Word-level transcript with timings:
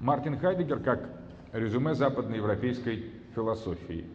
Мартин 0.00 0.38
Хайдегер 0.38 0.80
как 0.80 1.08
резюме 1.52 1.94
западноевропейской 1.94 3.12
философии. 3.34 4.06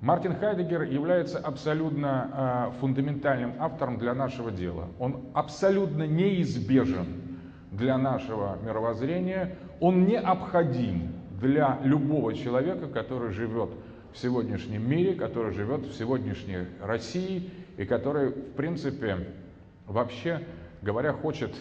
Мартин 0.00 0.34
Хайдегер 0.34 0.82
является 0.82 1.38
абсолютно 1.38 2.72
э, 2.74 2.80
фундаментальным 2.80 3.54
автором 3.60 3.98
для 3.98 4.14
нашего 4.14 4.50
дела. 4.50 4.88
Он 4.98 5.20
абсолютно 5.32 6.06
неизбежен 6.08 7.06
для 7.70 7.96
нашего 7.98 8.58
мировоззрения, 8.64 9.56
он 9.80 10.04
необходим 10.04 11.12
для 11.40 11.78
любого 11.84 12.34
человека, 12.34 12.88
который 12.88 13.30
живет 13.30 13.70
в 14.12 14.18
сегодняшнем 14.18 14.88
мире, 14.88 15.14
который 15.14 15.52
живет 15.52 15.86
в 15.86 15.94
сегодняшней 15.94 16.66
России 16.80 17.50
и 17.76 17.84
который, 17.84 18.30
в 18.30 18.52
принципе, 18.54 19.28
вообще 19.86 20.42
говоря, 20.82 21.12
хочет 21.12 21.54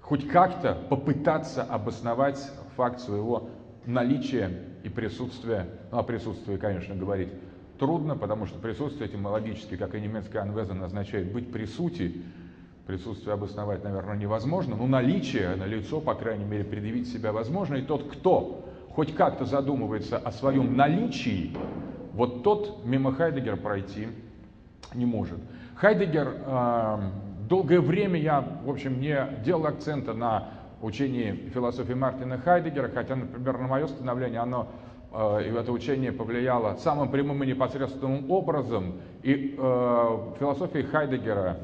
хоть 0.00 0.28
как-то 0.28 0.76
попытаться 0.90 1.62
обосновать 1.62 2.50
факт 2.76 3.00
своего 3.00 3.48
наличия 3.86 4.50
и 4.82 4.88
присутствия, 4.88 5.66
ну, 5.90 5.98
о 5.98 6.02
присутствии, 6.02 6.56
конечно, 6.56 6.94
говорить 6.94 7.30
трудно, 7.78 8.16
потому 8.16 8.46
что 8.46 8.58
присутствие 8.58 9.08
этимологически, 9.08 9.76
как 9.76 9.94
и 9.94 10.00
немецкое 10.00 10.42
анвезен, 10.42 10.82
означает 10.82 11.32
быть 11.32 11.50
присути, 11.52 12.22
присутствие 12.86 13.34
обосновать, 13.34 13.82
наверное, 13.82 14.16
невозможно, 14.16 14.76
но 14.76 14.86
наличие, 14.86 15.56
на 15.56 15.64
лицо, 15.64 16.00
по 16.00 16.14
крайней 16.14 16.44
мере, 16.44 16.64
предъявить 16.64 17.10
себя 17.10 17.32
возможно, 17.32 17.76
и 17.76 17.82
тот, 17.82 18.10
кто 18.12 18.68
хоть 18.90 19.14
как-то 19.14 19.44
задумывается 19.44 20.18
о 20.18 20.30
своем 20.30 20.76
наличии, 20.76 21.56
вот 22.12 22.42
тот 22.42 22.84
мимо 22.84 23.12
Хайдегера 23.12 23.56
пройти 23.56 24.08
не 24.94 25.06
может. 25.06 25.38
Хайдегер, 25.76 26.36
э, 26.46 26.98
долгое 27.48 27.80
время 27.80 28.20
я, 28.20 28.40
в 28.40 28.70
общем, 28.70 29.00
не 29.00 29.18
делал 29.44 29.66
акцента 29.66 30.12
на 30.12 30.50
учении 30.84 31.50
философии 31.52 31.94
Мартина 31.94 32.38
Хайдегера, 32.38 32.88
хотя, 32.88 33.16
например, 33.16 33.58
на 33.58 33.66
мое 33.66 33.86
становление 33.86 34.40
оно 34.40 34.68
э, 35.12 35.48
и 35.48 35.52
это 35.52 35.72
учение 35.72 36.12
повлияло 36.12 36.76
самым 36.76 37.10
прямым 37.10 37.42
и 37.44 37.46
непосредственным 37.46 38.30
образом. 38.30 39.00
И 39.22 39.54
э, 39.56 40.34
философии 40.38 40.82
Хайдегера 40.82 41.58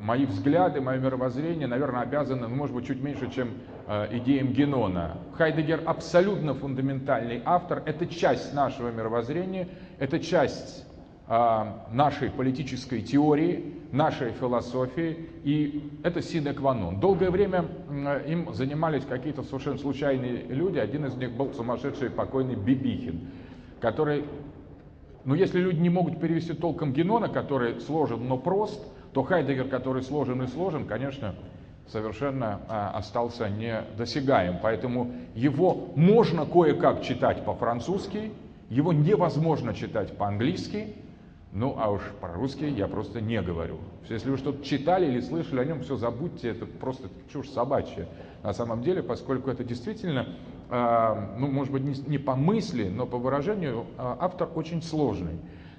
мои 0.00 0.24
взгляды, 0.24 0.80
мое 0.80 0.98
мировоззрение, 0.98 1.66
наверное, 1.66 2.02
обязаны, 2.02 2.48
ну, 2.48 2.56
может 2.56 2.74
быть, 2.74 2.86
чуть 2.86 3.02
меньше, 3.02 3.30
чем 3.30 3.50
э, 3.86 4.16
идеям 4.18 4.48
Генона. 4.48 5.18
Хайдегер 5.34 5.82
абсолютно 5.86 6.54
фундаментальный 6.54 7.42
автор, 7.44 7.82
это 7.84 8.06
часть 8.06 8.54
нашего 8.54 8.90
мировоззрения, 8.90 9.68
это 9.98 10.20
часть 10.20 10.86
нашей 11.28 12.30
политической 12.30 13.02
теории, 13.02 13.74
нашей 13.92 14.32
философии, 14.32 15.28
и 15.44 15.90
это 16.02 16.22
синекванон. 16.22 17.00
Долгое 17.00 17.30
время 17.30 17.66
э, 17.90 18.24
им 18.28 18.54
занимались 18.54 19.04
какие-то 19.04 19.42
совершенно 19.42 19.76
случайные 19.76 20.44
люди, 20.44 20.78
один 20.78 21.04
из 21.04 21.14
них 21.16 21.32
был 21.32 21.52
сумасшедший 21.52 22.08
покойный 22.08 22.54
Бибихин, 22.54 23.28
который, 23.80 24.24
ну 25.24 25.34
если 25.34 25.60
люди 25.60 25.80
не 25.80 25.90
могут 25.90 26.18
перевести 26.18 26.54
толком 26.54 26.94
Генона, 26.94 27.28
который 27.28 27.78
сложен, 27.80 28.26
но 28.26 28.38
прост– 28.38 28.82
то 29.12 29.22
Хайдегер, 29.22 29.68
который 29.68 30.02
сложен 30.02 30.42
и 30.42 30.46
сложен, 30.46 30.86
конечно, 30.86 31.34
совершенно 31.88 32.60
а, 32.68 32.90
остался 32.90 33.48
недосягаем. 33.48 34.58
Поэтому 34.62 35.12
его 35.34 35.88
можно 35.96 36.44
кое-как 36.44 37.02
читать 37.02 37.44
по-французски, 37.44 38.30
его 38.68 38.92
невозможно 38.92 39.74
читать 39.74 40.16
по-английски, 40.16 40.94
ну 41.52 41.76
а 41.78 41.90
уж 41.90 42.02
про 42.20 42.34
русский 42.34 42.68
я 42.68 42.88
просто 42.88 43.20
не 43.20 43.40
говорю. 43.40 43.78
Если 44.08 44.30
вы 44.30 44.36
что-то 44.36 44.64
читали 44.64 45.06
или 45.06 45.20
слышали 45.20 45.60
о 45.60 45.64
нем, 45.64 45.80
все 45.82 45.96
забудьте, 45.96 46.48
это 46.50 46.66
просто 46.66 47.08
чушь 47.32 47.48
собачья. 47.48 48.08
На 48.42 48.52
самом 48.52 48.82
деле, 48.82 49.02
поскольку 49.02 49.50
это 49.50 49.64
действительно, 49.64 50.28
э, 50.70 51.36
ну 51.38 51.48
может 51.48 51.72
быть 51.72 52.06
не, 52.06 52.18
по 52.18 52.36
мысли, 52.36 52.88
но 52.88 53.06
по 53.06 53.18
выражению, 53.18 53.86
э, 53.96 54.16
автор 54.20 54.48
очень 54.54 54.82
сложный. 54.82 55.38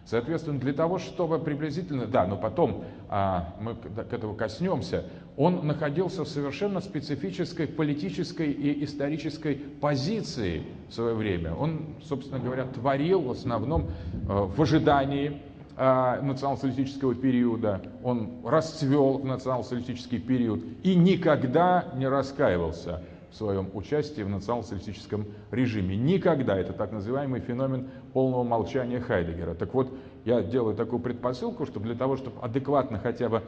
Соответственно, 0.09 0.59
для 0.59 0.73
того, 0.73 0.97
чтобы 0.97 1.37
приблизительно, 1.37 2.07
да, 2.07 2.25
но 2.25 2.35
потом 2.35 2.83
а, 3.09 3.53
мы 3.61 3.75
к 3.75 4.11
этому 4.11 4.33
коснемся, 4.33 5.05
он 5.37 5.67
находился 5.67 6.23
в 6.23 6.27
совершенно 6.27 6.81
специфической 6.81 7.67
политической 7.67 8.51
и 8.51 8.83
исторической 8.83 9.53
позиции 9.55 10.63
в 10.89 10.93
свое 10.95 11.13
время. 11.13 11.53
Он, 11.53 11.95
собственно 12.01 12.39
говоря, 12.39 12.65
творил 12.65 13.21
в 13.21 13.31
основном 13.31 13.91
а, 14.27 14.45
в 14.45 14.59
ожидании 14.59 15.29
а, 15.29 15.48
национал-социалистического 15.79 17.15
периода, 17.15 17.81
он 18.03 18.41
расцвел 18.43 19.19
в 19.19 19.25
национал-социалистический 19.25 20.19
период 20.19 20.59
и 20.83 20.93
никогда 20.93 21.85
не 21.95 22.05
раскаивался 22.05 23.01
в 23.31 23.35
своем 23.35 23.69
участии 23.73 24.21
в 24.21 24.29
национал-социалистическом 24.29 25.25
режиме. 25.51 25.95
Никогда. 25.95 26.57
Это 26.57 26.73
так 26.73 26.91
называемый 26.91 27.39
феномен 27.39 27.87
полного 28.11 28.43
молчания 28.43 28.99
Хайдегера. 28.99 29.53
Так 29.53 29.73
вот, 29.73 29.93
я 30.25 30.41
делаю 30.41 30.75
такую 30.75 30.99
предпосылку, 30.99 31.65
что 31.65 31.79
для 31.79 31.95
того, 31.95 32.17
чтобы 32.17 32.41
адекватно 32.41 32.99
хотя 32.99 33.29
бы 33.29 33.43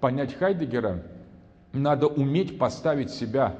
понять 0.00 0.34
Хайдегера, 0.34 1.02
надо 1.74 2.06
уметь 2.06 2.58
поставить 2.58 3.10
себя 3.10 3.56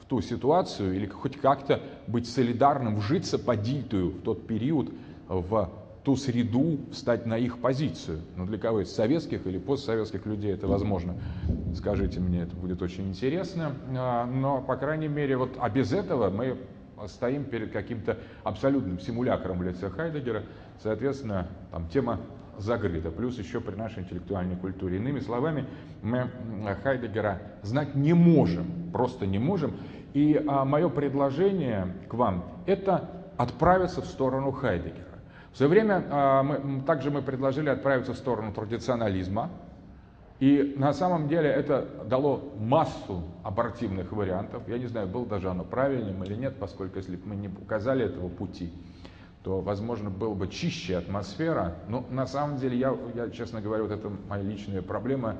в 0.00 0.06
ту 0.06 0.22
ситуацию 0.22 0.94
или 0.94 1.06
хоть 1.06 1.36
как-то 1.36 1.80
быть 2.06 2.26
солидарным, 2.26 2.96
вжиться 2.96 3.38
по 3.38 3.56
дильтую 3.56 4.10
в 4.12 4.22
тот 4.22 4.46
период, 4.46 4.90
в 5.28 5.68
ту 6.08 6.16
среду, 6.16 6.78
встать 6.90 7.26
на 7.26 7.36
их 7.36 7.58
позицию. 7.58 8.22
Но 8.34 8.46
для 8.46 8.56
кого 8.56 8.80
из 8.80 8.90
советских 8.90 9.46
или 9.46 9.58
постсоветских 9.58 10.24
людей 10.24 10.54
это 10.54 10.66
возможно? 10.66 11.16
Скажите 11.74 12.18
мне, 12.18 12.44
это 12.44 12.56
будет 12.56 12.80
очень 12.80 13.10
интересно. 13.10 13.74
А, 13.94 14.24
но, 14.24 14.62
по 14.62 14.76
крайней 14.76 15.08
мере, 15.08 15.36
вот, 15.36 15.58
а 15.60 15.68
без 15.68 15.92
этого 15.92 16.30
мы 16.30 16.56
стоим 17.08 17.44
перед 17.44 17.72
каким-то 17.72 18.16
абсолютным 18.42 18.98
симулякром 18.98 19.58
в 19.58 19.62
лице 19.62 19.90
Хайдегера. 19.90 20.44
Соответственно, 20.82 21.48
там 21.72 21.86
тема 21.88 22.20
закрыта. 22.56 23.10
Плюс 23.10 23.38
еще 23.38 23.60
при 23.60 23.74
нашей 23.74 24.02
интеллектуальной 24.02 24.56
культуре. 24.56 24.96
Иными 24.96 25.20
словами, 25.20 25.66
мы 26.00 26.30
Хайдегера 26.82 27.42
знать 27.60 27.94
не 27.94 28.14
можем, 28.14 28.64
просто 28.94 29.26
не 29.26 29.38
можем. 29.38 29.74
И 30.14 30.42
а, 30.48 30.64
мое 30.64 30.88
предложение 30.88 31.88
к 32.08 32.14
вам– 32.14 32.46
это 32.66 33.10
отправиться 33.36 34.00
в 34.00 34.06
сторону 34.06 34.52
Хайдегера. 34.52 35.07
В 35.52 35.56
свое 35.56 35.70
время 35.70 36.04
а, 36.10 36.42
мы, 36.42 36.82
также 36.82 37.10
мы 37.10 37.22
предложили 37.22 37.68
отправиться 37.68 38.12
в 38.12 38.16
сторону 38.16 38.52
традиционализма. 38.52 39.50
И 40.40 40.74
на 40.76 40.92
самом 40.92 41.26
деле 41.26 41.48
это 41.48 41.88
дало 42.04 42.52
массу 42.60 43.24
абортивных 43.42 44.12
вариантов. 44.12 44.62
Я 44.68 44.78
не 44.78 44.86
знаю, 44.86 45.08
был 45.08 45.24
даже 45.24 45.50
оно 45.50 45.64
правильным 45.64 46.22
или 46.22 46.34
нет, 46.34 46.56
поскольку 46.60 46.98
если 46.98 47.16
бы 47.16 47.30
мы 47.30 47.36
не 47.36 47.48
указали 47.48 48.04
этого 48.04 48.28
пути, 48.28 48.72
то, 49.42 49.60
возможно, 49.60 50.10
была 50.10 50.34
бы 50.34 50.46
чище 50.46 50.96
атмосфера. 50.96 51.74
Но 51.88 52.06
на 52.08 52.26
самом 52.26 52.58
деле, 52.58 52.78
я, 52.78 52.96
я 53.16 53.30
честно 53.30 53.60
говоря, 53.60 53.82
вот 53.82 53.90
это 53.90 54.12
моя 54.28 54.44
личная 54.44 54.82
проблема. 54.82 55.36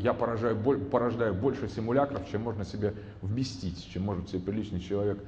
Я 0.00 0.12
поражаю, 0.12 0.56
порождаю 0.90 1.34
больше 1.34 1.68
симулякров, 1.68 2.28
чем 2.28 2.42
можно 2.42 2.64
себе 2.64 2.94
вместить, 3.22 3.88
чем 3.92 4.04
может 4.04 4.28
себе 4.28 4.40
приличный 4.40 4.80
человек 4.80 5.18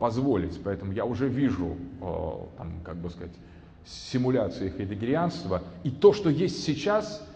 позволить. 0.00 0.60
Поэтому 0.62 0.92
я 0.92 1.04
уже 1.04 1.28
вижу, 1.28 1.76
э, 2.00 2.32
там, 2.56 2.80
как 2.84 2.96
бы 2.96 3.10
сказать, 3.10 3.34
симуляции 3.84 4.68
хайдегерианства. 4.68 5.62
И 5.84 5.90
то, 5.90 6.12
что 6.12 6.28
есть 6.28 6.64
сейчас, 6.64 7.26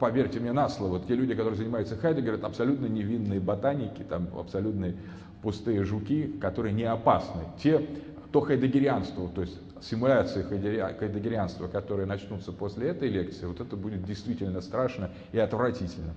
поверьте 0.00 0.40
мне 0.40 0.52
на 0.52 0.68
слово, 0.68 1.00
те 1.06 1.14
люди, 1.14 1.34
которые 1.34 1.56
занимаются 1.56 1.96
Хайдегером, 1.96 2.38
это 2.38 2.46
абсолютно 2.46 2.86
невинные 2.86 3.40
ботаники, 3.40 4.02
там 4.02 4.28
абсолютно 4.36 4.94
пустые 5.42 5.84
жуки, 5.84 6.26
которые 6.40 6.72
не 6.72 6.84
опасны. 6.84 7.42
Те, 7.62 7.86
то 8.32 8.40
хайдегерианство, 8.40 9.28
то 9.28 9.42
есть 9.42 9.60
симуляции 9.82 10.42
хайдегерианства, 10.42 11.68
которые 11.68 12.06
начнутся 12.06 12.50
после 12.50 12.88
этой 12.88 13.08
лекции, 13.08 13.46
вот 13.46 13.60
это 13.60 13.76
будет 13.76 14.04
действительно 14.04 14.60
страшно 14.60 15.10
и 15.32 15.38
отвратительно. 15.38 16.14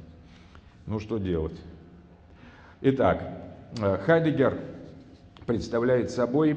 Ну 0.86 1.00
что 1.00 1.18
делать? 1.18 1.60
Итак, 2.82 3.22
э, 3.80 3.98
Хайдегер 3.98 4.58
представляет 5.48 6.12
собой, 6.12 6.52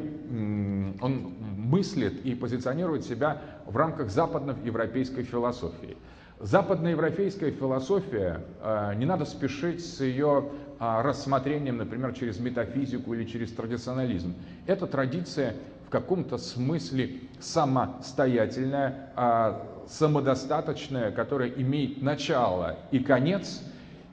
он 1.00 1.34
мыслит 1.56 2.26
и 2.26 2.34
позиционирует 2.34 3.04
себя 3.04 3.40
в 3.64 3.76
рамках 3.76 4.10
западноевропейской 4.10 5.22
философии. 5.22 5.96
Западноевропейская 6.40 7.52
философия, 7.52 8.40
э, 8.62 8.94
не 8.96 9.04
надо 9.04 9.26
спешить 9.26 9.84
с 9.84 10.00
ее 10.00 10.50
а, 10.82 11.02
рассмотрением, 11.02 11.76
например, 11.76 12.14
через 12.14 12.40
метафизику 12.40 13.12
или 13.12 13.25
через 13.25 13.52
традиционализм. 13.52 14.34
Это 14.66 14.87
традиция 14.87 15.56
в 15.86 15.90
каком-то 15.90 16.38
смысле 16.38 17.20
самостоятельная, 17.38 19.12
а, 19.14 19.62
самодостаточная, 19.86 21.10
которая 21.10 21.50
имеет 21.50 22.00
начало 22.00 22.78
и 22.90 23.00
конец. 23.00 23.62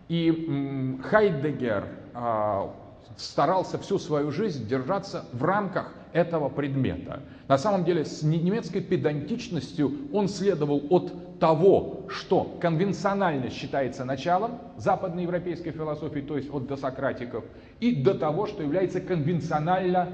И 0.09 0.99
Хайдегер 1.09 1.85
а, 2.13 2.73
старался 3.17 3.77
всю 3.79 3.99
свою 3.99 4.31
жизнь 4.31 4.67
держаться 4.67 5.25
в 5.33 5.43
рамках 5.43 5.93
этого 6.13 6.49
предмета. 6.49 7.21
На 7.47 7.57
самом 7.57 7.83
деле 7.83 8.05
с 8.05 8.23
немецкой 8.23 8.81
педантичностью 8.81 9.91
он 10.13 10.29
следовал 10.29 10.83
от 10.89 11.39
того, 11.39 12.05
что 12.09 12.57
конвенционально 12.61 13.49
считается 13.49 14.05
началом 14.05 14.59
западноевропейской 14.77 15.71
философии, 15.71 16.19
то 16.19 16.37
есть 16.37 16.49
от 16.53 16.67
досократиков, 16.67 17.43
и 17.79 17.95
до 17.95 18.13
того, 18.13 18.47
что 18.47 18.63
является 18.63 19.01
конвенционально, 19.01 20.09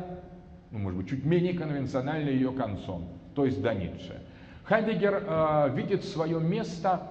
ну, 0.72 0.80
может 0.80 0.98
быть, 0.98 1.10
чуть 1.10 1.26
менее 1.26 1.54
конвенционально 1.54 2.30
ее 2.30 2.52
концом, 2.52 3.08
то 3.36 3.46
есть 3.46 3.62
до 3.62 3.74
Ницше. 3.74 4.22
Хайдегер 4.66 5.24
э, 5.28 5.76
видит 5.76 6.06
свое 6.06 6.40
место, 6.40 7.02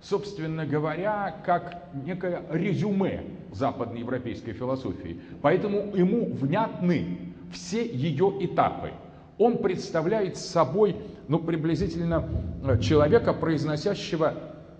собственно 0.00 0.66
говоря, 0.66 1.34
как 1.44 1.84
некое 2.04 2.42
резюме 2.50 3.24
западноевропейской 3.52 4.52
философии. 4.52 5.20
Поэтому 5.42 5.96
ему 5.96 6.32
внятны 6.34 7.34
все 7.52 7.86
ее 7.86 8.32
этапы. 8.40 8.92
Он 9.38 9.58
представляет 9.58 10.36
собой 10.36 10.96
ну, 11.28 11.38
приблизительно 11.38 12.28
э, 12.64 12.78
человека, 12.78 13.32
произносящего 13.32 14.34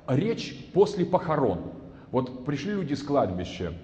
речь 0.08 0.70
после 0.72 1.04
похорон. 1.04 1.72
Вот 2.10 2.44
пришли 2.44 2.72
люди 2.72 2.94
с 2.94 3.02
кладбища, 3.02 3.74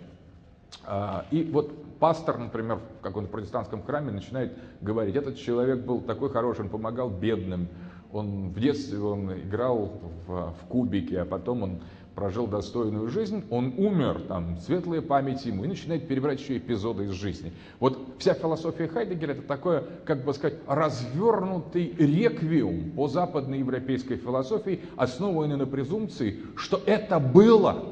а, 0.85 1.26
и 1.31 1.44
вот 1.44 1.99
пастор, 1.99 2.38
например, 2.38 2.81
в 2.99 3.02
каком-то 3.02 3.31
протестантском 3.31 3.82
храме 3.82 4.11
начинает 4.11 4.56
говорить, 4.81 5.17
этот 5.17 5.37
человек 5.37 5.85
был 5.85 6.00
такой 6.00 6.31
хороший, 6.31 6.62
он 6.62 6.69
помогал 6.69 7.11
бедным, 7.11 7.69
он 8.12 8.50
в 8.50 8.61
детстве 8.61 8.99
он 8.99 9.32
играл 9.32 9.93
в, 10.26 10.53
в 10.53 10.67
кубики, 10.69 11.14
а 11.14 11.25
потом 11.25 11.62
он 11.62 11.81
прожил 12.14 12.47
достойную 12.47 13.09
жизнь, 13.09 13.44
он 13.50 13.75
умер, 13.79 14.23
там, 14.29 14.59
светлая 14.59 15.00
память 15.00 15.44
ему, 15.47 15.64
и 15.64 15.69
начинает 15.69 16.06
перебирать 16.06 16.41
еще 16.41 16.59
эпизоды 16.59 17.05
из 17.05 17.12
жизни. 17.12 17.53
Вот 17.81 17.99
вся 18.19 18.35
философия 18.35 18.87
Хайдегера 18.87 19.32
это 19.32 19.43
такое, 19.43 19.85
как 20.05 20.25
бы 20.25 20.35
сказать, 20.35 20.59
развернутый 20.67 21.94
реквиум 21.99 22.91
по 22.91 23.09
западноевропейской 23.09 24.19
философии, 24.19 24.81
основанный 24.97 25.56
на 25.56 25.67
презумпции, 25.67 26.41
что 26.56 26.82
это 26.85 27.19
было, 27.19 27.82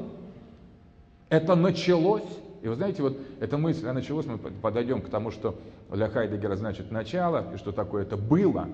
это 1.29 1.55
началось. 1.55 2.21
И 2.61 2.67
вы 2.67 2.75
знаете, 2.75 3.01
вот 3.01 3.17
эта 3.39 3.57
мысль, 3.57 3.85
она 3.85 3.93
началась, 3.93 4.27
мы 4.27 4.37
подойдем 4.37 5.01
к 5.01 5.09
тому, 5.09 5.31
что 5.31 5.55
для 5.91 6.09
Хайдегера 6.09 6.55
значит 6.55 6.91
начало, 6.91 7.55
и 7.55 7.57
что 7.57 7.71
такое 7.71 8.03
это 8.03 8.17
было, 8.17 8.69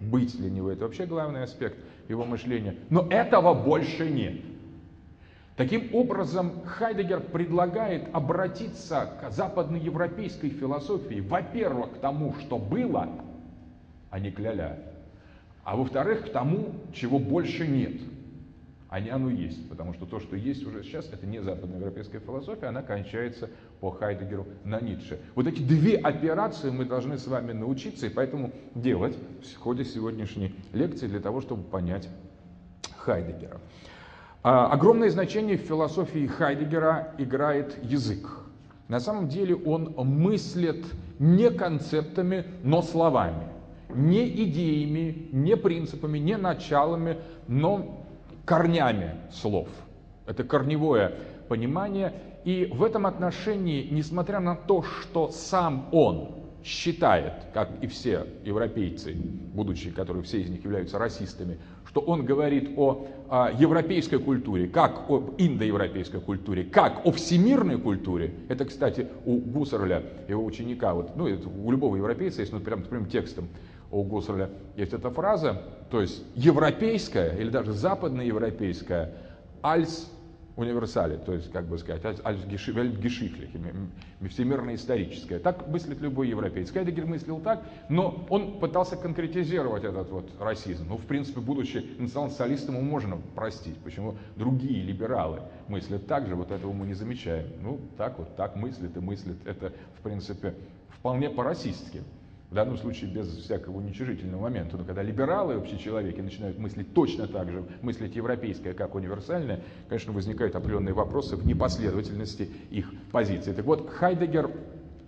быть 0.00 0.38
него, 0.38 0.70
это 0.70 0.84
вообще 0.84 1.06
главный 1.06 1.42
аспект 1.42 1.78
его 2.08 2.24
мышления. 2.24 2.76
Но 2.88 3.06
этого 3.10 3.54
больше 3.54 4.08
нет. 4.08 4.40
Таким 5.56 5.94
образом, 5.94 6.64
Хайдегер 6.64 7.20
предлагает 7.20 8.08
обратиться 8.14 9.12
к 9.20 9.30
западноевропейской 9.30 10.48
философии, 10.50 11.20
во-первых, 11.20 11.92
к 11.92 11.98
тому, 11.98 12.34
что 12.40 12.56
было, 12.56 13.08
а 14.08 14.18
не 14.18 14.30
к 14.30 14.38
ля-ля, 14.38 14.78
а 15.62 15.76
во-вторых, 15.76 16.26
к 16.26 16.32
тому, 16.32 16.72
чего 16.94 17.18
больше 17.18 17.66
нет, 17.66 18.00
а 18.90 18.98
не 18.98 19.08
оно 19.08 19.30
есть. 19.30 19.68
Потому 19.68 19.94
что 19.94 20.04
то, 20.04 20.18
что 20.18 20.36
есть 20.36 20.66
уже 20.66 20.82
сейчас, 20.82 21.08
это 21.12 21.24
не 21.24 21.40
западноевропейская 21.40 22.20
философия, 22.20 22.66
она 22.66 22.82
кончается 22.82 23.48
по 23.80 23.90
Хайдегеру 23.90 24.46
на 24.64 24.80
Ницше. 24.80 25.20
Вот 25.36 25.46
эти 25.46 25.62
две 25.62 25.96
операции 25.96 26.70
мы 26.70 26.84
должны 26.84 27.16
с 27.16 27.26
вами 27.28 27.52
научиться, 27.52 28.06
и 28.06 28.10
поэтому 28.10 28.52
делать 28.74 29.16
в 29.42 29.56
ходе 29.58 29.84
сегодняшней 29.84 30.56
лекции 30.72 31.06
для 31.06 31.20
того, 31.20 31.40
чтобы 31.40 31.62
понять 31.62 32.08
Хайдегера. 32.98 33.60
А, 34.42 34.66
огромное 34.72 35.10
значение 35.10 35.56
в 35.56 35.60
философии 35.60 36.26
Хайдегера 36.26 37.14
играет 37.16 37.78
язык. 37.84 38.28
На 38.88 38.98
самом 38.98 39.28
деле 39.28 39.54
он 39.54 39.94
мыслит 39.96 40.84
не 41.20 41.50
концептами, 41.50 42.44
но 42.64 42.82
словами. 42.82 43.46
Не 43.94 44.26
идеями, 44.44 45.28
не 45.30 45.56
принципами, 45.56 46.18
не 46.18 46.36
началами, 46.36 47.18
но 47.46 47.99
корнями 48.44 49.16
слов. 49.30 49.68
Это 50.26 50.44
корневое 50.44 51.14
понимание. 51.48 52.12
И 52.44 52.70
в 52.72 52.82
этом 52.84 53.06
отношении, 53.06 53.88
несмотря 53.90 54.40
на 54.40 54.56
то, 54.56 54.82
что 54.82 55.28
сам 55.28 55.88
он 55.92 56.40
считает, 56.64 57.32
как 57.54 57.70
и 57.82 57.86
все 57.86 58.26
европейцы, 58.44 59.14
будучи, 59.14 59.90
которые 59.90 60.22
все 60.22 60.40
из 60.40 60.50
них 60.50 60.62
являются 60.64 60.98
расистами, 60.98 61.58
что 61.86 62.00
он 62.00 62.24
говорит 62.24 62.74
о, 62.76 63.08
о 63.28 63.50
европейской 63.50 64.18
культуре, 64.18 64.68
как 64.68 65.10
о 65.10 65.34
индоевропейской 65.38 66.20
культуре, 66.20 66.64
как 66.64 67.04
о 67.04 67.12
всемирной 67.12 67.78
культуре. 67.80 68.34
Это, 68.48 68.64
кстати, 68.64 69.08
у 69.24 69.38
Гуссерля, 69.38 70.02
его 70.28 70.44
ученика, 70.44 70.94
вот, 70.94 71.16
ну, 71.16 71.26
это 71.26 71.48
у 71.48 71.70
любого 71.70 71.96
европейца 71.96 72.42
есть, 72.42 72.52
ну, 72.52 72.60
прям, 72.60 72.82
прям 72.82 73.06
текстом 73.06 73.48
у 73.90 74.04
Гуссерля 74.04 74.50
есть 74.76 74.92
эта 74.92 75.10
фраза, 75.10 75.62
то 75.90 76.00
есть 76.00 76.22
европейская 76.34 77.36
или 77.36 77.50
даже 77.50 77.72
западноевропейская, 77.72 79.12
альс 79.62 80.10
универсале, 80.60 81.16
то 81.16 81.32
есть, 81.32 81.50
как 81.50 81.66
бы 81.66 81.78
сказать, 81.78 82.02
Альфгешихлих, 82.24 83.50
всемирно-историческое. 84.28 85.38
Так 85.38 85.68
мыслит 85.68 86.00
любой 86.00 86.28
европейец. 86.28 86.70
Хайдегер 86.70 87.06
мыслил 87.06 87.40
так, 87.40 87.62
но 87.88 88.26
он 88.28 88.60
пытался 88.60 88.96
конкретизировать 88.96 89.84
этот 89.84 90.10
вот 90.10 90.30
расизм. 90.38 90.86
Ну, 90.88 90.96
в 90.96 91.06
принципе, 91.06 91.40
будучи 91.40 91.84
национал-социалистом, 91.98 92.76
ему 92.76 92.84
можно 92.84 93.16
простить. 93.34 93.76
Почему 93.78 94.16
другие 94.36 94.82
либералы 94.82 95.40
мыслят 95.68 96.06
так 96.06 96.26
же, 96.26 96.34
вот 96.34 96.50
этого 96.50 96.72
мы 96.72 96.86
не 96.86 96.94
замечаем. 96.94 97.48
Ну, 97.62 97.80
так 97.96 98.18
вот, 98.18 98.36
так 98.36 98.56
мыслит 98.56 98.96
и 98.96 99.00
мыслит. 99.00 99.36
Это, 99.46 99.72
в 99.98 100.02
принципе, 100.02 100.54
вполне 100.90 101.30
по-расистски 101.30 102.02
в 102.50 102.54
данном 102.54 102.76
случае 102.76 103.10
без 103.10 103.28
всякого 103.28 103.78
уничижительного 103.78 104.42
момента, 104.42 104.76
но 104.76 104.84
когда 104.84 105.02
либералы, 105.02 105.54
общечеловеки 105.54 106.20
начинают 106.20 106.58
мыслить 106.58 106.92
точно 106.92 107.28
так 107.28 107.48
же, 107.50 107.64
мыслить 107.80 108.16
европейское 108.16 108.74
как 108.74 108.96
универсальное, 108.96 109.60
конечно, 109.88 110.12
возникают 110.12 110.56
определенные 110.56 110.92
вопросы 110.92 111.36
в 111.36 111.46
непоследовательности 111.46 112.50
их 112.70 112.92
позиции. 113.12 113.52
Так 113.52 113.64
вот, 113.64 113.88
Хайдегер, 113.90 114.50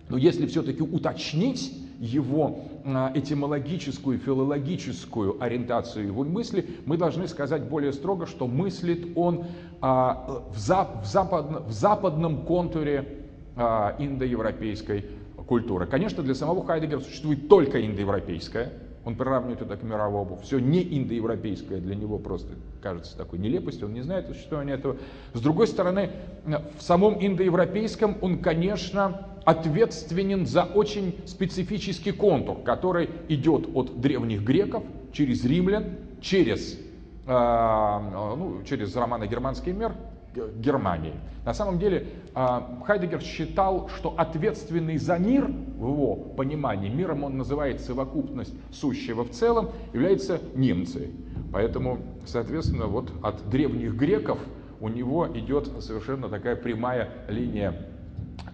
ну 0.07 0.15
если 0.15 0.45
все-таки 0.47 0.81
уточнить 0.81 1.77
его 1.99 2.63
а, 2.85 3.11
этимологическую, 3.13 4.19
филологическую 4.19 5.41
ориентацию 5.43 6.07
его 6.07 6.23
мысли, 6.23 6.65
мы 6.85 6.97
должны 6.97 7.27
сказать 7.27 7.63
более 7.63 7.91
строго, 7.91 8.25
что 8.25 8.47
мыслит 8.47 9.17
он 9.17 9.45
а, 9.81 10.43
в, 10.53 10.57
зап 10.57 11.03
в, 11.03 11.07
запад 11.07 11.67
в 11.67 11.71
западном 11.71 12.45
контуре 12.45 13.25
а, 13.55 13.95
индоевропейской 13.99 15.05
культура. 15.53 15.85
Конечно, 15.85 16.23
для 16.23 16.33
самого 16.33 16.65
Хайдегера 16.65 16.99
существует 16.99 17.47
только 17.47 17.85
индоевропейская, 17.85 18.73
он 19.05 19.15
приравнивает 19.15 19.61
это 19.61 19.77
к 19.77 19.83
мировому. 19.83 20.39
Все 20.41 20.57
не 20.57 20.81
индоевропейское 20.81 21.79
для 21.79 21.93
него 21.93 22.17
просто 22.17 22.53
кажется 22.81 23.15
такой 23.15 23.37
нелепостью, 23.37 23.85
он 23.85 23.93
не 23.93 24.01
знает 24.01 24.25
существования 24.25 24.73
этого. 24.73 24.97
С 25.33 25.41
другой 25.41 25.67
стороны, 25.67 26.09
в 26.45 26.81
самом 26.81 27.23
индоевропейском 27.23 28.17
он, 28.21 28.39
конечно, 28.39 29.27
ответственен 29.45 30.47
за 30.47 30.63
очень 30.63 31.17
специфический 31.27 32.13
контур, 32.13 32.63
который 32.63 33.11
идет 33.29 33.69
от 33.75 34.01
древних 34.01 34.41
греков 34.41 34.83
через 35.11 35.45
римлян, 35.45 35.83
через, 36.19 36.79
э, 37.27 37.27
ну, 37.27 38.63
через 38.65 38.95
романо-германский 38.95 39.73
мир 39.73 39.93
Германии. 40.33 41.13
На 41.45 41.53
самом 41.53 41.77
деле 41.79 42.07
а, 42.33 42.79
Хайдегер 42.85 43.21
считал, 43.21 43.89
что 43.89 44.13
ответственный 44.17 44.97
за 44.97 45.17
мир, 45.17 45.45
в 45.45 45.87
его 45.87 46.15
понимании, 46.15 46.89
миром 46.89 47.23
он 47.23 47.37
называет 47.37 47.81
совокупность 47.81 48.53
сущего 48.71 49.23
в 49.23 49.31
целом, 49.31 49.69
является 49.93 50.39
немцы. 50.55 51.11
Поэтому, 51.51 51.99
соответственно, 52.25 52.87
вот 52.87 53.11
от 53.21 53.49
древних 53.49 53.95
греков 53.95 54.39
у 54.79 54.89
него 54.89 55.27
идет 55.33 55.69
совершенно 55.81 56.29
такая 56.29 56.55
прямая 56.55 57.09
линия 57.27 57.87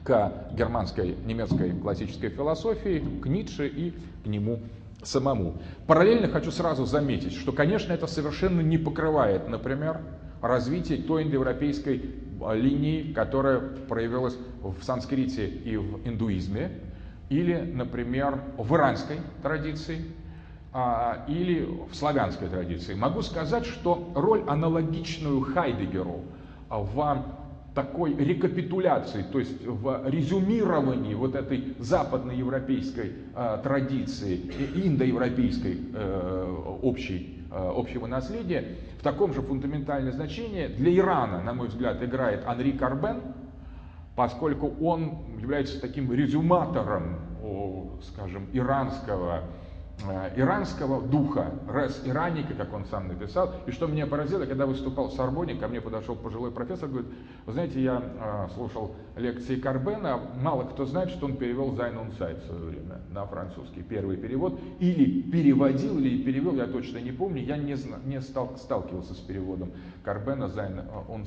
к 0.03 0.51
германской, 0.53 1.15
немецкой 1.25 1.71
классической 1.71 2.29
философии, 2.29 3.03
к 3.21 3.25
Ницше 3.27 3.67
и 3.67 3.93
к 4.23 4.27
нему 4.27 4.59
самому. 5.03 5.57
Параллельно 5.87 6.27
хочу 6.27 6.51
сразу 6.51 6.85
заметить, 6.85 7.33
что, 7.33 7.51
конечно, 7.51 7.93
это 7.93 8.07
совершенно 8.07 8.61
не 8.61 8.77
покрывает, 8.77 9.47
например, 9.47 10.01
развитие 10.41 10.99
той 10.99 11.23
индоевропейской 11.23 12.01
а, 12.41 12.53
линии, 12.53 13.13
которая 13.13 13.59
проявилась 13.59 14.37
в 14.61 14.83
санскрите 14.83 15.47
и 15.47 15.77
в 15.77 16.07
индуизме, 16.07 16.71
или, 17.29 17.55
например, 17.55 18.41
в 18.57 18.73
иранской 18.75 19.17
традиции, 19.43 19.99
а, 20.71 21.25
или 21.27 21.67
в 21.91 21.95
славянской 21.95 22.47
традиции. 22.47 22.93
Могу 22.93 23.21
сказать, 23.21 23.65
что 23.65 24.11
роль 24.15 24.43
аналогичную 24.47 25.41
Хайдегеру 25.41 26.21
в 26.69 27.25
такой 27.75 28.15
рекапитуляции, 28.15 29.23
то 29.31 29.39
есть 29.39 29.65
в 29.65 30.07
резюмировании 30.07 31.13
вот 31.13 31.35
этой 31.35 31.75
западноевропейской 31.79 33.13
традиции, 33.63 34.41
индоевропейской 34.75 35.79
э, 35.93 36.77
общей 36.81 37.43
общего 37.51 38.05
наследия, 38.05 38.75
в 38.99 39.01
таком 39.01 39.33
же 39.33 39.41
фундаментальное 39.41 40.11
значение 40.11 40.67
для 40.67 40.93
Ирана, 40.93 41.41
на 41.41 41.53
мой 41.53 41.69
взгляд, 41.69 42.03
играет 42.03 42.45
Анри 42.45 42.73
Карбен, 42.73 43.21
поскольку 44.15 44.73
он 44.81 45.19
является 45.39 45.79
таким 45.79 46.11
резюматором, 46.11 47.17
скажем, 48.03 48.47
иранского 48.51 49.43
иранского 50.35 51.01
духа, 51.01 51.51
рес 51.71 52.01
ираника, 52.05 52.53
как 52.53 52.73
он 52.73 52.85
сам 52.85 53.07
написал. 53.07 53.53
И 53.65 53.71
что 53.71 53.87
меня 53.87 54.07
поразило, 54.07 54.45
когда 54.45 54.65
выступал 54.65 55.09
в 55.09 55.13
Сорбоне, 55.13 55.55
ко 55.55 55.67
мне 55.67 55.81
подошел 55.81 56.15
пожилой 56.15 56.51
профессор, 56.51 56.89
говорит, 56.89 57.09
вы 57.45 57.53
знаете, 57.53 57.81
я 57.81 58.01
э, 58.01 58.53
слушал 58.53 58.95
лекции 59.15 59.55
Карбена, 59.57 60.19
мало 60.41 60.63
кто 60.63 60.85
знает, 60.85 61.09
что 61.09 61.25
он 61.25 61.37
перевел 61.37 61.75
Зайн 61.75 61.99
Сайт 62.17 62.43
в 62.43 62.47
свое 62.47 62.63
время 62.63 63.01
на 63.09 63.25
французский, 63.25 63.83
первый 63.83 64.17
перевод, 64.17 64.59
или 64.79 65.21
переводил, 65.21 65.97
или 65.99 66.23
перевел, 66.23 66.55
я 66.55 66.65
точно 66.65 66.99
не 66.99 67.11
помню, 67.11 67.43
я 67.43 67.57
не, 67.57 67.75
не 68.05 68.21
стал, 68.21 68.57
сталкивался 68.57 69.13
с 69.13 69.19
переводом 69.19 69.71
Карбена 70.03 70.47
Зайн 70.47 70.81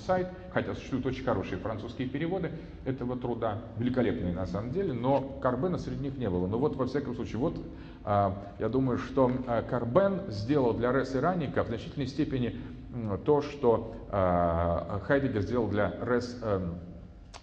Сайт, 0.07 0.29
хотя 0.52 0.75
существуют 0.75 1.07
очень 1.07 1.25
хорошие 1.25 1.59
французские 1.59 2.09
переводы 2.09 2.50
этого 2.85 3.17
труда, 3.17 3.59
великолепные 3.79 4.33
на 4.33 4.47
самом 4.47 4.71
деле, 4.73 4.93
но 4.93 5.21
Карбена 5.41 5.79
среди 5.79 6.05
них 6.05 6.19
не 6.19 6.29
было. 6.29 6.47
Но 6.47 6.59
вот 6.59 6.76
во 6.76 6.87
всяком 6.87 7.14
случае, 7.14 7.38
вот 7.38 7.57
а, 8.05 8.55
я 8.59 8.69
думаю, 8.69 8.99
что 8.99 9.31
а, 9.47 9.62
Карбен 9.62 10.23
сделал 10.29 10.75
для 10.75 10.93
Рес 10.93 11.14
Ираника 11.14 11.64
в 11.64 11.69
значительной 11.69 12.07
степени 12.07 12.57
то, 13.25 13.43
что 13.43 13.95
а, 14.11 15.00
Хайдегер 15.05 15.43
сделал 15.43 15.69
для 15.69 15.95
Рес 16.02 16.38
эм, 16.43 16.75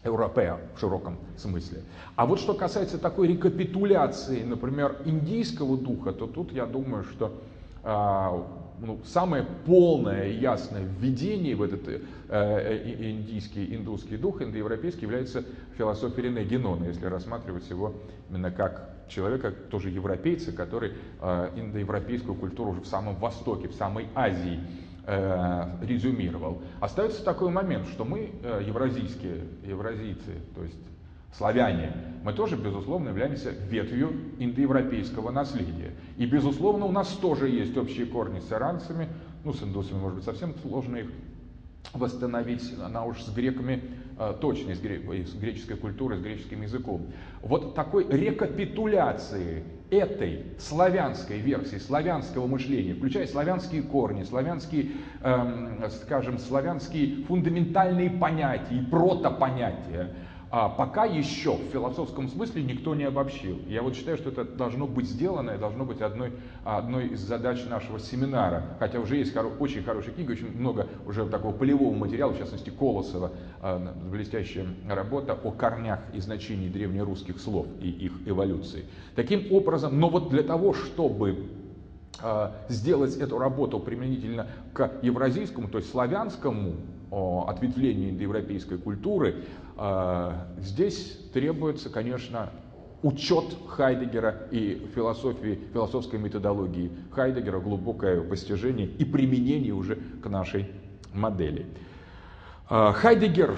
Европея 0.03 0.57
в 0.75 0.79
широком 0.79 1.17
смысле. 1.37 1.83
А 2.15 2.25
вот 2.25 2.39
что 2.39 2.53
касается 2.53 2.97
такой 2.97 3.27
рекапитуляции, 3.27 4.43
например, 4.43 4.97
индийского 5.05 5.77
духа, 5.77 6.11
то 6.11 6.27
тут 6.27 6.51
я 6.51 6.65
думаю, 6.65 7.03
что 7.03 7.33
ну, 8.81 8.99
самое 9.05 9.45
полное 9.65 10.29
и 10.29 10.39
ясное 10.39 10.83
введение 10.83 11.55
в 11.55 11.61
этот 11.61 11.87
э, 11.87 12.01
э 12.29 13.11
индийский, 13.11 13.75
индусский 13.75 14.17
дух, 14.17 14.41
индоевропейский, 14.41 15.03
является 15.03 15.43
философия 15.77 16.23
Рене 16.23 16.43
Генона, 16.45 16.85
если 16.85 17.05
рассматривать 17.05 17.69
его 17.69 17.93
именно 18.29 18.51
как 18.51 18.89
человека, 19.09 19.51
тоже 19.51 19.89
европейца, 19.89 20.51
который 20.51 20.93
э, 21.21 21.49
индоевропейскую 21.55 22.35
культуру 22.35 22.71
уже 22.71 22.81
в 22.81 22.87
самом 22.87 23.15
Востоке, 23.15 23.67
в 23.67 23.73
самой 23.73 24.07
Азии 24.15 24.59
э, 25.05 25.65
резюмировал. 25.81 26.61
Остается 26.79 27.23
такой 27.23 27.49
момент, 27.49 27.87
что 27.87 28.05
мы, 28.05 28.31
э, 28.43 28.63
евразийские, 28.65 29.45
евразийцы, 29.63 30.35
то 30.55 30.63
есть 30.63 30.77
славяне, 31.33 31.93
мы 32.23 32.33
тоже, 32.33 32.57
безусловно, 32.57 33.09
являемся 33.09 33.51
ветвью 33.51 34.11
индоевропейского 34.39 35.31
наследия. 35.31 35.93
И, 36.17 36.25
безусловно, 36.25 36.85
у 36.85 36.91
нас 36.91 37.09
тоже 37.09 37.49
есть 37.49 37.77
общие 37.77 38.05
корни 38.05 38.39
с 38.39 38.51
иранцами, 38.51 39.07
ну, 39.43 39.53
с 39.53 39.63
индусами, 39.63 39.99
может 39.99 40.17
быть, 40.17 40.25
совсем 40.25 40.53
сложно 40.61 40.97
их 40.97 41.07
восстановить, 41.93 42.73
она 42.83 43.03
уж 43.05 43.21
с 43.21 43.33
греками 43.33 43.81
э, 44.17 44.33
точно, 44.39 44.75
с, 44.75 44.79
греческой 44.79 45.77
культурой, 45.77 46.19
с 46.19 46.21
греческим 46.21 46.61
языком. 46.61 47.07
Вот 47.41 47.73
такой 47.73 48.05
рекапитуляции 48.07 49.63
этой 49.89 50.45
славянской 50.59 51.39
версии, 51.39 51.77
славянского 51.77 52.45
мышления, 52.45 52.93
включая 52.93 53.25
славянские 53.25 53.81
корни, 53.81 54.23
славянские, 54.23 54.91
эм, 55.23 55.81
скажем, 55.89 56.37
славянские 56.37 57.23
фундаментальные 57.23 58.11
понятия 58.11 58.75
и 58.75 58.85
протопонятия, 58.85 60.13
а 60.51 60.67
пока 60.67 61.05
еще 61.05 61.55
в 61.55 61.71
философском 61.71 62.27
смысле 62.27 62.63
никто 62.63 62.95
не 62.95 63.03
обобщил. 63.03 63.59
Я 63.67 63.83
вот 63.83 63.95
считаю, 63.95 64.17
что 64.17 64.29
это 64.29 64.43
должно 64.43 64.87
быть 64.87 65.07
сделано 65.07 65.51
и 65.51 65.57
должно 65.59 65.85
быть 65.85 66.01
одной, 66.01 66.33
одной 66.63 67.09
из 67.09 67.19
задач 67.19 67.63
нашего 67.65 67.99
семинара. 67.99 68.63
Хотя 68.79 68.99
уже 68.99 69.17
есть 69.17 69.31
хоро, 69.33 69.47
очень 69.47 69.83
хорошая 69.83 70.13
книга, 70.13 70.31
очень 70.31 70.57
много 70.57 70.87
уже 71.05 71.27
такого 71.27 71.53
полевого 71.53 71.93
материала, 71.93 72.33
в 72.33 72.39
частности 72.39 72.71
Колосова, 72.71 73.31
э, 73.61 73.93
блестящая 74.09 74.65
работа 74.87 75.33
о 75.33 75.51
корнях 75.51 75.99
и 76.13 76.19
значении 76.19 76.67
древнерусских 76.67 77.39
слов 77.39 77.67
и 77.79 77.89
их 77.89 78.13
эволюции. 78.25 78.85
Таким 79.15 79.51
образом, 79.51 79.99
но 79.99 80.09
вот 80.09 80.29
для 80.29 80.41
того, 80.41 80.73
чтобы 80.73 81.45
э, 82.23 82.51
сделать 82.69 83.15
эту 83.17 83.37
работу 83.37 83.79
применительно 83.79 84.47
к 84.73 84.93
евразийскому, 85.03 85.67
то 85.67 85.77
есть 85.77 85.91
славянскому 85.91 86.73
ответвлению 87.11 88.11
индоевропейской 88.11 88.77
культуры, 88.77 89.43
а, 89.77 90.47
здесь 90.59 91.19
требуется, 91.33 91.89
конечно, 91.89 92.49
учет 93.01 93.45
Хайдегера 93.67 94.47
и 94.51 94.87
философии, 94.93 95.59
философской 95.73 96.19
методологии 96.19 96.91
Хайдегера, 97.11 97.59
глубокое 97.59 98.21
постижение 98.21 98.87
и 98.87 99.05
применение 99.05 99.73
уже 99.73 99.95
к 99.95 100.27
нашей 100.27 100.67
модели. 101.13 101.65
А, 102.69 102.91
Хайдегер 102.91 103.55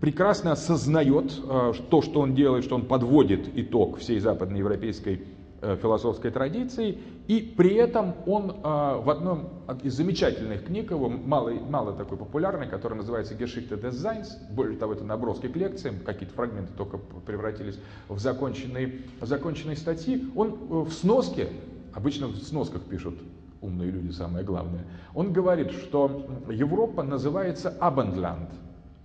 прекрасно 0.00 0.52
осознает 0.52 1.38
а, 1.44 1.72
то, 1.90 2.02
что 2.02 2.20
он 2.20 2.34
делает, 2.34 2.64
что 2.64 2.74
он 2.74 2.86
подводит 2.86 3.48
итог 3.54 3.98
всей 3.98 4.18
западноевропейской 4.18 5.20
Э, 5.20 5.39
философской 5.60 6.30
традиции, 6.30 6.98
и 7.28 7.40
при 7.40 7.74
этом 7.74 8.14
он 8.26 8.50
э, 8.50 8.54
в 8.62 9.10
одном 9.10 9.50
из 9.82 9.94
замечательных 9.94 10.64
книг 10.64 10.90
его, 10.90 11.08
мало, 11.08 11.50
мало 11.50 11.92
такой 11.92 12.16
популярный, 12.16 12.66
который 12.66 12.94
называется 12.94 13.34
Geschichte 13.34 13.78
des 13.80 13.92
Seins, 13.92 14.28
более 14.50 14.78
того, 14.78 14.94
это 14.94 15.04
наброски 15.04 15.48
к 15.48 15.56
лекциям, 15.56 16.00
какие-то 16.00 16.34
фрагменты 16.34 16.72
только 16.76 16.98
превратились 16.98 17.78
в 18.08 18.18
законченные, 18.18 19.02
законченные 19.20 19.76
статьи, 19.76 20.30
он 20.34 20.48
э, 20.48 20.74
в 20.88 20.92
сноске, 20.92 21.48
обычно 21.92 22.28
в 22.28 22.36
сносках 22.36 22.82
пишут 22.82 23.18
умные 23.60 23.90
люди, 23.90 24.10
самое 24.12 24.44
главное, 24.44 24.86
он 25.14 25.32
говорит, 25.32 25.72
что 25.72 26.26
Европа 26.48 27.02
называется 27.02 27.76
Abendland, 27.80 28.48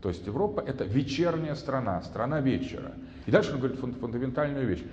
то 0.02 0.10
есть 0.10 0.26
Европа 0.26 0.62
это 0.62 0.84
вечерняя 0.84 1.56
страна, 1.56 2.02
страна 2.04 2.40
вечера. 2.40 2.92
И 3.26 3.32
дальше 3.32 3.54
он 3.54 3.60
говорит 3.60 3.80
фундаментальную 3.80 4.68
вещь. 4.68 4.84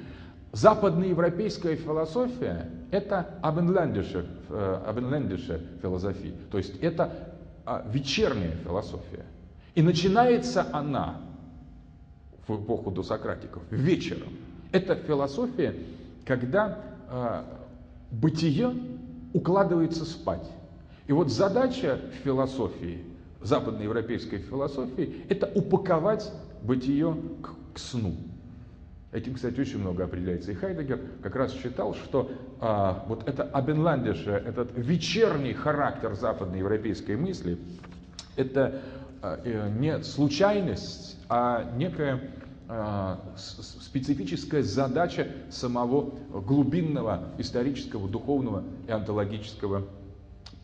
Западноевропейская 0.52 1.76
философия– 1.76 2.70
это 2.90 3.38
абенлендische, 3.42 4.26
абенлендische 4.86 5.60
философия, 5.80 6.34
то 6.50 6.58
есть 6.58 6.76
это 6.82 7.32
а, 7.64 7.86
вечерняя 7.90 8.52
философия. 8.56 9.24
И 9.74 9.80
начинается 9.80 10.66
она 10.72 11.22
в 12.46 12.62
эпоху 12.62 12.90
досократиков 12.90 13.62
вечером. 13.70 14.28
Это 14.72 14.94
философия, 14.96 15.74
когда 16.26 16.78
э, 17.08 17.42
бытие 18.10 18.74
укладывается 19.32 20.04
спать. 20.04 20.46
И 21.06 21.12
вот 21.12 21.30
задача 21.30 21.98
философии, 22.24 23.04
западноевропейской 23.40 24.40
философии, 24.40 25.24
это 25.28 25.50
упаковать 25.54 26.30
бытие 26.62 27.16
к, 27.42 27.74
к 27.74 27.78
сну. 27.78 28.16
Этим, 29.12 29.34
кстати, 29.34 29.60
очень 29.60 29.78
много 29.78 30.04
определяется. 30.04 30.52
И 30.52 30.54
Хайдегер 30.54 30.98
как 31.22 31.36
раз 31.36 31.52
считал, 31.52 31.94
что 31.94 32.30
а, 32.60 33.04
вот 33.08 33.28
это 33.28 33.42
абенландише, 33.42 34.30
этот 34.30 34.70
вечерний 34.74 35.52
характер 35.52 36.14
западноевропейской 36.14 37.16
мысли, 37.16 37.58
это 38.36 38.80
а, 39.20 39.38
э, 39.44 39.68
не 39.78 40.02
случайность, 40.02 41.18
а 41.28 41.70
некая 41.76 42.22
а, 42.68 43.20
специфическая 43.36 44.62
задача 44.62 45.28
самого 45.50 46.14
глубинного 46.30 47.28
исторического, 47.36 48.08
духовного 48.08 48.64
и 48.88 48.92
онтологического 48.92 49.84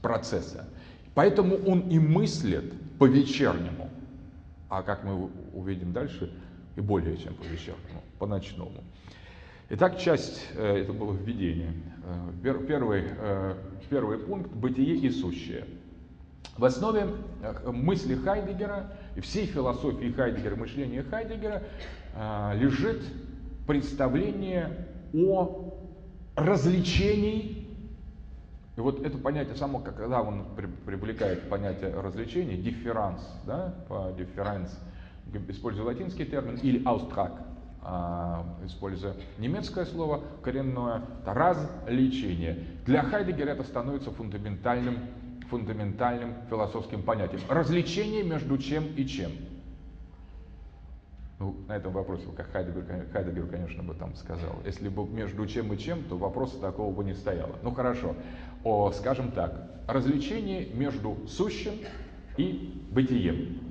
процесса. 0.00 0.67
Поэтому 1.14 1.57
он 1.67 1.81
и 1.81 1.99
мыслит 1.99 2.73
по-вечернему. 2.99 3.90
А 4.71 4.83
как 4.83 5.05
мы 5.05 5.28
увидим 5.52 5.93
дальше, 5.93 6.33
и 6.78 6.80
более 6.80 7.16
чем 7.16 7.35
по 7.35 7.42
вечернему, 7.42 8.02
по 8.20 8.26
ночному. 8.26 8.85
Итак, 9.70 9.99
часть, 9.99 10.47
э, 10.54 10.78
это 10.78 10.92
было 10.92 11.12
введение. 11.12 11.73
Э, 12.04 12.56
первый, 12.68 13.02
э, 13.04 13.54
первый 13.90 14.18
пункт– 14.18 14.52
бытие 14.54 14.94
и 14.94 15.11
сущее. 15.11 15.66
В 16.56 16.64
основе 16.64 17.08
мысли 17.66 18.14
Хайдегера 18.14 18.92
и 19.16 19.20
всей 19.20 19.47
философии 19.47 20.12
Хайдегера, 20.12 20.56
мышления 20.56 21.02
Хайдегера 21.02 21.62
лежит 22.54 23.02
представление 23.66 24.88
о 25.14 25.78
развлечении. 26.35 27.68
И 28.76 28.80
вот 28.80 29.04
это 29.04 29.18
понятие 29.18 29.54
само, 29.54 29.78
когда 29.80 30.20
он 30.20 30.47
привлекает 30.85 31.49
понятие 31.49 31.90
развлечения, 31.94 32.56
дифферанс, 32.56 33.20
да, 33.47 33.75
по 33.88 34.12
дифференс, 34.16 34.76
используя 35.49 35.87
латинский 35.87 36.25
термин, 36.25 36.56
или 36.56 36.82
аустрак, 36.85 37.32
а, 37.82 38.44
используя 38.64 39.14
немецкое 39.38 39.85
слово 39.85 40.23
коренное, 40.42 41.02
различение. 41.25 42.58
Для 42.87 43.02
Хайдегера 43.02 43.50
это 43.50 43.64
становится 43.64 44.11
фундаментальным, 44.11 44.99
фундаментальным 45.49 46.35
философским 46.50 47.02
понятием. 47.02 47.40
Развлечение 47.49 48.23
между 48.23 48.58
чем 48.58 48.85
и 48.97 49.06
чем. 49.06 49.32
Ну, 51.38 51.54
на 51.68 51.76
этом 51.76 51.92
вопросе, 51.92 52.25
как 52.37 52.50
Хайдегер, 52.50 52.85
Хайдегер, 53.12 53.47
конечно, 53.47 53.82
бы 53.85 53.94
там 53.94 54.16
сказал. 54.16 54.56
Если 54.66 54.88
бы 54.88 55.06
между 55.06 55.47
чем 55.47 55.73
и 55.73 55.78
чем, 55.78 56.02
то 56.04 56.16
вопроса 56.16 56.58
такого 56.61 56.92
бы 56.92 57.04
не 57.04 57.14
стояло. 57.14 57.56
Ну 57.62 57.70
хорошо, 57.70 58.16
О, 58.64 58.90
скажем 58.90 59.30
так, 59.30 59.70
развлечение 59.87 60.66
между 60.75 61.16
сущим 61.28 61.75
и 62.37 62.82
бытием. 62.90 63.67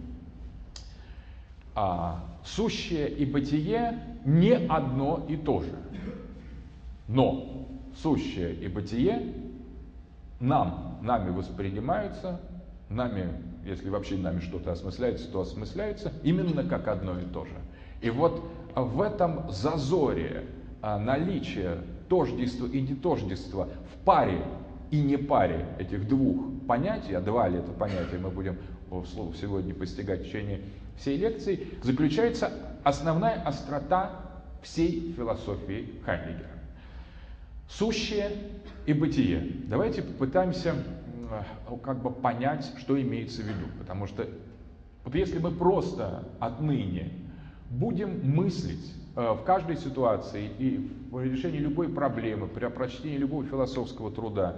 А 1.79 2.23
Сущее 2.43 3.09
и 3.09 3.25
бытие 3.25 3.99
не 4.25 4.53
одно 4.53 5.25
и 5.27 5.35
то 5.35 5.61
же. 5.61 5.75
Но 7.07 7.67
сущее 8.01 8.53
и 8.55 8.67
бытие 8.67 9.33
нам, 10.39 10.97
нами 11.01 11.29
воспринимаются, 11.29 12.39
нами, 12.89 13.29
если 13.65 13.89
вообще 13.89 14.17
нами 14.17 14.39
что-то 14.39 14.71
осмысляется, 14.71 15.29
то 15.29 15.41
осмысляется 15.41 16.13
именно 16.23 16.63
как 16.63 16.87
одно 16.87 17.19
и 17.19 17.25
то 17.25 17.45
же. 17.45 17.55
И 18.01 18.09
вот 18.09 18.43
в 18.75 19.01
этом 19.01 19.51
зазоре 19.51 20.45
а, 20.81 20.97
наличия 20.97 21.79
тождества 22.07 22.67
и 22.67 22.81
нетождества 22.81 23.67
в 23.93 24.05
паре 24.05 24.41
и 24.89 25.01
не 25.01 25.17
паре 25.17 25.65
этих 25.79 26.07
двух 26.07 26.45
понятий, 26.65 27.13
а 27.13 27.21
два 27.21 27.49
ли 27.49 27.57
это 27.57 27.71
понятия 27.71 28.17
мы 28.17 28.29
будем 28.29 28.57
вслух 29.03 29.35
сегодня 29.35 29.73
постигать 29.73 30.21
в 30.21 30.25
течение 30.25 30.61
всей 30.97 31.17
лекции, 31.17 31.67
заключается 31.83 32.51
основная 32.83 33.41
острота 33.43 34.11
всей 34.61 35.13
философии 35.13 35.93
Хайдегера. 36.05 36.49
Сущее 37.69 38.31
и 38.85 38.93
бытие. 38.93 39.51
Давайте 39.67 40.01
попытаемся 40.01 40.75
как 41.83 42.01
бы 42.01 42.11
понять, 42.11 42.71
что 42.77 42.99
имеется 42.99 43.41
в 43.41 43.45
виду. 43.45 43.67
Потому 43.79 44.07
что 44.07 44.27
вот 45.03 45.15
если 45.15 45.39
мы 45.39 45.51
просто 45.51 46.27
отныне 46.39 47.11
будем 47.69 48.29
мыслить 48.29 48.93
э, 49.15 49.31
в 49.33 49.43
каждой 49.43 49.77
ситуации 49.77 50.49
и 50.57 50.91
в 51.11 51.21
решении 51.23 51.59
любой 51.59 51.89
проблемы, 51.89 52.47
при 52.47 52.67
прочтении 52.67 53.17
любого 53.17 53.45
философского 53.45 54.11
труда 54.11 54.55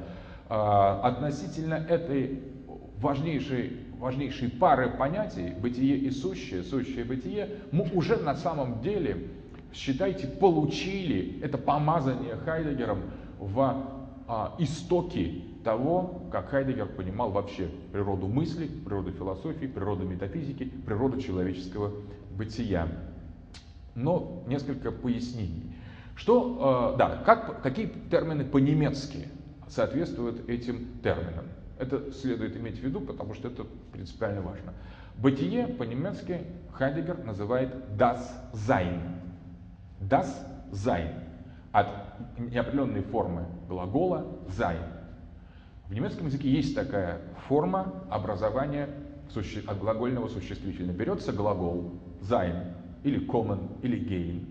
э, 0.48 0.53
относительно 0.53 1.74
этой 1.74 2.43
важнейшей, 2.98 3.77
важнейшей 4.00 4.50
пары 4.50 4.89
понятий, 4.89 5.53
бытие 5.60 5.98
и 5.98 6.10
сущее, 6.10 6.63
сущее 6.63 7.03
бытие, 7.03 7.50
мы 7.72 7.88
уже 7.94 8.18
на 8.18 8.36
самом 8.36 8.82
деле, 8.82 9.27
считайте, 9.74 10.27
получили 10.27 11.39
это 11.41 11.58
помазание 11.58 12.38
Хайдегером 12.38 13.01
в 13.39 13.86
а, 14.27 14.56
истоки 14.58 15.44
того, 15.63 16.24
как 16.32 16.50
Хайдегер 16.50 16.88
понимал 16.88 17.32
вообще 17.32 17.70
природу 17.91 18.27
мысли, 18.27 18.68
природу 18.68 19.12
философии, 19.12 19.65
природу 19.65 20.06
метафизики, 20.06 20.63
природу 20.63 21.22
человеческого 21.22 21.91
бытия. 22.32 22.88
Но 23.96 24.44
несколько 24.48 24.91
пояснений. 24.91 25.74
Что, 26.15 26.94
э, 26.94 26.98
да, 26.98 27.24
как, 27.25 27.62
какие 27.62 27.88
термины 28.10 28.46
по-немецки 28.46 29.27
соответствуют 29.68 30.48
этим 30.50 30.88
терминам? 31.03 31.46
Это 31.80 32.12
следует 32.12 32.56
иметь 32.58 32.78
в 32.78 32.84
виду, 32.84 33.00
потому 33.00 33.34
что 33.34 33.48
это 33.48 33.66
принципиально 33.92 34.42
важно. 34.42 34.74
Бытие 35.16 35.66
по-немецки 35.66 36.42
Хайдегер 36.74 37.24
называет 37.24 37.74
das 37.98 38.22
Sein. 38.54 39.00
Das 40.02 40.28
Sein. 40.72 41.24
От 41.72 41.88
неопределенной 42.38 43.02
формы 43.02 43.46
глагола 43.68 44.26
sein. 44.50 44.80
В 45.88 45.94
немецком 45.94 46.28
языке 46.28 46.50
есть 46.50 46.76
такая 46.76 47.22
форма 47.48 47.94
образования 48.10 48.90
от 49.68 49.80
глагольного 49.80 50.28
существительного. 50.28 50.96
Берется 50.96 51.32
глагол 51.32 51.94
sein 52.22 52.74
или 53.04 53.26
kommen 53.26 53.70
или 53.82 53.98
gehen, 53.98 54.46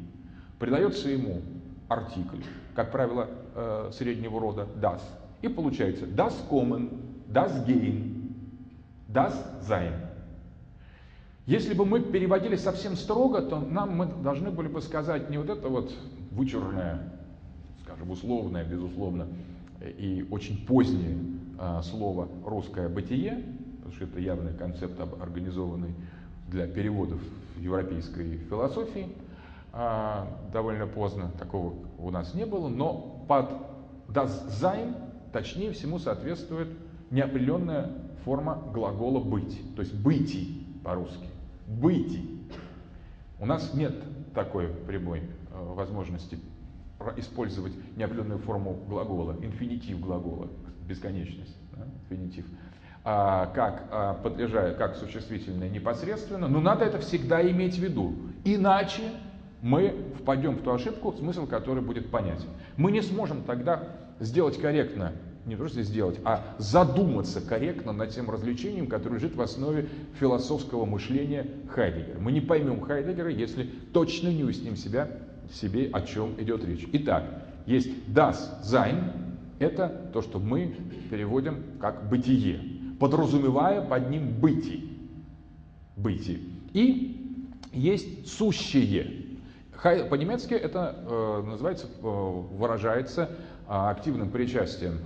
придается 0.58 1.08
ему 1.08 1.42
артикль, 1.88 2.42
как 2.74 2.90
правило, 2.90 3.28
э, 3.54 3.90
среднего 3.92 4.40
рода 4.40 4.66
das, 4.80 5.02
и 5.42 5.48
получается 5.48 6.06
das 6.06 6.34
kommen 6.48 7.07
das 7.28 7.64
Gehen, 7.66 8.34
das 9.08 9.34
Sein. 9.66 9.92
Если 11.46 11.72
бы 11.72 11.86
мы 11.86 12.00
переводили 12.00 12.56
совсем 12.56 12.94
строго, 12.94 13.40
то 13.40 13.58
нам 13.58 13.96
мы 13.96 14.06
должны 14.06 14.50
были 14.50 14.68
бы 14.68 14.82
сказать 14.82 15.30
не 15.30 15.38
вот 15.38 15.48
это 15.48 15.68
вот 15.68 15.94
вычурное, 16.30 17.10
скажем, 17.82 18.10
условное, 18.10 18.64
безусловно, 18.64 19.26
и 19.80 20.26
очень 20.30 20.66
позднее 20.66 21.16
а, 21.58 21.82
слово 21.82 22.28
«русское 22.44 22.88
бытие», 22.90 23.44
потому 23.76 23.94
что 23.94 24.04
это 24.04 24.20
явный 24.20 24.52
концепт, 24.52 25.00
организованный 25.00 25.94
для 26.48 26.66
переводов 26.66 27.20
европейской 27.58 28.38
философии, 28.50 29.08
а, 29.72 30.28
довольно 30.52 30.86
поздно, 30.86 31.30
такого 31.38 31.74
у 31.98 32.10
нас 32.10 32.34
не 32.34 32.44
было, 32.44 32.68
но 32.68 33.24
под 33.26 33.50
das 34.08 34.48
Sein 34.50 34.94
точнее 35.32 35.72
всему 35.72 35.98
соответствует 35.98 36.68
неопределенная 37.10 37.90
форма 38.24 38.62
глагола 38.72 39.20
быть, 39.20 39.58
то 39.74 39.82
есть 39.82 39.94
быти 39.94 40.66
по-русски. 40.84 41.28
Быти. 41.66 42.22
У 43.40 43.46
нас 43.46 43.74
нет 43.74 43.94
такой 44.34 44.68
прямой 44.68 45.20
э, 45.20 45.24
возможности 45.74 46.38
использовать 47.16 47.72
неопределенную 47.96 48.40
форму 48.40 48.74
глагола, 48.88 49.36
инфинитив 49.40 50.00
глагола, 50.00 50.48
бесконечность, 50.86 51.56
да, 51.76 51.84
инфинитив, 52.02 52.44
а, 53.04 53.46
как, 53.54 53.84
а, 53.90 54.14
подлежая, 54.14 54.74
как 54.74 54.96
существительное 54.96 55.68
непосредственно, 55.68 56.48
но 56.48 56.60
надо 56.60 56.84
это 56.84 56.98
всегда 56.98 57.40
иметь 57.50 57.76
в 57.76 57.78
виду. 57.78 58.14
Иначе 58.44 59.02
мы 59.62 59.94
впадем 60.20 60.56
в 60.56 60.62
ту 60.62 60.72
ошибку, 60.72 61.12
смысл 61.12 61.46
которой 61.46 61.80
будет 61.80 62.10
понятен. 62.10 62.48
Мы 62.76 62.90
не 62.90 63.02
сможем 63.02 63.42
тогда 63.44 63.84
сделать 64.20 64.60
корректно 64.60 65.12
не 65.48 65.56
просто 65.56 65.82
сделать, 65.82 66.18
а 66.24 66.44
задуматься 66.58 67.40
корректно 67.40 67.92
над 67.92 68.10
тем 68.10 68.30
развлечением, 68.30 68.86
которое 68.86 69.16
лежит 69.16 69.34
в 69.34 69.40
основе 69.40 69.88
философского 70.20 70.84
мышления 70.84 71.46
Хайдегера. 71.70 72.18
Мы 72.20 72.32
не 72.32 72.40
поймем 72.40 72.80
Хайдегера, 72.80 73.30
если 73.30 73.64
точно 73.92 74.28
не 74.28 74.44
уясним 74.44 74.76
себя, 74.76 75.08
себе, 75.52 75.88
о 75.92 76.02
чем 76.02 76.34
идет 76.38 76.64
речь. 76.64 76.86
Итак, 76.92 77.24
есть 77.66 77.88
das 78.08 78.62
Sein, 78.62 79.12
это 79.58 80.10
то, 80.12 80.22
что 80.22 80.38
мы 80.38 80.76
переводим 81.10 81.62
как 81.80 82.08
бытие, 82.08 82.60
подразумевая 83.00 83.80
под 83.80 84.10
ним 84.10 84.38
бытие. 84.38 84.82
бытие. 85.96 86.40
И 86.74 87.44
есть 87.72 88.28
сущее. 88.28 89.38
По-немецки 89.82 90.54
это 90.54 90.96
э, 91.08 91.42
называется, 91.46 91.86
э, 91.86 92.00
выражается 92.02 93.22
э, 93.22 93.28
активным 93.68 94.30
причастием 94.30 94.98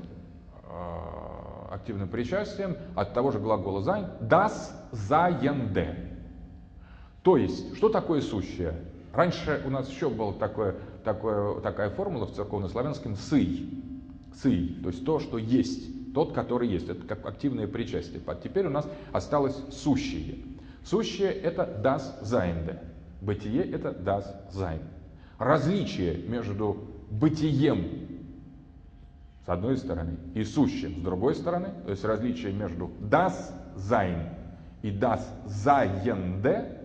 активным 1.71 2.09
причастием 2.09 2.77
от 2.95 3.15
того 3.15 3.31
же 3.31 3.39
глагола 3.39 3.83
sein, 3.83 4.07
das 4.21 4.73
Seiende. 4.93 5.95
То 7.23 7.37
есть, 7.37 7.77
что 7.77 7.89
такое 7.89 8.21
сущее? 8.21 8.75
Раньше 9.13 9.63
у 9.65 9.71
нас 9.71 9.89
еще 9.89 10.09
была 10.11 10.33
такое, 10.33 10.75
такое, 11.05 11.61
такая 11.61 11.91
формула 11.91 12.27
в 12.27 12.33
церковнославянском 12.33 13.17
«сый». 13.17 13.69
«Сый», 14.43 14.79
то 14.83 14.89
есть 14.89 15.05
то, 15.05 15.21
что 15.21 15.39
есть, 15.39 16.13
тот, 16.15 16.33
который 16.33 16.69
есть. 16.69 16.89
Это 16.89 17.07
как 17.07 17.27
активное 17.27 17.67
причастие. 17.67 18.21
Теперь 18.43 18.67
у 18.67 18.71
нас 18.71 18.89
осталось 19.13 19.57
сущее. 19.71 20.39
Сущее– 20.85 21.31
это 21.33 21.81
das 21.83 22.23
Seiende. 22.23 22.79
Бытие– 23.21 23.63
это 23.73 23.91
das 23.91 24.25
Sein. 24.53 24.81
Различие 25.39 26.17
между 26.29 26.77
бытием 27.11 28.12
с 29.45 29.49
одной 29.49 29.77
стороны, 29.77 30.17
и 30.35 30.45
сущим 30.45 31.01
с 31.01 31.03
другой 31.03 31.35
стороны, 31.35 31.71
то 31.85 31.91
есть 31.91 32.05
различие 32.05 32.53
между 32.53 32.91
das 33.01 33.53
sein 33.77 34.29
и 34.83 34.91
das 34.91 35.23
Seiende 35.47 36.79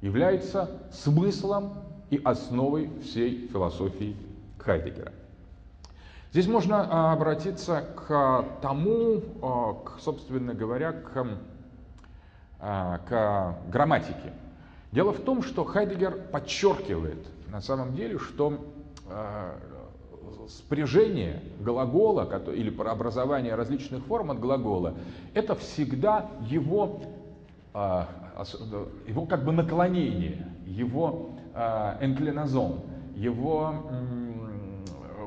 является 0.00 0.68
смыслом 0.90 1.74
и 2.10 2.20
основой 2.22 2.90
всей 3.00 3.48
философии 3.48 4.16
Хайдегера. 4.58 5.12
Здесь 6.32 6.46
можно 6.46 6.86
а, 6.90 7.12
обратиться 7.12 7.84
к 7.94 8.44
тому, 8.62 9.22
а, 9.42 9.74
к, 9.74 10.00
собственно 10.00 10.54
говоря, 10.54 10.92
к, 10.92 11.26
а, 12.58 12.98
к 12.98 13.70
грамматике. 13.70 14.32
Дело 14.92 15.12
в 15.12 15.20
том, 15.20 15.42
что 15.42 15.64
Хайдегер 15.64 16.28
подчеркивает 16.32 17.26
на 17.50 17.60
самом 17.60 17.94
деле, 17.94 18.18
что 18.18 18.58
спряжение 20.48 21.42
глагола 21.60 22.28
или 22.52 22.74
образование 22.82 23.54
различных 23.54 24.04
форм 24.04 24.30
от 24.30 24.40
глагола, 24.40 24.94
это 25.34 25.54
всегда 25.54 26.30
его, 26.48 27.00
а, 27.74 28.08
его 29.06 29.26
как 29.26 29.44
бы 29.44 29.52
наклонение, 29.52 30.46
его 30.66 31.30
inclinaison, 32.00 32.80
его 33.14 33.74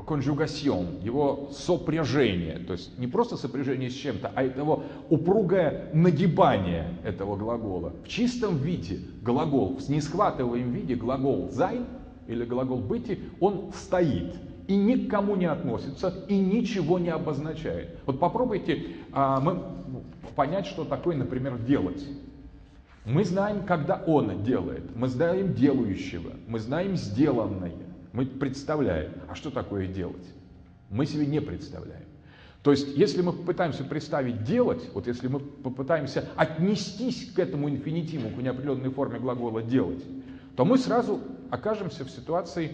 conjugaison, 0.06 1.00
его 1.02 1.48
сопряжение, 1.52 2.58
то 2.60 2.72
есть 2.72 2.98
не 2.98 3.06
просто 3.06 3.36
сопряжение 3.36 3.90
с 3.90 3.94
чем-то, 3.94 4.32
а 4.34 4.44
его 4.44 4.84
упругое 5.10 5.90
нагибание 5.92 6.98
этого 7.04 7.36
глагола. 7.36 7.92
В 8.04 8.08
чистом 8.08 8.56
виде 8.56 9.00
глагол, 9.22 9.76
в 9.76 9.88
несхватываемом 9.88 10.70
виде 10.70 10.94
глагол 10.94 11.50
«Sein» 11.50 11.86
или 12.28 12.44
глагол 12.44 12.78
«быти», 12.78 13.18
он 13.40 13.72
стоит– 13.72 14.34
и 14.66 14.76
ни 14.76 15.06
к 15.06 15.10
кому 15.10 15.36
не 15.36 15.46
относится, 15.46 16.12
и 16.28 16.38
ничего 16.38 16.98
не 16.98 17.10
обозначает. 17.10 17.98
Вот 18.06 18.18
попробуйте 18.18 18.86
а, 19.12 19.40
мы, 19.40 19.62
понять, 20.34 20.66
что 20.66 20.84
такое, 20.84 21.16
например, 21.16 21.58
делать. 21.58 22.04
Мы 23.04 23.24
знаем, 23.24 23.64
когда 23.64 24.02
он 24.06 24.42
делает, 24.42 24.96
мы 24.96 25.08
знаем 25.08 25.54
делающего, 25.54 26.32
мы 26.48 26.58
знаем 26.58 26.96
сделанное, 26.96 27.72
мы 28.12 28.26
представляем. 28.26 29.12
А 29.28 29.34
что 29.34 29.50
такое 29.50 29.86
делать? 29.86 30.26
Мы 30.90 31.06
себе 31.06 31.26
не 31.26 31.40
представляем. 31.40 32.02
То 32.62 32.72
есть, 32.72 32.96
если 32.96 33.22
мы 33.22 33.32
попытаемся 33.32 33.84
представить 33.84 34.42
делать, 34.42 34.90
вот 34.92 35.06
если 35.06 35.28
мы 35.28 35.38
попытаемся 35.38 36.28
отнестись 36.34 37.30
к 37.32 37.38
этому 37.38 37.70
инфинитиву, 37.70 38.28
к 38.30 38.42
неопределенной 38.42 38.90
форме 38.90 39.20
глагола 39.20 39.62
делать, 39.62 40.02
то 40.56 40.64
мы 40.64 40.76
сразу 40.76 41.20
окажемся 41.50 42.04
в 42.04 42.10
ситуации 42.10 42.72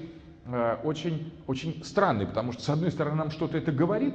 очень, 0.83 1.33
очень 1.47 1.83
странной, 1.85 2.27
потому 2.27 2.53
что, 2.53 2.63
с 2.63 2.69
одной 2.69 2.91
стороны, 2.91 3.17
нам 3.17 3.31
что-то 3.31 3.57
это 3.59 3.73
говорит, 3.73 4.15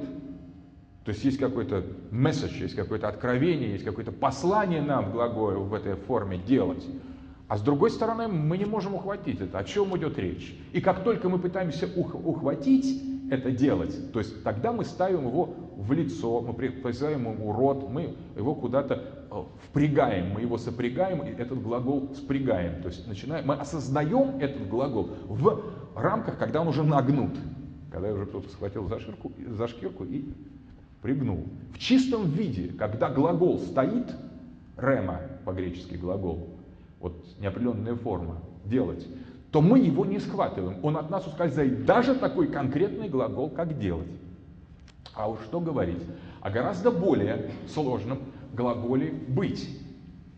то 1.04 1.12
есть 1.12 1.24
есть 1.24 1.38
какой-то 1.38 1.84
месседж, 2.10 2.60
есть 2.60 2.74
какое-то 2.74 3.08
откровение, 3.08 3.72
есть 3.72 3.84
какое-то 3.84 4.12
послание 4.12 4.82
нам 4.82 5.06
в 5.06 5.12
глаголе 5.12 5.56
в 5.56 5.72
этой 5.72 5.94
форме 5.94 6.36
делать. 6.36 6.84
А 7.48 7.56
с 7.56 7.62
другой 7.62 7.90
стороны, 7.90 8.28
мы 8.28 8.58
не 8.58 8.66
можем 8.66 8.94
ухватить 8.94 9.40
это. 9.40 9.58
О 9.58 9.64
чем 9.64 9.96
идет 9.96 10.18
речь? 10.18 10.54
И 10.72 10.82
как 10.82 11.02
только 11.02 11.30
мы 11.30 11.38
пытаемся 11.38 11.88
ух 11.96 12.14
ухватить 12.14 13.02
это 13.30 13.50
делать, 13.50 14.12
то 14.12 14.18
есть 14.18 14.42
тогда 14.44 14.70
мы 14.70 14.84
ставим 14.84 15.26
его 15.26 15.54
в 15.78 15.92
лицо, 15.92 16.40
мы 16.40 16.54
присылаем 16.54 17.30
ему 17.30 17.52
рот, 17.52 17.88
мы 17.88 18.16
его 18.36 18.56
куда-то 18.56 19.00
э, 19.30 19.42
впрягаем, 19.68 20.32
мы 20.32 20.40
его 20.40 20.58
сопрягаем, 20.58 21.22
и 21.22 21.30
этот 21.30 21.62
глагол 21.62 22.12
спрягаем. 22.16 22.82
То 22.82 22.88
есть 22.88 23.06
начинаем, 23.06 23.46
мы 23.46 23.54
осознаем 23.54 24.40
этот 24.40 24.68
глагол 24.68 25.10
в 25.28 25.62
рамках, 25.94 26.36
когда 26.36 26.62
он 26.62 26.68
уже 26.68 26.82
нагнут, 26.82 27.30
когда 27.92 28.12
уже 28.12 28.26
кто-то 28.26 28.48
схватил 28.48 28.88
за, 28.88 28.98
ширку, 28.98 29.30
за 29.46 29.68
шкирку 29.68 30.04
и 30.04 30.24
пригнул. 31.00 31.44
В 31.72 31.78
чистом 31.78 32.28
виде, 32.28 32.72
когда 32.76 33.08
глагол 33.08 33.60
стоит, 33.60 34.12
рема 34.76 35.20
по-гречески 35.44 35.94
глагол, 35.94 36.48
вот 36.98 37.24
неопределенная 37.38 37.94
форма, 37.94 38.38
делать, 38.64 39.06
то 39.52 39.60
мы 39.60 39.78
его 39.78 40.04
не 40.04 40.18
схватываем. 40.18 40.84
Он 40.84 40.96
от 40.96 41.08
нас 41.08 41.24
ускользает. 41.28 41.84
Даже 41.84 42.16
такой 42.16 42.48
конкретный 42.48 43.08
глагол, 43.08 43.48
как 43.48 43.78
делать. 43.78 44.08
А 45.14 45.28
уж 45.28 45.40
что 45.40 45.60
говорить 45.60 46.02
о 46.40 46.50
гораздо 46.50 46.90
более 46.90 47.50
сложном 47.68 48.18
глаголе 48.52 49.12
быть. 49.28 49.68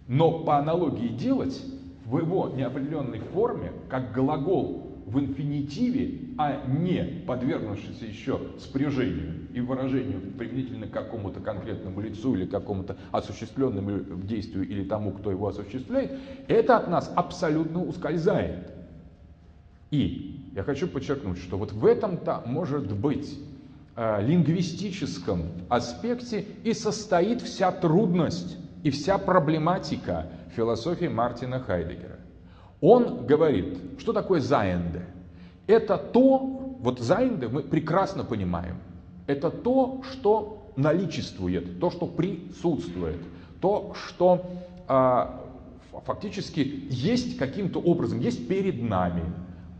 Но 0.08 0.40
по 0.40 0.58
аналогии 0.58 1.08
делать 1.08 1.60
в 2.04 2.18
его 2.18 2.48
неопределенной 2.48 3.20
форме, 3.20 3.72
как 3.88 4.12
глагол 4.12 4.90
в 5.06 5.18
инфинитиве, 5.18 6.34
а 6.38 6.64
не 6.66 7.24
подвергнувшись 7.26 8.00
еще 8.00 8.40
спряжению 8.58 9.48
и 9.52 9.60
выражению 9.60 10.20
применительно 10.38 10.86
к 10.86 10.92
какому-то 10.92 11.40
конкретному 11.40 12.00
лицу 12.00 12.34
или 12.34 12.46
какому-то 12.46 12.96
осуществленному 13.10 14.22
действию 14.22 14.68
или 14.68 14.84
тому, 14.84 15.10
кто 15.12 15.30
его 15.30 15.48
осуществляет, 15.48 16.18
это 16.46 16.76
от 16.76 16.88
нас 16.88 17.12
абсолютно 17.14 17.82
ускользает. 17.84 18.72
И 19.90 20.50
я 20.54 20.62
хочу 20.62 20.86
подчеркнуть, 20.86 21.38
что 21.38 21.58
вот 21.58 21.72
в 21.72 21.84
этом-то 21.84 22.42
может 22.46 22.92
быть 22.92 23.36
лингвистическом 23.96 25.44
аспекте 25.68 26.44
и 26.64 26.72
состоит 26.72 27.42
вся 27.42 27.70
трудность 27.72 28.56
и 28.82 28.90
вся 28.90 29.18
проблематика 29.18 30.26
философии 30.56 31.06
Мартина 31.06 31.60
Хайдегера. 31.60 32.18
Он 32.80 33.26
говорит, 33.26 33.78
что 33.98 34.12
такое 34.12 34.40
заенде? 34.40 35.04
Это 35.66 35.96
то, 35.98 36.38
вот 36.80 37.00
заенде 37.00 37.48
мы 37.48 37.62
прекрасно 37.62 38.24
понимаем, 38.24 38.76
это 39.26 39.50
то, 39.50 40.02
что 40.10 40.72
наличествует, 40.76 41.78
то, 41.78 41.90
что 41.90 42.06
присутствует, 42.06 43.18
то, 43.60 43.94
что 43.94 44.50
а, 44.88 45.44
фактически 46.06 46.86
есть 46.90 47.36
каким-то 47.36 47.80
образом, 47.80 48.20
есть 48.20 48.48
перед 48.48 48.82
нами. 48.82 49.22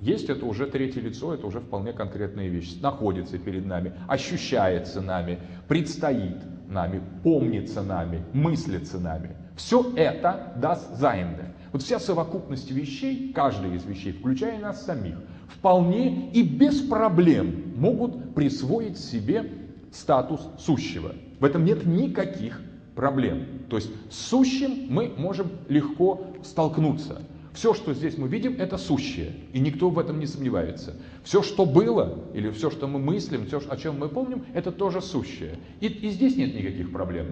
Есть 0.00 0.30
это 0.30 0.46
уже 0.46 0.66
третье 0.66 1.00
лицо, 1.00 1.34
это 1.34 1.46
уже 1.46 1.60
вполне 1.60 1.92
конкретная 1.92 2.48
вещь. 2.48 2.80
Находится 2.80 3.38
перед 3.38 3.66
нами, 3.66 3.92
ощущается 4.08 5.02
нами, 5.02 5.38
предстоит 5.68 6.36
нами, 6.68 7.02
помнится 7.22 7.82
нами, 7.82 8.22
мыслится 8.32 8.98
нами. 8.98 9.36
Все 9.56 9.92
это 9.96 10.54
даст 10.56 10.96
заинде. 10.96 11.52
Вот 11.72 11.82
вся 11.82 12.00
совокупность 12.00 12.70
вещей, 12.70 13.32
каждая 13.34 13.74
из 13.74 13.84
вещей, 13.84 14.12
включая 14.12 14.58
нас 14.58 14.84
самих, 14.84 15.16
вполне 15.48 16.30
и 16.30 16.42
без 16.42 16.80
проблем 16.80 17.74
могут 17.76 18.34
присвоить 18.34 18.98
себе 18.98 19.50
статус 19.92 20.48
сущего. 20.58 21.12
В 21.38 21.44
этом 21.44 21.64
нет 21.64 21.84
никаких 21.84 22.60
проблем. 22.94 23.44
То 23.68 23.76
есть 23.76 23.90
с 24.10 24.16
сущим 24.28 24.86
мы 24.88 25.12
можем 25.16 25.48
легко 25.68 26.26
столкнуться. 26.42 27.22
Все, 27.60 27.74
что 27.74 27.92
здесь 27.92 28.16
мы 28.16 28.26
видим, 28.26 28.56
это 28.58 28.78
сущее, 28.78 29.34
и 29.52 29.60
никто 29.60 29.90
в 29.90 29.98
этом 29.98 30.18
не 30.18 30.24
сомневается. 30.24 30.96
Все, 31.24 31.42
что 31.42 31.66
было, 31.66 32.20
или 32.32 32.48
все, 32.52 32.70
что 32.70 32.86
мы 32.86 32.98
мыслим, 32.98 33.44
все, 33.44 33.60
о 33.68 33.76
чем 33.76 33.98
мы 33.98 34.08
помним, 34.08 34.46
это 34.54 34.72
тоже 34.72 35.02
сущее. 35.02 35.58
И, 35.78 35.88
и 35.88 36.08
здесь 36.08 36.38
нет 36.38 36.54
никаких 36.54 36.90
проблем. 36.90 37.26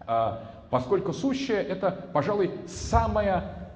А, 0.00 0.66
поскольку 0.70 1.12
сущее 1.12 1.58
это, 1.58 2.08
пожалуй, 2.12 2.50
самая 2.66 3.70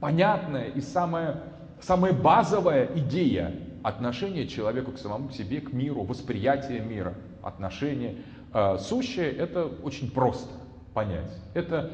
понятная 0.00 0.68
и 0.68 0.80
самая, 0.80 1.42
самая 1.78 2.14
базовая 2.14 2.88
идея 2.94 3.54
отношения 3.82 4.46
человека 4.46 4.92
к 4.92 4.98
самому 4.98 5.30
себе, 5.30 5.60
к 5.60 5.74
миру, 5.74 6.04
восприятие 6.04 6.80
мира, 6.80 7.12
отношения. 7.42 8.16
А, 8.54 8.78
сущее 8.78 9.30
это 9.30 9.66
очень 9.82 10.10
просто 10.10 10.48
понять. 10.94 11.30
Это 11.52 11.90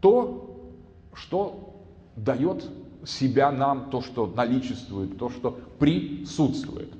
то, 0.00 0.70
что 1.14 1.73
дает 2.16 2.68
себя 3.06 3.50
нам, 3.52 3.90
то, 3.90 4.00
что 4.00 4.26
наличествует, 4.26 5.18
то, 5.18 5.30
что 5.30 5.58
присутствует. 5.78 6.92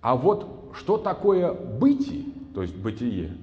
А 0.00 0.16
вот 0.16 0.72
что 0.74 0.96
такое 0.96 1.52
бытие, 1.52 2.24
то 2.54 2.62
есть 2.62 2.76
бытие, 2.76 3.36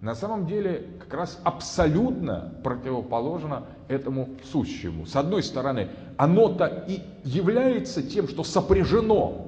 на 0.00 0.14
самом 0.14 0.46
деле 0.46 0.86
как 0.98 1.12
раз 1.14 1.40
абсолютно 1.44 2.54
противоположно 2.64 3.64
этому 3.88 4.30
сущему. 4.50 5.06
С 5.06 5.14
одной 5.14 5.42
стороны, 5.42 5.88
оно-то 6.16 6.84
и 6.88 7.00
является 7.24 8.02
тем, 8.02 8.26
что 8.26 8.42
сопряжено 8.42 9.46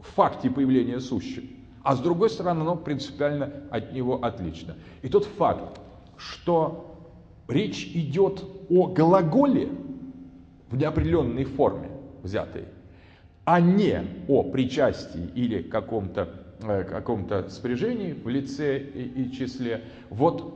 в 0.00 0.14
факте 0.14 0.48
появления 0.48 1.00
сущего, 1.00 1.44
а 1.82 1.96
с 1.96 2.00
другой 2.00 2.30
стороны, 2.30 2.60
оно 2.60 2.76
принципиально 2.76 3.52
от 3.70 3.92
него 3.92 4.22
отлично. 4.22 4.76
И 5.02 5.08
тот 5.08 5.24
факт, 5.24 5.80
что 6.16 6.96
речь 7.48 7.90
идет 7.94 8.44
о 8.70 8.86
глаголе 8.86 9.70
в 10.70 10.76
неопределенной 10.76 11.44
форме 11.44 11.90
взятой, 12.22 12.64
а 13.44 13.60
не 13.60 14.02
о 14.28 14.42
причастии 14.42 15.30
или 15.34 15.62
каком-то 15.62 16.28
Э, 16.60 16.82
каком-то 16.82 17.48
спряжении 17.50 18.12
в 18.12 18.28
лице 18.28 18.80
и, 18.80 19.30
числе. 19.30 19.84
Вот 20.10 20.54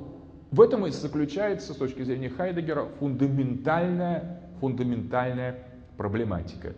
в 0.51 0.61
этом 0.61 0.85
и 0.85 0.91
заключается, 0.91 1.75
с 1.75 1.77
точки 1.77 2.03
зрения 2.03 2.29
Хайдегера, 2.29 2.89
фундаментальная, 2.99 4.41
фундаментальная 4.59 5.61
проблематика. 5.97 6.73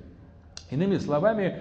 Иными 0.70 0.98
словами, 0.98 1.60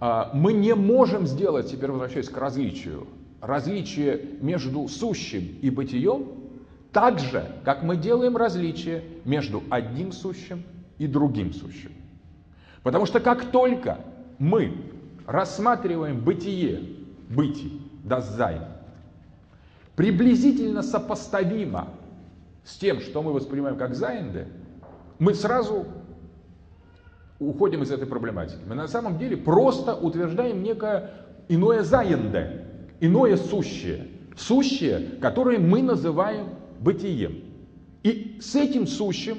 а, 0.00 0.32
мы 0.34 0.54
не 0.54 0.74
можем 0.74 1.28
сделать, 1.28 1.70
теперь 1.70 1.92
возвращаясь 1.92 2.28
к 2.28 2.36
различию, 2.36 3.06
различие 3.40 4.20
между 4.40 4.88
сущим 4.88 5.56
и 5.62 5.70
бытием 5.70 6.26
так 6.92 7.20
же, 7.20 7.44
как 7.64 7.84
мы 7.84 7.96
делаем 7.96 8.36
различие 8.36 9.04
между 9.24 9.62
одним 9.70 10.10
сущим 10.10 10.64
и 10.98 11.06
другим 11.06 11.52
сущим. 11.52 11.92
Потому 12.82 13.06
что 13.06 13.20
как 13.20 13.50
только 13.50 13.98
мы 14.38 14.72
рассматриваем 15.26 16.20
бытие 16.20 16.82
бытие, 17.28 17.80
das 18.04 18.26
Sein, 18.26 18.62
приблизительно 19.96 20.82
сопоставимо 20.82 21.88
с 22.64 22.76
тем, 22.76 23.00
что 23.00 23.22
мы 23.22 23.32
воспринимаем 23.32 23.76
как 23.76 23.94
Seiende, 23.94 24.48
мы 25.18 25.34
сразу 25.34 25.86
уходим 27.38 27.82
из 27.82 27.90
этой 27.90 28.06
проблематики. 28.06 28.60
Мы 28.66 28.74
на 28.74 28.88
самом 28.88 29.18
деле 29.18 29.36
просто 29.36 29.94
утверждаем 29.94 30.62
некое 30.62 31.10
иное 31.48 31.82
Seiende, 31.82 32.64
иное 33.00 33.36
сущее, 33.36 34.08
сущее, 34.36 35.18
которое 35.20 35.58
мы 35.58 35.82
называем 35.82 36.48
бытием. 36.80 37.42
И 38.02 38.38
с 38.40 38.54
этим 38.54 38.86
сущим 38.86 39.38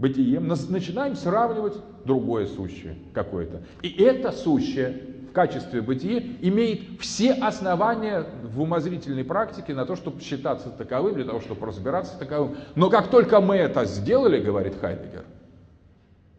бытием 0.00 0.48
начинаем 0.48 1.14
сравнивать 1.14 1.74
другое 2.04 2.46
сущее 2.46 2.96
какое-то. 3.12 3.62
И 3.82 4.02
это 4.02 4.32
сущее 4.32 5.02
в 5.30 5.32
качестве 5.32 5.80
бытия 5.80 6.22
имеет 6.40 7.00
все 7.00 7.32
основания 7.32 8.26
в 8.42 8.60
умозрительной 8.60 9.24
практике 9.24 9.74
на 9.74 9.84
то, 9.84 9.94
чтобы 9.94 10.20
считаться 10.20 10.70
таковым, 10.70 11.14
для 11.14 11.24
того, 11.24 11.40
чтобы 11.40 11.66
разбираться 11.66 12.18
таковым. 12.18 12.56
Но 12.74 12.90
как 12.90 13.08
только 13.10 13.40
мы 13.40 13.56
это 13.56 13.84
сделали, 13.84 14.42
говорит 14.42 14.74
Хайдегер, 14.80 15.24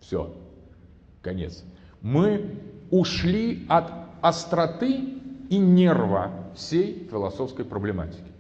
все, 0.02 0.36
конец. 1.22 1.64
Мы 2.02 2.58
ушли 2.90 3.66
от 3.70 3.92
остроты 4.22 5.22
и 5.50 5.58
нерва 5.58 6.32
всей 6.56 7.08
философской 7.10 7.64
проблематики. 7.64 8.32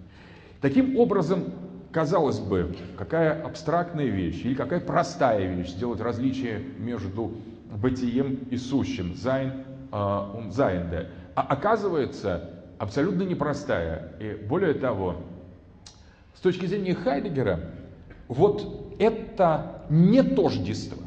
Таким 0.59 0.97
образом, 0.97 1.45
казалось 1.91 2.39
бы, 2.39 2.75
какая 2.97 3.41
абстрактная 3.43 4.07
вещь 4.07 4.41
или 4.43 4.53
какая 4.53 4.79
простая 4.79 5.53
вещь 5.53 5.69
сделать 5.69 6.01
различие 6.01 6.59
между 6.79 7.31
бытием 7.71 8.39
и 8.49 8.57
сущим, 8.57 9.15
Sein, 9.15 9.63
Seiende. 10.49 11.09
А 11.35 11.41
оказывается, 11.41 12.49
абсолютно 12.77 13.23
непростая. 13.23 14.13
И 14.19 14.45
более 14.47 14.73
того, 14.73 15.17
с 16.35 16.41
точки 16.41 16.65
зрения 16.65 16.95
Хайдегера, 16.95 17.59
вот 18.27 18.95
это 18.99 19.83
нетождество 19.89 21.03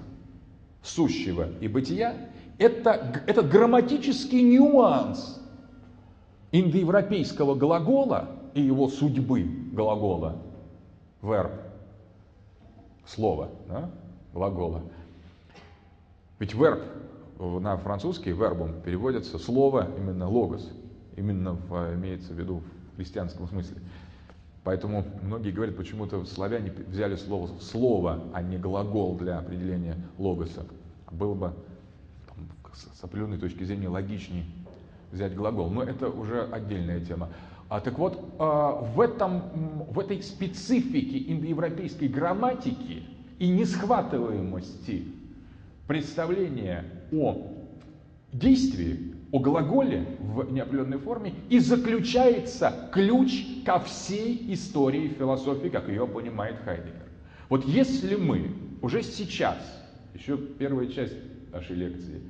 сущего 0.82 1.48
и 1.60 1.68
бытия, 1.68 2.14
это, 2.58 3.22
этот 3.26 3.48
грамматический 3.48 4.42
нюанс 4.42 5.40
индоевропейского 6.52 7.54
глагола 7.54 8.30
и 8.54 8.62
его 8.62 8.88
судьбы 8.88 9.42
глагола, 9.72 10.36
Verb, 11.24 11.52
слово, 13.06 13.50
да, 13.68 13.90
глагола. 14.32 14.82
Ведь 16.38 16.54
верб 16.54 16.82
на 17.38 17.76
французский 17.76 18.30
вербом 18.30 18.80
переводится 18.82 19.38
слово 19.38 19.88
именно 19.96 20.28
логос, 20.28 20.70
именно 21.16 21.54
в, 21.54 21.94
имеется 21.94 22.32
в 22.32 22.38
виду 22.38 22.62
в 22.92 22.96
христианском 22.96 23.48
смысле. 23.48 23.78
Поэтому 24.62 25.04
многие 25.22 25.50
говорят, 25.50 25.76
почему-то 25.76 26.24
славяне 26.24 26.72
взяли 26.88 27.16
слово 27.16 27.50
слово, 27.60 28.22
а 28.32 28.42
не 28.42 28.56
глагол 28.56 29.16
для 29.16 29.38
определения 29.38 29.96
логоса. 30.16 30.64
Было 31.10 31.34
бы 31.34 31.52
там, 32.28 32.48
с 32.72 33.04
определенной 33.04 33.38
точки 33.38 33.62
зрения 33.64 33.88
логичнее 33.88 34.46
взять 35.12 35.34
глагол. 35.34 35.70
Но 35.70 35.82
это 35.82 36.08
уже 36.08 36.42
отдельная 36.42 37.00
тема. 37.00 37.28
А, 37.68 37.80
так 37.80 37.98
вот, 37.98 38.34
а, 38.38 38.72
в, 38.72 39.00
этом, 39.00 39.84
в 39.90 39.98
этой 39.98 40.22
специфике 40.22 41.32
индоевропейской 41.32 42.08
грамматики 42.08 43.02
и 43.38 43.48
несхватываемости 43.48 45.04
представления 45.86 46.84
о 47.12 47.52
действии, 48.32 49.14
о 49.32 49.38
глаголе 49.38 50.06
в 50.20 50.52
неопределенной 50.52 50.98
форме 50.98 51.34
и 51.48 51.58
заключается 51.58 52.88
ключ 52.92 53.64
ко 53.64 53.80
всей 53.80 54.52
истории 54.52 55.08
философии, 55.08 55.68
как 55.68 55.88
ее 55.88 56.06
понимает 56.06 56.56
Хайдегер. 56.64 57.08
Вот 57.48 57.64
если 57.64 58.16
мы 58.16 58.52
уже 58.82 59.02
сейчас, 59.02 59.58
еще 60.14 60.36
первая 60.36 60.86
часть 60.86 61.16
нашей 61.52 61.76
лекции, 61.76 62.20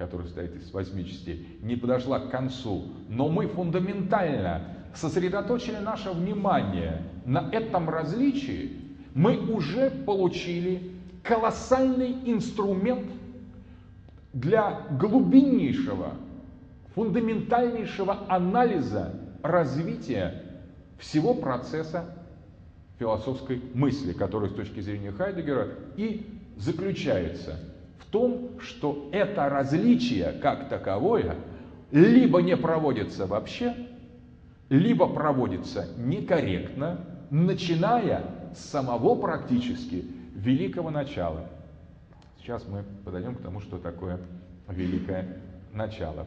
которая 0.00 0.28
состоит 0.28 0.56
из 0.56 0.72
восьми 0.72 1.04
частей, 1.04 1.58
не 1.60 1.76
подошла 1.76 2.20
к 2.20 2.30
концу, 2.30 2.84
но 3.10 3.28
мы 3.28 3.46
фундаментально 3.46 4.62
сосредоточили 4.94 5.76
наше 5.76 6.10
внимание 6.12 7.02
на 7.26 7.50
этом 7.52 7.90
различии, 7.90 8.80
мы 9.12 9.36
уже 9.36 9.90
получили 9.90 10.92
колоссальный 11.22 12.16
инструмент 12.24 13.10
для 14.32 14.86
глубиннейшего, 14.98 16.14
фундаментальнейшего 16.94 18.20
анализа 18.26 19.20
развития 19.42 20.62
всего 20.98 21.34
процесса 21.34 22.06
философской 22.98 23.60
мысли, 23.74 24.14
который 24.14 24.48
с 24.48 24.54
точки 24.54 24.80
зрения 24.80 25.12
Хайдегера 25.12 25.68
и 25.98 26.26
заключается 26.56 27.58
том, 28.10 28.60
что 28.60 29.08
это 29.12 29.48
различие 29.48 30.32
как 30.42 30.68
таковое 30.68 31.36
либо 31.90 32.40
не 32.40 32.56
проводится 32.56 33.26
вообще, 33.26 33.74
либо 34.68 35.08
проводится 35.08 35.88
некорректно, 35.96 37.00
начиная 37.30 38.24
с 38.54 38.60
самого 38.70 39.14
практически 39.16 40.04
великого 40.34 40.90
начала. 40.90 41.46
Сейчас 42.38 42.66
мы 42.66 42.84
подойдем 43.04 43.34
к 43.34 43.42
тому, 43.42 43.60
что 43.60 43.78
такое 43.78 44.18
великое 44.68 45.40
начало. 45.72 46.26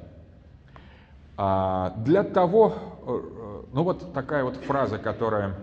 А 1.36 1.96
для 2.06 2.24
того, 2.24 2.76
э, 3.08 3.64
ну 3.74 3.84
вот 3.84 4.14
такая 4.14 4.44
вот 4.44 4.56
фраза, 4.58 5.00
которая 5.00 5.56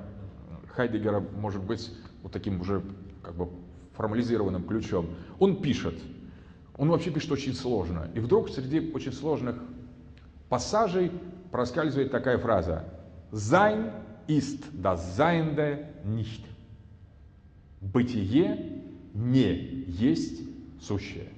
Хайдегера 0.74 1.20
может 1.20 1.62
быть 1.62 1.92
вот 2.22 2.33
таким 2.33 2.61
уже 2.61 2.83
как 3.22 3.35
бы 3.35 3.48
формализированным 4.01 4.65
ключом. 4.65 5.11
Он 5.39 5.61
пишет, 5.61 5.95
он 6.79 6.89
вообще 6.89 7.11
пишет 7.11 7.33
очень 7.33 7.53
сложно. 7.53 8.11
И 8.15 8.21
вдруг 8.21 8.49
среди 8.49 8.91
очень 8.93 9.13
сложных 9.13 9.57
пассажей 10.49 11.13
проскальзывает 11.51 12.11
такая 12.11 12.39
фраза. 12.39 12.85
Sein 13.31 13.93
ist 14.27 14.65
das 14.73 15.17
Seiende 15.17 15.87
nicht. 16.05 16.43
Бытие 17.83 18.83
не 19.13 19.85
есть 19.87 20.41
сущее. 20.81 21.29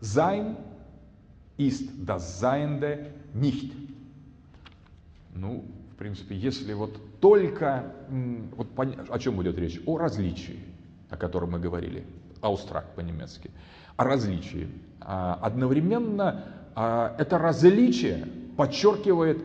Sein 0.00 0.56
ist 1.56 1.90
das 2.06 2.38
Seiende 2.38 3.10
nicht. 3.34 3.72
Ну, 5.34 5.64
в 5.92 5.96
принципе, 5.96 6.36
если 6.36 6.74
вот 6.74 6.96
только, 7.20 7.92
вот 8.56 8.68
о 9.08 9.18
чем 9.18 9.42
идет 9.42 9.58
речь? 9.58 9.80
О 9.84 9.98
различии, 9.98 10.60
о 11.10 11.16
котором 11.16 11.52
мы 11.52 11.58
говорили, 11.58 12.04
аустрак 12.40 12.94
по-немецки, 12.94 13.50
о 13.96 14.04
различии. 14.04 14.68
А 15.00 15.38
одновременно 15.42 16.44
а, 16.74 17.14
это 17.18 17.38
различие 17.38 18.26
подчеркивает 18.56 19.42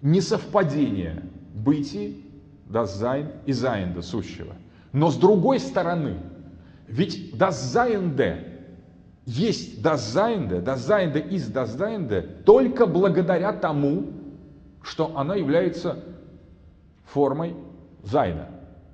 несовпадение 0.00 1.22
das 2.68 2.98
Sein 2.98 3.28
и 3.46 3.52
Sein, 3.52 4.00
сущего. 4.02 4.54
Но 4.92 5.10
с 5.10 5.16
другой 5.16 5.60
стороны, 5.60 6.16
ведь 6.86 7.36
Seiende 7.36 8.52
есть 9.24 9.82
Seiende 9.82 11.20
ist 11.20 11.52
das 11.52 11.76
Seiende 11.76 12.22
только 12.44 12.86
благодаря 12.86 13.52
тому, 13.52 14.06
что 14.82 15.16
она 15.16 15.36
является 15.36 16.02
формой 17.04 17.54
Зайна. 18.02 18.48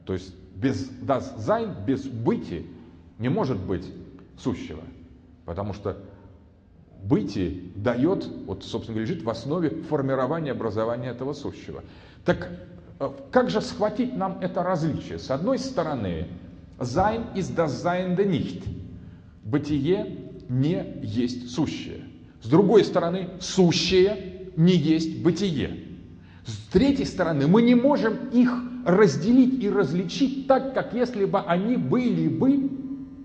То 0.04 0.12
есть 0.12 0.34
без 0.60 0.90
das 1.00 1.36
Sein, 1.38 1.84
без 1.86 2.04
бытия 2.04 2.62
не 3.18 3.28
может 3.28 3.58
быть 3.58 3.86
сущего. 4.36 4.82
Потому 5.44 5.72
что 5.72 5.96
бытие 7.02 7.70
дает, 7.76 8.28
вот, 8.46 8.64
собственно 8.64 8.98
лежит 8.98 9.22
в 9.22 9.30
основе 9.30 9.70
формирования 9.70 10.52
образования 10.52 11.10
этого 11.10 11.32
сущего. 11.32 11.84
Так 12.24 12.50
э, 12.98 13.10
как 13.30 13.50
же 13.50 13.60
схватить 13.60 14.16
нам 14.16 14.38
это 14.40 14.62
различие? 14.62 15.18
С 15.18 15.30
одной 15.30 15.58
стороны, 15.58 16.26
sein 16.78 17.34
ist 17.34 17.56
das 17.56 17.82
Seiende 17.82 18.24
nicht. 18.24 18.64
Бытие 19.44 20.32
не 20.48 20.98
есть 21.02 21.50
сущее. 21.50 22.04
С 22.42 22.48
другой 22.48 22.84
стороны, 22.84 23.30
сущее 23.40 24.50
не 24.56 24.74
есть 24.74 25.22
бытие. 25.22 25.84
С 26.44 26.72
третьей 26.72 27.04
стороны, 27.04 27.46
мы 27.46 27.62
не 27.62 27.74
можем 27.74 28.28
их 28.32 28.52
разделить 28.88 29.62
и 29.62 29.68
различить 29.68 30.46
так, 30.46 30.72
как 30.72 30.94
если 30.94 31.26
бы 31.26 31.40
они 31.40 31.76
были 31.76 32.28
бы 32.28 32.70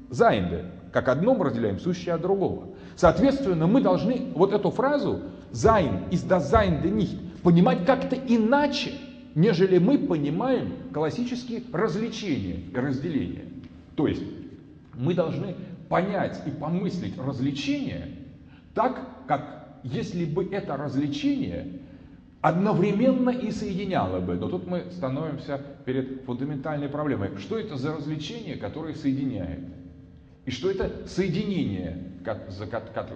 Зайнды, 0.10 0.66
как 0.92 1.08
одно 1.08 1.34
мы 1.34 1.46
разделяем 1.46 1.80
сущее 1.80 2.14
от 2.14 2.22
другого. 2.22 2.68
Соответственно, 2.98 3.66
мы 3.66 3.82
должны 3.82 4.34
вот 4.36 4.52
эту 4.52 4.70
фразу 4.70 5.22
«sein 5.52 6.10
ist 6.12 6.28
das 6.28 6.52
Sein 6.52 6.84
nicht» 6.84 7.18
понимать 7.42 7.86
как-то 7.86 8.16
иначе, 8.16 8.92
нежели 9.36 9.78
мы 9.78 9.98
понимаем 9.98 10.74
классические 10.94 11.64
развлечения 11.72 12.60
и 12.72 12.76
разделения. 12.76 13.46
То 13.96 14.08
есть 14.08 14.24
мы 14.96 15.14
должны 15.14 15.56
понять 15.88 16.42
и 16.46 16.52
помыслить 16.52 17.18
развлечение 17.18 18.10
так, 18.76 19.00
как 19.28 19.80
если 19.84 20.26
бы 20.26 20.44
это 20.44 20.76
развлечение 20.76 21.68
одновременно 22.44 23.30
и 23.30 23.52
соединяло 23.52 24.20
бы. 24.20 24.36
Но 24.36 24.50
тут 24.50 24.68
мы 24.68 24.84
становимся 24.92 25.62
перед 25.86 26.26
фундаментальной 26.26 26.90
проблемой. 26.90 27.30
Что 27.38 27.58
это 27.58 27.78
за 27.78 27.96
развлечение, 27.96 28.58
которое 28.58 28.94
соединяет? 28.94 29.62
И 30.46 30.52
что 30.52 30.70
это 30.70 31.08
соединение, 31.08 32.12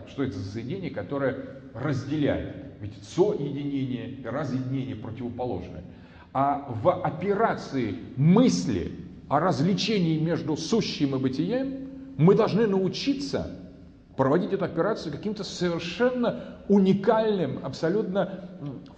что 0.08 0.24
это 0.24 0.40
за 0.40 0.50
соединение, 0.50 0.92
которое 0.92 1.36
разделяет? 1.74 2.56
Ведь 2.80 2.94
соединение 3.04 4.12
и 4.12 4.26
разъединение 4.26 4.96
противоположны. 4.96 5.84
А 6.32 6.66
в 6.82 6.90
операции 6.90 7.96
мысли 8.16 8.94
о 9.28 9.42
развлечении 9.42 10.20
между 10.20 10.56
сущим 10.56 11.16
и 11.16 11.20
бытием 11.20 11.90
мы 12.18 12.34
должны 12.34 12.66
научиться 12.66 13.52
проводить 14.16 14.54
эту 14.54 14.64
операцию 14.64 15.12
каким-то 15.12 15.44
совершенно 15.44 16.60
уникальным, 16.70 17.60
абсолютно 17.64 18.47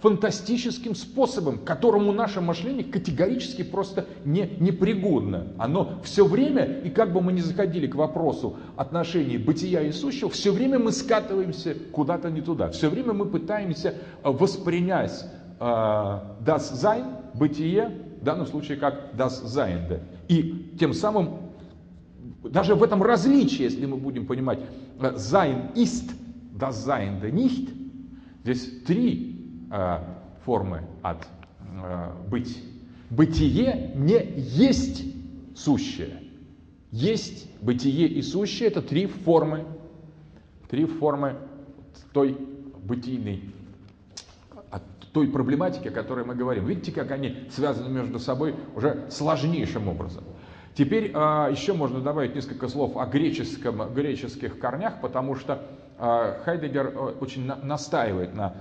фантастическим 0.00 0.94
способом, 0.94 1.58
которому 1.58 2.12
наше 2.12 2.40
мышление 2.40 2.84
категорически 2.84 3.62
просто 3.62 4.06
не, 4.24 4.50
непригодно. 4.58 5.48
Оно 5.58 6.00
все 6.02 6.24
время, 6.24 6.64
и 6.64 6.90
как 6.90 7.12
бы 7.12 7.20
мы 7.20 7.32
ни 7.32 7.40
заходили 7.40 7.86
к 7.86 7.94
вопросу 7.94 8.56
отношений 8.76 9.38
бытия 9.38 9.82
и 9.82 9.92
сущего, 9.92 10.30
все 10.30 10.52
время 10.52 10.78
мы 10.78 10.92
скатываемся 10.92 11.74
куда-то 11.92 12.30
не 12.30 12.40
туда. 12.40 12.70
Все 12.70 12.88
время 12.88 13.12
мы 13.12 13.26
пытаемся 13.26 13.94
э, 14.22 14.30
воспринять 14.30 15.26
э, 15.58 15.64
das 15.64 16.72
Sein, 16.74 17.04
бытие, 17.34 17.92
в 18.20 18.24
данном 18.24 18.46
случае 18.46 18.78
как 18.78 19.12
das 19.16 19.44
Seinde. 19.46 20.00
И 20.28 20.76
тем 20.78 20.92
самым, 20.94 21.52
даже 22.42 22.74
в 22.74 22.82
этом 22.82 23.02
различии, 23.02 23.62
если 23.62 23.86
мы 23.86 23.96
будем 23.96 24.26
понимать, 24.26 24.60
э, 25.00 25.14
sein 25.16 25.72
ist, 25.74 26.10
das 26.58 26.84
Seinde 26.84 27.30
nicht, 27.30 27.68
здесь 28.44 28.82
три 28.86 29.36
э, 29.36 29.39
формы 30.44 30.82
от 31.02 31.26
э, 31.82 32.12
быть. 32.28 32.62
Бытие 33.10 33.92
не 33.94 34.20
есть 34.36 35.04
сущее. 35.56 36.22
Есть 36.90 37.48
бытие 37.60 38.08
и 38.08 38.22
сущее– 38.22 38.68
это 38.70 38.82
три 38.82 39.06
формы, 39.06 39.64
три 40.68 40.86
формы 40.86 41.36
той 42.12 42.36
бытийной, 42.82 43.44
от 44.70 44.82
той 45.12 45.28
проблематики, 45.28 45.88
о 45.88 45.92
которой 45.92 46.24
мы 46.24 46.34
говорим. 46.34 46.66
Видите, 46.66 46.90
как 46.90 47.12
они 47.12 47.36
связаны 47.50 47.90
между 47.90 48.18
собой 48.18 48.54
уже 48.74 49.06
сложнейшим 49.10 49.88
образом. 49.88 50.24
Теперь 50.74 51.12
а, 51.14 51.48
еще 51.48 51.74
можно 51.74 52.00
добавить 52.00 52.34
несколько 52.34 52.68
слов 52.68 52.96
о 52.96 53.06
греческом, 53.06 53.92
греческих 53.92 54.58
корнях, 54.58 55.00
потому 55.00 55.34
что 55.34 55.66
Хайдегер 56.00 56.86
э, 56.86 56.98
очень 57.20 57.44
на, 57.44 57.56
настаивает 57.56 58.34
на 58.34 58.54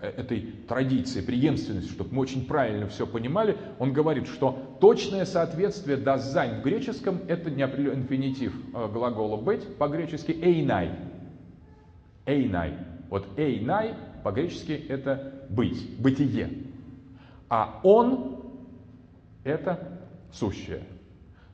э, 0.00 0.08
этой 0.08 0.40
традиции, 0.66 1.20
преемственности, 1.20 1.90
чтобы 1.92 2.14
мы 2.14 2.22
очень 2.22 2.46
правильно 2.46 2.88
все 2.88 3.06
понимали. 3.06 3.58
Он 3.78 3.92
говорит, 3.92 4.26
что 4.26 4.78
точное 4.80 5.26
соответствие 5.26 5.98
«das 5.98 6.26
Sein» 6.26 6.60
в 6.60 6.64
греческом– 6.64 7.20
это 7.28 7.50
неопределенный 7.50 8.00
инфинитив 8.00 8.54
э, 8.74 8.88
глагола 8.90 9.36
«быть», 9.36 9.76
по-гречески 9.76 10.32
«εἶναι». 10.32 10.92
«Εἶναι». 12.24 12.72
Вот 13.10 13.26
«εἶναι» 13.36 13.94
по-гречески– 14.24 14.72
это 14.88 15.46
«быть», 15.50 16.00
«бытие». 16.00 16.48
А 17.50 17.78
«ὄν»– 17.82 18.42
это 19.44 20.00
«сущее». 20.32 20.82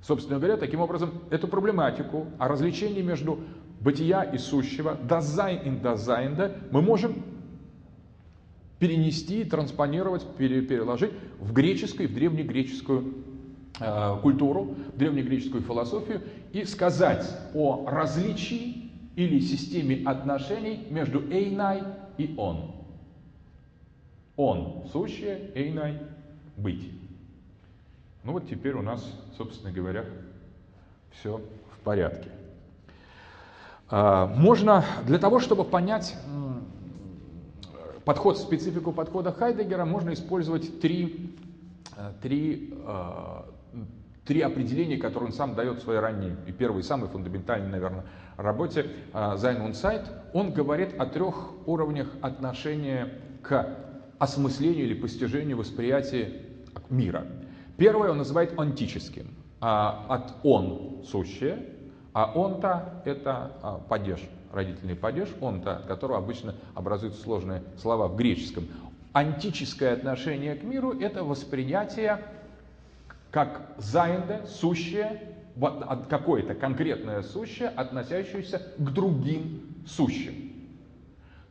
Собственно 0.02 0.38
говоря, 0.38 0.56
таким 0.56 0.80
образом, 0.80 1.10
эту 1.30 1.46
проблематику 1.46 2.26
о 2.38 2.48
различении 2.48 3.02
между 3.02 3.38
бытия 3.82 4.22
и 4.22 4.38
сущего, 4.38 4.94
das 4.94 5.22
Sein 5.22 5.60
и 5.60 5.80
das 5.80 6.01
Seiende, 6.01 6.56
мы 6.70 6.82
можем 6.82 7.22
перенести, 8.78 9.44
транспонировать, 9.44 10.26
переложить 10.36 11.12
в 11.38 11.52
греческую, 11.52 12.08
в 12.08 12.14
древнегреческую 12.14 13.14
э, 13.78 14.16
культуру, 14.22 14.74
древнегреческую 14.94 15.62
философию 15.62 16.22
и 16.52 16.64
сказать 16.64 17.28
о 17.54 17.86
различии 17.88 18.90
или 19.14 19.40
системе 19.40 20.02
отношений 20.04 20.86
между 20.90 21.20
εἶναι 21.30 21.82
и 22.18 22.34
он. 22.36 22.72
Он– 24.36 24.84
сущее, 24.92 25.50
эйнай– 25.54 25.98
быть. 26.56 26.90
Ну 28.24 28.32
вот 28.32 28.48
теперь 28.48 28.74
у 28.74 28.82
нас, 28.82 29.04
собственно 29.36 29.72
говоря, 29.72 30.04
все 31.10 31.40
в 31.72 31.78
порядке. 31.84 32.30
А, 33.94 34.26
можно 34.26 34.86
для 35.06 35.18
того, 35.18 35.38
чтобы 35.38 35.64
понять 35.64 36.16
подход, 38.06 38.38
специфику 38.38 38.90
подхода 38.90 39.32
Хайдегера, 39.32 39.84
можно 39.84 40.14
использовать 40.14 40.80
три, 40.80 41.36
э, 41.98 42.12
три, 42.22 42.72
э, 42.86 43.42
три 44.24 44.40
определения, 44.40 44.96
которые 44.96 45.28
он 45.28 45.34
сам 45.34 45.54
дает 45.54 45.78
в 45.78 45.82
своей 45.82 46.00
ранней 46.00 46.32
и 46.46 46.52
первой, 46.52 46.82
самой 46.82 47.10
фундаментальной, 47.10 47.68
наверное, 47.68 48.04
работе 48.38 48.86
Sein 49.12 49.62
und 49.62 49.72
Zeit. 49.72 50.06
Он 50.32 50.54
говорит 50.54 50.98
о 50.98 51.04
трех 51.04 51.52
уровнях 51.66 52.08
отношения 52.22 53.20
к 53.42 53.76
осмыслению 54.18 54.86
или 54.86 54.94
постижению 54.94 55.58
восприятия 55.58 56.32
мира. 56.88 57.26
Первое 57.76 58.12
он 58.12 58.18
называет 58.18 58.58
антическим, 58.58 59.34
а, 59.60 60.06
от 60.08 60.34
«он» 60.44 61.04
сущее, 61.04 61.71
а 62.12 62.30
он-то 62.34 63.02
это 63.04 63.52
а, 63.62 63.78
падеж, 63.78 64.20
родительный 64.52 64.94
падеж, 64.94 65.28
он-то, 65.40 65.76
от 65.76 65.86
которого 65.86 66.18
обычно 66.18 66.54
образуются 66.74 67.22
сложные 67.22 67.62
слова 67.80 68.08
в 68.08 68.16
греческом. 68.16 68.68
Антическое 69.12 69.94
отношение 69.94 70.54
к 70.54 70.62
миру– 70.62 70.98
это 71.00 71.24
восприятие 71.24 72.22
как 73.30 73.62
заинде, 73.78 74.42
сущее, 74.46 75.20
какое-то 76.08 76.54
конкретное 76.54 77.22
сущее, 77.22 77.68
относящееся 77.68 78.62
к 78.76 78.90
другим 78.90 79.84
сущим. 79.86 80.52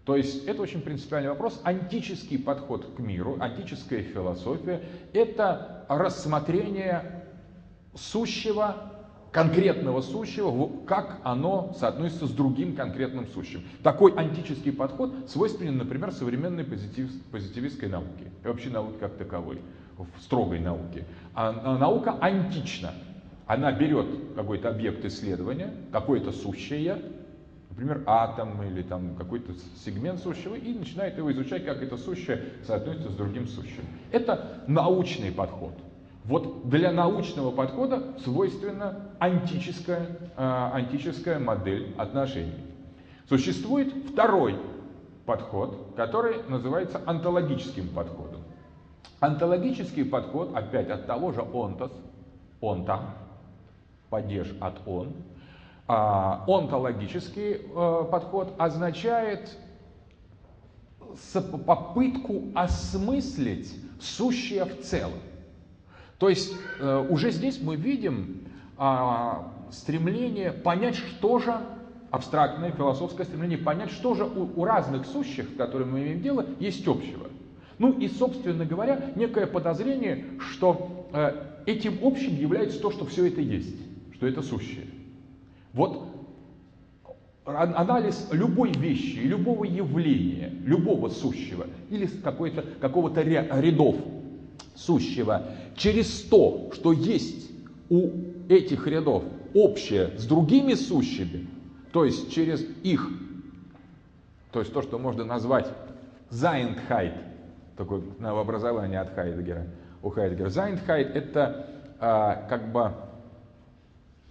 То 0.05 0.15
есть 0.15 0.45
это 0.45 0.61
очень 0.61 0.81
принципиальный 0.81 1.29
вопрос. 1.29 1.59
Антический 1.63 2.39
подход 2.39 2.95
к 2.95 2.99
миру, 2.99 3.37
антическая 3.39 4.01
философия– 4.03 4.81
это 5.13 5.85
рассмотрение 5.87 7.23
сущего 7.95 8.90
конкретного 9.31 10.01
сущего, 10.01 10.69
как 10.85 11.19
оно 11.23 11.73
соотносится 11.79 12.27
с 12.27 12.31
другим 12.31 12.75
конкретным 12.75 13.27
сущим. 13.27 13.63
Такой 13.81 14.13
антический 14.15 14.71
подход 14.71 15.13
свойственен, 15.29 15.77
например, 15.77 16.11
современной 16.11 16.63
позитив, 16.63 17.09
позитивистской 17.31 17.87
науке, 17.87 18.31
и 18.43 18.47
вообще 18.47 18.69
науке 18.69 18.97
как 18.99 19.15
таковой, 19.15 19.61
в 19.97 20.21
строгой 20.21 20.59
науке. 20.59 21.05
А, 21.33 21.61
а 21.63 21.77
наука 21.77 22.17
антична. 22.19 22.93
Она 23.47 23.71
берет 23.71 24.07
какой-то 24.35 24.69
объект 24.69 25.03
исследования, 25.03 25.73
какое-то 25.91 26.31
сущее, 26.31 26.97
например, 27.69 28.03
атом 28.05 28.63
или 28.63 28.81
там 28.81 29.15
какой-то 29.15 29.53
сегмент 29.83 30.19
сущего, 30.21 30.55
и 30.55 30.73
начинает 30.73 31.17
его 31.17 31.31
изучать, 31.31 31.65
как 31.65 31.81
это 31.81 31.97
сущее 31.97 32.43
соотносится 32.65 33.09
с 33.09 33.15
другим 33.15 33.47
сущим. 33.47 33.83
Это 34.11 34.63
научный 34.67 35.31
подход. 35.31 35.73
Вот 36.25 36.69
для 36.69 36.91
научного 36.91 37.51
подхода 37.51 38.03
свойственна 38.23 39.11
антическая, 39.19 40.07
э, 40.37 40.69
антическая 40.73 41.39
модель 41.39 41.95
отношений. 41.97 42.53
Существует 43.27 43.93
второй 44.11 44.57
подход, 45.25 45.93
который 45.95 46.43
называется 46.47 47.01
онтологическим 47.05 47.89
подходом. 47.89 48.41
Онтологический 49.19 50.05
подход, 50.05 50.55
опять 50.55 50.89
от 50.89 51.07
того 51.07 51.31
же 51.31 51.41
онтос, 51.41 51.91
онта, 52.59 52.99
падеж 54.09 54.53
от 54.59 54.75
он, 54.85 55.13
а, 55.87 56.43
онтологический 56.47 57.61
э, 57.63 58.05
подход 58.11 58.53
означает 58.57 59.57
попытку 61.65 62.43
осмыслить 62.55 63.73
сущее 63.99 64.65
в 64.65 64.81
целом. 64.81 65.19
То 66.21 66.29
есть 66.29 66.53
э, 66.77 67.05
уже 67.09 67.31
здесь 67.31 67.59
мы 67.59 67.75
видим 67.75 68.41
а, 68.77 69.53
стремление 69.71 70.51
понять, 70.51 70.93
что 70.95 71.39
же 71.39 71.55
абстрактное 72.11 72.71
философское 72.71 73.23
стремление 73.23 73.57
понять, 73.57 73.89
что 73.89 74.13
же 74.13 74.25
у, 74.25 74.63
разных 74.63 75.07
сущих, 75.07 75.49
с 75.49 75.57
которыми 75.57 75.89
мы 75.89 76.01
имеем 76.01 76.21
дело, 76.21 76.45
есть 76.59 76.87
общего. 76.87 77.25
Ну 77.79 77.91
и, 77.93 78.07
собственно 78.07 78.65
говоря, 78.65 79.11
некое 79.15 79.47
подозрение, 79.47 80.25
что 80.37 81.09
э, 81.11 81.31
этим 81.65 81.97
общим 82.03 82.35
является 82.35 82.79
то, 82.79 82.91
что 82.91 83.05
все 83.05 83.25
это 83.25 83.41
есть, 83.41 83.77
что 84.13 84.27
это 84.27 84.43
сущее. 84.43 84.85
Вот 85.73 86.05
анализ 87.45 88.27
любой 88.31 88.73
вещи, 88.73 89.17
любого 89.21 89.63
явления, 89.63 90.53
любого 90.65 91.09
сущего 91.09 91.65
или 91.89 92.05
какого-то 92.05 93.21
рядов 93.23 93.95
сущего 94.75 95.47
через 95.75 96.21
то, 96.23 96.71
что 96.73 96.91
есть 96.91 97.51
у 97.89 98.09
этих 98.49 98.87
рядов 98.87 99.23
общее 99.53 100.17
с 100.17 100.25
другими 100.25 100.73
сущими, 100.73 101.47
то 101.91 102.05
есть 102.05 102.31
через 102.31 102.65
их, 102.83 103.07
то 104.51 104.59
есть 104.59 104.73
то, 104.73 104.81
что 104.81 104.97
можно 104.97 105.23
назвать 105.23 105.67
Seiendheit, 106.29 107.13
такое 107.75 108.01
новообразование 108.19 108.99
от 108.99 109.13
Хайдегера, 109.13 109.67
у 110.01 110.09
Хайдегера. 110.09 110.49
Seiendheit 110.49 111.15
это 111.15 111.67
а, 111.99 112.47
как 112.49 112.71
бы 112.71 112.93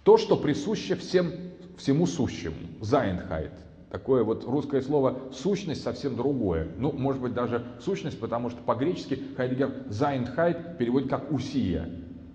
то, 0.03 0.17
что 0.17 0.35
присуще 0.35 0.95
всем, 0.95 1.31
всему 1.77 2.07
сущему. 2.07 2.55
Seiendheit. 2.81 3.51
Такое 3.91 4.23
вот 4.23 4.45
русское 4.45 4.81
слово 4.81 5.19
«сущность» 5.33 5.83
совсем 5.83 6.15
другое. 6.15 6.69
Ну, 6.77 6.93
может 6.93 7.21
быть, 7.21 7.33
даже 7.33 7.65
«сущность», 7.81 8.19
потому 8.19 8.49
что 8.49 8.61
по-гречески 8.61 9.21
Хайдегер 9.35 9.83
«Seiendheit» 9.89 10.77
переводит 10.77 11.09
как 11.09 11.29
«οὐσία». 11.29 11.89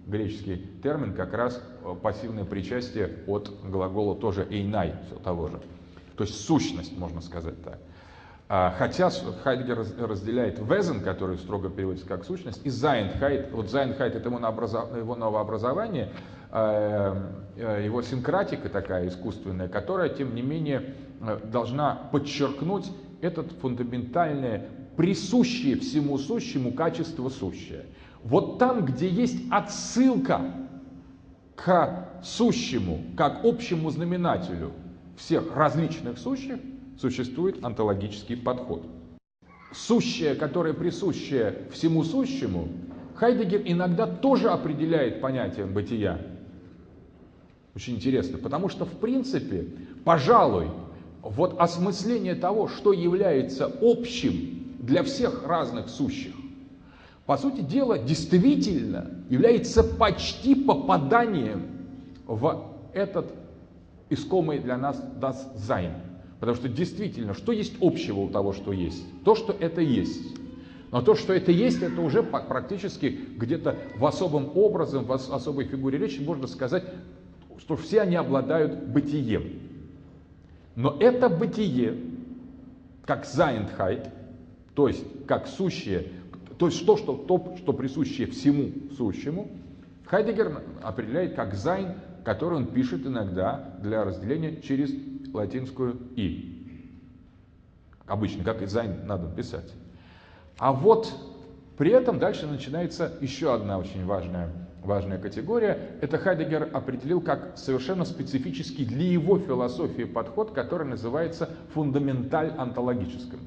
Греческий 0.07 0.59
термин 0.83 1.15
как 1.15 1.33
раз 1.33 1.61
э, 1.83 1.94
пассивное 2.00 2.44
причастие 2.44 3.25
от 3.27 3.50
глагола 3.65 4.15
тоже 4.15 4.46
«εἶναι», 4.50 4.94
все 5.07 5.17
того 5.17 5.48
же. 5.48 5.59
То 6.17 6.25
есть 6.25 6.44
сущность, 6.44 6.96
можно 6.96 7.23
сказать 7.23 7.61
так. 7.65 7.79
А, 8.48 8.75
хотя 8.79 9.11
Хайдгер 9.42 9.85
разделяет 9.98 10.61
Wesen, 10.60 11.00
который 11.00 11.38
строго 11.38 11.69
переводится 11.69 12.07
как 12.07 12.25
сущность, 12.25 12.61
и 12.65 12.71
Seiendheit. 12.71 13.50
Вот 13.50 13.71
Seiendheit 13.71 14.14
это 14.15 14.29
его, 14.29 14.38
его 14.38 15.17
новообразование, 15.17 16.13
э, 16.52 17.23
э, 17.57 17.83
его 17.85 18.02
синкратика 18.02 18.69
такая 18.69 19.09
искусственная, 19.09 19.69
которая, 19.69 20.11
тем 20.11 20.35
не 20.37 20.42
менее, 20.42 20.94
должна 21.21 21.94
подчеркнуть 22.12 22.90
этот 23.21 23.52
фундаментальное, 23.52 24.69
присущее 24.96 25.77
всему 25.77 26.19
сущему 26.19 26.73
качество 26.73 27.29
сущее. 27.29 27.87
Вот 28.23 28.58
там, 28.58 28.85
где 28.85 29.08
есть 29.08 29.38
отсылка 29.50 30.40
к 31.54 32.08
сущему, 32.23 33.02
как 33.17 33.44
общему 33.44 33.90
знаменателю 33.90 34.73
всех 35.17 35.54
различных 35.54 36.19
сущих, 36.19 36.58
существует 36.98 37.64
онтологический 37.64 38.37
подход. 38.37 38.85
Сущее, 39.73 40.35
которое 40.35 40.75
присущее 40.75 41.69
всему 41.73 42.04
сущему, 42.04 42.69
Хайдегер 43.17 43.62
иногда 43.64 44.06
тоже 44.06 44.50
определяет 44.50 45.21
понятием 45.21 45.73
бытия. 45.73 46.21
Очень 47.75 47.96
интересно, 47.96 48.38
потому 48.38 48.69
что, 48.69 48.85
в 48.85 48.98
принципе, 48.98 49.67
пожалуй, 50.04 50.69
вот 51.31 51.56
осмысление 51.58 52.35
того, 52.35 52.68
что 52.68 52.92
является 52.92 53.70
общим 53.81 54.74
для 54.81 55.02
всех 55.02 55.46
разных 55.46 55.88
сущих, 55.88 56.35
по 57.24 57.37
сути 57.37 57.60
дела, 57.60 57.98
действительно 57.98 59.10
является 59.29 59.83
почти 59.83 60.54
попаданием 60.54 61.66
в 62.27 62.72
этот 62.92 63.33
искомый 64.08 64.60
для 64.60 64.77
нас 64.77 65.02
das 65.21 65.56
Sein. 65.56 65.94
Потому 66.38 66.56
что 66.56 66.68
действительно, 66.68 67.35
что 67.35 67.50
есть 67.50 67.74
общего 67.81 68.20
у 68.20 68.29
того, 68.29 68.52
что 68.52 68.72
есть? 68.72 69.04
То, 69.24 69.35
что 69.35 69.56
это 69.58 69.81
есть. 69.81 70.37
Но 70.92 71.02
то, 71.02 71.16
что 71.16 71.33
это 71.33 71.50
есть, 71.50 71.83
это 71.83 72.00
уже 72.00 72.22
практически 72.22 73.18
где-то 73.37 73.77
в 73.96 74.06
особом 74.06 74.52
образе, 74.54 74.98
в 74.98 75.10
особой 75.10 75.64
фигуре 75.64 75.98
речи 75.98 76.20
можно 76.20 76.46
сказать, 76.46 76.85
что 77.58 77.74
все 77.74 78.02
они 78.02 78.14
обладают 78.14 78.87
бытием. 78.87 79.65
Но 80.77 80.96
это 81.00 81.31
бытие, 81.31 81.96
как 83.04 83.24
Seiendheit, 83.25 84.10
то 84.74 84.88
есть 84.88 85.04
как 85.27 85.46
сущее, 85.48 86.12
то 86.58 86.66
есть 86.66 86.85
то, 86.87 86.96
что, 86.96 87.14
то, 87.14 87.56
что 87.58 87.72
присущее 87.72 88.27
всему 88.27 88.72
сущему, 88.94 89.50
Хайдегер 90.04 90.62
определяет 90.83 91.35
как 91.35 91.54
Sein, 91.54 91.94
который 92.24 92.58
он 92.58 92.66
пишет 92.66 93.06
иногда 93.06 93.77
для 93.83 94.04
разделения 94.04 94.60
через 94.60 94.90
латинскую 95.33 95.98
«и». 96.14 96.52
Обычно, 98.06 98.44
как 98.44 98.62
и 98.62 98.66
Sein 98.67 99.06
надо 99.06 99.35
писать. 99.35 99.72
А 100.58 100.72
вот 100.72 101.12
при 101.77 101.90
этом 101.90 102.18
дальше 102.18 102.46
начинается 102.46 103.12
еще 103.20 103.52
одна 103.52 103.79
очень 103.79 104.04
важная 104.04 104.50
важная 104.87 105.18
категория. 105.18 105.98
Это 106.00 106.16
Хайдегер 106.16 106.70
определил 106.72 107.20
как 107.20 107.58
совершенно 107.58 108.04
специфический 108.04 108.87
для 108.87 109.04
его 109.04 109.38
философии 109.38 110.04
подход, 110.04 110.52
который 110.52 110.87
называется 110.87 111.50
фундаменталь-онтологическим. 111.75 113.40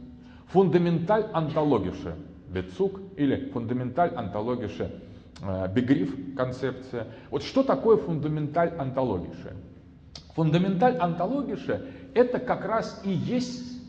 Фундаменталь 0.47 1.25
онтологише 1.33 2.15
Бецук 2.49 2.99
или 3.17 3.49
фундаменталь 3.51 4.09
онтологише 4.09 5.01
э, 5.41 5.73
Бегриф 5.73 6.35
концепция. 6.35 7.07
Вот 7.31 7.43
что 7.43 7.63
такое 7.63 7.97
фундаменталь 7.97 8.69
онтологише? 8.77 9.55
Фундаменталь 10.35 10.97
онтологише 10.97 11.85
это 12.13 12.39
как 12.39 12.65
раз 12.65 13.01
и 13.05 13.11
есть 13.11 13.79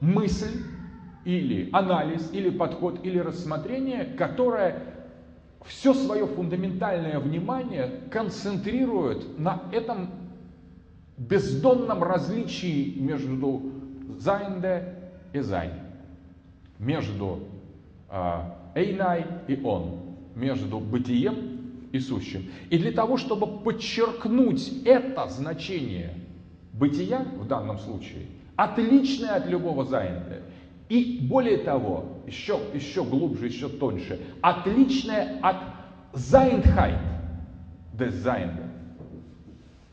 мысль 0.00 0.62
или 1.24 1.68
анализ, 1.72 2.30
или 2.32 2.50
подход, 2.50 3.04
или 3.04 3.18
рассмотрение, 3.18 4.04
которое 4.04 4.91
все 5.66 5.94
свое 5.94 6.26
фундаментальное 6.26 7.18
внимание 7.18 8.00
концентрирует 8.10 9.38
на 9.38 9.62
этом 9.72 10.10
бездонном 11.16 12.02
различии 12.02 12.98
между 12.98 13.62
Seiende 14.18 14.94
и 15.32 15.40
Sein, 15.40 15.72
между 16.78 17.40
э, 18.10 18.40
εἶναι 18.74 19.26
и 19.48 19.60
ὄν, 19.62 20.00
между 20.34 20.78
бытием 20.78 21.88
и 21.92 21.98
сущим. 21.98 22.50
И 22.70 22.78
для 22.78 22.92
того, 22.92 23.16
чтобы 23.16 23.46
подчеркнуть 23.46 24.84
это 24.84 25.28
значение 25.28 26.14
бытия 26.72 27.24
в 27.38 27.46
данном 27.46 27.78
случае, 27.78 28.26
отличное 28.56 29.36
от 29.36 29.46
любого 29.46 29.84
Seiende, 29.84 30.42
и 30.88 31.20
более 31.22 31.58
того, 31.58 32.22
еще, 32.26 32.60
еще 32.74 33.04
глубже, 33.04 33.46
еще 33.46 33.68
тоньше, 33.68 34.20
отличное 34.40 35.38
от 35.42 35.56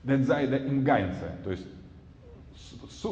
des 0.05 0.23
Seinde 0.23 0.57
im 0.57 0.83
Ganze, 0.83 1.37
то 1.43 1.51
есть 1.51 1.65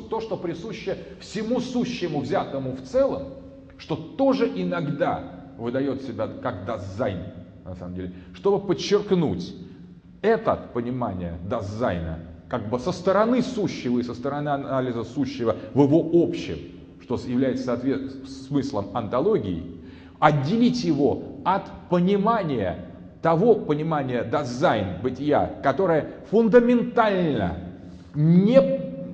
то, 0.09 0.19
что 0.19 0.37
присуще 0.37 0.97
всему 1.19 1.59
сущему, 1.59 2.21
взятому 2.21 2.73
в 2.73 2.81
целом, 2.81 3.33
что 3.77 3.95
тоже 3.95 4.51
иногда 4.55 5.53
выдает 5.57 6.01
себя 6.01 6.27
как 6.27 6.67
Sein, 6.97 7.33
на 7.63 7.75
самом 7.75 7.95
деле, 7.95 8.13
чтобы 8.33 8.65
подчеркнуть 8.65 9.55
это 10.21 10.69
понимание 10.73 11.37
Sein, 11.47 12.19
как 12.49 12.69
бы 12.69 12.79
со 12.79 12.91
стороны 12.91 13.41
сущего 13.41 13.99
и 13.99 14.03
со 14.03 14.13
стороны 14.13 14.49
анализа 14.49 15.03
сущего 15.03 15.55
в 15.73 15.81
его 15.81 16.09
общем, 16.23 16.57
что 17.07 17.15
является 17.25 17.63
соответ... 17.63 18.27
смыслом 18.27 18.87
антологии, 18.93 19.63
отделить 20.19 20.83
его 20.83 21.23
от 21.45 21.63
понимания 21.89 22.83
того 23.21 23.55
понимания 23.55 24.23
das 24.23 24.53
Sein, 24.53 25.01
бытия, 25.01 25.59
которое 25.63 26.11
фундаментально 26.29 27.57
не 28.13 28.61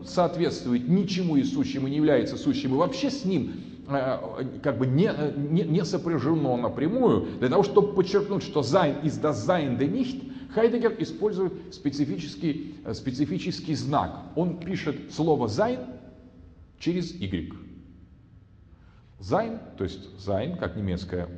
соответствует 0.06 0.88
ничему 0.90 1.38
из 1.38 1.54
сущему, 1.54 1.88
не 1.88 1.98
является 1.98 2.36
сущим, 2.36 2.74
и 2.74 2.78
вообще 2.78 3.10
с 3.10 3.24
ним 3.26 3.54
э, 3.88 4.18
как 4.62 4.78
бы 4.78 4.88
не, 4.88 5.10
не, 5.38 5.64
не 5.64 5.86
сопряжено 5.86 6.58
напрямую, 6.58 7.28
для 7.40 7.48
того, 7.48 7.64
чтобы 7.64 7.94
подчеркнуть, 7.94 8.44
что 8.44 8.62
Sein 8.62 8.98
ist 9.04 9.18
das 9.18 9.78
Seiende 9.78 9.88
nicht, 9.88 10.18
Хайдегер 10.54 10.96
использует 11.00 11.54
специфический, 11.74 12.76
э, 12.86 12.94
специфический 12.94 13.76
знак. 13.76 14.20
Он 14.36 14.58
пишет 14.60 15.14
слово 15.14 15.48
Sein 15.48 15.80
через 16.80 17.14
y. 17.14 17.73
Sein, 19.24 19.58
то 19.78 19.86
есть 19.86 20.10
sein, 20.18 20.58
как 20.58 20.76
немецкое 20.76 21.30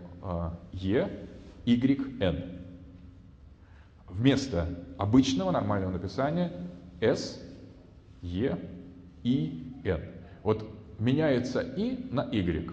E, 0.74 1.08
Y, 1.66 2.20
N. 2.20 2.62
Вместо 4.10 4.68
обычного 4.98 5.52
нормального 5.52 5.92
написания 5.92 6.52
S, 7.00 7.40
E, 8.24 8.56
I, 9.24 9.64
N. 9.84 10.02
Вот 10.42 10.68
меняется 10.98 11.60
И 11.62 12.08
на 12.12 12.28
Y. 12.32 12.72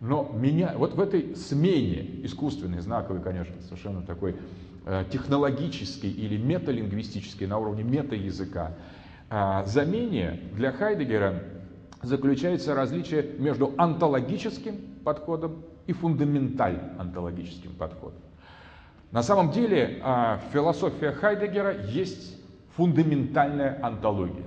Но 0.00 0.30
меня, 0.34 0.74
вот 0.76 0.96
в 0.96 1.00
этой 1.00 1.34
смене, 1.34 2.22
искусственной, 2.22 2.80
знаковой, 2.80 3.22
конечно, 3.22 3.54
совершенно 3.62 4.02
такой 4.02 4.36
э, 4.84 5.04
технологический 5.10 6.10
или 6.10 6.36
металингвистический 6.36 7.46
на 7.46 7.56
уровне 7.56 7.84
метаязыка, 7.84 8.72
э, 9.30 9.62
замене 9.64 10.40
для 10.54 10.72
Хайдегера 10.72 11.42
заключается 12.02 12.74
различие 12.74 13.22
между 13.38 13.74
онтологическим 13.78 14.76
подходом 15.04 15.62
и 15.86 15.92
фундаменталь-онтологическим 15.92 17.74
подходом. 17.74 18.20
На 19.10 19.22
самом 19.22 19.50
деле 19.50 20.00
а, 20.02 20.40
философия 20.52 21.12
Хайдегера 21.12 21.86
есть 21.86 22.38
фундаментальная 22.76 23.78
онтология. 23.84 24.46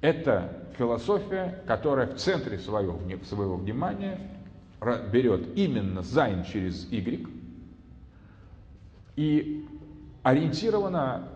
Это 0.00 0.66
философия, 0.76 1.62
которая 1.66 2.06
в 2.08 2.16
центре 2.16 2.58
своего, 2.58 2.98
своего 3.24 3.56
внимания 3.56 4.18
берет 5.12 5.56
именно 5.56 6.02
Sein 6.02 6.44
через 6.44 6.90
y 6.90 7.26
и 9.16 9.66
ориентирована 10.22 11.28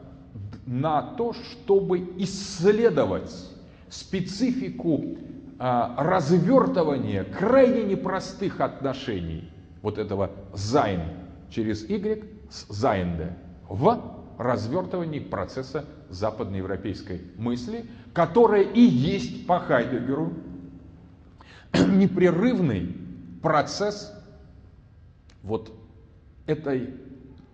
на 0.66 1.02
то, 1.14 1.32
чтобы 1.32 2.00
исследовать 2.18 3.32
специфику 3.90 5.18
а, 5.58 5.94
развертывания 5.98 7.24
крайне 7.24 7.82
непростых 7.82 8.60
отношений 8.60 9.50
вот 9.82 9.98
этого 9.98 10.30
Sein 10.54 11.02
через 11.50 11.88
y 11.88 12.24
с 12.50 12.66
Seiende 12.68 13.36
в 13.68 14.00
развертывании 14.38 15.20
процесса 15.20 15.84
западноевропейской 16.08 17.20
мысли, 17.36 17.84
которая 18.14 18.62
и 18.62 18.80
есть 18.80 19.46
по 19.46 19.60
Хайдегеру 19.60 20.32
непрерывный 21.74 22.96
процесс 23.42 24.12
вот 25.42 25.72
этой 26.46 26.94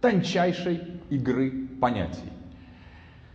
тончайшей 0.00 1.00
игры 1.10 1.68
понятий. 1.80 2.30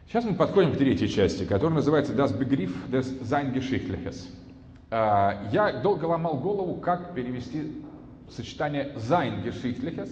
Сейчас 0.08 0.26
мы 0.26 0.36
подходим 0.36 0.74
к 0.74 0.78
третьей 0.78 1.10
части, 1.10 1.46
которая 1.46 1.76
называется 1.76 2.14
Das 2.14 2.38
Begriff 2.38 2.72
des 2.90 3.06
Sein-Geschichtliches. 3.22 4.28
А, 4.90 5.50
я 5.52 5.82
долго 5.82 6.06
ломал 6.06 6.38
голову, 6.38 6.76
как 6.76 7.14
перевести 7.14 7.82
сочетание 8.30 8.94
Sein 8.98 9.44
Geschichtliches, 9.44 10.10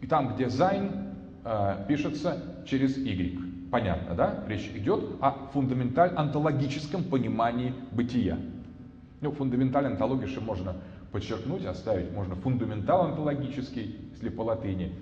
и 0.00 0.06
там, 0.06 0.34
где 0.34 0.44
Sein 0.44 1.14
а, 1.44 1.84
пишется 1.88 2.62
через 2.66 2.96
Y. 2.96 3.40
Понятно, 3.70 4.14
да? 4.14 4.44
Речь 4.46 4.70
идет 4.74 5.16
о 5.20 5.32
фундаменталь-онтологическом 5.52 7.04
понимании 7.04 7.74
бытия. 7.90 8.38
Ну, 9.20 9.32
фундаментальной 9.32 9.90
онтологии 9.92 10.38
можно 10.38 10.76
подчеркнуть, 11.10 11.64
оставить, 11.64 12.12
можно 12.12 12.36
фундаментал 12.36 13.06
онтологический, 13.06 13.96
если 14.12 14.28
по 14.28 14.42
латыни, 14.42 14.92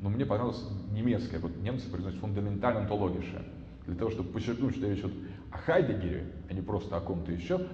но 0.00 0.08
мне 0.08 0.24
понравилось 0.24 0.62
немецкое, 0.92 1.40
вот 1.40 1.56
немцы 1.62 1.88
произносят 1.90 2.20
фундаменталь 2.20 2.76
онтологише, 2.76 3.44
для 3.86 3.94
того, 3.94 4.10
чтобы 4.10 4.30
подчеркнуть, 4.30 4.76
что 4.76 4.88
речь 4.88 5.00
идет 5.00 5.12
о 5.50 5.58
Хайдегере, 5.58 6.32
а 6.48 6.54
не 6.54 6.62
просто 6.62 6.96
о 6.96 7.00
ком-то 7.00 7.32
еще, 7.32 7.66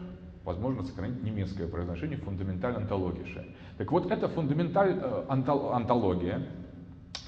возможно 0.45 0.83
сохранить 0.83 1.23
немецкое 1.23 1.69
произношение 1.69 2.19
фундаменталь 2.19 2.75
онтологише. 2.75 3.55
Так 3.79 3.93
вот, 3.93 4.11
эта 4.11 4.29
фундаменталь 4.29 4.99
э, 5.01 5.25
онтология 5.29 6.47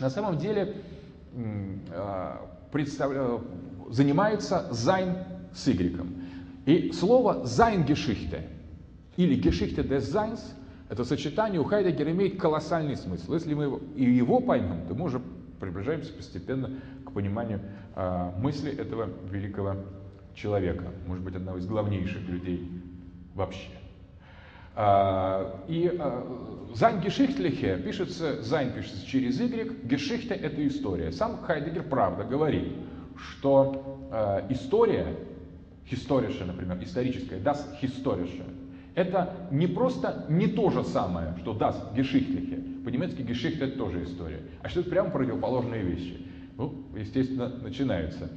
на 0.00 0.10
самом 0.10 0.38
деле 0.38 0.76
представля... 2.70 3.40
занимается 3.88 4.68
Зайн 4.70 5.16
с 5.54 5.66
Y. 5.66 6.06
И 6.66 6.92
слово 6.92 7.44
Seinsgeschichte 7.44 8.48
или 9.16 9.36
Geschichte 9.40 9.82
des 9.82 10.00
Seins 10.00 10.40
это 10.92 11.04
сочетание 11.06 11.58
у 11.58 11.64
Хайдегера 11.64 12.10
имеет 12.10 12.38
колоссальный 12.38 12.98
смысл. 12.98 13.32
Если 13.32 13.54
мы 13.54 13.64
его, 13.64 13.80
и 13.96 14.04
его 14.04 14.40
поймем, 14.40 14.86
то 14.86 14.94
мы 14.94 15.06
уже 15.06 15.22
приближаемся 15.58 16.12
постепенно 16.12 16.68
к 17.06 17.12
пониманию 17.12 17.60
э, 17.96 18.30
мысли 18.36 18.76
этого 18.76 19.08
великого 19.30 19.76
человека, 20.34 20.84
может 21.06 21.24
быть, 21.24 21.34
одного 21.34 21.56
из 21.56 21.64
главнейших 21.64 22.28
людей 22.28 22.70
вообще. 23.34 23.70
Э, 24.76 25.60
и 25.66 25.96
э, 25.98 26.22
Seinsgeschichtliche 26.74 27.78
пишется, 27.78 28.42
Sein 28.42 28.74
пишется 28.74 29.06
через 29.06 29.40
Y, 29.40 29.86
Geschichte 29.86 30.34
это 30.34 30.66
история. 30.68 31.10
Сам 31.10 31.38
Хайдегер, 31.38 31.84
правда, 31.84 32.24
говорит, 32.24 32.70
что 33.16 34.44
история, 34.50 35.16
историша, 35.90 36.44
например, 36.44 36.76
историческая, 36.82 37.38
das 37.38 37.80
historische, 37.80 38.44
это 38.94 39.48
не 39.50 39.66
просто 39.66 40.26
не 40.28 40.46
то 40.46 40.70
же 40.70 40.84
самое, 40.84 41.34
что 41.40 41.52
das 41.54 41.94
Geschichtliche. 41.94 42.84
По-немецки 42.84 43.22
Geschichte 43.22 43.64
это 43.64 43.78
тоже 43.78 44.04
история. 44.04 44.40
А 44.62 44.68
что 44.68 44.80
это 44.80 44.90
прямо 44.90 45.10
противоположные 45.10 45.82
вещи. 45.82 46.26
Ну, 46.56 46.84
естественно, 46.96 47.48
начинаются. 47.48 48.28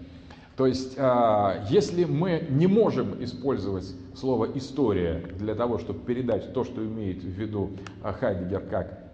То 0.55 0.67
есть, 0.67 0.95
а, 0.97 1.65
если 1.69 2.05
мы 2.05 2.47
не 2.49 2.67
можем 2.67 3.21
использовать 3.23 3.93
слово 4.15 4.47
«история» 4.55 5.25
для 5.37 5.53
того, 5.53 5.79
чтобы 5.79 5.99
передать 5.99 6.53
то, 6.53 6.63
что 6.63 6.85
имеет 6.85 7.21
в 7.21 7.27
виду 7.27 7.71
а, 8.01 8.13
Хайдегер 8.13 8.61
как 8.61 9.05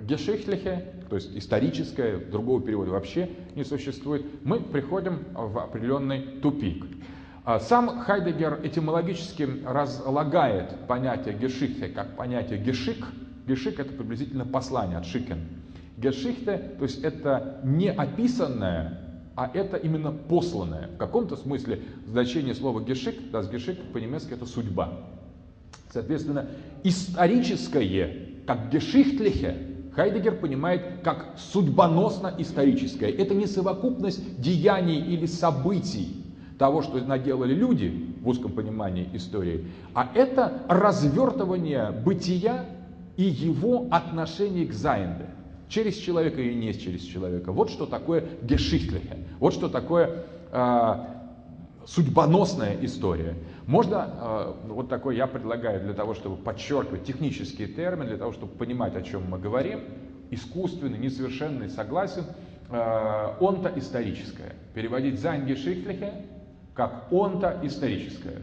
Geschichtliche, 0.00 0.82
то 1.10 1.16
есть 1.16 1.36
историческое, 1.36 2.16
другого 2.16 2.62
перевода 2.62 2.92
вообще 2.92 3.28
не 3.54 3.64
существует, 3.64 4.24
мы 4.44 4.60
приходим 4.60 5.24
в 5.34 5.58
определенный 5.58 6.22
тупик. 6.40 6.86
А 7.48 7.60
сам 7.60 8.00
Хайдегер 8.00 8.60
этимологически 8.62 9.48
разлагает 9.64 10.86
понятие 10.86 11.34
гешихте 11.34 11.88
как 11.88 12.14
понятие 12.14 12.58
гешик. 12.58 13.06
Гешик 13.46 13.80
это 13.80 13.90
приблизительно 13.90 14.44
послание 14.44 14.98
от 14.98 15.06
шикен. 15.06 15.38
Гешихте, 15.96 16.74
то 16.78 16.84
есть 16.84 17.02
это 17.02 17.62
не 17.64 17.90
описанное, 17.90 19.22
а 19.34 19.50
это 19.54 19.78
именно 19.78 20.12
посланное. 20.12 20.88
В 20.88 20.98
каком-то 20.98 21.36
смысле 21.36 21.84
значение 22.06 22.54
слова 22.54 22.82
гешик, 22.82 23.14
да, 23.30 23.42
гешик 23.42 23.80
по-немецки 23.94 24.34
это 24.34 24.44
судьба. 24.44 24.92
Соответственно, 25.90 26.50
историческое, 26.84 28.28
как 28.46 28.68
geschichtliche, 28.68 29.56
Хайдегер 29.94 30.36
понимает 30.36 31.00
как 31.02 31.28
судьбоносно 31.38 32.30
историческое. 32.36 33.10
Это 33.10 33.34
не 33.34 33.46
совокупность 33.46 34.38
деяний 34.38 34.98
или 34.98 35.24
событий, 35.24 36.27
того, 36.58 36.82
что 36.82 36.98
наделали 36.98 37.54
люди 37.54 38.14
в 38.20 38.28
узком 38.28 38.52
понимании 38.52 39.08
истории, 39.12 39.66
а 39.94 40.10
это 40.14 40.62
развертывание 40.68 41.92
бытия 41.92 42.66
и 43.16 43.24
его 43.24 43.86
отношение 43.90 44.66
к 44.66 44.72
Seiende. 44.72 45.26
Через 45.68 45.96
человека 45.96 46.40
и 46.40 46.54
не 46.54 46.72
через 46.72 47.02
человека. 47.02 47.52
Вот 47.52 47.70
что 47.70 47.86
такое 47.86 48.24
geschichtliche. 48.42 49.18
Вот 49.38 49.52
что 49.52 49.68
такое 49.68 50.24
э, 50.50 50.94
судьбоносная 51.86 52.78
история. 52.82 53.34
Можно, 53.66 54.54
э, 54.66 54.68
вот 54.68 54.88
такой 54.88 55.16
я 55.16 55.26
предлагаю 55.26 55.82
для 55.82 55.92
того, 55.92 56.14
чтобы 56.14 56.36
подчеркивать 56.36 57.04
технический 57.04 57.66
термин, 57.66 58.06
для 58.06 58.16
того, 58.16 58.32
чтобы 58.32 58.52
понимать, 58.54 58.96
о 58.96 59.02
чем 59.02 59.28
мы 59.28 59.38
говорим, 59.38 59.80
искусственный, 60.30 60.98
несовершенный, 60.98 61.68
согласен, 61.68 62.24
э, 62.70 63.34
он-то 63.40 63.70
историческое. 63.76 64.54
Переводить 64.74 65.20
«зайнгешихтлихе» 65.20 66.12
как 66.78 67.08
он-то 67.10 67.58
историческое. 67.64 68.40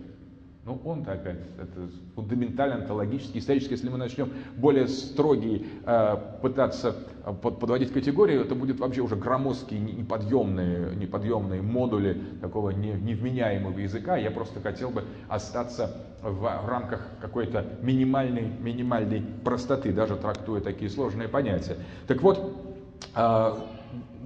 Ну, 0.65 0.81
он-то 0.83 1.13
опять, 1.13 1.37
это 1.57 1.89
фундаментально, 2.15 2.81
онтологически, 2.81 3.37
исторически. 3.37 3.73
Если 3.73 3.87
мы 3.87 3.97
начнем 3.97 4.29
более 4.57 4.89
строгие 4.89 5.61
э, 5.85 6.17
пытаться 6.41 6.97
э, 7.23 7.33
под, 7.33 7.59
подводить 7.59 7.93
категории, 7.93 8.41
это 8.41 8.53
будет 8.53 8.81
вообще 8.81 8.99
уже 8.99 9.15
громоздкие, 9.15 9.79
неподъемные, 9.79 10.95
неподъемные 10.97 11.61
модули 11.61 12.21
такого 12.41 12.71
не, 12.71 12.91
невменяемого 12.91 13.79
языка. 13.79 14.17
Я 14.17 14.31
просто 14.31 14.59
хотел 14.59 14.89
бы 14.89 15.05
остаться 15.29 15.95
в, 16.21 16.67
рамках 16.67 17.07
какой-то 17.21 17.65
минимальной, 17.83 18.49
минимальной 18.59 19.23
простоты, 19.45 19.93
даже 19.93 20.17
трактуя 20.17 20.59
такие 20.59 20.89
сложные 20.89 21.29
понятия. 21.29 21.77
Так 22.05 22.21
вот, 22.21 22.53
э, 23.15 23.53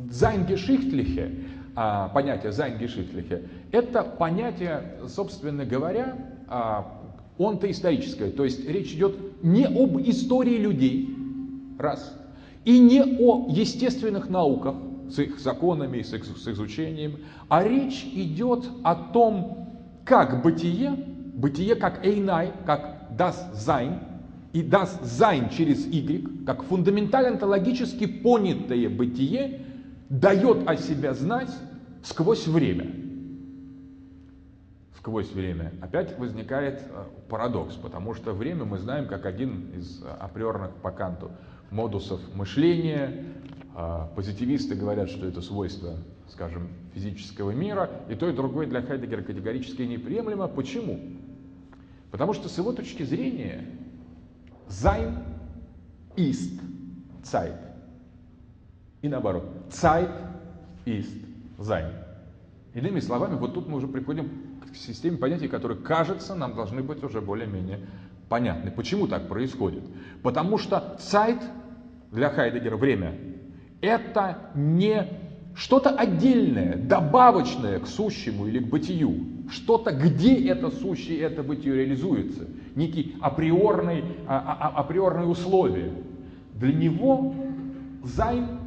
Зайнгешихтлихе 0.10 1.50
а, 1.82 2.10
понятие 2.10 2.52
«зайнгешихтлихе»— 2.52 3.44
это 3.72 4.04
понятие, 4.04 4.84
собственно 5.08 5.66
говоря, 5.66 6.16
а, 6.48 7.00
он-то 7.38 7.70
историческое. 7.70 8.32
То 8.32 8.44
есть 8.44 8.68
речь 8.68 8.94
идет 8.94 9.44
не 9.44 9.66
об 9.66 9.98
истории 10.02 10.58
людей, 10.58 11.16
раз, 11.78 12.16
и 12.66 12.80
не 12.80 13.02
о 13.02 13.48
естественных 13.50 14.30
науках 14.30 14.76
с 15.10 15.20
их 15.20 15.40
законами, 15.40 16.02
с 16.02 16.14
их 16.14 16.26
с 16.26 16.48
изучением, 16.48 17.20
а 17.48 17.64
речь 17.64 18.04
идет 18.14 18.68
о 18.84 18.96
том, 18.96 19.68
как 20.04 20.44
бытие, 20.44 20.92
бытие 21.36 21.76
как 21.76 22.06
эйнай, 22.06 22.52
как 22.66 23.10
das 23.18 23.36
sein, 23.54 24.00
и 24.52 24.62
das 24.62 25.00
sein 25.04 25.50
через 25.50 25.86
y, 25.86 26.46
как 26.46 26.64
фундаментально 26.64 27.32
онтологически 27.32 28.08
понятое 28.08 28.90
бытие, 28.90 29.62
дает 30.10 30.68
о 30.68 30.76
себе 30.76 31.14
знать 31.14 31.52
сквозь 32.04 32.48
время. 32.48 33.09
Сквозь 35.10 35.32
время. 35.32 35.74
Опять 35.82 36.20
возникает 36.20 36.84
э, 36.84 37.04
парадокс, 37.30 37.74
потому 37.74 38.14
что 38.14 38.32
время 38.32 38.64
мы 38.64 38.78
знаем 38.78 39.08
как 39.08 39.26
один 39.26 39.72
из 39.72 40.04
э, 40.04 40.08
априорных 40.08 40.72
по 40.84 40.92
Канту 40.92 41.32
модусов 41.72 42.22
мышления. 42.36 43.26
А, 43.74 44.06
позитивисты 44.16 44.76
говорят, 44.76 45.10
что 45.10 45.26
это 45.26 45.42
свойство, 45.42 45.96
скажем, 46.28 46.68
физического 46.94 47.50
мира, 47.50 47.90
и 48.08 48.14
то 48.14 48.30
и 48.30 48.34
другое 48.34 48.68
для 48.68 48.84
Хайдегера 48.84 49.24
категорически 49.24 49.82
неприемлемо. 49.82 50.48
Почему? 50.48 51.00
Потому 52.12 52.34
что 52.34 52.48
с 52.48 52.56
его 52.60 52.72
точки 52.72 53.02
зрения 53.02 53.66
Sein 54.68 55.24
ist 56.18 56.62
Zeit. 57.24 57.58
И 59.02 59.10
наоборот, 59.10 59.44
Zeit 59.72 60.12
ist 60.86 61.16
sein. 61.58 61.96
Иными 62.76 63.00
словами, 63.00 63.34
вот 63.34 63.56
тут 63.56 63.68
мы 63.68 63.78
уже 63.78 63.88
приходим 63.88 64.49
к 64.72 64.76
системе 64.76 65.18
понятий, 65.18 65.48
которые, 65.48 65.80
кажется, 65.80 66.36
нам 66.36 66.56
должны 66.56 66.84
быть 66.84 67.04
уже 67.04 67.22
более-менее 67.22 67.80
понятны. 68.30 68.72
Почему 68.72 69.08
так 69.08 69.28
происходит? 69.28 69.84
Потому 70.22 70.58
что 70.58 70.98
Zeit 71.00 71.42
для 72.12 72.30
Хайдегера 72.30 72.78
время 72.78 73.16
это 73.82 74.52
не 74.56 75.08
что-то 75.56 75.90
отдельное, 75.90 76.76
добавочное 76.76 77.80
к 77.80 77.88
сущему 77.88 78.48
или 78.48 78.60
к 78.60 78.68
бытию, 78.68 79.26
что-то, 79.52 79.92
где 79.92 80.48
это 80.48 80.70
сущее, 80.70 81.20
это 81.20 81.44
бытие 81.44 81.76
реализуется, 81.76 82.48
некий 82.76 83.16
априорный, 83.20 84.04
а, 84.28 84.38
а, 84.40 84.70
а, 84.70 84.80
априорные 84.82 85.28
условия. 85.28 85.92
Для 86.54 86.74
него 86.74 87.34
займ, 88.04 88.60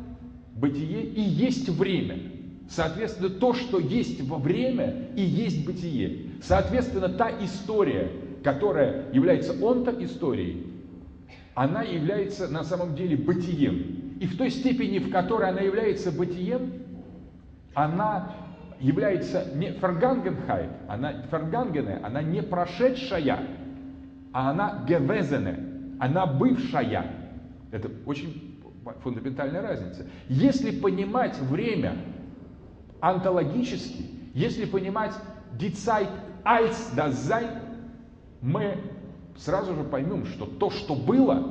бытие 0.54 1.02
и 1.02 1.20
есть 1.20 1.68
время. 1.68 2.31
Соответственно, 2.72 3.28
то, 3.28 3.52
что 3.52 3.78
есть 3.78 4.22
во 4.22 4.38
время, 4.38 5.08
и 5.14 5.20
есть 5.20 5.66
бытие. 5.66 6.30
Соответственно, 6.42 7.10
та 7.10 7.30
история, 7.44 8.10
которая 8.42 9.12
является 9.12 9.52
он-то 9.62 9.90
историей, 10.02 10.66
она 11.54 11.82
является 11.82 12.48
на 12.48 12.64
самом 12.64 12.94
деле 12.94 13.14
бытием. 13.18 14.16
И 14.20 14.26
в 14.26 14.38
той 14.38 14.50
степени, 14.50 15.00
в 15.00 15.10
которой 15.10 15.50
она 15.50 15.60
является 15.60 16.10
бытием, 16.10 16.72
она 17.74 18.36
является 18.80 19.54
не 19.54 19.72
фергангенхайт, 19.72 20.70
она 20.88 21.12
фергангене, 21.30 22.00
она 22.02 22.22
не 22.22 22.42
прошедшая, 22.42 23.48
а 24.32 24.50
она 24.50 24.82
гевезене, 24.88 25.58
она 26.00 26.24
бывшая. 26.24 27.04
Это 27.70 27.90
очень 28.06 28.62
фундаментальная 29.02 29.60
разница. 29.60 30.06
Если 30.30 30.70
понимать 30.70 31.38
время 31.38 31.96
онтологически, 33.02 34.04
если 34.32 34.64
понимать 34.64 35.12
die 35.58 35.74
Zeit 35.74 36.08
als 36.44 36.94
das 36.96 37.28
Sein, 37.28 37.50
мы 38.40 38.78
сразу 39.36 39.74
же 39.74 39.82
поймем, 39.82 40.24
что 40.24 40.46
то, 40.46 40.70
что 40.70 40.94
было, 40.94 41.42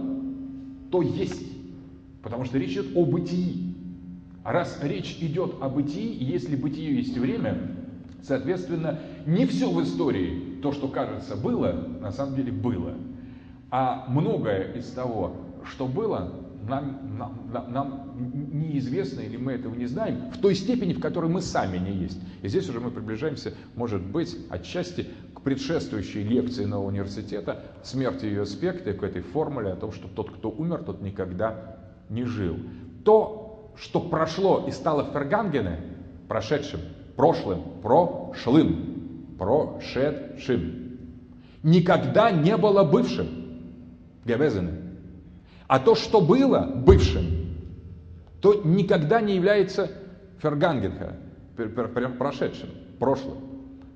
то 0.89 1.01
есть. 1.01 1.51
Потому 2.23 2.45
что 2.45 2.57
речь 2.57 2.71
идет 2.71 2.95
о 2.95 3.05
бытии. 3.05 3.75
А 4.43 4.53
раз 4.53 4.79
речь 4.81 5.17
идет 5.21 5.55
о 5.61 5.69
бытии, 5.69 6.23
если 6.23 6.55
бытие 6.55 6.95
есть 6.95 7.17
время, 7.17 7.75
соответственно, 8.23 8.99
не 9.25 9.45
все 9.45 9.69
в 9.69 9.81
истории, 9.83 10.59
то, 10.61 10.71
что 10.71 10.87
кажется 10.87 11.35
было, 11.35 11.73
на 11.99 12.11
самом 12.11 12.35
деле 12.35 12.51
было. 12.51 12.93
А 13.69 14.05
многое 14.07 14.73
из 14.73 14.89
того, 14.91 15.35
что 15.65 15.85
было, 15.85 16.31
нам, 16.67 17.17
нам, 17.17 17.71
нам 17.71 18.51
неизвестно 18.51 19.21
или 19.21 19.37
мы 19.37 19.53
этого 19.53 19.73
не 19.75 19.85
знаем 19.85 20.31
в 20.31 20.39
той 20.39 20.55
степени, 20.55 20.93
в 20.93 20.99
которой 20.99 21.29
мы 21.29 21.41
сами 21.41 21.77
не 21.77 21.91
есть. 21.91 22.19
И 22.41 22.47
здесь 22.47 22.69
уже 22.69 22.79
мы 22.79 22.91
приближаемся, 22.91 23.53
может 23.75 24.01
быть, 24.01 24.37
отчасти 24.49 25.07
к 25.33 25.41
предшествующей 25.41 26.23
лекции 26.23 26.65
нового 26.65 26.89
университета, 26.89 27.63
смерти 27.83 28.25
ее 28.25 28.43
аспекте, 28.43 28.93
к 28.93 29.03
этой 29.03 29.21
формуле 29.21 29.71
о 29.71 29.75
том, 29.75 29.91
что 29.91 30.07
тот, 30.07 30.31
кто 30.31 30.49
умер, 30.49 30.83
тот 30.83 31.01
никогда 31.01 31.77
не 32.09 32.25
жил. 32.25 32.57
То, 33.03 33.73
что 33.77 33.99
прошло 33.99 34.65
и 34.67 34.71
стало 34.71 35.11
Фергангене, 35.11 35.79
прошедшим, 36.27 36.81
прошлым, 37.15 37.63
прошлым, 37.81 39.35
прошедшим, 39.37 40.99
никогда 41.63 42.31
не 42.31 42.57
было 42.57 42.83
бывшим. 42.83 43.27
Гевезене. 44.25 44.80
А 45.71 45.79
то, 45.79 45.95
что 45.95 46.19
было 46.19 46.69
бывшим, 46.85 47.23
то 48.41 48.61
никогда 48.65 49.21
не 49.21 49.35
является 49.35 49.89
фергангенха, 50.39 51.15
прошедшим, 52.19 52.67
прошлым. 52.99 53.37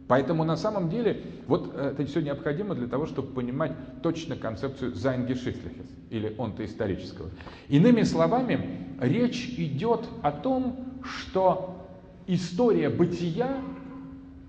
Поэтому 0.07 0.45
на 0.45 0.55
самом 0.55 0.89
деле 0.89 1.21
вот 1.47 1.75
это 1.75 2.05
все 2.05 2.21
необходимо 2.21 2.75
для 2.75 2.87
того, 2.87 3.07
чтобы 3.07 3.33
понимать 3.33 3.73
точно 4.01 4.37
концепцию 4.37 4.95
Зайнгешихтлихес, 4.95 5.87
или 6.11 6.33
онто 6.37 6.63
исторического. 6.63 7.29
Иными 7.67 8.03
словами, 8.03 8.95
речь 9.01 9.55
идет 9.57 10.07
о 10.21 10.31
том, 10.31 10.77
что 11.03 11.85
история 12.25 12.89
бытия, 12.89 13.57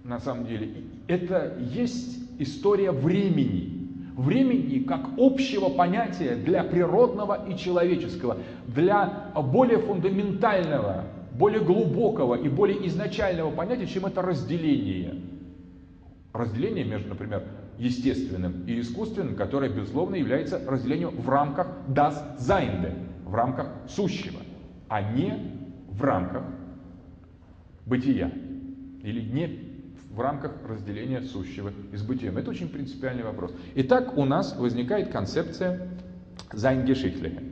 на 0.04 0.20
самом 0.20 0.46
деле, 0.46 0.84
это 1.08 1.58
есть 1.58 2.18
история 2.38 2.92
времени, 2.92 3.75
времени 4.16 4.80
как 4.80 5.10
общего 5.18 5.68
понятия 5.68 6.34
для 6.34 6.64
природного 6.64 7.46
и 7.48 7.56
человеческого, 7.56 8.38
для 8.66 9.32
более 9.36 9.78
фундаментального, 9.78 11.04
более 11.32 11.60
глубокого 11.60 12.34
и 12.34 12.48
более 12.48 12.86
изначального 12.88 13.50
понятия, 13.50 13.86
чем 13.86 14.06
это 14.06 14.22
разделение. 14.22 15.20
Разделение 16.32 16.84
между, 16.84 17.10
например, 17.10 17.44
естественным 17.78 18.64
и 18.66 18.80
искусственным, 18.80 19.36
которое, 19.36 19.68
безусловно, 19.70 20.14
является 20.14 20.60
разделением 20.66 21.10
в 21.10 21.28
рамках 21.28 21.68
das 21.88 22.38
Seinde, 22.38 22.94
в 23.24 23.34
рамках 23.34 23.68
сущего, 23.88 24.40
а 24.88 25.02
не 25.12 25.34
в 25.90 26.02
рамках 26.02 26.44
бытия 27.84 28.30
или 29.02 29.20
не 29.20 29.65
в 30.16 30.20
рамках 30.20 30.52
разделения 30.66 31.20
сущего 31.20 31.70
и 31.92 31.96
с 31.96 32.02
бытием. 32.02 32.38
Это 32.38 32.48
очень 32.48 32.70
принципиальный 32.70 33.22
вопрос. 33.22 33.52
Итак, 33.74 34.16
у 34.16 34.24
нас 34.24 34.56
возникает 34.56 35.12
концепция 35.12 35.90
Зайнгешихтлиха. 36.52 37.42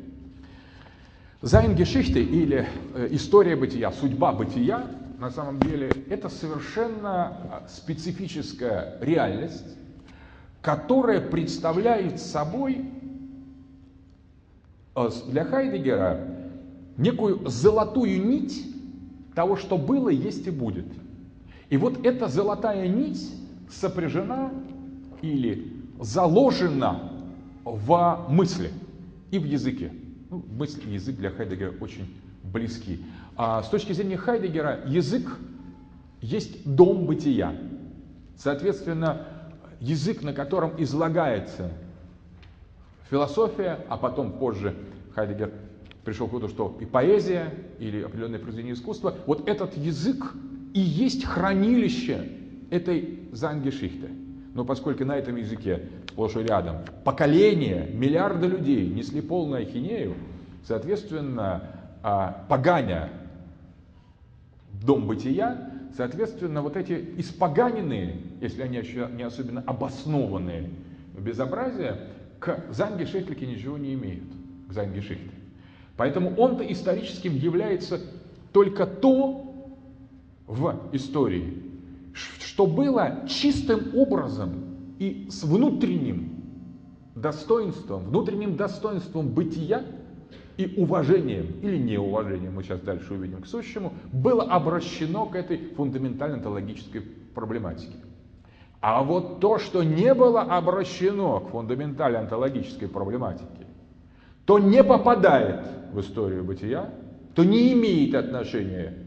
Зайнгешихты 1.42 2.22
или 2.22 2.66
э, 2.94 3.08
история 3.10 3.54
бытия, 3.54 3.92
судьба 3.92 4.32
бытия, 4.32 4.86
на 5.18 5.30
самом 5.30 5.60
деле, 5.60 5.92
это 6.08 6.30
совершенно 6.30 7.26
а, 7.26 7.66
специфическая 7.68 8.98
реальность, 9.02 9.76
которая 10.62 11.20
представляет 11.20 12.18
собой 12.18 12.86
э, 14.96 15.10
для 15.28 15.44
Хайдегера 15.44 16.28
некую 16.96 17.46
золотую 17.46 18.26
нить 18.26 18.74
того, 19.34 19.56
что 19.56 19.76
было, 19.76 20.08
есть 20.08 20.46
и 20.46 20.50
будет– 20.50 20.86
и 21.70 21.76
вот 21.76 22.04
эта 22.04 22.28
золотая 22.28 22.88
нить 22.88 23.30
сопряжена 23.70 24.50
или 25.22 25.72
заложена 26.00 27.12
в 27.64 28.26
мысли 28.28 28.70
и 29.30 29.38
в 29.38 29.44
языке. 29.44 29.92
Ну, 30.30 30.44
мысль 30.52 30.82
и 30.86 30.94
язык 30.94 31.16
для 31.16 31.30
Хайдегера 31.30 31.72
очень 31.80 32.14
близки. 32.42 33.00
А 33.36 33.62
с 33.62 33.68
точки 33.68 33.92
зрения 33.92 34.16
Хайдегера 34.16 34.80
язык 34.86 35.38
есть 36.20 36.64
дом 36.64 37.06
бытия. 37.06 37.54
Соответственно, 38.36 39.26
язык, 39.80 40.22
на 40.22 40.32
котором 40.32 40.72
излагается 40.78 41.70
философия, 43.10 43.84
а 43.88 43.96
потом 43.96 44.32
позже 44.32 44.74
Хайдегер 45.14 45.52
пришел 46.04 46.28
к 46.28 46.32
выводу, 46.32 46.52
что 46.52 46.76
и 46.80 46.84
поэзия, 46.84 47.52
или 47.78 48.02
определенное 48.02 48.38
произведение 48.38 48.74
искусства, 48.74 49.16
вот 49.26 49.48
этот 49.48 49.76
язык 49.76 50.34
и 50.74 50.80
есть 50.80 51.24
хранилище 51.24 52.28
этой 52.70 53.20
зангешихты. 53.32 54.10
Но 54.52 54.64
поскольку 54.64 55.04
на 55.04 55.16
этом 55.16 55.36
языке 55.36 55.88
сплошь 56.14 56.36
и 56.36 56.40
рядом 56.40 56.76
поколения, 57.02 57.88
миллиарды 57.92 58.46
людей 58.46 58.88
несли 58.88 59.20
полную 59.20 59.62
ахинею, 59.62 60.14
соответственно, 60.64 61.70
а, 62.02 62.44
поганя 62.48 63.08
дом 64.84 65.06
бытия, 65.06 65.70
соответственно, 65.96 66.62
вот 66.62 66.76
эти 66.76 67.14
испоганенные, 67.16 68.20
если 68.40 68.62
они 68.62 68.76
еще 68.76 69.08
не 69.12 69.24
особенно 69.24 69.62
обоснованные 69.66 70.70
безобразия, 71.18 72.00
к 72.38 72.64
Занге 72.70 73.06
Шехтлике 73.06 73.46
ничего 73.46 73.76
не 73.76 73.94
имеют, 73.94 74.24
к 74.68 74.72
Занге 74.72 75.00
Шехтле. 75.00 75.30
Поэтому 75.96 76.34
он-то 76.36 76.64
историческим 76.64 77.34
является 77.34 78.00
только 78.52 78.86
то, 78.86 79.53
в 80.46 80.90
истории, 80.92 81.62
что 82.12 82.66
было 82.66 83.24
чистым 83.28 83.96
образом 83.96 84.96
и 84.98 85.26
с 85.30 85.42
внутренним 85.42 86.34
достоинством, 87.14 88.04
внутренним 88.04 88.56
достоинством 88.56 89.28
бытия 89.28 89.84
и 90.56 90.74
уважением 90.76 91.46
или 91.62 91.78
неуважением, 91.78 92.54
мы 92.54 92.62
сейчас 92.62 92.80
дальше 92.80 93.14
увидим 93.14 93.42
к 93.42 93.46
сущему, 93.46 93.94
было 94.12 94.44
обращено 94.44 95.26
к 95.26 95.34
этой 95.34 95.58
фундаментальной 95.76 96.38
онтологической 96.38 97.00
проблематике. 97.34 97.96
А 98.80 99.02
вот 99.02 99.40
то, 99.40 99.58
что 99.58 99.82
не 99.82 100.12
было 100.14 100.42
обращено 100.42 101.40
к 101.40 101.50
фундаментальной 101.50 102.20
онтологической 102.20 102.86
проблематике, 102.86 103.66
то 104.44 104.58
не 104.58 104.84
попадает 104.84 105.66
в 105.92 106.00
историю 106.00 106.44
бытия, 106.44 106.90
то 107.34 107.44
не 107.44 107.72
имеет 107.72 108.14
отношения 108.14 109.03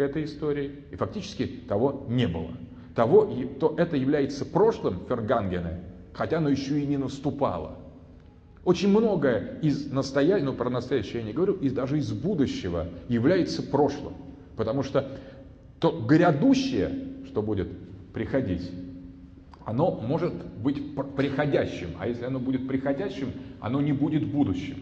этой 0.00 0.24
истории, 0.24 0.84
и 0.90 0.96
фактически 0.96 1.46
того 1.46 2.06
не 2.08 2.26
было. 2.26 2.50
Того, 2.94 3.32
то 3.58 3.74
это 3.76 3.96
является 3.96 4.44
прошлым 4.44 5.00
Фергангена, 5.08 5.80
хотя 6.12 6.38
оно 6.38 6.48
еще 6.48 6.80
и 6.80 6.86
не 6.86 6.96
наступало. 6.96 7.78
Очень 8.64 8.88
многое 8.88 9.58
из 9.62 9.90
настоящего, 9.90 10.46
ну 10.46 10.54
про 10.54 10.68
настоящее 10.68 11.20
я 11.20 11.22
не 11.22 11.32
говорю, 11.32 11.54
из, 11.54 11.72
даже 11.72 11.98
из 11.98 12.12
будущего 12.12 12.88
является 13.08 13.62
прошлым. 13.62 14.14
Потому 14.56 14.82
что 14.82 15.08
то 15.78 16.04
грядущее, 16.06 16.90
что 17.26 17.42
будет 17.42 17.68
приходить, 18.12 18.70
оно 19.64 19.92
может 19.92 20.34
быть 20.58 20.94
приходящим. 21.16 21.90
А 21.98 22.06
если 22.06 22.24
оно 22.24 22.38
будет 22.38 22.68
приходящим, 22.68 23.32
оно 23.60 23.80
не 23.80 23.92
будет 23.92 24.26
будущим. 24.30 24.76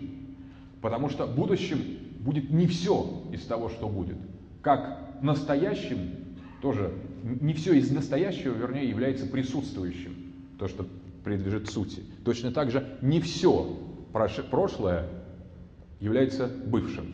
Потому 0.80 1.08
что 1.08 1.26
будущим 1.26 1.78
будет 2.18 2.50
не 2.50 2.66
все 2.66 3.22
из 3.32 3.44
того, 3.44 3.68
что 3.68 3.88
будет 3.88 4.16
как 4.62 5.07
настоящим, 5.22 6.10
тоже 6.60 6.92
не 7.22 7.52
все 7.52 7.74
из 7.74 7.90
настоящего, 7.90 8.54
вернее, 8.54 8.88
является 8.88 9.26
присутствующим, 9.26 10.14
то, 10.58 10.68
что 10.68 10.86
принадлежит 11.24 11.68
сути. 11.68 12.02
Точно 12.24 12.52
так 12.52 12.70
же 12.70 12.98
не 13.02 13.20
все 13.20 13.76
прошлое 14.12 15.06
является 16.00 16.46
бывшим. 16.48 17.12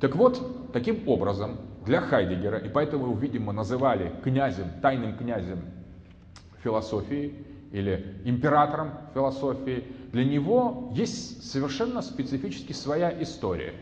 Так 0.00 0.16
вот, 0.16 0.72
таким 0.72 1.06
образом, 1.08 1.58
для 1.84 2.00
Хайдегера, 2.00 2.58
и 2.58 2.68
поэтому 2.68 3.06
его, 3.06 3.18
видимо, 3.18 3.52
называли 3.52 4.12
князем, 4.22 4.66
тайным 4.82 5.16
князем 5.16 5.60
философии 6.62 7.34
или 7.72 8.16
императором 8.24 8.90
философии, 9.14 9.84
для 10.12 10.24
него 10.24 10.92
есть 10.94 11.50
совершенно 11.50 12.02
специфически 12.02 12.72
своя 12.72 13.10
история. 13.22 13.72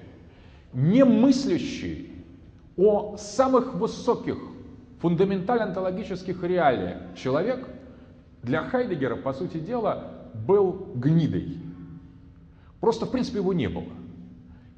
Немыслящий 0.72 2.07
о 2.79 3.16
самых 3.18 3.74
высоких 3.74 4.39
фундаментально-онтологических 5.01 6.43
реалиях 6.45 6.99
человек 7.16 7.68
для 8.43 8.62
Хайдегера, 8.62 9.16
по 9.16 9.33
сути 9.33 9.59
дела, 9.59 10.31
был 10.47 10.93
гнидой. 10.95 11.59
Просто, 12.81 13.07
в 13.07 13.11
принципе, 13.11 13.39
его 13.39 13.53
не 13.53 13.68
было. 13.68 13.89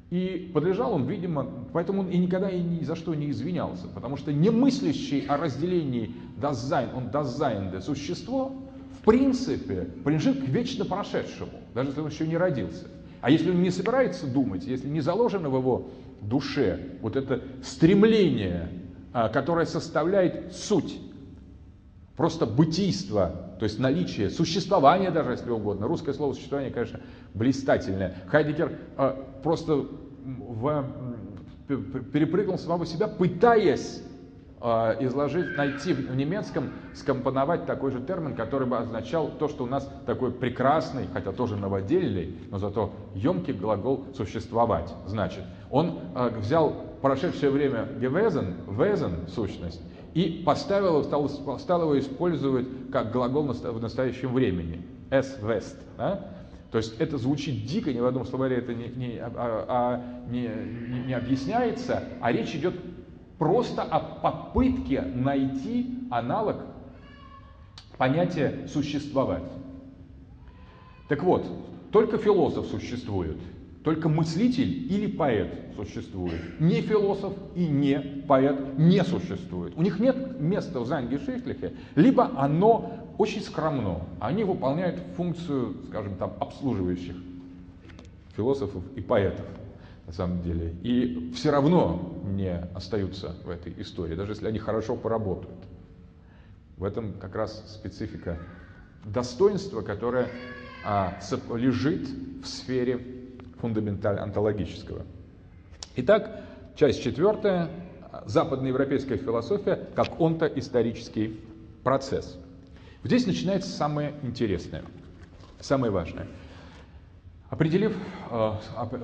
И 0.09 0.51
подлежал 0.53 0.93
он, 0.93 1.05
видимо, 1.05 1.47
поэтому 1.71 2.01
он 2.01 2.09
и 2.09 2.17
никогда 2.17 2.49
и 2.49 2.61
ни 2.61 2.83
за 2.83 2.95
что 2.95 3.15
не 3.15 3.29
извинялся, 3.29 3.87
потому 3.87 4.17
что 4.17 4.33
не 4.33 4.49
мыслящий 4.49 5.25
о 5.27 5.37
разделении 5.37 6.13
das 6.35 6.58
Sein 6.58 6.89
und 6.93 7.11
das 7.11 7.31
Seiende 7.31 7.79
существо, 7.79 8.51
в 8.99 9.05
принципе 9.05 9.87
принадлежит 10.03 10.43
к 10.43 10.47
вечно 10.49 10.83
прошедшему, 10.83 11.51
даже 11.73 11.89
если 11.89 12.01
он 12.01 12.09
еще 12.09 12.27
не 12.27 12.35
родился. 12.35 12.87
А 13.21 13.29
если 13.29 13.51
он 13.51 13.61
не 13.61 13.69
собирается 13.69 14.27
думать, 14.27 14.65
если 14.65 14.89
не 14.89 14.99
заложено 14.99 15.49
в 15.49 15.55
его 15.55 15.91
душе 16.21 16.79
вот 17.01 17.15
это 17.15 17.41
стремление, 17.63 18.69
а, 19.13 19.29
которое 19.29 19.65
составляет 19.65 20.53
суть, 20.53 20.99
просто 22.15 22.45
бытийство, 22.45 23.55
то 23.59 23.63
есть 23.63 23.79
наличие, 23.79 24.29
существование 24.29 25.11
даже, 25.11 25.31
если 25.31 25.49
угодно. 25.49 25.87
Русское 25.87 26.13
слово 26.13 26.33
существование, 26.33 26.73
конечно, 26.73 26.99
блистательное. 27.33 28.15
Хайдегер 28.27 28.77
а, 28.97 29.25
просто 29.43 29.87
в, 30.23 30.85
перепрыгнул 31.67 32.57
самого 32.57 32.85
себя, 32.85 33.07
пытаясь 33.07 34.03
изложить, 34.61 35.57
найти 35.57 35.93
в 35.93 36.15
немецком, 36.15 36.71
скомпоновать 36.93 37.65
такой 37.65 37.91
же 37.91 37.99
термин, 37.99 38.35
который 38.35 38.67
бы 38.67 38.77
означал 38.77 39.29
то, 39.29 39.47
что 39.47 39.63
у 39.63 39.67
нас 39.67 39.91
такой 40.05 40.31
прекрасный, 40.31 41.07
хотя 41.11 41.31
тоже 41.31 41.55
новодельный, 41.55 42.37
но 42.51 42.59
зато 42.59 42.93
емкий 43.15 43.53
глагол 43.53 44.05
«существовать». 44.15 44.93
Значит, 45.07 45.43
он 45.71 45.99
э, 46.15 46.29
взял 46.37 46.73
прошедшее 47.01 47.51
время 47.51 47.87
gewesen, 47.99 48.55
wesen, 48.67 49.27
сущность, 49.29 49.81
и 50.13 50.43
поставил, 50.45 51.03
стал, 51.03 51.29
стал 51.59 51.81
его 51.81 51.99
использовать 51.99 52.67
как 52.91 53.11
глагол 53.11 53.43
в 53.43 53.81
настоящем 53.81 54.33
времени. 54.33 54.85
Es 55.09 55.41
west. 55.41 55.77
Да? 55.97 56.27
То 56.71 56.77
есть 56.77 56.99
это 56.99 57.17
звучит 57.17 57.65
дико, 57.65 57.91
ни 57.91 57.99
в 57.99 58.05
одном 58.05 58.25
словаре 58.25 58.57
это 58.57 58.73
не, 58.73 58.87
не, 58.87 59.17
а, 59.17 59.65
а, 59.67 60.29
не, 60.29 60.49
не, 60.89 61.07
не 61.07 61.13
объясняется, 61.13 62.03
а 62.21 62.31
речь 62.31 62.55
идет 62.55 62.75
просто 63.41 63.81
о 63.81 63.99
попытке 63.99 65.01
найти 65.01 65.97
аналог 66.11 66.57
понятия 67.97 68.67
«существовать». 68.67 69.51
Так 71.07 71.23
вот, 71.23 71.47
только 71.91 72.19
философ 72.19 72.67
существует, 72.67 73.37
только 73.83 74.09
мыслитель 74.09 74.69
или 74.93 75.07
поэт 75.07 75.73
существует. 75.75 76.39
Не 76.59 76.81
философ 76.81 77.33
и 77.55 77.65
не 77.65 77.97
поэт 78.27 78.77
не 78.77 79.03
существует. 79.03 79.73
У 79.75 79.81
них 79.81 79.99
нет 79.99 80.39
места 80.39 80.79
в 80.79 80.85
Занге 80.85 81.19
либо 81.95 82.29
оно 82.37 82.91
очень 83.17 83.41
скромно. 83.41 84.01
Они 84.19 84.43
выполняют 84.43 84.99
функцию, 85.17 85.77
скажем 85.87 86.15
там, 86.17 86.33
обслуживающих 86.39 87.15
философов 88.35 88.83
и 88.95 89.01
поэтов 89.01 89.47
на 90.07 90.13
самом 90.13 90.41
деле, 90.41 90.73
и 90.81 91.31
все 91.35 91.51
равно 91.51 92.21
не 92.25 92.57
остаются 92.73 93.35
в 93.43 93.49
этой 93.49 93.73
истории, 93.77 94.15
даже 94.15 94.31
если 94.33 94.47
они 94.47 94.59
хорошо 94.59 94.95
поработают. 94.95 95.55
В 96.77 96.83
этом 96.83 97.13
как 97.13 97.35
раз 97.35 97.63
специфика 97.67 98.37
достоинства, 99.05 99.81
которое 99.81 100.27
а, 100.83 101.19
лежит 101.53 102.07
в 102.43 102.47
сфере 102.47 102.99
фундаментально-онтологического. 103.59 105.03
Итак, 105.95 106.43
часть 106.75 107.03
четвертая. 107.03 107.69
Западноевропейская 108.25 109.17
философия 109.17 109.87
как 109.95 110.19
онтоисторический 110.19 111.39
процесс. 111.81 112.37
Здесь 113.05 113.25
начинается 113.25 113.69
самое 113.69 114.13
интересное, 114.21 114.83
самое 115.61 115.93
важное– 115.93 116.27
Определив 117.51 117.93
э, 118.31 118.53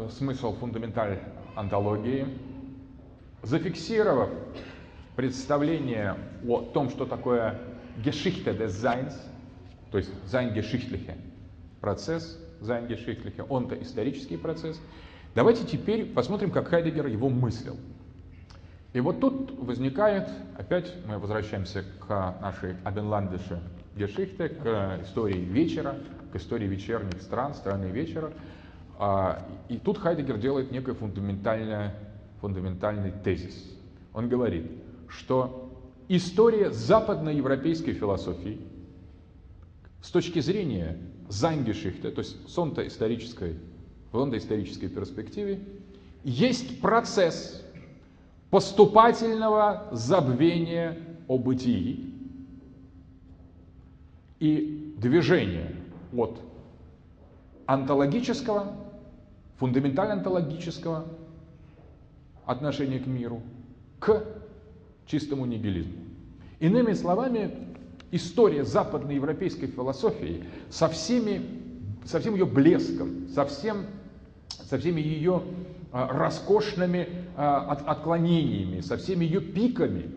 смысл 0.10 0.56
фундаментальной 0.56 1.20
антологии, 1.54 2.26
зафиксировав 3.44 4.30
представление 5.18 6.16
о 6.48 6.62
том, 6.62 6.90
что 6.90 7.06
такое 7.06 7.60
Geschichte 8.02 8.54
des 8.54 8.70
Seins, 8.70 9.14
то 9.92 9.98
есть 9.98 10.10
Sein 10.26 10.54
Geschichtliche, 10.54 11.18
процесс 11.82 12.40
Sein 12.62 12.88
Geschichtliche, 12.88 13.44
он-то 13.44 13.76
исторический 13.76 14.38
процесс, 14.38 14.80
давайте 15.36 15.66
теперь 15.66 16.06
посмотрим, 16.06 16.50
как 16.50 16.70
Хайдегер 16.70 17.08
его 17.08 17.28
мыслил. 17.28 17.76
И 18.94 19.02
вот 19.02 19.20
тут 19.20 19.60
возникает, 19.60 20.30
опять 20.58 20.94
мы 21.06 21.20
возвращаемся 21.20 21.84
к 22.00 22.38
нашей 22.42 22.78
Абенландische 22.86 23.60
Geschichte, 23.98 24.48
к 24.48 25.02
истории 25.04 25.40
вечера, 25.40 25.98
к 26.32 26.36
истории 26.36 26.68
вечерних 26.68 27.22
стран, 27.22 27.54
страны 27.54 27.86
вечера. 27.86 28.34
А, 29.00 29.46
и 29.70 29.78
тут 29.78 29.98
Хайдегер 29.98 30.38
делает 30.38 30.72
некий 30.72 30.94
фундаментальный, 30.94 31.92
фундаментальный 32.42 33.12
тезис. 33.24 33.76
Он 34.14 34.28
говорит, 34.28 34.72
что 35.08 35.72
история 36.08 36.72
западноевропейской 36.72 37.94
философии 37.94 38.60
с 40.02 40.10
точки 40.10 40.40
зрения 40.40 40.98
Зангешихта, 41.30 42.12
то 42.12 42.20
есть 42.20 42.48
сонта 42.50 42.88
исторической, 42.88 43.58
в 44.12 44.38
исторической 44.38 44.88
перспективе, 44.88 45.60
есть 46.24 46.82
процесс 46.82 47.64
поступательного 48.50 49.90
забвения 49.92 50.98
о 51.28 51.38
бытии 51.38 52.14
и 54.40 54.94
движения 54.98 55.76
от 56.14 56.40
онтологического, 57.68 58.76
фундаментально-онтологического 59.58 61.06
отношения 62.46 63.00
к 63.00 63.08
миру 63.08 63.42
к 64.00 64.24
чистому 65.06 65.46
нигилизму. 65.46 66.04
Иными 66.60 66.94
словами, 66.94 67.52
история 68.12 68.64
западноевропейской 68.64 69.68
философии 69.68 70.46
со, 70.70 70.88
всеми, 70.88 71.42
со 72.06 72.20
всем 72.20 72.34
ее 72.36 72.46
блеском, 72.46 73.28
со, 73.30 73.46
всем, 73.46 73.86
со 74.48 74.78
всеми 74.78 75.02
ее 75.02 75.42
а, 75.92 76.08
роскошными 76.08 77.08
а, 77.36 77.72
от, 77.72 77.88
отклонениями, 77.88 78.80
со 78.82 78.98
всеми 78.98 79.26
ее 79.26 79.42
пиками, 79.42 80.10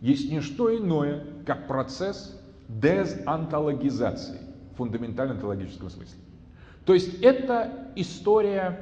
есть 0.00 0.30
не 0.30 0.40
что 0.40 0.74
иное, 0.74 1.24
как 1.44 1.66
процесс 1.66 2.40
дезонтологизации 2.68 4.45
в 4.76 4.78
фундаментально-онтологическом 4.78 5.88
смысле. 5.90 6.18
То 6.84 6.94
есть 6.94 7.22
это 7.22 7.88
история 7.96 8.78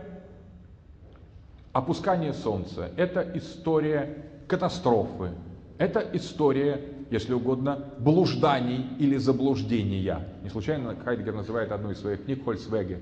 опускания 1.73 2.33
солнца, 2.33 2.91
это 2.97 3.27
история 3.35 4.27
катастрофы, 4.49 5.31
это 5.79 6.05
история, 6.13 6.81
если 7.11 7.33
угодно, 7.33 7.93
блужданий 7.99 8.87
или 8.99 9.17
заблуждения. 9.17 10.29
Не 10.43 10.51
случайно 10.51 10.97
Хайдгер 10.97 11.35
называет 11.35 11.73
одну 11.73 11.93
из 11.93 12.01
своих 12.01 12.25
книг 12.25 12.45
«Хольцвеге», 12.45 13.01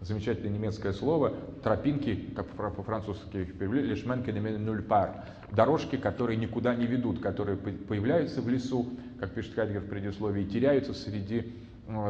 замечательное 0.00 0.50
немецкое 0.50 0.92
слово, 0.92 1.34
тропинки, 1.62 2.14
как 2.34 2.46
по-французски 2.46 3.44
перевели, 3.44 3.88
лишменка 3.88 4.32
нульпар, 4.32 5.24
дорожки, 5.52 5.96
которые 5.96 6.36
никуда 6.36 6.74
не 6.74 6.86
ведут, 6.86 7.20
которые 7.20 7.56
появляются 7.56 8.40
в 8.40 8.48
лесу, 8.48 8.86
как 9.18 9.32
пишет 9.32 9.54
Хайдгер 9.54 9.80
в 9.80 9.88
предисловии, 9.88 10.44
теряются 10.44 10.94
среди, 10.94 11.52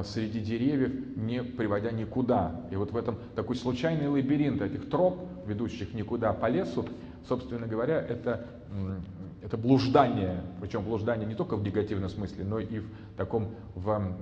среди 0.05 0.41
деревьев, 0.41 1.16
не 1.16 1.43
приводя 1.43 1.91
никуда. 1.93 2.66
И 2.70 2.76
вот 2.76 2.93
в 2.93 2.97
этом 2.97 3.18
такой 3.37 3.57
случайный 3.57 4.09
лабиринт 4.09 4.61
этих 4.61 4.91
троп, 4.91 5.18
ведущих 5.47 5.95
никуда 5.95 6.33
по 6.33 6.47
лесу, 6.47 6.85
собственно 7.26 7.66
говоря, 7.66 8.01
это, 8.01 8.47
это 9.43 9.57
блуждание, 9.57 10.43
причем 10.61 10.85
блуждание 10.85 11.26
не 11.26 11.35
только 11.35 11.57
в 11.57 11.62
негативном 11.62 12.09
смысле, 12.09 12.45
но 12.45 12.59
и 12.59 12.81
в 12.81 12.89
таком, 13.16 13.55
в, 13.74 14.14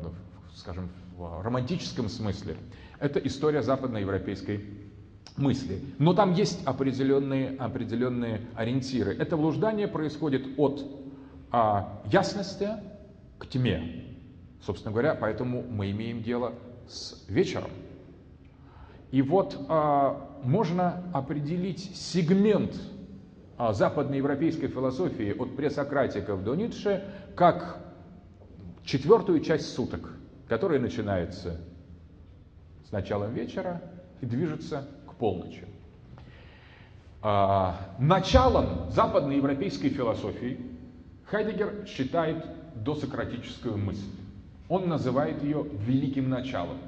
скажем, 0.55 0.91
в 1.17 1.43
романтическом 1.43 2.09
смысле. 2.09 2.57
Это 2.99 3.19
история 3.21 3.63
западноевропейской 3.63 4.65
мысли. 5.37 5.81
Но 5.99 6.15
там 6.15 6.35
есть 6.35 6.65
определенные, 6.67 7.57
определенные 7.57 8.43
ориентиры. 8.55 9.15
Это 9.15 9.37
блуждание 9.37 9.89
происходит 9.89 10.47
от 10.59 10.85
а, 11.51 12.03
ясности 12.11 12.69
к 13.39 13.47
тьме. 13.47 14.06
Собственно 14.67 14.91
говоря, 14.91 15.15
поэтому 15.15 15.63
мы 15.63 15.93
имеем 15.93 16.25
дело 16.25 16.53
с 16.89 17.25
вечером. 17.29 17.71
И 19.13 19.23
вот 19.23 19.57
а, 19.69 20.29
можно 20.43 21.05
определить 21.15 21.97
сегмент 21.97 22.75
а, 23.57 23.73
западноевропейской 23.73 24.67
философии 24.67 25.31
от 25.31 25.55
пресократиков 25.55 26.43
до 26.43 26.57
Ницше 26.57 27.05
как 27.37 27.79
четвертую 28.83 29.39
часть 29.39 29.73
суток, 29.73 30.11
которая 30.49 30.81
начинается 30.81 31.61
с 32.89 32.91
началом 32.91 33.33
вечера 33.35 33.81
и 34.21 34.27
движется 34.27 34.85
к 35.07 35.15
полночи. 35.15 35.65
А, 37.23 37.95
началом 38.01 38.91
западноевропейской 38.91 39.91
философии 39.91 40.59
Хайдегер 41.27 41.87
считает 41.87 42.45
досократическую 42.75 43.77
мысль. 43.79 44.26
Он 44.69 44.89
называет 44.89 45.43
ее 45.43 45.65
великим 45.65 46.29
началом. 46.29 46.79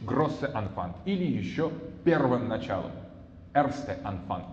Гроссе 0.00 0.46
Анфанг 0.46 0.96
или 1.04 1.24
еще 1.24 1.70
первым 2.04 2.48
началом. 2.48 2.90
Эрсте 3.54 3.98
Анфанг. 4.04 4.46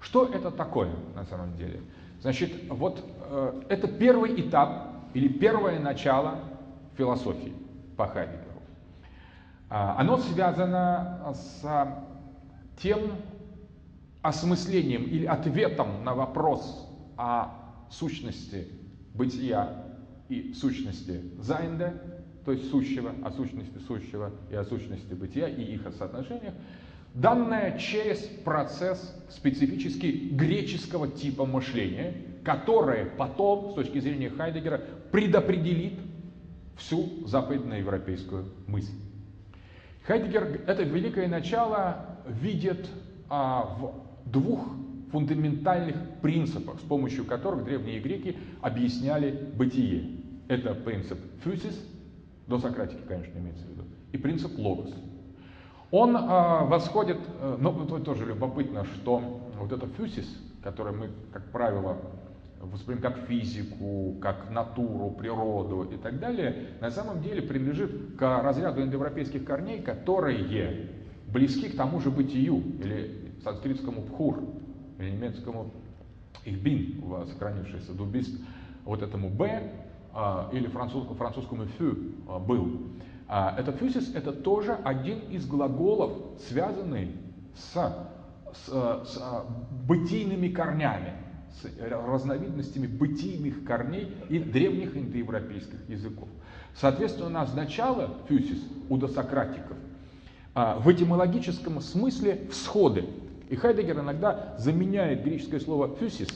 Что 0.00 0.26
это 0.26 0.50
такое 0.50 0.90
на 1.14 1.24
самом 1.24 1.56
деле? 1.56 1.80
Значит, 2.20 2.52
вот 2.70 3.04
э, 3.28 3.62
это 3.68 3.88
первый 3.88 4.40
этап 4.40 4.88
или 5.14 5.28
первое 5.28 5.78
начало 5.78 6.38
философии 6.96 7.52
по 7.96 8.06
Хайдегеру. 8.06 8.42
А, 9.68 9.96
оно 9.98 10.18
связано 10.18 11.34
с 11.34 12.04
тем 12.80 13.00
осмыслением 14.22 15.04
или 15.04 15.26
ответом 15.26 16.04
на 16.04 16.14
вопрос 16.14 16.88
о 17.16 17.50
сущности 17.90 18.68
бытия 19.14 19.85
и 20.28 20.52
сущности 20.54 21.22
Зайнда, 21.38 22.02
то 22.44 22.52
есть 22.52 22.70
сущего, 22.70 23.12
о 23.24 23.30
сущности 23.30 23.78
сущего 23.86 24.32
и 24.50 24.54
о 24.54 24.64
сущности 24.64 25.14
бытия 25.14 25.48
и 25.48 25.62
их 25.62 25.82
соотношениях, 25.98 26.54
данное 27.14 27.78
через 27.78 28.18
процесс 28.44 29.14
специфически 29.30 30.28
греческого 30.32 31.08
типа 31.08 31.44
мышления, 31.44 32.14
которое 32.44 33.06
потом, 33.06 33.72
с 33.72 33.74
точки 33.74 33.98
зрения 33.98 34.30
Хайдегера, 34.30 34.80
предопределит 35.10 35.94
всю 36.76 37.26
западноевропейскую 37.26 38.52
мысль. 38.66 38.92
Хайдегер 40.06 40.62
это 40.66 40.82
великое 40.84 41.26
начало 41.26 42.18
видит 42.28 42.86
а, 43.28 43.76
в 43.78 44.30
двух 44.30 44.68
фундаментальных 45.10 45.96
принципах, 46.20 46.78
с 46.80 46.82
помощью 46.82 47.24
которых 47.24 47.64
древние 47.64 48.00
греки 48.00 48.36
объясняли 48.60 49.50
бытие. 49.54 50.15
Это 50.48 50.74
принцип 50.74 51.18
фюсис, 51.42 51.76
до 52.46 52.58
Сократики, 52.58 53.00
конечно, 53.08 53.38
имеется 53.38 53.64
в 53.66 53.70
виду, 53.70 53.82
и 54.12 54.18
принцип 54.18 54.56
логос. 54.58 54.94
Он 55.90 56.16
э, 56.16 56.20
восходит, 56.66 57.18
э, 57.40 57.56
ну, 57.60 57.84
это 57.84 57.98
тоже 58.04 58.26
любопытно, 58.26 58.84
что 58.84 59.18
вот 59.58 59.72
это 59.72 59.86
фюсис, 59.86 60.26
который 60.62 60.92
мы, 60.92 61.10
как 61.32 61.50
правило, 61.50 61.96
воспринимаем 62.60 63.14
как 63.14 63.26
физику, 63.26 64.16
как 64.20 64.50
натуру, 64.50 65.10
природу 65.10 65.88
и 65.92 65.96
так 65.96 66.18
далее, 66.18 66.70
на 66.80 66.90
самом 66.90 67.22
деле 67.22 67.42
принадлежит 67.42 68.16
к 68.16 68.42
разряду 68.42 68.82
индоевропейских 68.82 69.44
корней, 69.44 69.82
которые 69.82 70.90
близки 71.28 71.68
к 71.68 71.76
тому 71.76 72.00
же 72.00 72.10
бытию, 72.10 72.62
или 72.82 73.32
санскритскому 73.42 74.02
пхур, 74.02 74.42
или 74.98 75.10
немецкому 75.10 75.72
ихбин, 76.44 77.02
у 77.04 77.08
вас 77.08 77.28
сохранившийся 77.30 77.92
дубист, 77.92 78.40
вот 78.84 79.02
этому 79.02 79.28
б, 79.28 79.44
а, 79.46 79.85
или 80.52 80.66
французскому, 80.68 81.14
французскому 81.14 81.66
фю 81.66 81.96
а, 82.26 82.38
был. 82.38 82.82
А, 83.28 83.54
это 83.58 83.72
фюсис 83.72 84.14
это 84.14 84.32
тоже 84.32 84.78
один 84.84 85.18
из 85.30 85.46
глаголов, 85.46 86.12
связанный 86.48 87.16
с, 87.54 87.74
с, 87.74 88.68
с 88.68 89.22
бытийными 89.86 90.48
корнями, 90.48 91.12
с 91.60 91.66
разновидностями 91.90 92.86
бытийных 92.86 93.64
корней 93.64 94.16
и 94.30 94.38
древних 94.38 94.96
индоевропейских 94.96 95.88
языков. 95.88 96.28
Соответственно, 96.74 97.42
означало 97.42 98.14
фюсис 98.28 98.62
у 98.88 98.96
досократиков 98.96 99.76
в 100.54 100.90
этимологическом 100.90 101.80
смысле 101.80 102.48
всходы. 102.50 103.04
И 103.48 103.56
Хайдегер 103.56 104.00
иногда 104.00 104.54
заменяет 104.58 105.22
греческое 105.24 105.60
слово 105.60 105.94
фюсис 105.96 106.28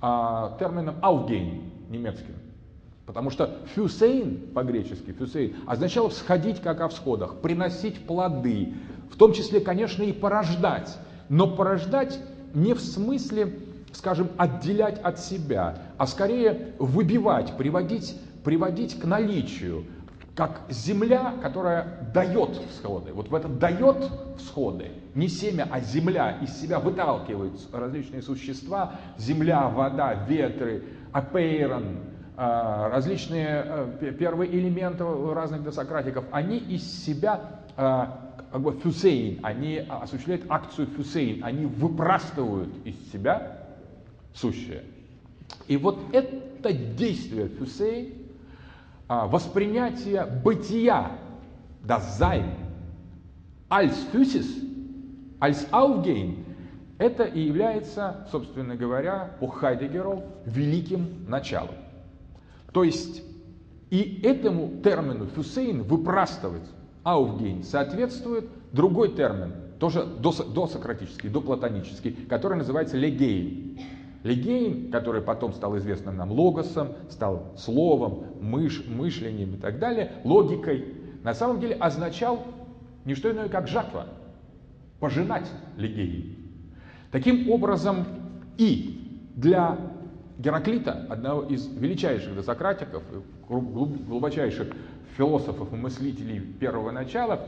термином 0.00 0.96
аугейн 1.02 1.72
немецким. 1.88 2.34
Потому 3.06 3.30
что 3.30 3.56
фюсейн 3.74 4.48
по-гречески, 4.52 5.12
фюсейн, 5.12 5.54
означало 5.66 6.10
всходить 6.10 6.60
как 6.60 6.80
о 6.80 6.88
всходах, 6.88 7.36
приносить 7.36 8.04
плоды, 8.04 8.74
в 9.10 9.16
том 9.16 9.32
числе, 9.32 9.60
конечно, 9.60 10.02
и 10.02 10.12
порождать. 10.12 10.98
Но 11.28 11.46
порождать 11.46 12.18
не 12.52 12.74
в 12.74 12.80
смысле, 12.80 13.60
скажем, 13.92 14.28
отделять 14.36 14.98
от 14.98 15.20
себя, 15.20 15.78
а 15.96 16.06
скорее 16.08 16.72
выбивать, 16.80 17.56
приводить, 17.56 18.16
приводить 18.42 18.98
к 18.98 19.04
наличию, 19.04 19.84
как 20.34 20.62
земля, 20.68 21.34
которая 21.40 22.10
дает 22.12 22.60
всходы. 22.70 23.12
Вот 23.12 23.30
в 23.30 23.34
это 23.34 23.48
дает 23.48 24.10
всходы, 24.36 24.90
не 25.14 25.28
семя, 25.28 25.68
а 25.70 25.80
земля 25.80 26.38
из 26.42 26.60
себя 26.60 26.78
выталкивают 26.78 27.54
различные 27.72 28.20
существа, 28.20 28.96
земля, 29.16 29.68
вода, 29.68 30.26
ветры, 30.28 30.84
апейрон, 31.12 32.00
различные 32.36 33.64
э, 34.00 34.12
первые 34.18 34.52
элементы 34.52 35.04
разных 35.32 35.62
досократиков, 35.62 36.24
они 36.30 36.58
из 36.58 36.82
себя 37.04 37.40
а, 37.76 38.26
как 38.52 38.60
бы 38.60 38.72
фюсейн, 38.72 39.40
они 39.42 39.78
осуществляют 39.88 40.44
акцию 40.48 40.86
фюсейн, 40.88 41.44
они 41.44 41.66
выпрастывают 41.66 42.70
из 42.84 42.94
себя 43.10 43.58
сущее. 44.34 44.84
И 45.66 45.76
вот 45.76 45.98
это 46.12 46.72
действие 46.72 47.48
фюсейн, 47.48 48.14
а, 49.08 49.26
воспринятие 49.26 50.26
бытия, 50.26 51.12
Sein, 51.88 52.50
als 53.68 53.94
Physis, 54.12 54.46
als 55.38 55.68
Aufgehen, 55.70 56.44
это 56.98 57.24
и 57.24 57.40
является, 57.40 58.26
собственно 58.32 58.74
говоря, 58.74 59.36
по 59.38 59.46
Хайдегеру 59.46 60.24
великим 60.46 61.26
началом. 61.28 61.85
То 62.76 62.84
есть 62.84 63.22
и 63.88 64.20
этому 64.22 64.82
термину 64.84 65.24
фюсейн 65.28 65.82
выпрастывать 65.82 66.68
ауфгейн 67.04 67.62
соответствует 67.62 68.50
другой 68.70 69.14
термин, 69.14 69.54
тоже 69.80 70.04
досократический, 70.04 71.30
доплатонический, 71.30 72.12
который 72.28 72.58
называется 72.58 72.98
легейн. 72.98 73.78
Легейн, 74.24 74.90
который 74.90 75.22
потом 75.22 75.54
стал 75.54 75.78
известным 75.78 76.18
нам 76.18 76.30
логосом, 76.30 76.88
стал 77.08 77.54
словом, 77.56 78.24
мыш, 78.42 78.84
мышлением 78.86 79.54
и 79.54 79.56
так 79.56 79.78
далее, 79.78 80.12
логикой, 80.24 80.84
на 81.22 81.32
самом 81.32 81.60
деле 81.60 81.76
означал 81.76 82.44
не 83.06 83.14
что 83.14 83.30
иное, 83.32 83.48
как 83.48 83.68
жатва, 83.68 84.08
пожинать 85.00 85.50
легейн. 85.78 86.36
Таким 87.10 87.50
образом, 87.50 88.04
и 88.58 89.22
для 89.34 89.95
Гераклита, 90.38 91.06
одного 91.08 91.42
из 91.42 91.66
величайших 91.66 92.34
досократиков, 92.34 93.02
глубочайших 93.48 94.68
философов 95.16 95.72
и 95.72 95.76
мыслителей 95.76 96.40
первого 96.40 96.90
начала, 96.90 97.40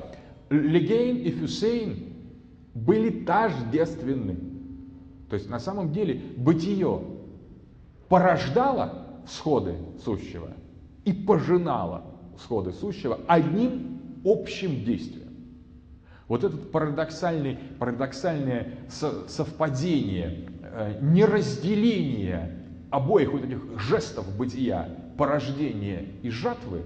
Легейн 0.49 1.19
и 1.19 1.31
Фюсейн 1.31 2.15
были 2.75 3.25
тождественны. 3.25 4.37
То 5.29 5.35
есть 5.35 5.51
на 5.51 5.59
самом 5.59 5.93
деле 5.93 6.23
бытие 6.37 7.03
порождало 8.09 9.07
сходы 9.27 9.75
сущего 10.03 10.53
и 11.05 11.13
пожинало 11.13 12.05
сходы 12.39 12.73
сущего 12.73 13.21
одним 13.27 14.01
общим 14.25 14.85
действием. 14.85 15.29
Вот 16.29 16.45
это 16.45 16.57
парадоксальное, 16.57 17.59
совпадение, 18.89 20.49
э, 20.63 20.99
неразделение 21.03 22.58
обоих 22.91 23.33
вот 23.33 23.45
этих 23.45 23.81
жестов 23.81 24.27
бытия, 24.37 24.89
порождения 25.17 26.07
и 26.23 26.31
жатвы, 26.31 26.83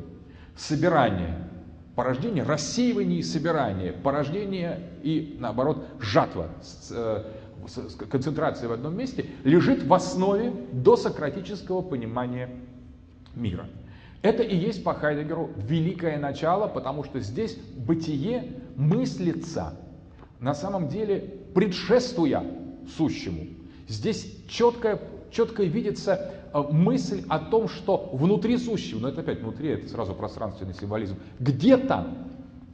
собирание, 0.57 1.49
порождение, 1.95 2.43
рассеивание 2.43 3.21
и 3.21 3.23
собирание, 3.23 3.93
порождение 3.93 4.91
и, 5.03 5.37
наоборот, 5.39 5.87
жатва, 6.01 6.49
э, 6.91 7.25
концентрация 8.11 8.69
в 8.69 8.73
одном 8.73 8.97
месте, 8.97 9.27
лежит 9.45 9.85
в 9.85 9.95
основе 9.95 10.53
досократического 10.73 11.83
понимания 11.83 12.51
мира. 13.35 13.67
Это 14.23 14.43
и 14.43 14.57
есть 14.57 14.85
по 14.85 14.95
Хайдегеру 14.95 15.51
великое 15.57 16.19
начало, 16.19 16.69
потому 16.69 17.05
что 17.05 17.21
здесь 17.21 17.57
бытие 17.77 18.53
мыслится 18.77 19.75
на 20.41 20.55
самом 20.55 20.89
деле 20.89 21.41
предшествуя 21.55 22.45
сущему. 22.97 23.47
Здесь 23.89 24.45
четкое 24.49 25.01
четко 25.33 25.65
видится 25.65 26.33
э, 26.53 26.63
мысль 26.71 27.25
о 27.29 27.39
том, 27.39 27.69
что 27.69 28.11
внутри 28.13 28.59
сущего, 28.59 29.01
но 29.01 29.09
это 29.09 29.23
опять 29.23 29.41
внутри, 29.41 29.71
это 29.71 29.89
сразу 29.89 30.15
пространственный 30.15 30.75
символизм, 30.75 31.17
где-то, 31.41 32.07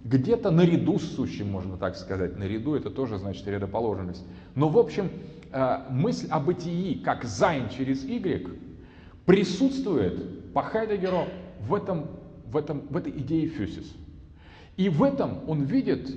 где-то 0.05 0.51
наряду 0.51 0.99
с 0.99 1.15
сущим, 1.15 1.51
можно 1.51 1.77
так 1.77 1.97
сказать, 1.97 2.37
наряду 2.37 2.75
это 2.75 2.91
тоже 2.91 3.19
значит 3.19 3.47
рядоположенность. 3.47 4.25
Но 4.55 4.69
в 4.69 4.79
общем, 4.79 5.11
э, 5.53 5.79
мысль 5.91 6.27
о 6.31 6.41
бытии, 6.41 7.01
как 7.05 7.25
Sein 7.25 7.69
через 7.71 8.05
y, 8.05 8.49
присутствует 9.25 10.53
по 10.53 10.63
Хайдегеру 10.63 11.27
в, 11.61 11.75
этом, 11.75 12.07
в, 12.47 12.57
этом, 12.57 12.83
в 12.89 12.97
этой 12.97 13.13
идее 13.13 13.49
фюсис. 13.49 13.93
И 14.77 14.89
в 14.89 15.03
этом 15.03 15.41
он 15.49 15.63
видит 15.63 16.11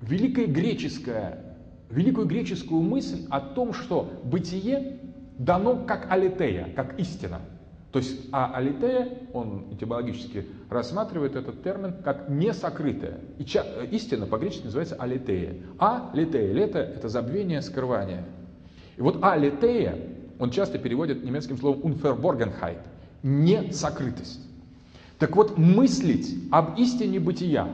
великое 0.00 0.46
греческое, 0.46 1.56
великую 1.90 2.26
греческую 2.26 2.82
мысль 2.82 3.26
о 3.30 3.40
том, 3.40 3.72
что 3.72 4.20
бытие 4.24 5.00
дано 5.38 5.84
как 5.86 6.10
алитея, 6.10 6.72
как 6.74 6.98
истина. 6.98 7.40
То 7.92 8.00
есть, 8.00 8.28
а 8.32 8.52
алитея, 8.54 9.08
он 9.32 9.66
этимологически 9.70 10.46
рассматривает 10.68 11.36
этот 11.36 11.62
термин 11.62 11.94
как 12.02 12.28
несокрытое. 12.28 13.20
И 13.38 13.44
ча, 13.44 13.64
истина 13.90 14.26
по-гречески 14.26 14.64
называется 14.64 14.96
алитея. 14.96 15.54
А 15.78 16.10
литея, 16.12 16.52
лето– 16.52 16.78
это 16.96 17.08
забвение, 17.08 17.62
скрывание. 17.62 18.24
И 18.96 19.00
вот 19.00 19.22
алитея, 19.22 19.96
он 20.40 20.50
часто 20.50 20.78
переводит 20.78 21.22
немецким 21.22 21.56
словом 21.56 21.82
unverborgenheit, 21.82 22.80
не 23.22 23.70
сокрытость. 23.70 24.40
Так 25.20 25.36
вот, 25.36 25.56
мыслить 25.56 26.34
об 26.50 26.76
истине 26.76 27.20
бытия, 27.20 27.68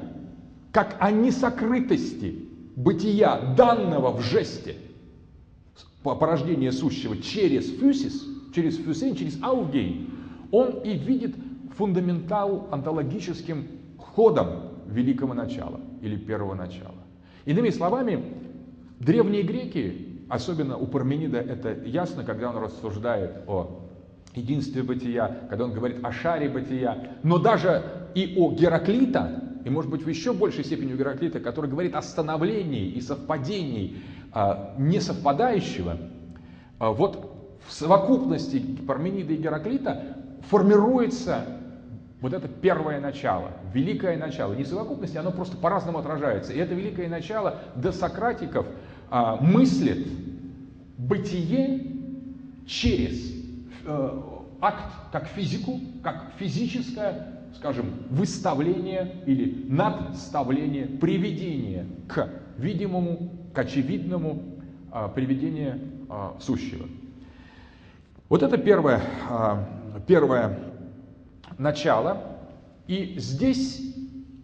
как 0.70 0.96
о 1.00 1.10
несокрытости 1.10 2.44
бытия, 2.76 3.54
данного 3.56 4.12
в 4.12 4.20
жесте, 4.20 4.76
порождения 6.02 6.72
сущего 6.72 7.16
через 7.16 7.70
фюсис, 7.70 8.26
через 8.54 8.76
фюсейн, 8.76 9.14
через 9.14 9.42
аугейн, 9.42 10.10
он 10.50 10.80
и 10.82 10.96
видит 10.96 11.34
фундаментал 11.76 12.68
онтологическим 12.70 13.66
ходом 13.98 14.48
великого 14.86 15.34
начала 15.34 15.80
или 16.02 16.16
первого 16.16 16.54
начала. 16.54 16.94
Иными 17.44 17.70
словами, 17.70 18.22
древние 18.98 19.42
греки, 19.42 20.18
особенно 20.28 20.76
у 20.76 20.86
Парменида 20.86 21.38
это 21.38 21.72
ясно, 21.84 22.24
когда 22.24 22.50
он 22.50 22.62
рассуждает 22.62 23.44
о 23.46 23.88
единстве 24.34 24.82
бытия, 24.82 25.46
когда 25.48 25.64
он 25.64 25.72
говорит 25.72 26.04
о 26.04 26.12
шаре 26.12 26.48
бытия, 26.48 27.16
но 27.22 27.38
даже 27.38 27.82
и 28.14 28.34
о 28.36 28.52
Гераклита, 28.52 29.49
и 29.64 29.70
может 29.70 29.90
быть 29.90 30.02
в 30.02 30.08
еще 30.08 30.32
большей 30.32 30.64
степени 30.64 30.92
у 30.94 30.96
Гераклита, 30.96 31.40
который 31.40 31.70
говорит 31.70 31.94
о 31.94 32.02
становлении 32.02 32.88
и 32.88 33.00
совпадении 33.00 33.98
а, 34.32 34.74
несовпадающего, 34.78 35.98
а, 36.78 36.90
вот 36.90 37.58
в 37.66 37.72
совокупности 37.72 38.58
Парменида 38.86 39.32
и 39.32 39.36
Гераклита 39.36 40.16
формируется 40.48 41.44
вот 42.20 42.32
это 42.34 42.48
первое 42.48 43.00
начало, 43.00 43.52
великое 43.72 44.16
начало. 44.18 44.54
Не 44.54 44.64
совокупности, 44.64 45.16
оно 45.16 45.30
просто 45.30 45.56
по-разному 45.56 45.98
отражается. 45.98 46.52
И 46.52 46.58
это 46.58 46.74
великое 46.74 47.08
начало 47.08 47.60
до 47.76 47.92
Сократиков 47.92 48.66
а, 49.10 49.36
мыслит 49.36 50.06
бытие 50.98 51.86
через 52.66 53.32
э, 53.86 54.20
акт 54.60 54.84
как 55.12 55.26
физику, 55.26 55.80
как 56.02 56.32
физическое, 56.38 57.39
скажем, 57.54 57.92
выставление 58.10 59.22
или 59.26 59.64
надставление, 59.68 60.86
приведение 60.86 61.86
к 62.08 62.28
видимому, 62.56 63.30
к 63.52 63.58
очевидному 63.58 64.42
э, 64.92 65.08
приведение 65.14 65.78
э, 66.08 66.30
сущего. 66.40 66.86
Вот 68.28 68.42
это 68.42 68.58
первое, 68.58 69.02
э, 69.28 70.00
первое 70.06 70.58
начало. 71.58 72.38
И 72.86 73.14
здесь 73.18 73.90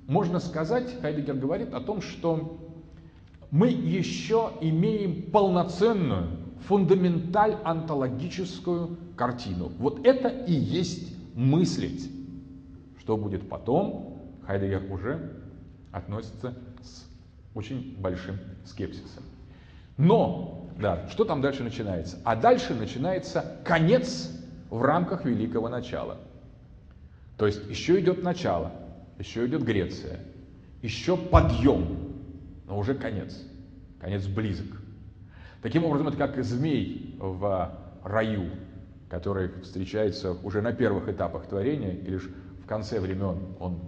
можно 0.07 0.39
сказать, 0.39 1.01
Хайдегер 1.01 1.35
говорит 1.35 1.75
о 1.75 1.81
том, 1.81 2.01
что 2.01 2.59
мы 3.51 3.69
еще 3.69 4.53
имеем 4.61 5.31
полноценную, 5.31 6.29
фундаменталь 6.67 7.57
онтологическую 7.65 8.97
картину. 9.17 9.73
Вот 9.79 10.07
это 10.07 10.29
и 10.29 10.53
есть 10.53 11.13
мыслить. 11.35 12.11
Что 13.07 13.17
будет 13.17 13.49
потом, 13.49 14.21
Хайдегер 14.49 14.91
уже 14.91 15.31
относится 15.93 16.55
с 16.83 17.07
очень 17.55 17.95
большим 18.01 18.37
скепсисом. 18.65 19.23
Но, 19.97 20.69
да, 20.77 21.09
что 21.09 21.25
там 21.25 21.41
дальше 21.41 21.63
начинается? 21.63 22.19
А 22.25 22.35
дальше 22.35 22.75
начинается 22.75 23.61
конец 23.65 24.29
в 24.71 24.83
рамках 24.83 25.25
великого 25.25 25.69
начала. 25.69 26.19
То 27.39 27.47
есть 27.47 27.71
еще 27.71 28.01
идет 28.01 28.25
начало, 28.25 28.73
еще 29.21 29.47
идет 29.47 29.63
Греция, 29.63 30.19
еще 30.83 31.17
подъем, 31.17 32.13
но 32.67 32.77
уже 32.77 32.97
конец. 32.97 33.41
Конец 34.01 34.27
близок. 34.27 34.67
Таким 35.63 35.85
образом, 35.85 36.09
это 36.09 36.17
как 36.17 36.43
змей 36.43 37.15
в 37.21 37.71
раю, 38.03 38.51
который 39.09 39.49
встречается 39.63 40.33
уже 40.33 40.61
на 40.61 40.73
первых 40.73 41.09
этапах 41.09 41.47
творения, 41.47 41.93
и 41.93 42.11
лишь 42.11 42.29
в 42.67 42.69
конце 42.69 42.99
времен 42.99 43.39
он 43.61 43.79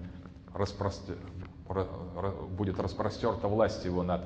распростер... 0.55 1.17
будет 2.57 2.79
распростерта 2.79 3.49
власть 3.49 3.85
его 3.85 4.05
над 4.05 4.21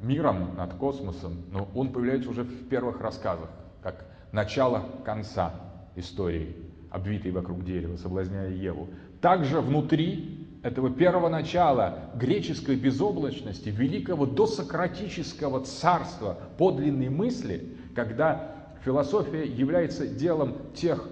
миром, 0.00 0.54
над 0.56 0.74
космосом, 0.74 1.42
но 1.50 1.68
он 1.74 1.92
появляется 1.92 2.30
уже 2.30 2.44
в 2.44 2.68
первых 2.68 3.00
рассказах, 3.00 3.48
как 3.82 4.06
начало 4.30 4.84
конца 5.04 5.52
истории 5.96 6.54
обвитый 6.92 7.32
вокруг 7.32 7.64
дерева, 7.64 7.96
соблазняя 7.96 8.50
Еву. 8.50 8.88
Также 9.20 9.60
внутри 9.60 10.46
этого 10.62 10.88
первого 10.88 11.28
начала 11.28 12.10
греческой 12.14 12.76
безоблачности, 12.76 13.70
великого 13.70 14.26
досократического 14.26 15.64
царства 15.64 16.38
подлинной 16.56 17.08
мысли, 17.08 17.76
когда 17.96 18.54
философия 18.84 19.44
является 19.44 20.06
делом 20.06 20.54
тех 20.72 21.08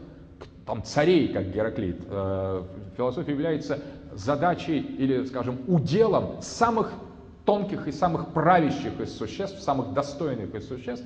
там, 0.67 0.83
царей, 0.83 1.33
как 1.33 1.53
Гераклит, 1.53 2.01
э, 2.07 2.63
философия 2.97 3.33
является 3.33 3.81
задачей 4.13 4.79
или, 4.79 5.25
скажем, 5.25 5.59
уделом 5.67 6.41
самых 6.41 6.93
тонких 7.45 7.87
и 7.87 7.93
самых 7.93 8.33
правящих 8.33 8.99
из 9.01 9.17
существ, 9.17 9.61
самых 9.61 9.93
достойных 9.93 10.55
из 10.55 10.67
существ, 10.67 11.05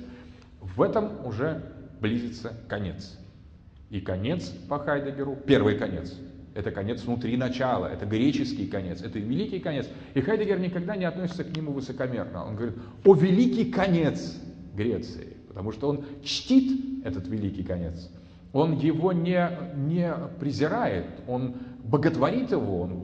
в 0.61 0.81
этом 0.81 1.25
уже 1.25 1.61
близится 1.99 2.53
конец. 2.67 3.17
И 3.89 3.99
конец 3.99 4.49
по 4.69 4.79
Хайдегеру, 4.79 5.35
первый 5.35 5.77
конец, 5.77 6.15
это 6.55 6.71
конец 6.71 7.03
внутри 7.03 7.35
начала, 7.35 7.87
это 7.87 8.05
греческий 8.05 8.67
конец, 8.67 9.01
это 9.01 9.19
великий 9.19 9.59
конец. 9.59 9.87
И 10.13 10.21
Хайдегер 10.21 10.59
никогда 10.59 10.95
не 10.95 11.05
относится 11.05 11.43
к 11.43 11.55
нему 11.55 11.71
высокомерно. 11.71 12.45
Он 12.45 12.55
говорит, 12.55 12.75
о 13.03 13.13
великий 13.15 13.71
конец 13.71 14.37
Греции, 14.75 15.35
потому 15.47 15.71
что 15.71 15.89
он 15.89 16.05
чтит 16.23 17.05
этот 17.05 17.27
великий 17.27 17.63
конец. 17.63 18.09
Он 18.51 18.73
его 18.73 19.13
не, 19.13 19.49
не 19.75 20.11
презирает, 20.39 21.05
он 21.27 21.55
боготворит 21.83 22.51
его, 22.51 22.81
он 22.81 22.99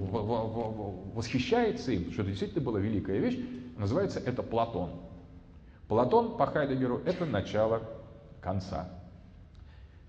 восхищается 1.13 1.91
им, 1.91 2.11
что 2.11 2.21
это 2.21 2.31
действительно 2.31 2.63
была 2.63 2.79
великая 2.79 3.19
вещь. 3.19 3.39
Называется 3.77 4.19
это 4.19 4.41
Платон. 4.41 4.91
Платон 5.87 6.37
по 6.37 6.47
Хайдегеру 6.47 7.01
это 7.05 7.25
начало 7.25 7.81
конца. 8.41 8.89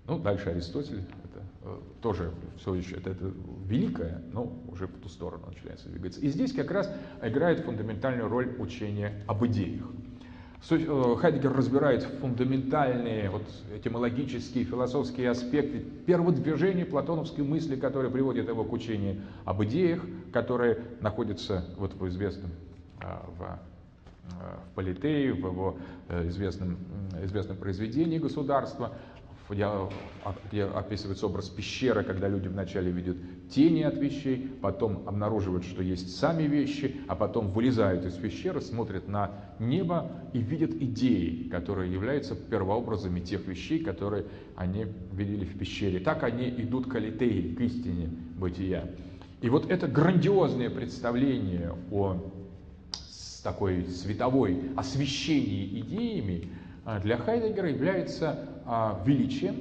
Ну, 0.07 0.17
дальше 0.19 0.49
Аристотель, 0.49 1.03
это 1.25 1.43
э, 1.63 1.79
тоже 2.01 2.31
все 2.57 2.75
еще, 2.75 2.95
это, 2.95 3.09
это 3.09 3.31
великое, 3.65 4.21
но 4.31 4.53
уже 4.69 4.87
в 4.87 5.01
ту 5.01 5.09
сторону 5.09 5.47
начинается 5.47 5.89
двигаться. 5.89 6.21
И 6.21 6.29
здесь 6.29 6.53
как 6.53 6.71
раз 6.71 6.89
играет 7.21 7.59
фундаментальную 7.59 8.29
роль 8.29 8.55
учения 8.57 9.21
об 9.27 9.45
идеях. 9.45 9.85
Э, 10.69 11.15
Хайдегер 11.19 11.53
разбирает 11.53 12.03
фундаментальные 12.03 13.29
вот, 13.29 13.43
этимологические, 13.73 14.65
философские 14.65 15.29
аспекты 15.29 15.79
перводвижения 15.79 16.85
платоновской 16.85 17.43
мысли, 17.43 17.75
которые 17.75 18.11
приводят 18.11 18.47
его 18.47 18.63
к 18.63 18.71
учению 18.73 19.21
об 19.45 19.63
идеях, 19.63 20.01
которые 20.33 20.79
находятся 20.99 21.65
вот 21.77 21.93
в 21.93 22.07
известном 22.07 22.51
а, 23.01 23.25
в, 23.37 23.43
а, 23.43 23.59
в 24.71 24.75
Политее, 24.75 25.33
в 25.33 25.37
его 25.37 25.77
э, 26.09 26.27
известном, 26.27 26.77
известном 27.23 27.57
произведении 27.57 28.17
государства, 28.17 28.93
где 29.49 30.63
описывается 30.63 31.25
образ 31.25 31.47
пещеры, 31.47 32.03
когда 32.03 32.27
люди 32.27 32.47
вначале 32.47 32.91
видят 32.91 33.17
тени 33.49 33.83
от 33.83 33.97
вещей, 33.97 34.51
потом 34.61 35.07
обнаруживают, 35.07 35.63
что 35.63 35.81
есть 35.81 36.17
сами 36.17 36.43
вещи, 36.43 36.97
а 37.07 37.15
потом 37.15 37.51
вылезают 37.51 38.05
из 38.05 38.15
пещеры, 38.15 38.59
смотрят 38.61 39.07
на 39.07 39.31
небо 39.59 40.11
и 40.33 40.39
видят 40.39 40.71
идеи, 40.71 41.47
которые 41.49 41.93
являются 41.93 42.35
первообразами 42.35 43.21
тех 43.21 43.47
вещей, 43.47 43.79
которые 43.79 44.25
они 44.55 44.85
видели 45.13 45.45
в 45.45 45.57
пещере. 45.57 45.99
Так 45.99 46.23
они 46.23 46.49
идут 46.49 46.91
к 46.91 46.95
алитеи, 46.95 47.53
к 47.53 47.61
истине 47.61 48.09
бытия. 48.37 48.89
И 49.41 49.49
вот 49.49 49.69
это 49.69 49.87
грандиозное 49.87 50.69
представление 50.69 51.73
о 51.91 52.17
такой 53.43 53.85
световой 53.85 54.59
освещении 54.75 55.79
идеями 55.79 56.49
а, 56.83 56.99
для 56.99 57.17
Хайдегера 57.17 57.69
является 57.69 58.49
величием 59.05 59.55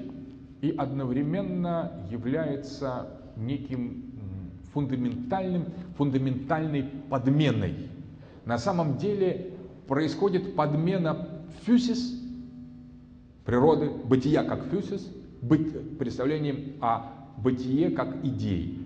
и 0.61 0.71
одновременно 0.71 1.93
является 2.11 3.07
неким 3.37 4.03
фундаментальным, 4.73 5.67
фундаментальной 5.97 6.85
подменой. 7.09 7.89
На 8.45 8.59
самом 8.59 8.99
деле 8.99 9.53
происходит 9.87 10.57
подмена 10.57 11.29
фюсис, 11.65 12.21
природы, 13.45 13.91
бытия 13.91 14.45
как 14.45 14.65
фюсис, 14.65 15.09
представлением 15.99 16.75
о 16.81 17.13
бытие 17.39 17.91
как 17.91 18.25
идеи. 18.25 18.79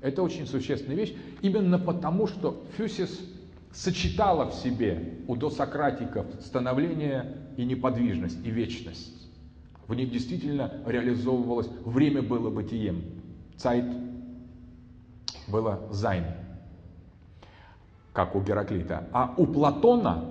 Это 0.00 0.22
очень 0.22 0.46
существенная 0.46 0.96
вещь, 0.96 1.14
именно 1.42 1.78
потому, 1.78 2.26
что 2.26 2.62
фюсис 2.76 3.18
сочетала 3.72 4.50
в 4.50 4.54
себе 4.54 5.14
у 5.26 5.36
досократиков 5.36 6.26
становление 6.40 7.36
и 7.56 7.64
неподвижность, 7.64 8.38
и 8.44 8.50
вечность. 8.50 9.17
В 9.88 9.94
них 9.94 10.10
действительно 10.10 10.70
реализовывалось, 10.86 11.68
время 11.84 12.20
было 12.20 12.50
бытием, 12.50 13.02
Zeit 13.56 13.86
было 15.48 15.80
Sein, 15.90 16.26
как 18.12 18.36
у 18.36 18.42
Гераклита. 18.42 19.08
А 19.12 19.34
у 19.38 19.46
Платона 19.46 20.26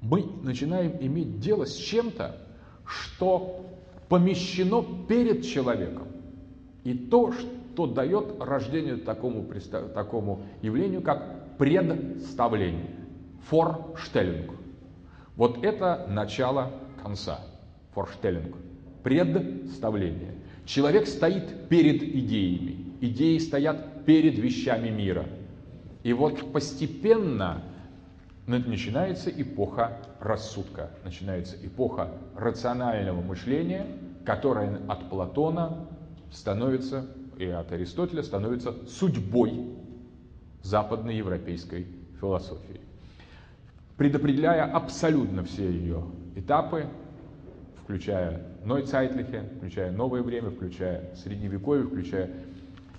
мы 0.00 0.24
начинаем 0.42 0.92
иметь 1.00 1.40
дело 1.40 1.66
с 1.66 1.74
чем-то, 1.74 2.36
что 2.84 3.66
помещено 4.08 4.84
перед 5.08 5.44
человеком, 5.44 6.06
и 6.84 6.94
то, 6.94 7.32
что 7.32 7.88
дает 7.88 8.40
рождение 8.40 8.96
такому, 8.96 9.44
такому 9.92 10.42
явлению, 10.62 11.02
как 11.02 11.58
представление. 11.58 12.90
Форштеллинг. 13.48 14.52
Вот 15.34 15.64
это 15.64 16.06
начало 16.08 16.70
конца. 17.02 17.40
Форштеллинг. 17.96 18.54
Представление. 19.02 20.34
Человек 20.66 21.06
стоит 21.06 21.68
перед 21.70 22.02
идеями. 22.02 22.92
Идеи 23.00 23.38
стоят 23.38 24.04
перед 24.04 24.38
вещами 24.38 24.90
мира. 24.90 25.24
И 26.02 26.12
вот 26.12 26.52
постепенно 26.52 27.62
начинается 28.46 29.30
эпоха 29.30 29.98
рассудка, 30.20 30.90
начинается 31.04 31.56
эпоха 31.62 32.12
рационального 32.36 33.22
мышления, 33.22 33.86
которая 34.26 34.78
от 34.88 35.08
Платона 35.08 35.88
становится 36.30 37.06
и 37.38 37.46
от 37.46 37.72
Аристотеля 37.72 38.22
становится 38.22 38.74
судьбой 38.86 39.74
западной 40.62 41.16
европейской 41.16 41.86
философии, 42.20 42.80
предопределяя 43.96 44.64
абсолютно 44.64 45.44
все 45.44 45.70
ее 45.70 46.04
этапы, 46.34 46.86
включая 47.86 48.42
Нойцайтлихе, 48.64 49.44
включая 49.58 49.92
новое 49.92 50.20
время, 50.20 50.50
включая 50.50 51.14
средневековье, 51.14 51.84
включая 51.84 52.30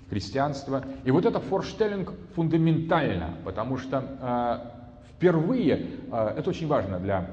христианство. 0.08 0.82
И 1.04 1.10
вот 1.10 1.26
это 1.26 1.40
форштеллинг 1.40 2.14
фундаментально, 2.34 3.34
потому 3.44 3.76
что 3.76 4.02
э, 4.18 5.12
впервые, 5.12 5.86
э, 6.10 6.34
это 6.38 6.48
очень 6.48 6.66
важно 6.66 6.98
для 7.00 7.30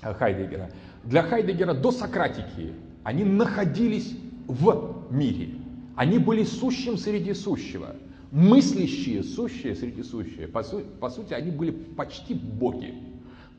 э, 0.00 0.14
Хайдегера, 0.14 0.70
для 1.04 1.22
Хайдегера 1.22 1.74
до 1.74 1.92
Сократики 1.92 2.72
они 3.04 3.22
находились 3.22 4.16
в 4.46 5.08
мире. 5.10 5.56
Они 5.94 6.18
были 6.18 6.44
сущим 6.44 6.96
среди 6.96 7.34
сущего. 7.34 7.96
Мыслящие, 8.30 9.22
сущие 9.22 9.74
среди 9.74 10.02
сущего. 10.02 10.46
По, 10.46 10.62
су 10.62 10.80
по 11.00 11.10
сути, 11.10 11.34
они 11.34 11.50
были 11.50 11.70
почти 11.70 12.32
боги. 12.32 12.94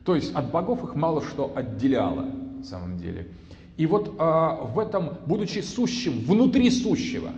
То 0.04 0.16
есть 0.16 0.34
от 0.34 0.50
богов 0.50 0.82
их 0.82 0.96
мало 0.96 1.22
что 1.22 1.52
отделяло, 1.54 2.26
самом 2.64 2.98
деле. 2.98 3.28
И 3.76 3.86
вот 3.86 4.08
э, 4.08 4.12
в 4.18 4.78
этом, 4.78 5.18
будучи 5.26 5.60
сущим 5.60 6.20
внутри 6.20 6.70
сущего, 6.70 7.30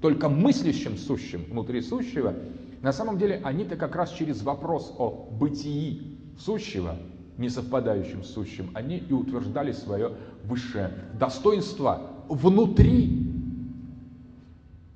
только 0.00 0.28
мыслящим 0.28 0.96
сущим 0.96 1.44
внутри 1.44 1.80
сущего, 1.82 2.34
на 2.80 2.92
самом 2.92 3.18
деле 3.18 3.40
они-то 3.44 3.76
как 3.76 3.94
раз 3.94 4.10
через 4.10 4.42
вопрос 4.42 4.92
о 4.98 5.28
бытии 5.30 6.18
сущего, 6.38 6.96
не 7.38 7.48
совпадающим 7.48 8.24
с 8.24 8.30
сущим, 8.30 8.70
они 8.74 8.98
и 8.98 9.12
утверждали 9.12 9.72
свое 9.72 10.12
высшее 10.44 10.92
достоинство 11.18 12.10
внутри 12.28 13.30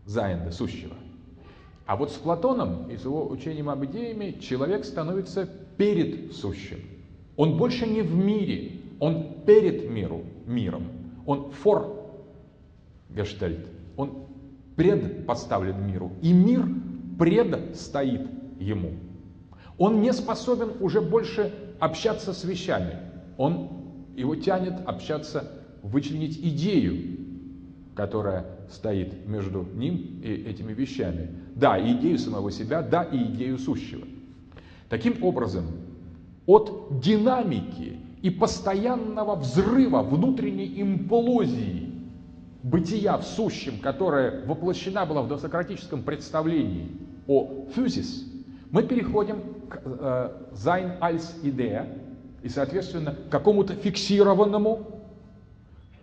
Зайнда, 0.07 0.51
сущего. 0.51 0.95
А 1.87 1.97
вот 1.97 2.11
с 2.11 2.15
Платоном 2.15 2.91
и 2.91 2.97
с 2.97 3.05
его 3.05 3.29
учением 3.29 3.71
об 3.71 3.85
идеями 3.85 4.39
человек 4.41 4.85
становится 4.85 5.49
перед 5.77 6.35
сущим. 6.35 6.79
Он 7.37 7.57
больше 7.57 7.87
не 7.87 8.03
в 8.03 8.15
мире, 8.15 8.81
он 8.99 9.43
перед 9.47 9.91
миру, 9.91 10.25
миром. 10.47 10.85
Он 11.27 11.51
фор 11.51 11.97
гештальт, 13.11 13.67
он 13.97 14.27
предпоставлен 14.77 15.87
миру, 15.87 16.13
и 16.23 16.33
мир 16.33 16.67
предстоит 17.19 18.23
ему. 18.61 18.93
Он 19.79 20.01
не 20.01 20.13
способен 20.13 20.71
уже 20.81 21.01
больше 21.01 21.53
общаться 21.81 22.33
с 22.33 22.45
вещами. 22.45 22.97
Он 23.37 23.69
его 24.17 24.35
тянет 24.37 24.75
общаться, 24.87 25.51
вычленить 25.83 26.39
идею, 26.39 27.19
которая 27.95 28.47
стоит 28.71 29.27
между 29.27 29.67
ним 29.75 30.21
и 30.23 30.29
этими 30.29 30.73
вещами. 30.73 31.31
Да, 31.55 31.79
и 31.79 31.93
идею 31.93 32.19
самого 32.19 32.51
себя, 32.51 32.83
да, 32.83 33.03
и 33.03 33.17
идею 33.25 33.59
сущего. 33.59 34.07
Таким 34.89 35.23
образом, 35.23 35.65
от 36.47 37.01
динамики 37.01 37.99
и 38.23 38.31
постоянного 38.31 39.37
взрыва 39.37 40.03
внутренней 40.03 40.81
имплозии 40.81 41.93
бытия 42.63 43.17
в 43.19 43.25
сущем, 43.25 43.79
которая 43.79 44.45
воплощена 44.45 45.07
была 45.07 45.23
в 45.23 45.29
досократическом 45.29 46.03
представлении 46.03 46.91
о 47.27 47.67
фюзис, 47.75 48.25
мы 48.71 48.83
переходим 48.83 49.43
к 49.69 49.77
sein 50.53 50.99
als 51.01 51.41
Idee 51.43 52.03
и, 52.43 52.49
соответственно, 52.49 53.15
к 53.15 53.31
какому-то 53.31 53.75
фиксированному 53.75 54.87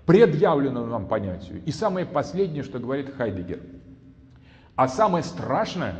предъявленному 0.06 0.88
нам 0.88 1.08
понятию. 1.08 1.62
И 1.66 1.72
самое 1.72 2.06
последнее, 2.06 2.64
что 2.64 2.80
говорит 2.80 3.14
Хайдегер. 3.16 3.60
А 4.76 4.88
самое 4.88 5.24
страшное, 5.24 5.96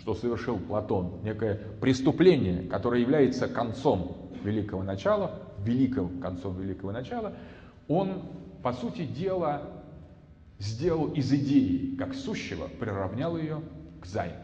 что 0.00 0.14
совершил 0.14 0.58
Платон, 0.58 1.20
некое 1.22 1.58
преступление, 1.80 2.62
которое 2.68 3.00
является 3.00 3.48
концом 3.48 4.30
великого 4.44 4.82
начала, 4.82 5.40
великим 5.64 6.20
концом 6.20 6.60
великого 6.60 6.92
начала, 6.92 7.34
он, 7.86 8.22
по 8.62 8.72
сути 8.72 9.04
дела, 9.04 9.62
сделал 10.58 11.08
из 11.12 11.32
идеи, 11.32 11.96
как 11.96 12.14
сущего, 12.14 12.68
приравнял 12.68 13.36
ее 13.36 13.62
к 14.00 14.06
Sein. 14.06 14.34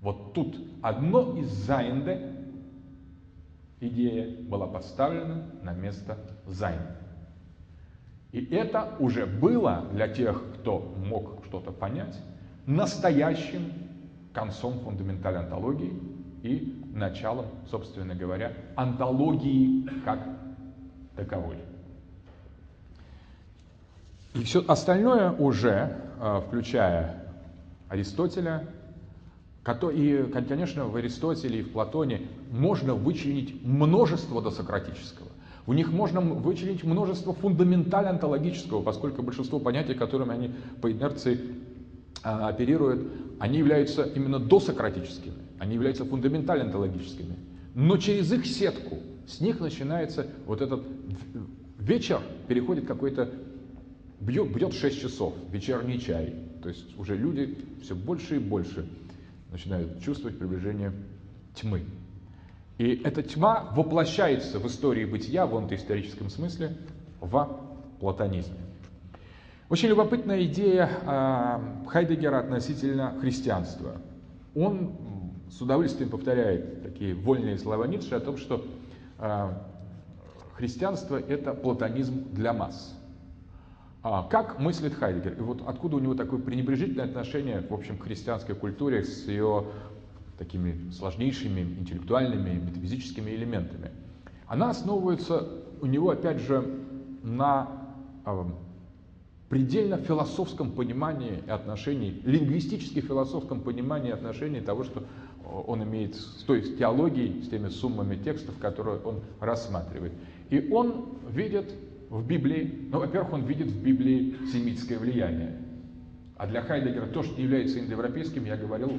Вот 0.00 0.34
тут 0.34 0.56
одно 0.82 1.36
из 1.36 1.48
Seiende 1.48 2.32
идея 3.80 4.36
была 4.42 4.66
поставлена 4.66 5.46
на 5.62 5.72
место 5.72 6.18
Sein. 6.46 6.80
И 8.32 8.44
это 8.54 8.94
уже 8.98 9.26
было 9.26 9.86
для 9.92 10.08
тех, 10.08 10.42
кто 10.54 10.94
мог 10.98 11.44
что-то 11.46 11.72
понять, 11.72 12.20
настоящим 12.66 13.72
концом 14.32 14.80
фундаментальной 14.80 15.44
антологии 15.44 15.94
и 16.42 16.82
началом, 16.94 17.46
собственно 17.70 18.14
говоря, 18.14 18.52
антологии 18.76 19.88
как 20.04 20.20
таковой. 21.16 21.56
И 24.34 24.44
все 24.44 24.64
остальное 24.66 25.32
уже, 25.32 25.96
э, 26.20 26.40
включая 26.46 27.22
Аристотеля, 27.88 28.68
и, 29.92 30.32
конечно, 30.48 30.86
в 30.86 30.94
Аристотеле 30.94 31.60
и 31.60 31.62
в 31.62 31.72
Платоне 31.72 32.28
можно 32.52 32.94
вычленить 32.94 33.64
множество 33.64 34.40
досократического. 34.40 35.28
У 35.66 35.72
них 35.72 35.90
можно 35.90 36.20
вычленить 36.20 36.84
множество 36.84 37.32
фундаментально 37.32 38.10
онтологического, 38.10 38.82
поскольку 38.82 39.22
большинство 39.22 39.58
понятий, 39.58 39.94
которыми 39.94 40.32
они 40.32 40.50
по 40.80 40.92
инерции 40.92 41.40
а, 42.22 42.48
оперируют, 42.48 43.10
они 43.40 43.58
являются 43.58 44.04
именно 44.04 44.38
досократическими, 44.38 45.34
они 45.58 45.74
являются 45.74 46.04
фундаментально 46.04 46.64
онтологическими. 46.64 47.36
Но 47.74 47.96
через 47.98 48.32
их 48.32 48.46
сетку, 48.46 48.98
с 49.26 49.40
них 49.40 49.60
начинается 49.60 50.26
вот 50.46 50.60
этот 50.60 50.84
вечер, 51.78 52.20
переходит 52.48 52.86
какой-то, 52.86 53.30
бьет, 54.20 54.54
бьет 54.54 54.72
6 54.72 55.00
часов, 55.00 55.34
вечерний 55.50 56.00
чай. 56.00 56.34
То 56.62 56.68
есть 56.68 56.98
уже 56.98 57.16
люди 57.16 57.56
все 57.82 57.94
больше 57.94 58.36
и 58.36 58.38
больше 58.38 58.88
начинают 59.52 60.02
чувствовать 60.02 60.38
приближение 60.38 60.92
тьмы. 61.54 61.82
И 62.78 63.00
эта 63.04 63.22
тьма 63.22 63.72
воплощается 63.74 64.58
в 64.58 64.66
истории 64.66 65.04
бытия, 65.04 65.46
в 65.46 65.74
историческом 65.74 66.28
смысле, 66.28 66.76
в 67.20 67.60
платонизме. 68.00 68.56
Очень 69.68 69.88
любопытная 69.88 70.44
идея 70.44 70.88
э, 71.02 71.88
Хайдегера 71.88 72.38
относительно 72.38 73.14
христианства. 73.20 73.96
Он 74.54 74.92
с 75.50 75.60
удовольствием 75.60 76.10
повторяет 76.10 76.82
такие 76.82 77.14
вольные 77.14 77.58
слова 77.58 77.86
Ницше 77.86 78.14
о 78.14 78.20
том, 78.20 78.36
что 78.36 78.64
э, 79.18 79.48
христианство– 80.54 81.16
это 81.28 81.52
платонизм 81.54 82.32
для 82.32 82.52
масс. 82.52 82.94
А 84.02 84.22
как 84.22 84.60
мыслит 84.60 84.94
Хайдегер? 84.94 85.34
И 85.34 85.40
вот 85.40 85.62
откуда 85.66 85.96
у 85.96 85.98
него 85.98 86.14
такое 86.14 86.40
пренебрежительное 86.40 87.06
отношение, 87.06 87.60
в 87.60 87.74
общем, 87.74 87.98
к 87.98 88.04
христианской 88.04 88.54
культуре 88.54 89.04
с 89.04 89.26
ее 89.26 89.66
такими 90.38 90.90
сложнейшими 90.90 91.60
интеллектуальными, 91.60 92.60
метафизическими 92.60 93.30
элементами. 93.30 93.90
Она 94.46 94.70
основывается 94.70 95.48
у 95.80 95.86
него, 95.86 96.10
опять 96.10 96.38
же, 96.38 96.78
на 97.22 97.68
э, 98.24 98.44
предельно 99.48 99.96
философском 99.98 100.72
понимании 100.72 101.42
и 101.46 101.50
отношении, 101.50 102.20
лингвистически 102.24 103.00
философском 103.00 103.60
понимании 103.60 104.12
отношений 104.12 104.60
того, 104.60 104.84
что 104.84 105.04
он 105.66 105.82
имеет 105.84 106.14
с 106.14 106.42
той 106.42 106.62
теологией, 106.62 107.42
с 107.42 107.48
теми 107.48 107.68
суммами 107.68 108.16
текстов, 108.16 108.58
которые 108.58 108.98
он 109.00 109.20
рассматривает. 109.40 110.12
И 110.50 110.68
он 110.70 111.18
видит 111.30 111.72
в 112.10 112.26
Библии, 112.26 112.88
ну, 112.90 113.00
во-первых, 113.00 113.32
он 113.32 113.44
видит 113.44 113.68
в 113.68 113.82
Библии 113.82 114.36
семитское 114.52 114.98
влияние. 114.98 115.56
А 116.36 116.46
для 116.46 116.62
Хайдегера 116.62 117.06
то, 117.06 117.22
что 117.22 117.40
является 117.40 117.80
индоевропейским, 117.80 118.44
я 118.44 118.56
говорил, 118.56 118.92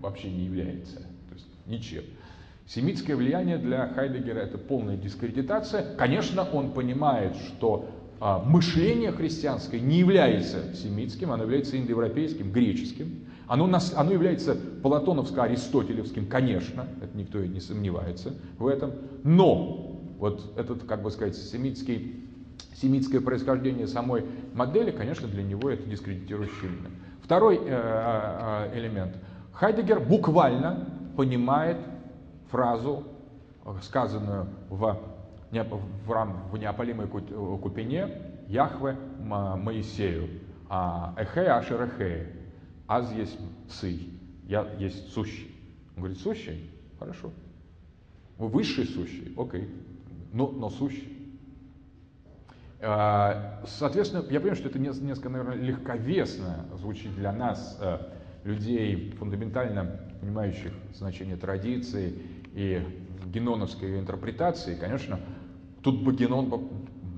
вообще 0.00 0.30
не 0.30 0.44
является. 0.44 0.96
То 0.96 1.34
есть 1.34 1.46
ничем. 1.66 2.04
Семитское 2.66 3.16
влияние 3.16 3.58
для 3.58 3.88
Хайдегера 3.88 4.40
это 4.40 4.58
полная 4.58 4.96
дискредитация. 4.96 5.94
Конечно, 5.96 6.42
он 6.50 6.72
понимает, 6.72 7.36
что 7.36 7.88
а, 8.18 8.40
мышление 8.40 9.12
христианское 9.12 9.78
не 9.78 9.98
является 9.98 10.74
семитским, 10.74 11.30
оно 11.30 11.44
является 11.44 11.78
индоевропейским, 11.78 12.50
греческим. 12.50 13.25
Оно, 13.48 13.66
нас, 13.66 13.94
оно 13.96 14.12
является 14.12 14.56
платоновско-аристотелевским, 14.82 16.26
конечно, 16.26 16.86
это 17.00 17.16
никто 17.16 17.38
и 17.40 17.48
не 17.48 17.60
сомневается 17.60 18.34
в 18.58 18.66
этом. 18.66 18.92
Но 19.22 20.00
вот 20.18 20.52
этот, 20.56 20.82
как 20.84 21.02
бы 21.02 21.10
сказать, 21.10 21.36
семитский, 21.36 22.24
семитское 22.74 23.20
происхождение 23.20 23.86
самой 23.86 24.24
модели, 24.54 24.90
конечно, 24.90 25.28
для 25.28 25.42
него 25.42 25.70
это 25.70 25.88
дискредитирующий 25.88 26.66
элемент. 26.66 26.94
Второй 27.22 27.56
э, 27.56 27.60
э, 27.66 28.70
э 28.74 28.78
элемент. 28.78 29.16
Хайдегер 29.52 30.00
буквально 30.00 30.88
понимает 31.16 31.78
фразу, 32.50 33.04
сказанную 33.82 34.46
в, 34.68 34.98
в, 35.50 36.58
неопалимой 36.58 37.06
купине 37.06 38.08
Яхве 38.48 38.96
Моисею. 39.20 40.28
«А, 40.68 41.14
Эхе 41.16 41.46
ашер 41.46 41.82
эхе, 41.82 42.35
аз 42.86 43.12
есть 43.12 43.38
сый, 43.68 44.10
я 44.46 44.68
есть 44.78 45.12
сущий. 45.12 45.50
Он 45.96 46.02
говорит, 46.02 46.18
сущий? 46.18 46.70
Хорошо. 46.98 47.30
Вы 48.38 48.48
высший 48.48 48.86
сущий, 48.86 49.32
окей, 49.36 49.68
но, 50.32 50.50
но 50.50 50.70
сущий. 50.70 51.16
А, 52.80 53.62
соответственно, 53.66 54.22
я 54.30 54.38
понимаю, 54.38 54.56
что 54.56 54.68
это 54.68 54.78
несколько, 54.78 55.28
наверное, 55.28 55.56
легковесно 55.56 56.66
звучит 56.78 57.14
для 57.16 57.32
нас, 57.32 57.78
э, 57.80 57.98
людей, 58.44 59.12
фундаментально 59.18 60.00
понимающих 60.20 60.72
значение 60.94 61.36
традиции 61.36 62.14
и 62.54 62.82
геноновской 63.26 63.98
интерпретации. 63.98 64.76
Конечно, 64.76 65.18
тут 65.82 66.02
бы 66.02 66.14
Генон 66.14 66.68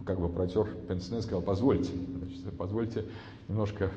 как 0.06 0.18
бы 0.20 0.28
протер 0.28 0.66
пенсне 0.88 1.20
сказал, 1.20 1.42
позвольте, 1.42 1.92
значит, 1.92 2.56
позвольте 2.56 3.04
немножко 3.46 3.90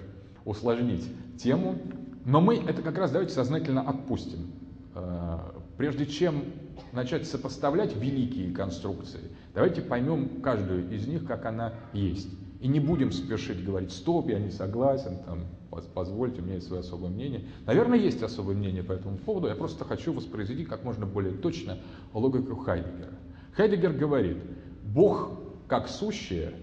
усложнить 0.45 1.05
тему. 1.37 1.77
Но 2.25 2.41
мы 2.41 2.57
это 2.57 2.81
как 2.81 2.97
раз 2.97 3.11
давайте 3.11 3.33
сознательно 3.33 3.81
отпустим. 3.81 4.51
Э, 4.93 5.39
прежде 5.77 6.05
чем 6.05 6.43
начать 6.91 7.27
сопоставлять 7.27 7.95
великие 7.95 8.53
конструкции, 8.53 9.21
давайте 9.53 9.81
поймем 9.81 10.41
каждую 10.41 10.91
из 10.91 11.07
них, 11.07 11.25
как 11.25 11.45
она 11.45 11.73
есть. 11.93 12.29
И 12.59 12.67
не 12.67 12.79
будем 12.79 13.11
спешить 13.11 13.63
говорить, 13.63 13.91
стоп, 13.91 14.29
я 14.29 14.37
не 14.37 14.51
согласен, 14.51 15.17
там, 15.25 15.39
позвольте, 15.95 16.41
у 16.41 16.43
меня 16.43 16.55
есть 16.55 16.67
свое 16.67 16.81
особое 16.81 17.09
мнение. 17.09 17.45
Наверное, 17.65 17.97
есть 17.97 18.21
особое 18.21 18.55
мнение 18.55 18.83
по 18.83 18.91
этому 18.91 19.17
поводу, 19.17 19.47
я 19.47 19.55
просто 19.55 19.83
хочу 19.83 20.13
воспроизвести 20.13 20.65
как 20.65 20.83
можно 20.83 21.07
более 21.07 21.33
точно 21.33 21.79
логику 22.13 22.55
Хайдегера. 22.55 23.13
Хайдегер 23.53 23.93
говорит, 23.93 24.37
Бог 24.83 25.31
как 25.67 25.87
сущее 25.87 26.53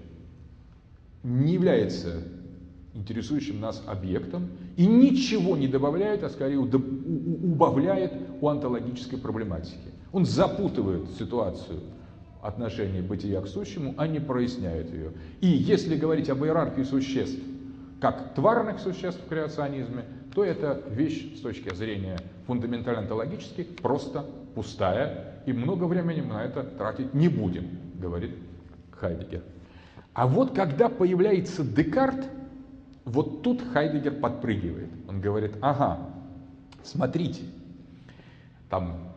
не 1.25 1.55
является 1.55 2.23
интересующим 2.95 3.61
нас 3.61 3.83
объектом 3.87 4.49
и 4.77 4.87
ничего 4.87 5.57
не 5.57 5.69
добавляет, 5.69 6.25
а 6.25 6.31
скорее 6.31 6.59
убавляет 6.59 8.13
у 8.41 8.49
онтологической 8.49 9.19
проблематики. 9.19 9.93
Он 10.13 10.25
запутывает 10.25 11.11
ситуацию 11.19 11.81
отношения 12.43 13.03
бытия 13.03 13.41
к 13.41 13.47
сущему, 13.47 13.95
а 13.97 14.07
не 14.07 14.21
проясняет 14.21 14.93
ее. 14.93 15.13
И 15.41 15.49
если 15.49 15.97
говорить 15.97 16.31
об 16.31 16.45
иерархии 16.45 16.83
существ, 16.83 17.41
как 18.01 18.35
тварных 18.35 18.79
существ 18.81 19.21
в 19.25 19.29
креационизме, 19.29 20.05
то 20.35 20.45
эта 20.45 20.83
вещь 20.91 21.37
с 21.37 21.41
точки 21.41 21.75
зрения 21.75 22.19
фундаментально-онтологических 22.47 23.77
просто 23.77 24.25
пустая, 24.55 25.43
и 25.47 25.53
много 25.53 25.85
времени 25.85 26.21
мы 26.21 26.35
на 26.35 26.45
это 26.45 26.63
тратить 26.63 27.13
не 27.13 27.29
будем, 27.29 27.69
говорит 28.01 28.31
Хайдегер. 28.93 29.43
А 30.15 30.27
вот 30.27 30.55
когда 30.55 30.89
появляется 30.89 31.65
Декарт, 31.65 32.29
вот 33.09 33.43
тут 33.43 33.63
Хайдегер 33.73 34.15
подпрыгивает. 34.21 34.91
Он 35.09 35.21
говорит, 35.21 35.57
ага, 35.61 35.99
смотрите, 36.83 37.43
там 38.69 39.15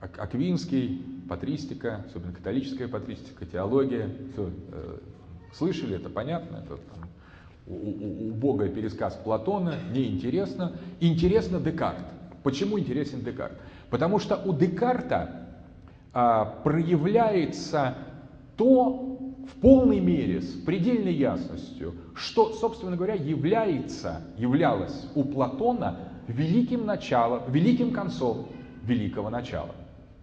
Аквинский, 0.00 1.02
патристика, 1.28 2.04
особенно 2.06 2.32
католическая 2.32 2.88
патристика, 2.88 3.46
теология, 3.46 4.10
все, 4.32 4.50
э, 4.72 4.98
слышали, 5.52 5.96
это 5.96 6.08
понятно, 6.08 6.58
это 6.58 6.76
там, 6.76 7.08
у, 7.66 7.74
у, 7.74 8.28
убогая 8.30 8.68
пересказ 8.68 9.14
Платона, 9.22 9.74
неинтересно. 9.92 10.72
Интересно 11.00 11.60
Декарт. 11.60 12.04
Почему 12.42 12.78
интересен 12.78 13.20
Декарт? 13.20 13.52
Потому 13.90 14.18
что 14.18 14.36
у 14.36 14.52
Декарта 14.52 15.48
а, 16.12 16.44
проявляется 16.64 17.94
то, 18.56 19.17
в 19.48 19.60
полной 19.60 20.00
мере, 20.00 20.40
с 20.40 20.52
предельной 20.62 21.14
ясностью, 21.14 21.94
что, 22.14 22.52
собственно 22.52 22.96
говоря, 22.96 23.14
является, 23.14 24.22
являлось 24.36 25.06
у 25.14 25.24
Платона 25.24 26.12
великим 26.26 26.84
началом, 26.86 27.50
великим 27.50 27.92
концом 27.92 28.48
великого 28.82 29.30
начала. 29.30 29.74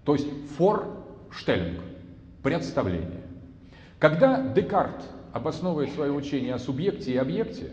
То 0.04 0.14
есть 0.14 0.28
форштеллинг, 0.58 1.82
представление. 2.44 3.24
Когда 4.00 4.54
Декарт 4.54 5.04
обосновывает 5.34 5.92
свое 5.94 6.12
учение 6.12 6.54
о 6.54 6.60
субъекте 6.60 7.14
и 7.14 7.18
объекте, 7.18 7.72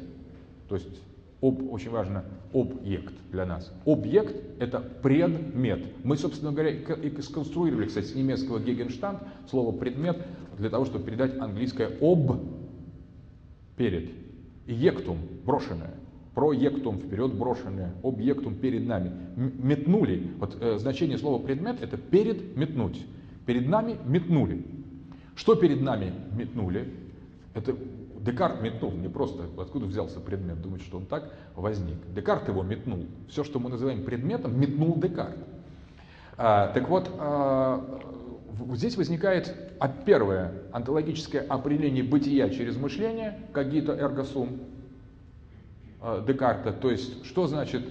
то 0.68 0.76
есть 0.76 1.00
об, 1.42 1.70
очень 1.72 1.90
важно, 1.90 2.24
объект 2.54 3.14
для 3.30 3.44
нас. 3.44 3.70
Объект– 3.84 4.34
это 4.60 4.80
предмет. 4.80 5.84
Мы, 6.04 6.16
собственно 6.16 6.52
говоря, 6.52 6.70
и 6.70 7.20
сконструировали, 7.20 7.86
кстати, 7.86 8.06
с 8.06 8.14
немецкого 8.14 8.60
Гегенштанд 8.60 9.18
слово 9.50 9.76
«предмет» 9.76 10.24
для 10.56 10.70
того, 10.70 10.84
чтобы 10.84 11.04
передать 11.04 11.36
английское 11.38 11.90
«об» 12.00 12.40
перед. 13.76 14.10
Ектум– 14.66 15.18
брошенное. 15.44 15.94
Проектум 16.34 16.98
вперед 16.98 17.34
брошенное, 17.34 17.92
объектум 18.02 18.54
перед 18.54 18.86
нами. 18.86 19.10
Метнули. 19.36 20.30
Вот 20.38 20.56
э, 20.60 20.78
значение 20.78 21.18
слова 21.18 21.42
предмет 21.42 21.82
это 21.82 21.98
перед 21.98 22.56
метнуть. 22.56 23.04
Перед 23.44 23.68
нами 23.68 23.96
метнули. 24.06 24.64
Что 25.34 25.56
перед 25.56 25.82
нами 25.82 26.12
метнули? 26.34 26.88
Это 27.52 27.76
Декарт 28.24 28.62
метнул, 28.62 28.92
не 28.92 29.08
просто 29.08 29.44
откуда 29.58 29.86
взялся 29.86 30.20
предмет, 30.20 30.62
думать, 30.62 30.82
что 30.82 30.98
он 30.98 31.06
так 31.06 31.32
возник. 31.56 31.96
Декарт 32.14 32.48
его 32.48 32.62
метнул. 32.62 33.06
Все, 33.28 33.42
что 33.42 33.58
мы 33.58 33.68
называем 33.68 34.04
предметом, 34.04 34.58
метнул 34.58 34.96
Декарт. 34.96 35.36
А, 36.36 36.68
так 36.68 36.88
вот, 36.88 37.10
а, 37.18 38.00
здесь 38.74 38.96
возникает 38.96 39.54
а, 39.80 39.88
первое 39.88 40.52
онтологическое 40.72 41.42
определение 41.42 42.04
бытия 42.04 42.48
через 42.50 42.76
мышление, 42.76 43.40
когито 43.52 43.92
эрго 43.92 44.22
сум 44.22 44.60
а, 46.00 46.24
Декарта. 46.24 46.72
То 46.72 46.92
есть, 46.92 47.24
что 47.24 47.48
значит 47.48 47.82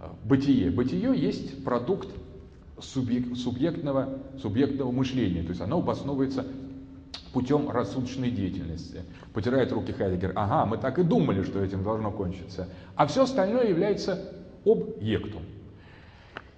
а, 0.00 0.14
бытие? 0.22 0.70
Бытие 0.70 1.18
есть 1.18 1.64
продукт 1.64 2.08
субъект, 2.78 3.36
субъектного, 3.38 4.18
субъектного 4.38 4.92
мышления. 4.92 5.42
То 5.42 5.48
есть 5.48 5.62
оно 5.62 5.78
обосновывается 5.78 6.44
путем 7.28 7.70
рассудочной 7.70 8.30
деятельности. 8.30 9.02
Потирает 9.32 9.72
руки 9.72 9.92
Хайдегер. 9.92 10.32
Ага, 10.34 10.66
мы 10.66 10.78
так 10.78 10.98
и 10.98 11.02
думали, 11.02 11.42
что 11.42 11.62
этим 11.62 11.82
должно 11.82 12.10
кончиться. 12.10 12.68
А 12.96 13.06
все 13.06 13.24
остальное 13.24 13.68
является 13.68 14.32
объектом. 14.64 15.42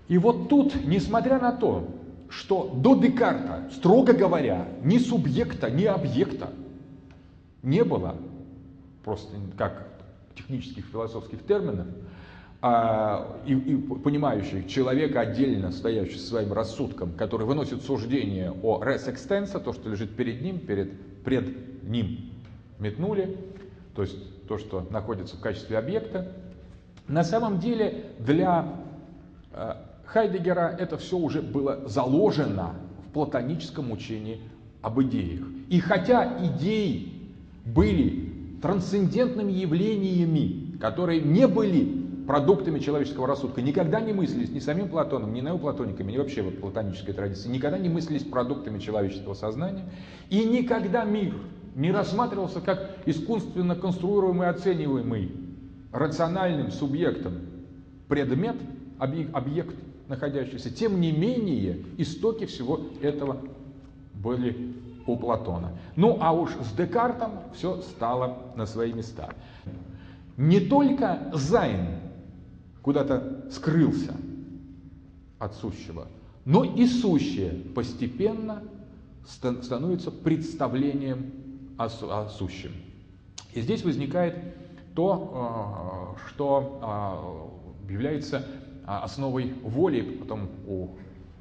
И 0.09 0.18
вот 0.18 0.48
тут, 0.48 0.74
несмотря 0.84 1.38
на 1.38 1.52
то, 1.52 1.88
что 2.28 2.72
до 2.74 2.94
Декарта, 2.94 3.70
строго 3.72 4.12
говоря, 4.12 4.68
ни 4.82 4.98
субъекта, 4.98 5.70
ни 5.70 5.84
объекта 5.84 6.51
не 7.62 7.84
было, 7.84 8.16
просто 9.05 9.34
как 9.56 9.88
технических 10.34 10.86
философских 10.86 11.44
терминов, 11.44 11.86
а, 12.62 13.39
и, 13.47 13.55
и 13.55 13.77
понимающий 13.77 14.69
человека 14.69 15.20
отдельно, 15.20 15.73
стоящий 15.73 16.19
со 16.19 16.27
своим 16.27 16.53
рассудком, 16.53 17.12
который 17.12 17.47
выносит 17.47 17.82
суждение 17.82 18.53
о 18.62 18.82
res 18.82 19.09
extensa, 19.09 19.61
то, 19.61 19.73
что 19.73 19.89
лежит 19.89 20.15
перед 20.15 20.43
ним, 20.43 20.59
перед, 20.59 20.93
пред 21.24 21.82
ним 21.82 22.31
метнули, 22.78 23.39
то 23.95 24.03
есть 24.03 24.47
то, 24.47 24.59
что 24.59 24.87
находится 24.91 25.37
в 25.37 25.41
качестве 25.41 25.78
объекта. 25.78 26.32
На 27.09 27.24
самом 27.24 27.61
деле 27.61 28.05
для 28.19 28.74
э, 29.53 29.74
Хайдегера 30.05 30.77
это 30.78 30.99
все 30.99 31.16
уже 31.16 31.41
было 31.41 31.89
заложено 31.89 32.74
в 33.07 33.12
платоническом 33.12 33.91
учении 33.91 34.39
об 34.82 35.01
идеях. 35.03 35.41
И 35.70 35.81
хотя 35.81 36.39
идеи 36.45 37.12
были 37.65 38.32
трансцендентными 38.61 39.53
явлениями, 39.53 40.77
которые 40.78 41.23
не 41.23 41.47
были 41.47 41.99
продуктами 42.31 42.78
человеческого 42.78 43.27
рассудка, 43.27 43.61
никогда 43.61 44.01
не 44.01 44.12
мыслились 44.12 44.51
ни 44.51 44.61
самим 44.61 44.89
Платоном, 44.89 45.35
ни 45.35 45.40
неоплатониками, 45.40 46.12
ни 46.12 46.16
вообще 46.16 46.43
в 46.43 46.61
платонической 46.61 47.12
традиции, 47.12 47.48
никогда 47.48 47.77
не 47.77 47.89
мыслились 47.89 48.23
продуктами 48.23 48.78
человеческого 48.78 49.35
сознания, 49.35 49.85
и 50.28 50.44
никогда 50.44 51.02
мир 51.02 51.35
не 51.74 51.90
рассматривался 51.90 52.61
как 52.61 52.98
искусственно 53.05 53.74
конструируемый, 53.74 54.48
оцениваемый 54.48 55.32
рациональным 55.90 56.70
субъектом 56.70 57.32
предмет, 58.07 58.55
объект 59.01 59.74
находящийся. 60.07 60.70
Тем 60.70 61.01
не 61.01 61.11
менее, 61.11 61.85
истоки 61.98 62.47
всего 62.47 62.78
этого 63.02 63.39
были 64.15 64.77
у 65.05 65.16
Платона. 65.16 65.73
Ну 65.97 66.16
а 66.20 66.32
уж 66.32 66.51
с 66.51 66.77
Декартом 66.77 67.32
все 67.57 67.82
стало 67.82 68.39
на 68.55 68.66
свои 68.66 68.93
места. 68.93 69.31
Не 70.36 70.61
только 70.61 71.28
Зайн 71.35 72.10
куда-то 72.82 73.47
скрылся 73.51 74.15
от 75.39 75.55
сущего, 75.55 76.09
но 76.44 76.65
и 76.65 76.86
сущее 76.86 77.51
постепенно 77.74 78.62
становится 79.27 80.11
представлением 80.11 81.32
о, 81.78 81.89
сущем. 82.28 82.73
И 83.55 83.61
здесь 83.61 83.85
возникает 83.85 84.36
то, 84.94 86.16
э, 86.16 86.28
что 86.28 87.51
э, 87.89 87.93
является 87.93 88.44
а, 88.86 89.05
основой 89.05 89.55
воли, 89.62 90.01
потом 90.02 90.48
у 90.66 90.89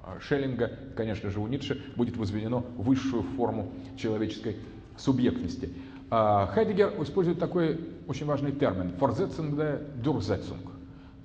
а, 0.03 0.19
Шеллинга, 0.19 0.71
конечно 0.95 1.31
же, 1.31 1.39
у 1.39 1.47
Ницше 1.47 1.81
будет 1.95 2.15
возведено 2.15 2.63
высшую 2.77 3.23
форму 3.23 3.71
человеческой 3.97 4.57
субъектности. 4.97 5.73
А, 6.11 6.45
Хайдегер 6.47 7.01
использует 7.01 7.39
такой 7.39 7.79
очень 8.07 8.27
важный 8.27 8.51
термин– 8.51 8.91
«Forsetzung 8.99 9.55
Durchsetzung». 10.03 10.68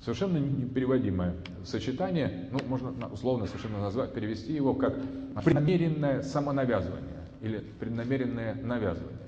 Совершенно 0.05 0.37
непереводимое 0.37 1.35
сочетание, 1.65 2.51
ну, 2.53 2.59
можно 2.69 2.93
условно 3.11 3.47
совершенно 3.47 3.81
назвать, 3.81 4.13
перевести 4.13 4.53
его 4.53 4.75
как 4.75 4.95
преднамеренное 5.43 6.23
самонавязывание 6.23 7.25
или 7.41 7.65
преднамеренное 7.81 8.55
навязывание. 8.55 9.19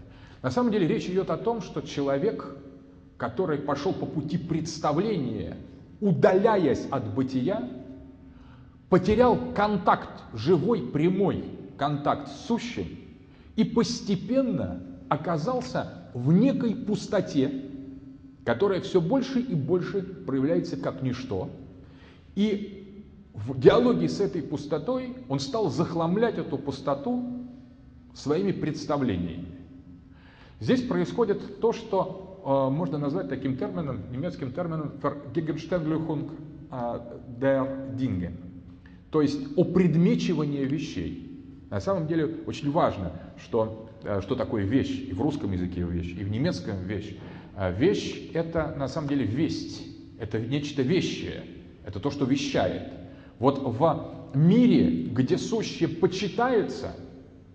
На 0.43 0.51
самом 0.51 0.71
деле 0.71 0.87
речь 0.87 1.07
идет 1.07 1.31
о 1.31 1.39
том, 1.39 1.63
что 1.63 1.81
человек, 1.81 2.47
который 3.17 3.57
пошел 3.57 3.95
по 3.95 4.05
пути 4.05 4.37
представления 4.37 5.57
удаляясь 6.01 6.87
от 6.91 7.13
бытия, 7.15 7.69
потерял 8.89 9.39
контакт, 9.55 10.23
живой, 10.35 10.83
прямой 10.83 11.45
контакт 11.77 12.29
с 12.29 12.47
сущим 12.47 12.87
и 13.57 13.65
постепенно 13.65 14.83
оказался 15.09 16.11
в 16.15 16.33
некой 16.33 16.75
пустоте, 16.75 17.63
которая 18.47 18.81
все 18.81 19.03
больше 19.03 19.41
и 19.41 19.55
больше 19.55 20.03
проявляется 20.03 20.79
как 20.79 21.03
ничто. 21.03 21.51
И 22.35 23.03
в 23.35 23.61
диалоге 23.61 24.09
с 24.09 24.21
этой 24.21 24.41
пустотой 24.41 25.15
он 25.29 25.41
стал 25.41 25.69
захламлять 25.69 26.39
эту 26.39 26.57
пустоту 26.57 27.47
своими 28.15 28.53
представлениями. 28.53 29.45
Здесь 30.61 30.81
происходит 30.81 31.61
то, 31.61 31.75
что 31.75 32.27
Э, 32.47 32.69
можно 32.71 32.97
назвать 32.97 33.29
таким 33.29 33.57
термином, 33.57 34.03
немецким 34.13 34.53
термином 34.53 34.93
Vergegenständlichung 35.03 36.31
э, 36.71 37.01
der 37.41 37.97
Dinge, 37.97 38.31
то 39.11 39.21
есть 39.21 39.41
опредмечивание 39.57 40.65
вещей. 40.65 41.43
На 41.71 41.81
самом 41.81 42.07
деле 42.07 42.37
очень 42.47 42.71
важно, 42.71 43.11
что, 43.45 43.91
э, 44.05 44.21
что 44.21 44.37
такое 44.37 44.63
вещь, 44.63 45.09
и 45.09 45.13
в 45.13 45.21
русском 45.21 45.51
языке 45.51 45.83
вещь, 45.83 46.15
и 46.17 46.23
в 46.23 46.31
немецком 46.31 46.85
вещь. 46.85 47.17
Вещь– 47.57 48.31
это 48.35 48.75
на 48.77 48.89
самом 48.89 49.09
деле 49.09 49.25
весть, 49.25 49.83
это 50.19 50.39
нечто 50.39 50.83
вещее, 50.83 51.45
это 51.85 52.01
то, 52.01 52.11
что 52.11 52.25
вещает. 52.25 52.93
Вот 53.39 53.59
в 53.59 54.31
мире, 54.35 55.05
где 55.05 55.39
сущее 55.39 55.89
почитается, 55.89 56.93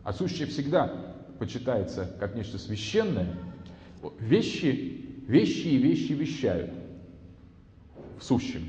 а 0.04 0.14
сущее 0.14 0.48
всегда 0.48 1.16
почитается 1.38 2.12
как 2.20 2.36
нечто 2.36 2.58
священное– 2.58 3.38
Вещи, 4.20 5.06
вещи 5.28 5.68
и 5.68 5.78
вещи 5.78 6.14
вещают 6.14 6.72
в 8.20 8.24
сущем. 8.24 8.68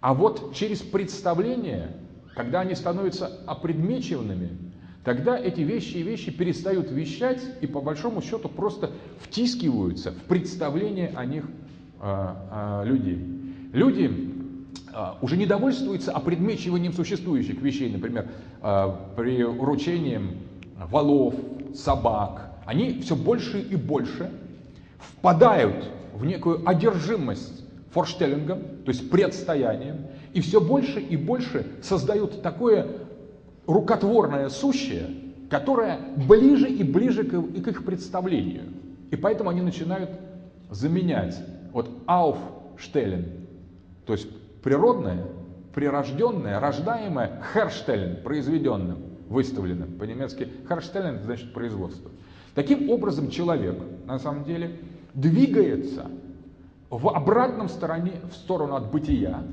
А 0.00 0.14
вот 0.14 0.54
через 0.54 0.80
представление, 0.80 1.96
когда 2.34 2.60
они 2.60 2.74
становятся 2.74 3.26
опредмечиванными, 3.46 4.69
тогда 5.04 5.38
эти 5.38 5.60
вещи 5.60 5.98
и 5.98 6.02
вещи 6.02 6.30
перестают 6.30 6.90
вещать 6.90 7.42
и 7.60 7.66
по 7.66 7.80
большому 7.80 8.22
счету 8.22 8.48
просто 8.48 8.90
втискиваются 9.20 10.12
в 10.12 10.22
представление 10.24 11.12
о 11.16 11.24
них 11.24 11.44
а, 12.00 12.82
а, 12.82 12.84
людей. 12.84 13.18
Люди 13.72 14.32
а, 14.92 15.18
уже 15.20 15.36
не 15.36 15.46
довольствуются 15.46 16.12
опредмечиванием 16.12 16.92
существующих 16.92 17.60
вещей, 17.60 17.90
например, 17.92 18.28
приуручением 19.16 20.36
валов, 20.90 21.34
собак, 21.74 22.50
они 22.66 23.00
все 23.00 23.16
больше 23.16 23.60
и 23.60 23.76
больше 23.76 24.30
впадают 24.98 25.90
в 26.14 26.24
некую 26.24 26.68
одержимость 26.68 27.64
форштеллингом, 27.92 28.60
то 28.84 28.90
есть 28.90 29.10
предстоянием, 29.10 30.06
и 30.32 30.40
все 30.40 30.60
больше 30.60 31.00
и 31.00 31.16
больше 31.16 31.66
создают 31.82 32.42
такое 32.42 32.86
рукотворное 33.72 34.48
сущее, 34.48 35.06
которое 35.48 35.98
ближе 36.28 36.68
и 36.68 36.82
ближе 36.82 37.24
к, 37.24 37.34
их 37.34 37.84
представлению. 37.84 38.64
И 39.10 39.16
поэтому 39.16 39.50
они 39.50 39.60
начинают 39.60 40.10
заменять 40.70 41.36
вот 41.72 41.90
aufstellen, 42.06 43.46
то 44.06 44.12
есть 44.12 44.28
природное, 44.62 45.26
прирожденное, 45.74 46.60
рождаемое, 46.60 47.42
herstellen, 47.54 48.22
произведенным, 48.22 48.98
выставленным. 49.28 49.98
По-немецки 49.98 50.48
herstellen 50.68 51.22
значит 51.24 51.52
производство. 51.52 52.10
Таким 52.54 52.90
образом, 52.90 53.30
человек, 53.30 53.78
на 54.06 54.18
самом 54.18 54.44
деле, 54.44 54.76
двигается 55.14 56.06
в 56.88 57.08
обратном 57.08 57.68
стороне, 57.68 58.14
в 58.30 58.34
сторону 58.34 58.74
от 58.74 58.90
бытия, 58.90 59.44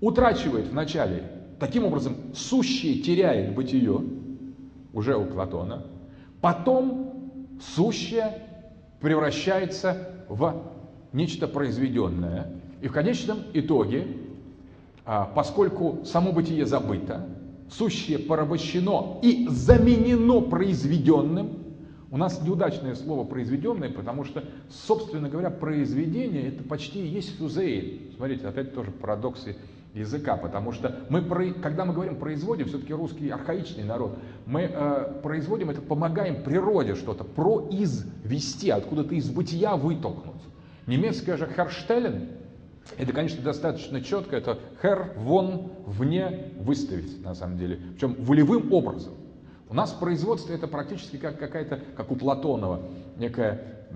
утрачивает 0.00 0.68
вначале, 0.68 1.22
таким 1.62 1.84
образом, 1.84 2.16
сущее 2.34 2.96
теряет 3.02 3.54
бытие, 3.54 4.02
уже 4.92 5.16
у 5.16 5.26
Платона, 5.26 5.86
потом 6.40 7.30
сущее 7.76 8.42
превращается 9.00 10.24
в 10.28 10.60
нечто 11.12 11.46
произведенное. 11.46 12.50
И 12.80 12.88
в 12.88 12.92
конечном 12.92 13.38
итоге, 13.54 14.08
а, 15.04 15.30
поскольку 15.36 16.00
само 16.04 16.32
бытие 16.32 16.66
забыто, 16.66 17.28
сущее 17.70 18.18
порабощено 18.18 19.20
и 19.22 19.46
заменено 19.48 20.40
произведенным, 20.40 21.62
у 22.10 22.16
нас 22.16 22.42
неудачное 22.42 22.96
слово 22.96 23.24
произведенное, 23.24 23.88
потому 23.88 24.24
что, 24.24 24.42
собственно 24.68 25.28
говоря, 25.28 25.50
произведение 25.50 26.48
это 26.48 26.64
почти 26.64 27.04
и 27.04 27.08
есть 27.08 27.38
фюзеин. 27.38 28.14
Смотрите, 28.16 28.48
опять 28.48 28.74
тоже 28.74 28.90
парадоксы 28.90 29.56
языка, 29.94 30.36
потому 30.36 30.72
что 30.72 31.00
мы, 31.08 31.22
когда 31.52 31.84
мы 31.84 31.92
говорим 31.92 32.16
производим, 32.16 32.66
все-таки 32.66 32.94
русский 32.94 33.28
архаичный 33.28 33.84
народ, 33.84 34.18
мы 34.46 34.62
э, 34.62 35.20
производим 35.22 35.70
это, 35.70 35.80
помогаем 35.82 36.42
природе 36.42 36.94
что-то 36.94 37.24
произвести, 37.24 38.70
откуда-то 38.70 39.14
из 39.14 39.28
бытия 39.28 39.76
вытолкнуть. 39.76 40.42
Немецкое 40.86 41.36
же 41.36 41.46
Herstellen, 41.46 42.28
это, 42.98 43.12
конечно, 43.12 43.42
достаточно 43.42 44.00
четко, 44.00 44.36
это 44.36 44.58
хер, 44.80 45.12
вон, 45.16 45.72
вне 45.86 46.52
выставить, 46.58 47.22
на 47.22 47.34
самом 47.34 47.58
деле, 47.58 47.78
причем 47.94 48.16
волевым 48.18 48.72
образом. 48.72 49.12
У 49.68 49.74
нас 49.74 49.90
производство 49.92 50.52
это 50.52 50.68
практически 50.68 51.16
как 51.16 51.38
какая-то, 51.38 51.80
как 51.96 52.10
у 52.10 52.16
Платонова, 52.16 52.82
некое 53.16 53.86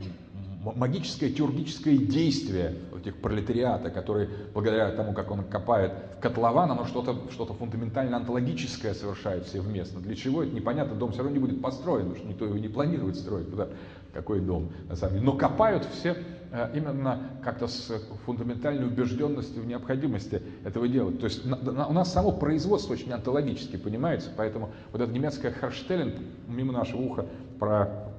магическое 0.74 1.30
теургическое 1.30 1.96
действие 1.96 2.74
этих 2.98 3.16
пролетариата, 3.16 3.90
который 3.90 4.28
благодаря 4.52 4.90
тому, 4.92 5.12
как 5.12 5.30
он 5.30 5.44
копает 5.44 5.92
котлован, 6.20 6.70
оно 6.70 6.86
что-то 6.86 7.16
что 7.30 7.46
фундаментально 7.46 8.16
онтологическое 8.16 8.94
совершает 8.94 9.46
совместно. 9.46 10.00
Для 10.00 10.14
чего 10.14 10.42
это 10.42 10.54
непонятно, 10.54 10.94
дом 10.94 11.12
все 11.12 11.22
равно 11.22 11.34
не 11.34 11.40
будет 11.40 11.62
построен, 11.62 12.06
потому 12.06 12.16
что 12.18 12.28
никто 12.28 12.44
его 12.46 12.56
не 12.56 12.68
планирует 12.68 13.16
строить, 13.16 13.50
куда, 13.50 13.68
какой 14.12 14.40
дом 14.40 14.70
на 14.88 14.96
самом 14.96 15.14
деле. 15.14 15.26
Но 15.26 15.32
копают 15.32 15.86
все 15.92 16.16
Э, 16.52 16.70
именно 16.74 17.20
как-то 17.42 17.66
с 17.66 17.92
фундаментальной 18.24 18.86
убежденностью 18.86 19.62
в 19.62 19.66
необходимости 19.66 20.40
этого 20.64 20.86
делать. 20.86 21.18
То 21.20 21.26
есть 21.26 21.44
у 21.44 21.92
нас 21.92 22.12
само 22.12 22.32
производство 22.32 22.92
очень 22.92 23.12
онтологически 23.12 23.76
понимается, 23.76 24.30
поэтому 24.34 24.70
вот 24.92 25.00
это 25.00 25.12
немецкое 25.12 25.52
Харштелен 25.52 26.14
мимо 26.48 26.72
нашего 26.72 27.02
уха 27.02 27.26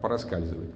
проскальзывает. 0.01 0.71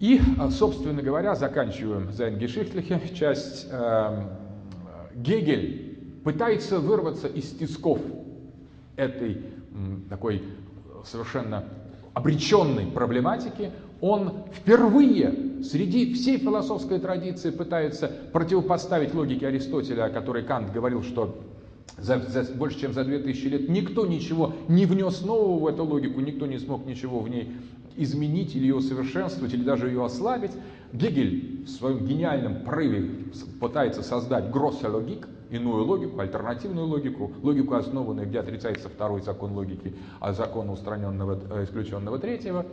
И, 0.00 0.18
э, 0.18 0.50
собственно 0.50 1.02
говоря, 1.02 1.34
заканчиваем 1.34 2.10
Зайнгешихтлихе, 2.10 3.00
часть 3.14 3.68
э, 3.70 4.24
Гегель 5.14 5.98
пытается 6.24 6.80
вырваться 6.80 7.28
из 7.28 7.50
тисков 7.50 8.00
этой 8.96 9.42
такой 10.08 10.42
совершенно 11.04 11.64
обреченной 12.14 12.86
проблематики, 12.86 13.70
он 14.00 14.44
впервые 14.54 15.62
среди 15.62 16.14
всей 16.14 16.38
философской 16.38 16.98
традиции 16.98 17.50
пытается 17.50 18.10
противопоставить 18.32 19.14
логике 19.14 19.46
Аристотеля, 19.46 20.06
о 20.06 20.10
которой 20.10 20.42
Кант 20.42 20.72
говорил, 20.72 21.02
что 21.02 21.38
за, 21.98 22.18
за 22.18 22.44
больше 22.54 22.80
чем 22.80 22.92
за 22.94 23.04
2000 23.04 23.46
лет 23.46 23.68
никто 23.68 24.06
ничего 24.06 24.54
не 24.68 24.86
внес 24.86 25.22
нового 25.22 25.58
в 25.58 25.66
эту 25.66 25.84
логику, 25.84 26.20
никто 26.20 26.46
не 26.46 26.58
смог 26.58 26.86
ничего 26.86 27.20
в 27.20 27.28
ней 27.28 27.52
изменить 27.96 28.54
или 28.54 28.62
ее 28.62 28.76
усовершенствовать, 28.76 29.52
или 29.54 29.62
даже 29.62 29.88
ее 29.88 30.04
ослабить. 30.04 30.52
Гегель 30.92 31.64
в 31.64 31.68
своем 31.68 32.04
гениальном 32.04 32.64
прорыве 32.64 33.10
пытается 33.60 34.02
создать 34.02 34.50
гроссологик, 34.50 35.28
иную 35.50 35.84
логику, 35.84 36.20
альтернативную 36.20 36.86
логику, 36.86 37.32
логику, 37.42 37.74
основанную, 37.74 38.28
где 38.28 38.40
отрицается 38.40 38.88
второй 38.88 39.22
закон 39.22 39.52
логики, 39.52 39.94
а 40.20 40.32
закон 40.32 40.70
устраненного, 40.70 41.38
э, 41.50 41.64
исключенного 41.64 42.18
третьего. 42.18 42.66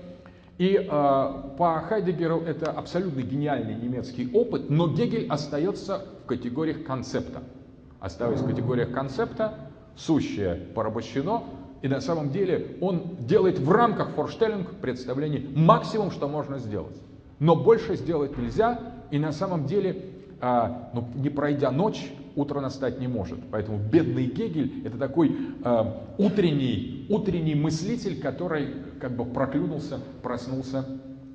И 0.57 0.73
э, 0.73 0.87
по 0.87 1.83
Хайдегеру 1.87 2.39
это 2.39 2.71
абсолютно 2.71 3.21
гениальный 3.21 3.75
немецкий 3.75 4.31
опыт, 4.33 4.69
но 4.69 4.87
Гегель 4.87 5.27
остается 5.27 6.05
в 6.23 6.27
категориях 6.27 6.83
концепта. 6.83 7.43
Оставаясь 7.99 8.41
в 8.41 8.47
категориях 8.47 8.91
концепта, 8.91 9.53
сущее 9.95 10.55
порабощено, 10.73 11.43
и 11.81 11.87
на 11.87 12.01
самом 12.01 12.31
деле 12.31 12.77
он 12.81 13.17
делает 13.27 13.59
в 13.59 13.71
рамках 13.71 14.11
форштеллинг 14.11 14.75
представлений 14.81 15.47
максимум, 15.55 16.11
что 16.11 16.27
можно 16.27 16.57
сделать. 16.57 16.97
Но 17.39 17.55
больше 17.55 17.95
сделать 17.95 18.37
нельзя, 18.37 18.79
и 19.11 19.19
на 19.19 19.31
самом 19.31 19.67
деле, 19.67 20.05
а, 20.41 20.89
ну, 20.93 21.07
не 21.15 21.29
пройдя 21.29 21.71
ночь, 21.71 22.11
утро 22.35 22.61
настать 22.61 22.99
не 22.99 23.07
может. 23.07 23.39
Поэтому 23.51 23.77
бедный 23.77 24.25
Гегель 24.25 24.85
это 24.85 24.97
такой 24.97 25.35
а, 25.63 26.15
утренний, 26.17 27.05
утренний 27.09 27.55
мыслитель, 27.55 28.19
который 28.19 28.67
как 28.99 29.15
бы 29.15 29.25
проклюнулся, 29.25 29.99
проснулся 30.23 30.85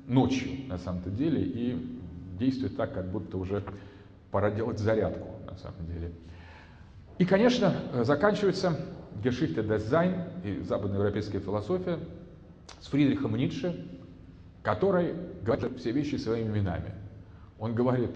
ночью 0.07 0.51
на 0.67 0.77
самом-то 0.77 1.09
деле 1.09 1.41
и 1.41 1.99
действует 2.37 2.75
так, 2.75 2.93
как 2.93 3.09
будто 3.09 3.37
уже 3.37 3.63
пора 4.31 4.51
делать 4.51 4.79
зарядку 4.79 5.27
на 5.49 5.57
самом 5.57 5.85
деле. 5.87 6.11
И, 7.17 7.25
конечно, 7.25 7.75
заканчивается 8.03 8.75
Geschichte 9.21 9.63
des 9.63 9.89
Sein 9.89 10.15
и 10.43 10.61
западноевропейская 10.63 11.41
философия 11.41 11.99
с 12.81 12.87
Фридрихом 12.87 13.35
Ницше, 13.35 13.85
который 14.61 15.13
говорит 15.43 15.77
все 15.77 15.91
вещи 15.91 16.15
своими 16.15 16.57
именами. 16.57 16.93
Он 17.59 17.75
говорит, 17.75 18.11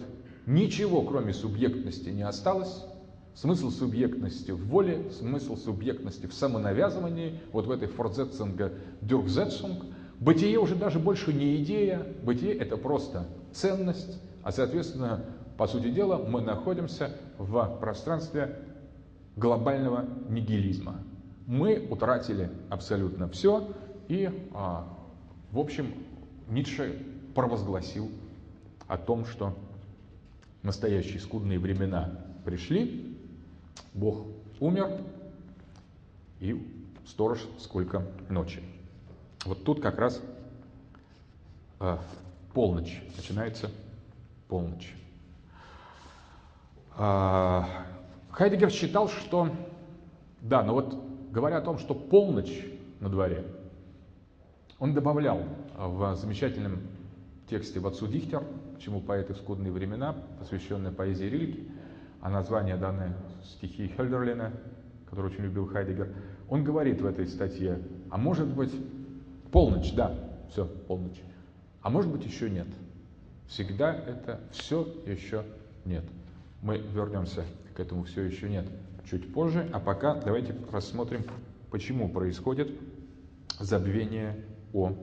ничего 0.46 1.02
кроме 1.04 1.34
субъектности 1.34 2.10
не 2.10 2.24
осталось, 2.24 2.84
смысл 3.36 3.70
субъектности 3.70 4.52
в 4.52 4.66
воле, 4.68 5.12
смысл 5.12 5.56
субъектности 5.58 6.26
в 6.26 6.34
самонавязывании, 6.34 7.40
вот 7.52 7.68
в 7.68 7.72
этой 7.72 7.88
Fortsetzung, 7.88 8.72
Durchsetzung. 9.02 9.94
Бытие 10.20 10.58
уже 10.60 10.76
даже 10.76 10.98
больше 10.98 11.32
не 11.32 11.58
идея, 11.58 12.06
бытие 12.24 12.54
это 12.54 12.76
просто 12.76 13.28
ценность, 13.52 14.20
а 14.42 14.52
соответственно, 14.52 15.24
по 15.58 15.68
сути 15.68 15.90
дела, 15.90 16.18
мы 16.18 16.42
находимся 16.42 17.12
в 17.38 17.78
пространстве 17.80 18.56
глобального 19.38 20.06
нигилизма. 20.30 21.00
Мы 21.46 21.88
утратили 21.90 22.52
абсолютно 22.70 23.30
все, 23.30 23.72
и, 24.10 24.30
а, 24.54 24.88
в 25.52 25.60
общем, 25.60 25.94
Ницше 26.50 27.02
провозгласил 27.34 28.12
о 28.88 28.98
том, 28.98 29.26
что 29.26 29.56
настоящие 30.64 31.20
скудные 31.20 31.60
времена 31.60 32.26
пришли, 32.44 33.18
Бог 33.94 34.26
умер, 34.60 35.02
и 36.40 36.90
сторож 37.06 37.46
сколько 37.60 38.06
ночи. 38.30 38.62
Вот 39.46 39.64
тут 39.64 39.82
как 39.82 39.98
раз 39.98 40.22
э, 41.80 41.98
полночь, 42.54 43.02
начинается 43.16 43.72
полночь. 44.48 44.94
Э, 46.98 47.64
Хайдегер 48.38 48.70
считал, 48.70 49.10
что, 49.10 49.50
да, 50.42 50.62
но 50.62 50.76
вот 50.76 50.96
говоря 51.32 51.58
о 51.58 51.62
том, 51.62 51.80
что 51.80 51.96
полночь 51.96 52.68
на 53.00 53.10
дворе, 53.10 53.44
он 54.78 54.94
добавлял 54.94 55.42
в 55.76 56.16
замечательном 56.16 56.82
тексте 57.50 57.80
в 57.80 57.88
«Отцу 57.88 58.06
Дихтер», 58.06 58.44
«Почему 58.76 59.02
поэты 59.02 59.34
в 59.34 59.38
скудные 59.38 59.72
времена», 59.72 60.16
посвященной 60.38 60.92
поэзии 60.92 61.26
Рильки, 61.26 61.68
а 62.22 62.30
название 62.30 62.78
данной 62.78 63.14
стихи 63.44 63.92
Хельдерлина, 63.98 64.54
который 65.10 65.32
очень 65.32 65.44
любил 65.44 65.66
Хайдегер, 65.66 66.14
он 66.48 66.64
говорит 66.64 67.02
в 67.02 67.08
этой 67.08 67.26
статье, 67.26 67.82
а 68.12 68.20
может 68.20 68.50
быть, 68.50 68.72
полночь, 69.52 69.94
да, 69.96 70.14
все, 70.52 70.66
полночь, 70.66 71.24
а 71.82 71.90
может 71.90 72.12
быть 72.12 72.24
еще 72.24 72.52
нет. 72.52 72.68
Всегда 73.48 73.96
это 73.96 74.42
все 74.52 74.88
еще 75.08 75.44
нет. 75.86 76.04
Мы 76.62 76.78
вернемся 76.78 77.44
к 77.78 77.80
этому 77.80 78.06
все 78.06 78.24
еще 78.24 78.50
нет 78.50 78.66
чуть 79.08 79.32
позже, 79.32 79.70
а 79.72 79.80
пока 79.80 80.16
давайте 80.16 80.56
рассмотрим, 80.72 81.24
почему 81.70 82.10
происходит 82.10 82.72
забвение 83.60 84.36
о 84.74 84.94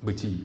бытии. 0.00 0.44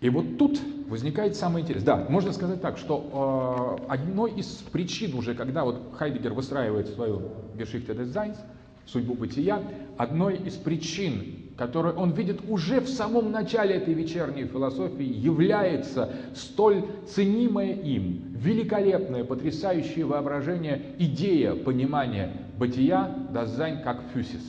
И 0.00 0.10
вот 0.10 0.36
тут 0.36 0.60
возникает 0.88 1.36
самое 1.36 1.62
интересное. 1.62 1.94
Да, 1.94 2.06
можно 2.10 2.32
сказать 2.32 2.60
так, 2.60 2.76
что 2.76 3.78
э, 3.88 3.92
одной 3.92 4.32
из 4.32 4.46
причин 4.46 5.14
уже, 5.14 5.36
когда 5.36 5.64
вот 5.64 5.94
Хайдегер 5.94 6.34
выстраивает 6.34 6.88
свою 6.88 7.30
Geschichte 7.54 7.94
des 7.94 8.12
Seins, 8.12 8.36
судьбу 8.84 9.14
бытия, 9.14 9.62
одной 9.96 10.38
из 10.38 10.54
причин, 10.54 11.45
которую 11.56 11.96
он 11.96 12.12
видит 12.12 12.40
уже 12.48 12.80
в 12.80 12.88
самом 12.88 13.32
начале 13.32 13.76
этой 13.76 13.94
вечерней 13.94 14.44
философии, 14.44 15.04
является 15.04 16.12
столь 16.34 16.84
ценимая 17.06 17.72
им, 17.72 18.24
великолепное, 18.34 19.24
потрясающее 19.24 20.04
воображение, 20.04 20.82
идея 20.98 21.54
понимания 21.54 22.32
бытия, 22.58 23.14
das 23.32 23.53
Sein 23.53 23.82
как 23.82 24.02
фюсис. 24.12 24.42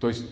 То 0.00 0.08
есть 0.08 0.26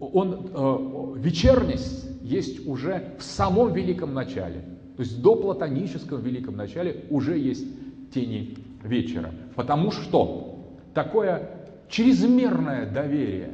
он, 0.00 0.50
э, 0.52 1.12
вечерность 1.18 2.08
есть 2.22 2.66
уже 2.66 3.14
в 3.18 3.22
самом 3.22 3.72
великом 3.74 4.14
начале. 4.14 4.62
То 4.96 5.02
есть 5.02 5.20
до 5.20 5.36
платонического 5.36 6.18
великом 6.18 6.56
начале 6.56 7.04
уже 7.10 7.38
есть 7.38 7.66
тени 8.12 8.56
вечера. 8.82 9.30
Потому 9.54 9.90
что 9.90 10.64
такое 10.94 11.50
чрезмерное 11.90 12.90
доверие 12.90 13.50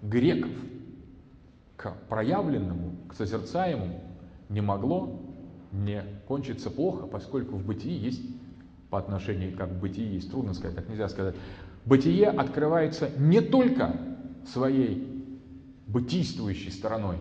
греков 0.00 0.50
к 1.84 1.92
проявленному, 2.08 2.96
к 3.10 3.14
созерцаемому 3.14 4.00
не 4.48 4.62
могло 4.62 5.20
не 5.70 6.02
кончиться 6.26 6.70
плохо, 6.70 7.06
поскольку 7.06 7.56
в 7.56 7.66
бытии 7.66 7.92
есть, 7.92 8.22
по 8.88 8.98
отношению 8.98 9.54
как 9.54 9.68
в 9.68 9.80
бытии 9.80 10.14
есть, 10.14 10.30
трудно 10.30 10.54
сказать, 10.54 10.76
так 10.76 10.88
нельзя 10.88 11.10
сказать, 11.10 11.34
бытие 11.84 12.28
открывается 12.28 13.10
не 13.18 13.42
только 13.42 14.00
своей 14.46 15.26
бытийствующей 15.86 16.70
стороной, 16.70 17.18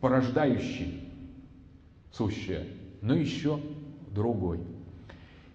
порождающей 0.00 1.12
сущее, 2.12 2.68
но 3.00 3.14
еще 3.14 3.58
другой. 4.12 4.60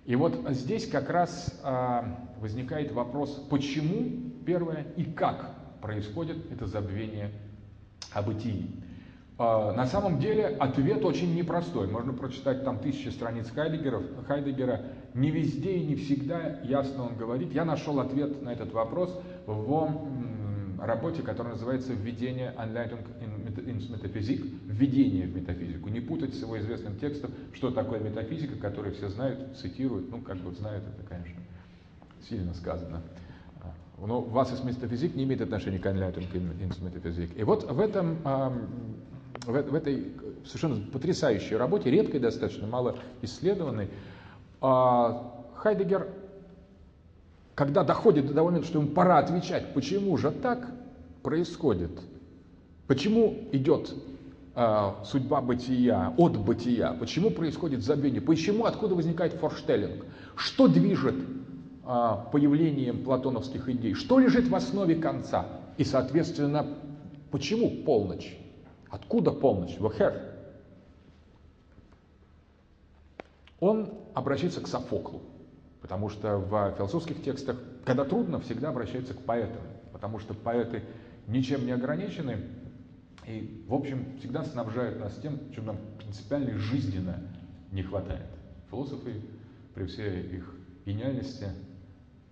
И 0.06 0.18
вот 0.18 0.38
здесь 0.50 0.86
как 0.86 1.10
раз 1.10 1.58
а, 1.64 2.28
возникает 2.42 2.92
вопрос, 2.92 3.42
почему, 3.50 4.34
первое, 4.46 4.88
и 4.98 5.06
как 5.06 5.56
происходит 5.80 6.52
это 6.52 6.66
забвение 6.66 7.32
о 8.14 8.22
бытии. 8.22 8.70
А, 9.38 9.72
на 9.74 9.86
самом 9.86 10.20
деле 10.20 10.48
ответ 10.48 11.06
очень 11.06 11.34
непростой. 11.34 11.88
Можно 11.88 12.14
прочитать 12.14 12.64
там 12.64 12.80
тысячи 12.80 13.08
страниц 13.08 13.50
Хайдегера. 13.50 14.02
Хайдегера. 14.28 14.82
Не 15.14 15.32
везде 15.32 15.74
и 15.74 15.86
не 15.86 15.96
всегда 15.96 16.60
ясно 16.64 17.06
он 17.06 17.16
говорит. 17.16 17.54
Я 17.54 17.66
нашел 17.66 18.00
ответ 18.00 18.42
на 18.42 18.50
этот 18.50 18.74
вопрос 18.74 19.18
в 19.46 19.98
работе, 20.86 21.22
которая 21.22 21.54
называется 21.54 21.94
«Введение 21.94 22.54
Anleitung 22.58 23.06
in 23.22 23.80
Metaphysik», 23.92 24.60
«Введение 24.66 25.26
в 25.26 25.36
метафизику». 25.36 25.90
Не 25.90 26.00
путать 26.00 26.36
с 26.36 26.42
его 26.42 26.60
известным 26.60 26.98
текстом, 26.98 27.32
что 27.54 27.72
такое 27.72 28.00
метафизика, 28.00 28.56
который 28.56 28.92
все 28.94 29.10
знают, 29.10 29.58
цитируют. 29.58 30.12
Ну, 30.12 30.22
как 30.22 30.38
бы 30.38 30.52
знают 30.52 30.84
это, 30.86 31.08
конечно, 31.08 31.40
сильно 32.28 32.54
сказано. 32.54 33.02
Но 34.06 34.22
вас 34.22 34.54
из 34.54 34.62
метафизик 34.64 35.16
не 35.16 35.24
имеет 35.24 35.42
отношения 35.42 35.80
к 35.80 35.86
in 35.86 36.74
Metaphysik. 36.82 37.36
И 37.36 37.44
вот 37.44 37.70
в 37.70 37.80
этом 37.80 38.18
в, 39.46 39.62
в 39.62 39.76
этой 39.76 40.14
совершенно 40.46 40.86
потрясающей 40.92 41.56
работе, 41.56 41.90
редкой 41.90 42.20
достаточно, 42.20 42.68
мало 42.68 42.98
исследованной, 43.22 43.90
а, 44.62 45.46
Хайдегер, 45.56 46.08
когда 47.56 47.84
доходит 47.84 48.28
до 48.28 48.34
того 48.34 48.48
момента, 48.48 48.68
что 48.68 48.80
ему 48.80 48.90
пора 48.90 49.18
отвечать, 49.18 49.74
почему 49.74 50.16
же 50.18 50.32
так 50.32 50.70
происходит, 51.24 51.92
почему 52.88 53.38
идет 53.52 53.94
а, 54.56 55.04
судьба 55.06 55.42
бытия 55.42 56.14
от 56.18 56.38
бытия, 56.38 56.94
почему 56.94 57.32
происходит 57.32 57.84
забвение, 57.84 58.22
почему, 58.22 58.66
откуда 58.66 58.96
возникает 58.96 59.34
форштеллинг, 59.34 60.06
что 60.36 60.68
движет 60.68 61.16
появлением 62.32 63.04
платоновских 63.04 63.68
идей, 63.68 63.96
что 63.96 64.20
лежит 64.20 64.48
в 64.48 64.54
основе 64.54 64.96
конца 64.96 65.48
и, 65.78 65.84
соответственно, 65.84 66.68
почему 67.32 67.84
полночь. 67.84 68.38
Откуда 68.92 69.32
полночь? 69.32 69.80
Вахер. 69.80 70.22
Он 73.60 73.92
обращается 74.14 74.62
к 74.62 74.68
Софоклу, 74.68 75.22
потому 75.82 76.10
что 76.10 76.38
в 76.38 76.76
философских 76.78 77.24
текстах, 77.24 77.58
когда 77.86 78.06
трудно, 78.06 78.40
всегда 78.40 78.70
обращается 78.70 79.16
к 79.16 79.22
поэтам, 79.22 79.62
потому 79.92 80.20
что 80.20 80.36
поэты 80.36 80.84
ничем 81.28 81.66
не 81.66 81.72
ограничены, 81.72 82.38
И, 83.30 83.64
в 83.68 83.74
общем, 83.76 84.18
всегда 84.18 84.44
снабжают 84.44 85.00
нас 85.00 85.16
тем, 85.22 85.40
чем 85.54 85.68
нам 85.68 85.78
принципиально 86.00 86.58
жизненно 86.58 87.22
не 87.72 87.84
хватает. 87.84 88.26
Философы 88.72 89.22
при 89.76 89.86
всей 89.86 90.22
их 90.38 90.56
гениальности 90.86 91.50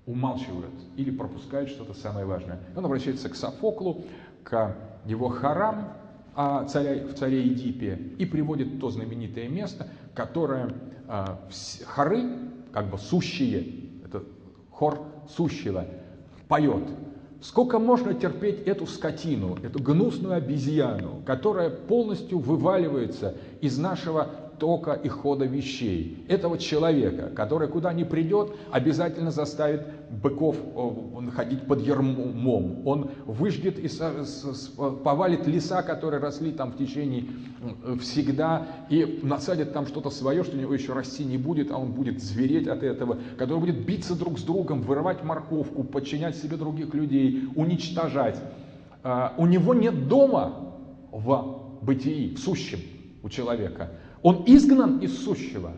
умалчивают 0.07 0.73
или 0.95 1.11
пропускают 1.11 1.69
что-то 1.69 1.93
самое 1.93 2.25
важное. 2.25 2.59
Он 2.75 2.85
обращается 2.85 3.29
к 3.29 3.35
Софоклу, 3.35 4.05
к 4.43 4.75
его 5.05 5.27
харам 5.27 5.93
о 6.33 6.63
царе, 6.65 7.05
в 7.05 7.13
царе 7.13 7.45
Эдипе 7.47 7.99
и 8.17 8.25
приводит 8.25 8.79
то 8.79 8.89
знаменитое 8.89 9.49
место, 9.49 9.87
которое 10.15 10.73
а, 11.07 11.39
хоры, 11.85 12.23
как 12.71 12.89
бы 12.89 12.97
сущие, 12.97 13.67
это 14.05 14.23
хор 14.71 15.05
сущего, 15.29 15.85
поет. 16.47 16.83
Сколько 17.41 17.77
можно 17.77 18.13
терпеть 18.13 18.61
эту 18.61 18.87
скотину, 18.87 19.57
эту 19.61 19.79
гнусную 19.83 20.35
обезьяну, 20.35 21.21
которая 21.25 21.69
полностью 21.69 22.39
вываливается 22.39 23.35
из 23.61 23.77
нашего 23.77 24.46
тока 24.59 24.93
и 24.93 25.07
хода 25.07 25.45
вещей. 25.45 26.25
Этого 26.27 26.57
человека, 26.57 27.29
который 27.35 27.67
куда 27.67 27.93
ни 27.93 28.03
придет, 28.03 28.55
обязательно 28.71 29.31
заставит 29.31 29.81
быков 30.09 30.55
ходить 31.35 31.63
под 31.67 31.81
ермом. 31.81 32.87
Он 32.87 33.11
выжгет 33.25 33.79
и 33.79 33.89
повалит 35.03 35.47
леса, 35.47 35.83
которые 35.83 36.21
росли 36.21 36.51
там 36.51 36.71
в 36.71 36.77
течение 36.77 37.25
всегда, 37.99 38.67
и 38.89 39.19
насадит 39.23 39.73
там 39.73 39.87
что-то 39.87 40.09
свое, 40.09 40.43
что 40.43 40.57
у 40.57 40.59
него 40.59 40.73
еще 40.73 40.93
расти 40.93 41.23
не 41.23 41.37
будет, 41.37 41.71
а 41.71 41.77
он 41.77 41.91
будет 41.91 42.21
звереть 42.21 42.67
от 42.67 42.83
этого, 42.83 43.17
который 43.37 43.59
будет 43.59 43.85
биться 43.85 44.15
друг 44.15 44.39
с 44.39 44.43
другом, 44.43 44.81
вырывать 44.81 45.23
морковку, 45.23 45.83
подчинять 45.83 46.35
себе 46.35 46.57
других 46.57 46.93
людей, 46.93 47.43
уничтожать. 47.55 48.41
А, 49.03 49.33
у 49.37 49.45
него 49.45 49.73
нет 49.73 50.07
дома 50.07 50.73
в 51.11 51.79
бытии, 51.81 52.35
в 52.35 52.39
сущем 52.39 52.79
у 53.23 53.29
человека. 53.29 53.91
Он 54.21 54.43
изгнан 54.45 54.99
из 54.99 55.23
сущего. 55.23 55.71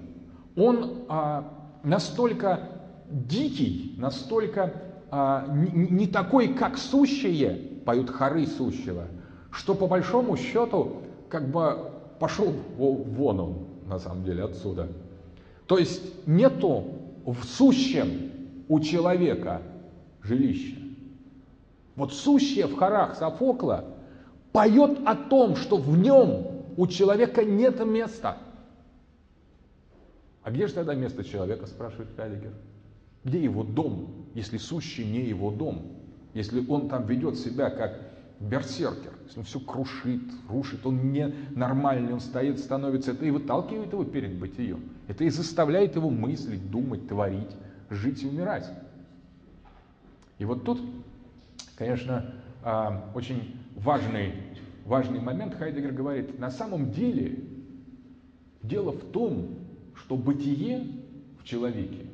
Он 0.56 1.03
а, 1.07 1.53
настолько 1.84 2.60
дикий, 3.10 3.95
настолько 3.98 4.74
а, 5.11 5.48
не, 5.53 5.88
не 5.88 6.07
такой, 6.07 6.49
как 6.53 6.78
сущее, 6.78 7.82
поют 7.86 8.10
хоры 8.10 8.45
сущего, 8.45 9.06
что 9.52 9.74
по 9.74 9.88
большому 9.88 10.38
счету 10.38 10.98
как 11.30 11.49
бы 11.49 11.91
пошел 12.20 12.53
вон 12.78 13.40
он, 13.40 13.57
на 13.88 13.99
самом 13.99 14.24
деле, 14.24 14.44
отсюда. 14.44 14.88
То 15.66 15.78
есть 15.78 16.28
нету 16.28 16.84
в 17.26 17.44
сущем 17.44 18.32
у 18.68 18.80
человека 18.80 19.61
жилища. 20.22 20.76
Вот 21.95 22.14
сущее 22.14 22.68
в 22.68 22.76
хорах 22.78 23.16
Софокла 23.16 23.86
поет 24.52 24.99
о 25.06 25.16
том, 25.16 25.56
что 25.56 25.78
в 25.78 25.98
нем 25.98 26.59
у 26.80 26.88
человека 26.88 27.43
нет 27.43 27.85
места. 27.85 28.38
А 30.43 30.49
где 30.49 30.65
же 30.65 30.73
тогда 30.73 30.95
место 30.95 31.26
человека, 31.26 31.68
спрашивает 31.68 32.07
Хайдегер? 32.15 32.53
Где 33.26 33.43
его 33.43 33.65
дом, 33.65 34.30
если 34.34 34.57
сущий 34.57 35.03
не 35.03 35.26
его 35.26 35.51
дом? 35.51 35.97
Если 36.34 36.65
он 36.69 36.88
там 36.88 37.06
ведет 37.06 37.38
себя 37.38 37.69
как 37.69 37.99
берсеркер, 38.39 39.11
если 39.26 39.39
он 39.39 39.43
все 39.43 39.60
крушит, 39.60 40.22
рушит, 40.47 40.85
он 40.85 41.11
ненормальный, 41.11 42.14
он 42.14 42.22
стоит, 42.22 42.60
становится, 42.60 43.11
это 43.11 43.26
и 43.26 43.31
выталкивает 43.31 43.91
его 43.91 44.06
перед 44.06 44.39
бытием. 44.39 44.89
Это 45.10 45.26
и 45.26 45.30
заставляет 45.30 45.97
его 45.97 46.10
мыслить, 46.10 46.72
думать, 46.72 47.10
творить, 47.10 47.57
жить 47.89 48.23
и 48.23 48.27
умирать. 48.27 48.72
И 50.38 50.45
вот 50.45 50.64
тут, 50.64 50.80
конечно, 51.76 52.35
а, 52.64 53.11
очень 53.14 53.60
важный 53.76 54.34
важный 54.90 55.22
момент, 55.22 55.53
Хайдегер 55.53 55.94
говорит, 55.94 56.40
на 56.40 56.49
самом 56.49 56.91
деле 56.91 57.44
дело 58.64 58.91
в 58.91 59.11
том, 59.11 59.60
что 59.95 60.18
бытие 60.18 60.88
в 61.40 61.44
человеке, 61.44 62.07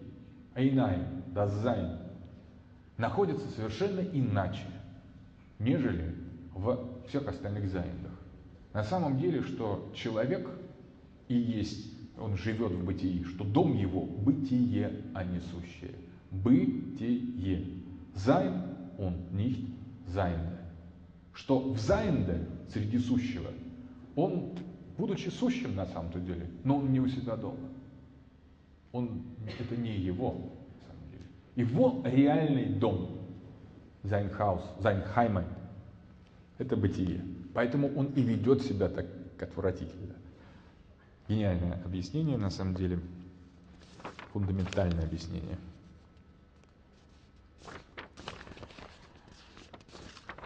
айнай, 0.53 0.99
дазайн, 1.27 1.97
находится 2.97 3.47
совершенно 3.51 4.01
иначе, 4.01 4.65
нежели 5.57 6.15
в 6.53 7.05
всех 7.07 7.27
остальных 7.27 7.69
зайндах. 7.69 8.11
На 8.73 8.83
самом 8.83 9.17
деле, 9.19 9.41
что 9.41 9.91
человек 9.95 10.47
и 11.29 11.35
есть, 11.35 11.93
он 12.19 12.37
живет 12.37 12.73
в 12.73 12.83
бытии, 12.83 13.23
что 13.23 13.45
дом 13.45 13.75
его– 13.75 14.01
бытие, 14.25 15.01
а 15.13 15.23
не 15.23 15.39
сущее. 15.39 15.95
Бытие. 16.31 17.67
Sein 18.15 18.63
und 18.97 19.13
nicht 19.31 19.65
Seiende. 20.07 20.64
Что 21.35 21.59
в 21.59 21.77
Seiende 21.77 22.47
среди 22.73 22.97
сущего, 22.97 23.49
он, 24.15 24.57
будучи 24.97 25.27
сущим 25.27 25.75
на 25.75 25.85
самом-то 25.85 26.19
деле, 26.19 26.49
но 26.63 26.77
он 26.77 26.91
не 26.91 27.01
у 27.01 27.07
себя 27.07 27.35
дома. 27.35 27.69
Он, 28.93 29.21
это 29.45 29.75
не 29.75 29.97
его, 29.97 30.31
на 30.31 30.87
самом 30.87 31.11
деле. 31.11 31.67
Его 31.67 32.01
реальный 32.05 32.65
дом, 32.67 33.19
sein 34.03 34.30
Haus, 34.30 34.63
sein 34.79 35.02
Heimat, 35.02 35.43
это 36.57 36.77
бытие. 36.77 37.21
Поэтому 37.53 37.93
он 37.93 38.07
и 38.15 38.21
ведет 38.21 38.61
себя 38.61 38.87
так 38.87 39.05
отвратительно. 39.41 40.15
Гениальное 41.27 41.81
объяснение, 41.83 42.37
на 42.37 42.49
самом 42.49 42.75
деле, 42.75 42.99
фундаментальное 44.31 45.03
объяснение. 45.03 45.57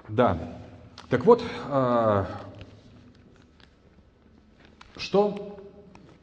Да, 0.07 0.59
так 1.09 1.25
вот, 1.25 1.43
а, 1.67 2.27
что 4.95 5.59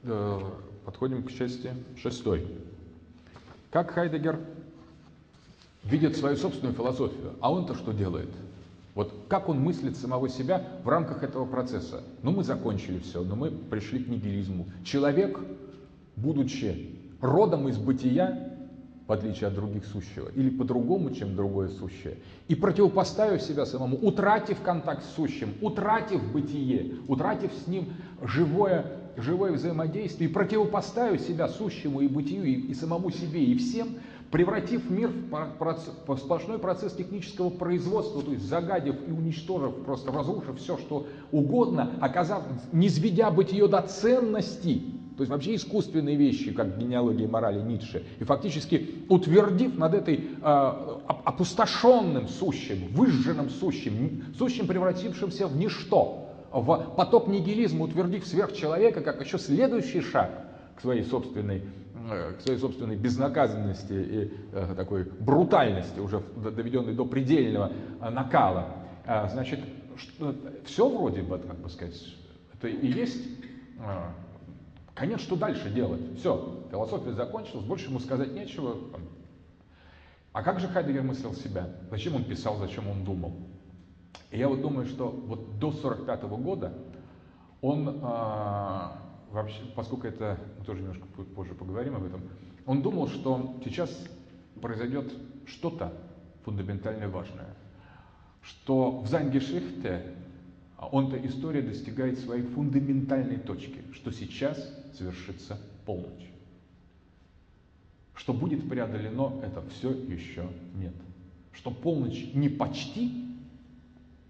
э, 0.04 0.40
подходим 0.84 1.24
к 1.24 1.32
части 1.32 1.74
шестой. 2.00 2.46
Как 3.72 3.90
Хайдегер 3.90 4.38
видит 5.82 6.16
свою 6.16 6.36
собственную 6.36 6.74
философию, 6.74 7.34
а 7.40 7.52
он-то 7.52 7.74
что 7.74 7.92
делает? 7.92 8.30
Вот 8.94 9.12
как 9.28 9.48
он 9.48 9.60
мыслит 9.60 9.96
самого 9.96 10.28
себя 10.28 10.62
в 10.84 10.88
рамках 10.88 11.22
этого 11.22 11.44
процесса? 11.44 12.02
Ну, 12.22 12.30
мы 12.30 12.44
закончили 12.44 13.00
все, 13.00 13.22
но 13.22 13.36
мы 13.36 13.50
пришли 13.50 14.02
к 14.02 14.08
нигилизму. 14.08 14.66
Человек, 14.84 15.38
будучи 16.14 16.96
родом 17.20 17.68
из 17.68 17.76
бытия, 17.76 18.55
в 19.06 19.12
отличие 19.12 19.48
от 19.48 19.54
других 19.54 19.84
сущего, 19.84 20.28
или 20.34 20.50
по-другому, 20.50 21.10
чем 21.10 21.36
другое 21.36 21.68
сущее, 21.68 22.18
и 22.48 22.54
противопоставив 22.54 23.40
себя 23.40 23.64
самому, 23.64 23.96
утратив 23.96 24.60
контакт 24.62 25.04
с 25.04 25.14
сущим, 25.14 25.54
утратив 25.60 26.32
бытие, 26.32 26.94
утратив 27.06 27.52
с 27.52 27.68
ним 27.68 27.92
живое, 28.22 28.98
живое 29.16 29.52
взаимодействие, 29.52 30.28
и 30.28 30.32
противопоставив 30.32 31.20
себя 31.20 31.48
сущему 31.48 32.00
и 32.00 32.08
бытию, 32.08 32.44
и, 32.44 32.52
и 32.54 32.74
самому 32.74 33.10
себе, 33.10 33.44
и 33.44 33.56
всем, 33.56 33.90
превратив 34.32 34.90
мир 34.90 35.08
в, 35.08 35.52
процесс, 35.58 35.94
в 36.04 36.16
сплошной 36.16 36.58
процесс 36.58 36.92
технического 36.92 37.48
производства, 37.48 38.22
то 38.22 38.32
есть 38.32 38.44
загадив 38.44 38.96
и 39.06 39.12
уничтожив, 39.12 39.84
просто 39.84 40.10
разрушив 40.10 40.58
все, 40.58 40.76
что 40.78 41.06
угодно, 41.30 41.92
оказав, 42.00 42.42
не 42.72 42.88
сведя 42.88 43.30
бытие 43.30 43.68
до 43.68 43.82
ценности, 43.82 44.82
то 45.16 45.22
есть 45.22 45.30
вообще 45.30 45.54
искусственные 45.54 46.16
вещи, 46.16 46.52
как 46.52 46.76
генеалогия 46.78 47.26
морали 47.26 47.60
Ницше, 47.62 48.04
и 48.20 48.24
фактически 48.24 49.04
утвердив 49.08 49.78
над 49.78 49.94
этой 49.94 50.16
э, 50.16 50.98
опустошенным 51.06 52.28
сущим, 52.28 52.88
выжженным 52.92 53.48
сущим, 53.48 54.24
сущим, 54.38 54.66
превратившимся 54.66 55.46
в 55.46 55.56
ничто, 55.56 56.26
в 56.52 56.94
поток 56.96 57.28
нигилизма, 57.28 57.84
утвердив 57.84 58.26
сверхчеловека 58.26 59.00
как 59.00 59.24
еще 59.24 59.38
следующий 59.38 60.02
шаг 60.02 60.30
к 60.76 60.82
своей 60.82 61.02
собственной 61.02 61.62
э, 62.10 62.34
к 62.34 62.42
своей 62.42 62.58
собственной 62.58 62.96
безнаказанности 62.96 63.92
и 63.94 64.34
э, 64.52 64.74
такой 64.76 65.04
брутальности, 65.04 65.98
уже 65.98 66.20
доведенной 66.36 66.92
до 66.92 67.06
предельного 67.06 67.72
э, 68.02 68.10
накала. 68.10 68.74
Э, 69.06 69.28
значит, 69.30 69.60
что, 69.96 70.34
все 70.66 70.86
вроде 70.86 71.22
бы, 71.22 71.38
как 71.38 71.56
бы 71.56 71.70
сказать, 71.70 71.96
это 72.52 72.68
и 72.68 72.86
есть 72.86 73.24
э, 73.78 74.25
Конец, 74.96 75.20
что 75.20 75.36
дальше 75.36 75.68
делать? 75.68 76.00
Все, 76.18 76.64
философия 76.70 77.12
закончилась, 77.12 77.66
больше 77.66 77.90
ему 77.90 78.00
сказать 78.00 78.32
нечего. 78.32 78.78
А 80.32 80.42
как 80.42 80.58
же 80.58 80.68
Хайдегер 80.68 81.02
мыслил 81.02 81.34
себя? 81.34 81.68
Зачем 81.90 82.14
он 82.16 82.24
писал, 82.24 82.56
зачем 82.56 82.88
он 82.88 83.04
думал? 83.04 83.34
И 84.30 84.38
я 84.38 84.48
вот 84.48 84.62
думаю, 84.62 84.86
что 84.86 85.10
вот 85.10 85.58
до 85.58 85.70
45 85.70 86.22
года 86.22 86.72
он 87.60 88.00
а, 88.02 88.96
вообще, 89.30 89.60
поскольку 89.74 90.06
это, 90.06 90.38
мы 90.58 90.64
тоже 90.64 90.80
немножко 90.80 91.04
позже 91.34 91.52
поговорим 91.52 91.96
об 91.96 92.04
этом, 92.04 92.22
он 92.64 92.80
думал, 92.80 93.08
что 93.08 93.54
сейчас 93.64 93.90
произойдет 94.62 95.12
что-то 95.44 95.92
фундаментально 96.46 97.10
важное, 97.10 97.54
что 98.40 99.00
в 99.00 99.08
Зангешихте 99.08 100.15
он-то 100.86 101.16
история 101.26 101.62
достигает 101.62 102.18
своей 102.18 102.42
фундаментальной 102.42 103.38
точки, 103.38 103.82
что 103.92 104.10
сейчас 104.10 104.58
совершится 104.94 105.58
полночь. 105.84 106.30
Что 108.14 108.32
будет 108.32 108.68
преодолено, 108.68 109.40
это 109.42 109.62
все 109.70 109.90
еще 109.90 110.48
нет. 110.74 110.94
Что 111.52 111.70
полночь 111.70 112.30
не 112.34 112.48
почти 112.48 113.26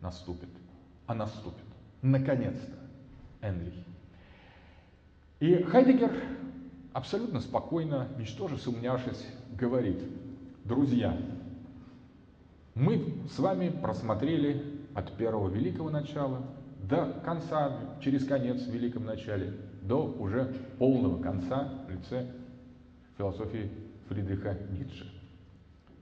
наступит, 0.00 0.48
а 1.06 1.14
наступит. 1.14 1.64
Наконец-то. 2.02 2.76
Энлих. 3.42 3.74
И 5.40 5.62
Хайдегер 5.62 6.12
абсолютно 6.92 7.40
спокойно, 7.40 8.08
ничтоже 8.18 8.56
сумнявшись, 8.56 9.24
говорит, 9.52 10.02
друзья, 10.64 11.16
мы 12.74 13.14
с 13.30 13.38
вами 13.38 13.68
просмотрели 13.68 14.75
от 14.96 15.12
первого 15.18 15.50
великого 15.50 15.90
начала 15.90 16.42
до 16.88 17.20
конца, 17.22 17.78
через 18.00 18.24
конец 18.24 18.62
в 18.62 18.70
великом 18.70 19.04
начале, 19.04 19.52
до 19.82 20.06
уже 20.18 20.54
полного 20.78 21.22
конца 21.22 21.84
в 21.86 21.90
лице 21.90 22.26
философии 23.18 23.70
Фридриха 24.08 24.56
Ницше. 24.70 25.06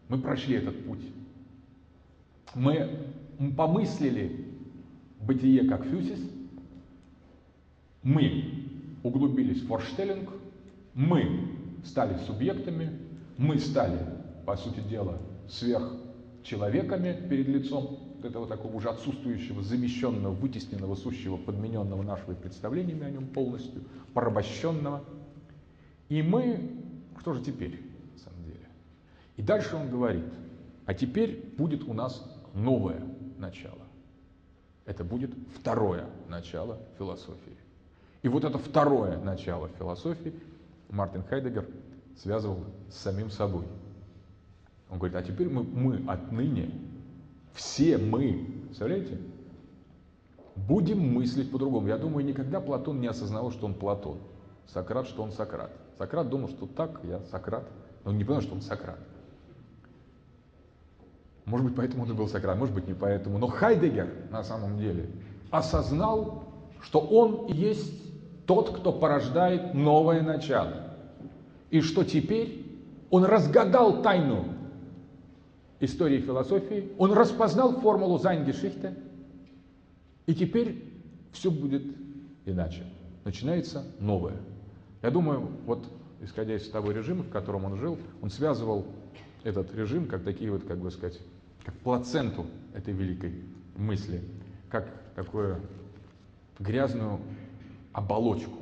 Мы 0.09 0.19
прошли 0.19 0.57
этот 0.57 0.87
путь. 0.87 1.03
Мы 2.55 2.89
помыслили 3.57 4.47
бытие 5.21 5.69
как 5.69 5.85
фюсис, 5.87 6.21
мы 8.05 8.45
углубились 9.03 9.63
в 9.63 9.67
форштеллинг, 9.67 10.31
мы 10.95 11.49
стали 11.85 12.17
субъектами, 12.27 12.91
мы 13.39 13.59
стали, 13.59 13.99
по 14.47 14.57
сути 14.57 14.81
дела, 14.89 15.19
сверхчеловеками 15.49 17.29
перед 17.29 17.49
лицом 17.49 18.04
этого 18.25 18.47
такого 18.47 18.75
уже 18.75 18.89
отсутствующего, 18.89 19.63
замещенного, 19.63 20.33
вытесненного, 20.33 20.95
сущего, 20.95 21.37
подмененного 21.37 22.03
нашими 22.03 22.35
представлениями 22.35 23.05
о 23.05 23.11
нем 23.11 23.27
полностью, 23.27 23.83
порабощенного. 24.13 25.05
И 26.09 26.23
мы, 26.23 26.71
что 27.21 27.33
же 27.33 27.43
теперь, 27.43 27.81
на 28.13 28.19
самом 28.19 28.45
деле? 28.45 28.69
И 29.37 29.43
дальше 29.43 29.77
он 29.77 29.91
говорит, 29.91 30.25
а 30.87 30.95
теперь 30.95 31.55
будет 31.57 31.85
у 31.85 31.95
нас 31.95 32.23
новое 32.55 33.03
начало. 33.39 33.83
Это 34.87 35.05
будет 35.05 35.31
второе 35.59 36.07
начало 36.29 36.79
философии. 36.99 37.57
И 38.23 38.29
вот 38.29 38.45
это 38.45 38.59
второе 38.59 39.19
начало 39.19 39.69
философии 39.79 40.35
Мартин 40.91 41.23
Хайдегер 41.25 41.67
связывал 42.17 42.65
с 42.91 42.97
самим 42.97 43.31
собой. 43.31 43.65
Он 44.91 44.99
говорит, 44.99 45.17
а 45.17 45.23
теперь 45.23 45.49
мы, 45.49 45.63
мы 45.63 46.05
отныне, 46.07 46.71
все 47.55 47.99
мы, 47.99 48.47
представляете, 48.67 49.19
будем 50.57 50.99
мыслить 51.15 51.51
по-другому. 51.51 51.87
Я 51.89 51.97
думаю, 51.97 52.27
никогда 52.27 52.61
Платон 52.61 53.01
не 53.01 53.07
осознавал, 53.07 53.53
что 53.53 53.67
он 53.67 53.75
Платон. 53.75 54.19
Сократ, 54.67 55.07
что 55.07 55.23
он 55.23 55.31
Сократ. 55.33 55.71
Сократ 55.99 56.29
думал, 56.29 56.49
что 56.49 56.67
так, 56.67 57.01
я 57.05 57.21
Сократ. 57.31 57.65
Но 58.05 58.11
он 58.11 58.19
не 58.19 58.25
понял, 58.25 58.41
что 58.41 58.55
он 58.55 58.61
Сократ. 58.61 58.99
Может 61.45 61.67
быть, 61.67 61.77
поэтому 61.77 62.05
он 62.05 62.11
и 62.11 62.15
был 62.15 62.27
Сократ, 62.29 62.59
может 62.59 62.75
быть, 62.75 62.89
не 62.89 62.95
поэтому. 62.95 63.39
Но 63.39 63.47
Хайдегер 63.47 64.09
на 64.31 64.43
самом 64.43 64.79
деле 64.79 65.11
осознал, 65.51 66.45
что 66.81 67.01
он 67.01 67.47
есть 67.47 68.03
тот, 68.47 68.77
кто 68.79 68.93
порождает 68.93 69.75
новое 69.75 70.23
начало. 70.23 70.95
И 71.71 71.81
что 71.81 72.03
теперь 72.05 72.65
он 73.11 73.25
разгадал 73.25 74.03
тайну 74.03 74.54
истории 75.85 76.21
философии, 76.21 76.93
он 76.99 77.13
распознал 77.13 77.81
формулу 77.81 78.19
Зайнгешихте, 78.19 78.95
и 80.27 80.35
теперь 80.35 80.83
все 81.33 81.51
будет 81.51 81.83
иначе. 82.45 82.85
Начинается 83.25 83.85
новое. 83.99 84.37
Я 85.03 85.11
думаю, 85.11 85.49
вот 85.67 85.87
исходя 86.21 86.57
из 86.57 86.69
того 86.69 86.93
режима, 86.93 87.23
в 87.23 87.31
котором 87.31 87.65
он 87.65 87.77
жил, 87.77 87.99
он 88.23 88.31
связывал 88.31 88.87
этот 89.43 89.75
режим 89.75 90.07
как 90.07 90.25
такие 90.25 90.51
вот, 90.51 90.65
как 90.65 90.79
бы 90.79 90.91
сказать, 90.91 91.21
как 91.65 91.75
плаценту 91.79 92.47
этой 92.75 92.95
великой 92.95 93.35
мысли, 93.77 94.23
как 94.71 94.89
такую 95.15 95.61
грязную 96.59 97.21
оболочку 97.93 98.59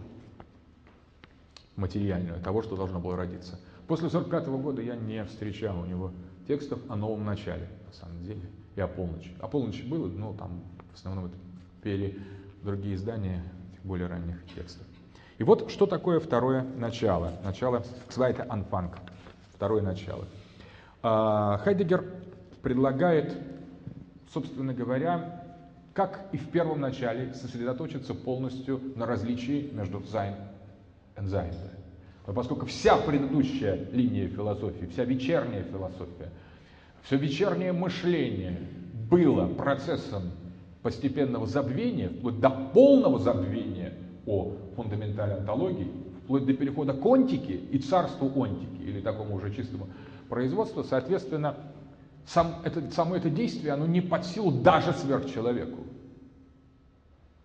материальную 1.77 2.40
того, 2.40 2.62
что 2.62 2.77
должно 2.77 3.01
было 3.01 3.16
родиться. 3.16 3.59
После 3.86 4.09
1945 4.09 4.62
года 4.62 4.82
я 4.82 4.97
не 4.97 5.24
встречал 5.24 5.81
у 5.81 5.86
него 5.86 6.12
текстов 6.47 6.81
о 6.89 6.97
новом 6.97 7.24
начале, 7.24 7.69
на 7.86 7.93
самом 7.93 8.24
деле, 8.24 8.43
и 8.77 8.81
о 8.81 8.89
полночи. 8.89 9.31
О 9.40 9.48
полночи 9.48 9.82
было, 9.82 10.09
но 10.09 10.32
там 10.35 10.62
в 10.93 10.94
основном 10.94 11.27
это 11.27 11.35
пели 11.82 12.19
другие 12.62 12.94
издания 12.94 13.43
более 13.85 14.06
ранних 14.06 14.44
текстов. 14.55 14.86
И 15.39 15.44
вот 15.44 15.70
что 15.70 15.86
такое 15.86 16.20
второе 16.20 16.62
начало, 16.62 17.32
начало 17.43 17.85
Свайта 18.09 18.47
Анфанг, 18.48 18.98
второе 19.55 19.82
начало. 19.82 20.27
А, 21.02 21.59
Хайдегер 21.59 22.05
предлагает, 22.62 23.36
собственно 24.32 24.73
говоря, 24.73 25.43
как 25.94 26.28
и 26.32 26.36
в 26.39 26.48
первом 26.51 26.81
начале, 26.81 27.35
сосредоточиться 27.35 28.14
полностью 28.14 28.81
на 28.97 29.05
различии 29.05 29.70
между 29.73 29.98
Sein 29.98 30.36
und 31.16 31.27
Sein. 31.27 31.55
Но 32.27 32.32
поскольку 32.32 32.66
вся 32.66 32.97
предыдущая 32.97 33.89
линия 33.93 34.28
философии, 34.28 34.86
вся 34.86 35.05
вечерняя 35.05 35.65
философия, 35.65 36.31
все 37.03 37.16
вечернее 37.16 37.73
мышление 37.73 38.61
было 39.11 39.47
процессом 39.47 40.31
постепенного 40.82 41.47
забвения, 41.47 42.09
вплоть 42.09 42.40
до 42.40 42.51
полного 42.51 43.19
забвения 43.19 43.94
о 44.27 44.55
фундаментальной 44.77 45.39
онтологии, 45.39 45.90
вплоть 46.24 46.47
до 46.47 46.55
перехода 46.55 46.93
к 46.93 47.05
онтике 47.05 47.55
и 47.55 47.78
царству 47.78 48.31
онтики, 48.40 48.82
или 48.82 49.01
такому 49.01 49.36
уже 49.36 49.53
чистому 49.55 49.89
производству, 50.28 50.85
соответственно, 50.85 51.57
сам 52.27 52.62
это, 52.65 52.89
само 52.93 53.16
это 53.16 53.31
действие, 53.31 53.73
оно 53.73 53.86
не 53.86 54.01
под 54.01 54.24
силу 54.24 54.53
даже 54.53 54.93
сверхчеловеку. 54.93 55.81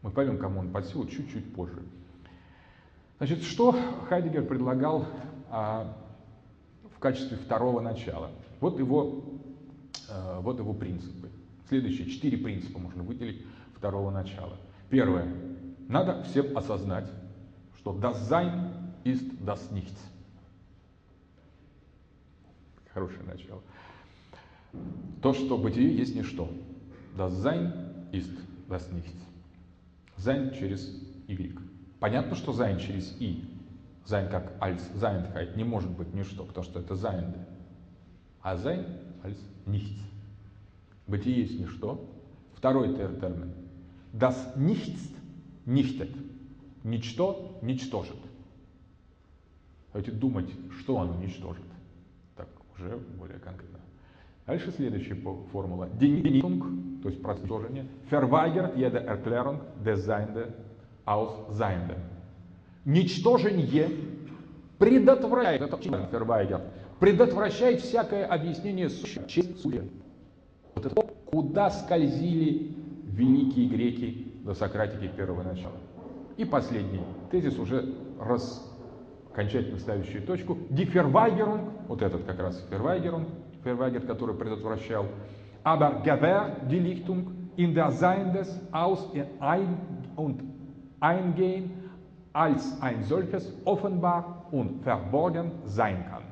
Мы 0.04 0.12
поймем, 0.12 0.38
кому 0.38 0.60
он 0.60 0.70
под 0.70 0.86
силу 0.86 1.06
чуть-чуть 1.08 1.54
позже. 1.54 1.82
Значит, 3.18 3.44
что 3.44 3.76
Хайдегер 4.10 4.46
предлагал 4.46 5.08
а, 5.50 5.98
в 6.96 7.00
качестве 7.00 7.38
второго 7.38 7.82
начала? 7.82 8.30
Вот 8.60 8.78
его, 8.78 9.24
а, 10.10 10.40
вот 10.42 10.60
его 10.60 10.74
принципы. 10.74 11.30
Следующие 11.68 12.08
четыре 12.10 12.38
принципа 12.38 12.78
можно 12.78 13.02
выделить 13.02 13.44
второго 13.76 14.12
начала. 14.12 14.58
Первое. 14.90 15.28
Надо 15.88 16.24
всем 16.24 16.56
осознать, 16.58 17.10
что 17.78 17.98
das 17.98 18.30
Sein 18.30 18.72
ist 19.04 19.24
das 19.44 19.72
Nichts. 19.72 19.98
Хорошее 22.94 23.24
начало. 23.24 23.62
То, 25.22 25.34
что 25.34 25.58
бытие 25.58 25.96
есть 25.96 26.16
ничто. 26.16 26.50
Das 27.16 27.32
Sein 27.42 27.74
ist 28.12 28.32
das 28.70 28.92
Nichts. 28.92 29.24
Sein 30.18 30.54
через 30.54 30.88
Y. 31.28 31.67
Понятно, 32.00 32.36
что 32.36 32.52
Sein 32.52 32.80
через 32.80 33.16
И. 33.20 33.44
Sein 34.06 34.30
как 34.30 34.54
als 34.60 34.82
Seinheit 34.96 35.56
не 35.56 35.64
может 35.64 35.90
быть 35.90 36.14
ничто, 36.14 36.46
потому 36.46 36.64
что 36.64 36.80
это 36.80 36.94
Sein. 36.96 37.34
А 38.42 38.56
Sein 38.56 38.86
als 39.24 39.38
Nichts. 39.66 40.02
Бытие 41.08 41.42
есть 41.42 41.60
ничто. 41.60 42.10
Второй 42.56 42.96
термин. 42.96 43.54
Das 44.14 44.56
Nichts 44.56 45.18
nichtet. 45.68 46.16
Ничто 46.84 47.60
ничтожит. 47.62 48.16
Давайте 49.92 50.12
думать, 50.12 50.50
что 50.80 51.00
оно 51.00 51.16
ничтожит. 51.16 51.64
Так, 52.36 52.48
уже 52.76 52.98
более 53.20 53.40
конкретно. 53.40 53.80
Дальше 54.46 54.72
следующая 54.72 55.16
формула. 55.52 55.90
Deniltung, 56.00 57.02
то 57.02 57.10
есть 57.10 57.22
простожение. 57.22 57.86
Verweigert 58.10 58.78
jede 58.78 59.00
Erklärung 59.00 59.60
des 59.84 60.06
Seiende 60.06 60.54
aus 61.08 61.58
Seiende. 61.58 61.96
Ничтожение 62.86 63.90
предотвращает, 64.78 65.62
это 65.62 65.78
Verweigert, 66.12 66.62
предотвращает 67.00 67.82
всякое 67.82 68.26
объяснение 68.26 68.90
сущего. 68.90 69.84
Вот 70.76 70.86
это 70.86 71.02
куда 71.26 71.72
скользили 71.72 72.76
великие 73.06 73.68
греки 73.68 74.28
до 74.44 74.54
Сократики 74.54 75.08
первого 75.08 75.44
начала. 75.44 75.78
И 76.36 76.46
последний 76.46 77.02
тезис 77.32 77.58
уже 77.58 77.96
раз 78.20 78.64
окончательно 79.32 79.80
ставящий 79.80 80.20
точку. 80.20 80.58
Die 80.70 80.86
вот 81.88 82.02
этот 82.02 82.26
как 82.26 82.40
раз 82.40 82.64
Verweigerung, 82.70 83.26
Verweigert, 83.64 84.06
который 84.06 84.36
предотвращал. 84.36 85.06
Aber 85.64 86.02
gewährt 86.04 86.70
die 86.70 86.80
Lichtung 86.80 87.50
in 87.56 87.74
der 87.74 87.92
und 90.16 90.57
Eingehen 91.00 91.72
als 92.34 92.82
ein 92.82 93.04
solches 93.04 93.52
offenbar 93.66 94.48
und 94.52 94.84
verborgen 94.84 95.52
sein 95.66 96.06
kann. 96.10 96.24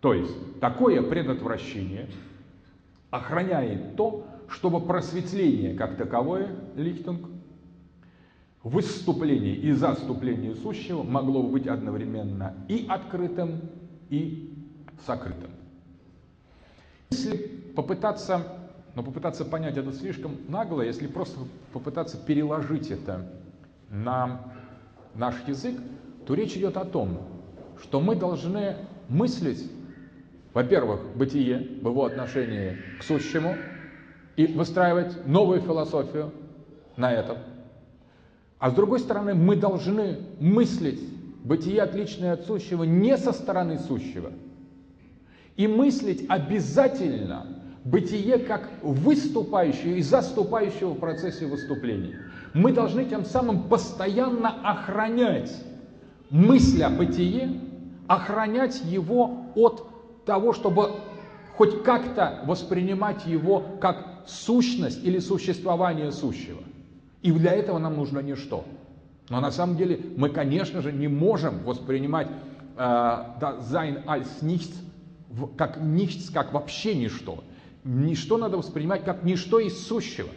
То 0.00 0.12
есть 0.12 0.60
такое 0.60 1.02
предотвращение 1.02 2.08
охраняет 3.10 3.96
то, 3.96 4.26
чтобы 4.48 4.80
просветление 4.80 5.74
как 5.74 5.96
таковое, 5.96 6.54
лихтунг, 6.76 7.28
выступление 8.62 9.54
и 9.54 9.72
заступление 9.72 10.54
сущего 10.56 11.02
могло 11.02 11.42
быть 11.42 11.66
одновременно 11.66 12.54
и 12.68 12.86
открытым, 12.88 13.62
и 14.10 14.54
сокрытым. 15.06 15.50
Если 17.10 17.36
попытаться 17.74 18.63
но 18.94 19.02
попытаться 19.02 19.44
понять 19.44 19.76
это 19.76 19.92
слишком 19.92 20.36
нагло, 20.48 20.82
если 20.82 21.06
просто 21.06 21.38
попытаться 21.72 22.16
переложить 22.16 22.90
это 22.90 23.26
на 23.90 24.40
наш 25.14 25.34
язык, 25.46 25.78
то 26.26 26.34
речь 26.34 26.56
идет 26.56 26.76
о 26.76 26.84
том, 26.84 27.18
что 27.82 28.00
мы 28.00 28.14
должны 28.14 28.76
мыслить, 29.08 29.70
во-первых, 30.52 31.00
бытие 31.16 31.78
в 31.82 31.88
его 31.88 32.04
отношении 32.04 32.78
к 32.98 33.02
сущему 33.02 33.56
и 34.36 34.46
выстраивать 34.46 35.26
новую 35.26 35.60
философию 35.60 36.32
на 36.96 37.12
этом. 37.12 37.38
А 38.58 38.70
с 38.70 38.74
другой 38.74 39.00
стороны, 39.00 39.34
мы 39.34 39.56
должны 39.56 40.18
мыслить 40.40 41.00
бытие, 41.42 41.82
отличное 41.82 42.32
от 42.32 42.46
сущего, 42.46 42.84
не 42.84 43.18
со 43.18 43.32
стороны 43.32 43.78
сущего. 43.78 44.32
И 45.56 45.66
мыслить 45.66 46.24
обязательно 46.28 47.53
бытие 47.84 48.38
как 48.38 48.68
выступающее 48.82 49.98
и 49.98 50.02
заступающее 50.02 50.88
в 50.88 50.98
процессе 50.98 51.46
выступления. 51.46 52.18
Мы 52.54 52.72
должны 52.72 53.04
тем 53.04 53.24
самым 53.24 53.64
постоянно 53.64 54.48
охранять 54.62 55.52
мысль 56.30 56.82
о 56.82 56.90
бытие, 56.90 57.60
охранять 58.06 58.82
его 58.84 59.52
от 59.54 59.86
того, 60.24 60.52
чтобы 60.52 60.92
хоть 61.56 61.82
как-то 61.84 62.42
воспринимать 62.46 63.26
его 63.26 63.64
как 63.80 64.24
сущность 64.26 65.04
или 65.04 65.18
существование 65.18 66.10
сущего. 66.10 66.62
И 67.22 67.30
для 67.32 67.52
этого 67.52 67.78
нам 67.78 67.96
нужно 67.96 68.20
ничто. 68.20 68.64
Но 69.28 69.40
на 69.40 69.50
самом 69.50 69.76
деле 69.76 70.00
мы, 70.16 70.30
конечно 70.30 70.82
же, 70.82 70.92
не 70.92 71.08
можем 71.08 71.60
воспринимать 71.64 72.28
э, 72.76 72.80
sein 72.80 74.04
als 74.06 74.42
как 75.56 75.80
nichts, 75.80 76.30
как 76.32 76.52
вообще 76.52 76.94
ничто. 76.94 77.42
Ничто 77.84 78.38
надо 78.38 78.56
воспринимать 78.56 79.04
как 79.04 79.22
ничто 79.24 79.60
из 79.60 79.86
сущего. 79.86 80.30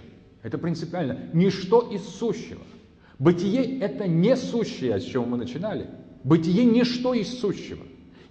Это 0.43 0.57
принципиально. 0.57 1.29
Ничто 1.33 1.89
из 1.91 2.03
сущего. 2.03 2.61
Бытие– 3.19 3.79
это 3.81 4.07
не 4.07 4.35
сущее, 4.35 4.99
с 4.99 5.03
чего 5.03 5.25
мы 5.25 5.37
начинали. 5.37 5.89
Бытие– 6.23 6.65
ничто 6.65 7.13
из 7.13 7.39
сущего. 7.39 7.83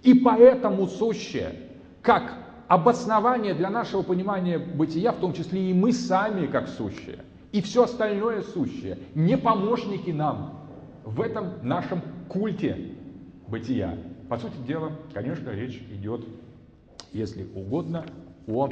И 0.03 0.13
поэтому 0.13 0.87
сущее, 0.87 1.53
как 2.01 2.33
обоснование 2.67 3.53
для 3.53 3.69
нашего 3.69 4.03
понимания 4.03 4.59
бытия, 4.59 5.11
в 5.11 5.19
том 5.19 5.33
числе 5.33 5.71
и 5.71 5.73
мы 5.73 5.91
сами 5.91 6.45
как 6.47 6.67
сущее, 6.69 7.19
и 7.51 7.61
все 7.61 7.83
остальное 7.83 8.41
сущее, 8.41 8.99
не 9.15 9.37
помощники 9.37 10.11
нам 10.11 10.67
в 11.03 11.21
этом 11.21 11.53
нашем 11.63 12.01
культе 12.29 12.93
бытия. 13.47 13.97
По 14.29 14.37
сути 14.37 14.55
дела, 14.67 14.91
конечно, 15.13 15.49
речь 15.49 15.81
идет, 15.91 16.25
если 17.13 17.47
угодно, 17.55 18.05
о 18.47 18.67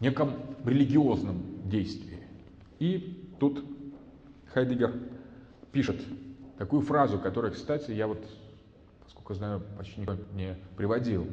неком 0.00 0.34
религиозном 0.64 1.68
действии. 1.68 2.18
И 2.78 3.34
тут 3.38 3.64
Хайдегер 4.52 4.94
пишет 5.72 6.00
такую 6.56 6.82
фразу, 6.82 7.18
которую, 7.18 7.52
кстати, 7.52 7.90
я 7.90 8.06
вот, 8.06 8.22
поскольку 9.04 9.34
знаю, 9.34 9.62
почти 9.76 10.00
никто 10.00 10.16
не 10.34 10.56
приводил. 10.76 11.26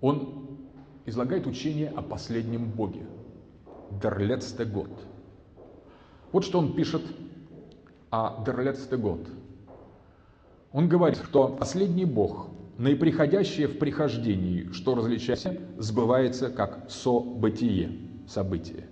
Он 0.00 0.58
излагает 1.06 1.46
учение 1.46 1.90
о 1.90 2.02
последнем 2.02 2.70
Боге. 2.70 3.06
Letzte 3.90 4.64
Gott. 4.64 4.90
Вот 6.32 6.44
что 6.44 6.58
он 6.58 6.74
пишет 6.74 7.02
о 8.10 8.42
letzte 8.44 8.96
Gott. 9.00 9.28
Он 10.72 10.88
говорит, 10.88 11.18
что 11.18 11.48
последний 11.48 12.04
Бог, 12.04 12.48
наиприходящее 12.78 13.68
в 13.68 13.78
прихождении, 13.78 14.70
что 14.72 14.94
различается, 14.94 15.56
сбывается 15.78 16.50
как 16.50 16.90
со-бытие, 16.90 17.98
событие. 18.26 18.88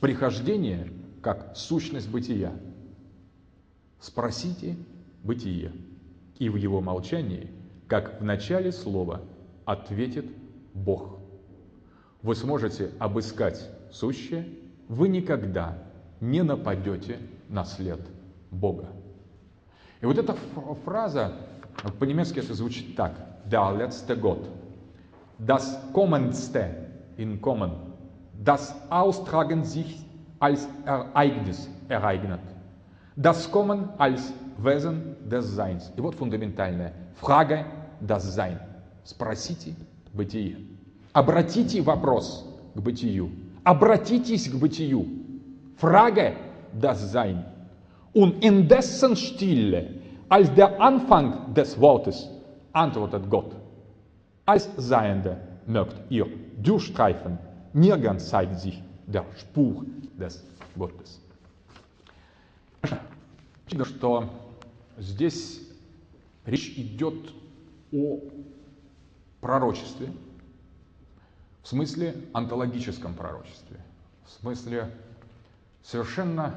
Прихождение 0.00 0.92
как 1.22 1.52
сущность 1.56 2.10
бытия. 2.10 2.52
Спросите 4.00 4.76
бытие, 5.22 5.72
и 6.38 6.48
в 6.48 6.56
его 6.56 6.80
молчании, 6.80 7.50
как 7.88 8.20
в 8.20 8.24
начале 8.24 8.72
слова, 8.72 9.22
ответит 9.64 10.26
Бог. 10.74 11.18
Вы 12.22 12.34
сможете 12.34 12.90
обыскать 12.98 13.68
сущее, 13.90 14.48
вы 14.88 15.08
никогда 15.08 15.82
не 16.20 16.42
нападете 16.42 17.18
на 17.48 17.64
след 17.64 18.00
Бога. 18.50 18.88
И 20.00 20.06
вот 20.06 20.18
эта 20.18 20.36
фраза, 20.84 21.32
по-немецки 21.98 22.38
это 22.38 22.54
звучит 22.54 22.96
так. 22.96 23.12
Der 23.50 23.70
letzte 23.72 24.16
Gott. 24.16 24.48
Das 25.38 25.78
Kommenste 25.92 26.70
in 27.16 27.40
Kommen. 27.40 27.72
Das 28.44 28.74
Austragen 28.90 29.64
sich 29.64 30.04
als 30.38 30.68
Ereignis 30.84 31.68
ereignet. 31.88 32.40
Das 33.16 33.50
Kommen 33.50 33.88
als 33.98 34.32
Wesen 34.58 35.16
des 35.28 35.46
Seins. 35.54 35.92
И 35.96 36.00
вот 36.00 36.14
фундаментальная 36.14 36.92
фрага 37.14 37.64
das 38.00 38.34
Sein. 38.34 38.58
Спросите 39.04 39.74
бытие. 40.12 40.58
Обратите 41.12 41.80
вопрос 41.82 42.44
к 42.74 42.80
бытию. 42.80 43.30
Обратитесь 43.64 44.48
к 44.48 44.54
бытию. 44.54 45.06
Frage 45.76 46.34
das 46.72 47.12
Sein. 47.12 47.44
Und 48.12 48.42
in 48.42 48.66
dessen 48.68 49.14
Stille, 49.16 49.90
als 50.28 50.52
der 50.54 50.80
Anfang 50.80 51.54
des 51.54 51.80
Wortes, 51.80 52.28
antwortet 52.72 53.30
Gott. 53.30 53.54
Als 54.44 54.68
Seiende 54.76 55.40
mögt 55.66 56.10
ihr 56.10 56.26
durchstreifen, 56.62 57.38
nirgends 57.72 58.28
zeigt 58.28 58.60
sich 58.60 58.82
der 59.06 59.24
Spur 59.36 59.84
des 60.18 60.44
Gottes. 60.76 61.20
Что 63.82 64.28
здесь 64.98 65.60
речь 66.44 66.78
идет 66.78 67.32
о 67.92 68.20
пророчестве, 69.40 70.12
в 71.62 71.68
смысле 71.68 72.14
онтологическом 72.32 73.14
пророчестве, 73.14 73.76
в 74.24 74.30
смысле 74.40 74.92
совершенно 75.82 76.54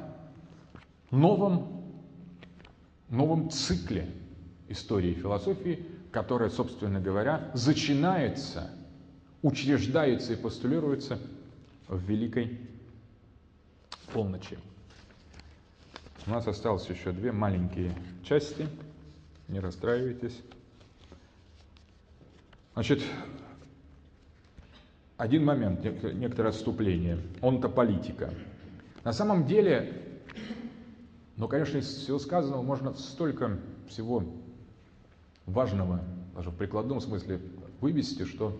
новом, 1.12 1.79
новом 3.10 3.50
цикле 3.50 4.08
истории 4.68 5.14
философии, 5.14 5.86
которая, 6.12 6.50
собственно 6.50 7.00
говоря, 7.00 7.52
зачинается, 7.54 8.72
учреждается 9.42 10.34
и 10.34 10.36
постулируется 10.36 11.20
в 11.88 12.00
Великой 12.04 12.60
полночи. 14.14 14.58
У 16.28 16.32
нас 16.32 16.48
осталось 16.48 16.88
еще 16.90 17.12
две 17.12 17.32
маленькие 17.32 17.96
части, 18.24 18.68
не 19.48 19.60
расстраивайтесь. 19.60 20.40
Значит, 22.74 23.02
один 25.18 25.44
момент, 25.44 25.84
некоторое 26.14 26.50
отступление. 26.50 27.20
Он-то 27.42 27.68
политика. 27.68 28.34
На 29.04 29.12
самом 29.12 29.48
деле, 29.48 30.09
ну, 31.40 31.48
конечно, 31.48 31.78
из 31.78 31.88
всего 31.88 32.20
сказанного 32.20 32.62
можно 32.62 32.94
столько 32.94 33.58
всего 33.88 34.26
важного, 35.46 36.02
даже 36.36 36.50
в 36.50 36.56
прикладном 36.56 37.00
смысле, 37.00 37.40
вывести, 37.80 38.26
что 38.26 38.60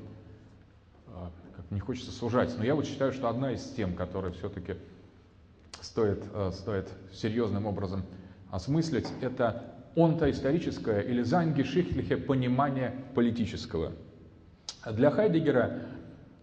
а, 1.08 1.30
как 1.58 1.70
не 1.72 1.82
хочется 1.82 2.12
сужать. 2.12 2.58
Но 2.58 2.64
я 2.64 2.76
вот 2.76 2.86
считаю, 2.86 3.12
что 3.12 3.28
одна 3.28 3.52
из 3.52 3.64
тем, 3.72 3.96
которая 3.96 4.32
все-таки 4.32 4.76
стоит, 5.82 6.24
а, 6.34 6.52
стоит 6.54 6.88
серьезным 7.12 7.66
образом 7.66 8.04
осмыслить, 8.50 9.10
это 9.20 9.76
онтоисторическое 9.98 11.02
или 11.02 11.22
зангешихтлихе 11.22 12.16
понимание 12.16 12.96
политического. 13.14 13.92
Для 14.90 15.12
Хайдегера 15.12 15.82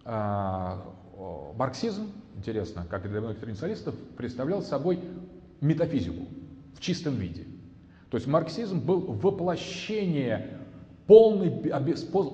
а, 0.05 0.85
марксизм, 1.55 2.11
интересно, 2.35 2.85
как 2.87 3.05
и 3.05 3.09
для 3.09 3.21
многих 3.21 3.39
традиционалистов, 3.39 3.95
представлял 4.15 4.61
собой 4.61 4.99
метафизику 5.61 6.25
в 6.75 6.81
чистом 6.81 7.15
виде. 7.15 7.45
То 8.09 8.17
есть 8.17 8.27
марксизм 8.27 8.79
был 8.79 9.01
воплощение 9.01 10.59
полной, 11.07 11.51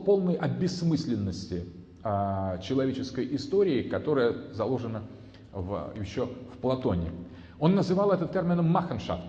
полной 0.06 0.36
обессмысленности 0.36 1.66
а, 2.04 2.58
человеческой 2.60 3.36
истории, 3.36 3.84
которая 3.84 4.54
заложена 4.54 5.04
в, 5.52 5.94
еще 6.00 6.28
в 6.54 6.58
Платоне. 6.60 7.12
Он 7.60 7.76
называл 7.76 8.12
это 8.12 8.28
термином 8.28 8.70
«маханшафт». 8.70 9.24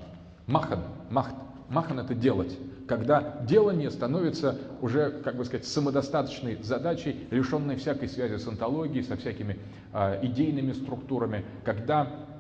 Махан, 0.46 0.80
махт. 1.10 1.34
Махан– 1.68 1.98
это 2.00 2.14
делать 2.14 2.58
когда 2.86 3.38
делание 3.42 3.90
становится 3.90 4.58
уже, 4.80 5.10
как 5.10 5.36
бы 5.36 5.44
сказать, 5.44 5.66
самодостаточной 5.66 6.62
задачей, 6.62 7.26
лишенной 7.30 7.76
всякой 7.76 8.08
связи 8.08 8.36
с 8.36 8.46
онтологией, 8.46 9.04
со 9.04 9.16
всякими 9.16 9.58
э, 9.92 10.26
идейными 10.26 10.72
структурами, 10.72 11.44
когда 11.64 12.06
э, 12.06 12.34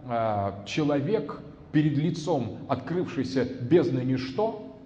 человек 0.66 1.40
перед 1.74 1.98
лицом 1.98 2.58
открывшейся 2.68 3.44
бездны 3.44 4.00
ничто 4.00 4.76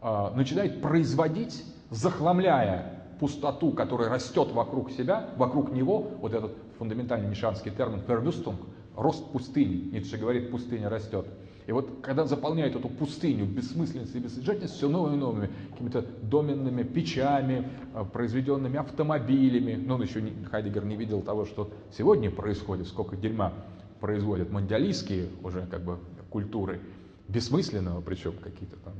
э, 0.00 0.30
начинает 0.34 0.80
производить, 0.80 1.62
захламляя 1.90 3.04
пустоту, 3.20 3.72
которая 3.72 4.08
растет 4.08 4.52
вокруг 4.52 4.90
себя, 4.90 5.28
вокруг 5.36 5.70
него, 5.70 6.12
вот 6.20 6.32
этот 6.32 6.52
фундаментальный 6.78 7.28
нишанский 7.28 7.70
термин 7.70 8.00
«verwüstung», 8.06 8.56
рост 8.96 9.30
пустыни. 9.30 9.90
Ницше 9.92 10.16
говорит, 10.16 10.50
пустыня 10.50 10.88
растет. 10.88 11.26
И 11.66 11.72
вот 11.72 11.98
когда 12.00 12.24
заполняет 12.24 12.74
эту 12.74 12.88
пустыню 12.88 13.44
бессмысленностью 13.44 14.20
и 14.20 14.24
бессодержательностью 14.24 14.78
все 14.78 14.88
новыми 14.88 15.16
и 15.16 15.18
новыми 15.18 15.50
какими-то 15.70 16.06
доменными 16.22 16.82
печами, 16.82 17.68
э, 17.94 18.04
произведенными 18.10 18.78
автомобилями, 18.78 19.74
ну 19.74 19.96
он 19.96 20.02
еще 20.02 20.22
Хайдегер 20.50 20.86
не 20.86 20.96
видел 20.96 21.20
того, 21.20 21.44
что 21.44 21.70
сегодня 21.94 22.30
происходит, 22.30 22.88
сколько 22.88 23.16
дерьма 23.16 23.52
производят 24.00 24.50
мандиалистские 24.50 25.28
уже 25.42 25.66
как 25.66 25.82
бы 25.82 25.98
культуры, 26.30 26.80
бессмысленного, 27.28 28.00
причем 28.00 28.32
какие-то 28.38 28.76
там 28.76 28.94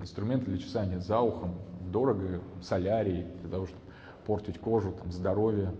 инструменты 0.00 0.46
для 0.46 0.58
чесания 0.58 0.98
за 1.00 1.20
ухом, 1.20 1.54
дорого, 1.92 2.40
солярий, 2.62 3.26
для 3.42 3.50
того, 3.50 3.66
чтобы 3.66 3.82
портить 4.26 4.58
кожу, 4.58 4.92
там, 4.92 5.12
здоровье. 5.12 5.72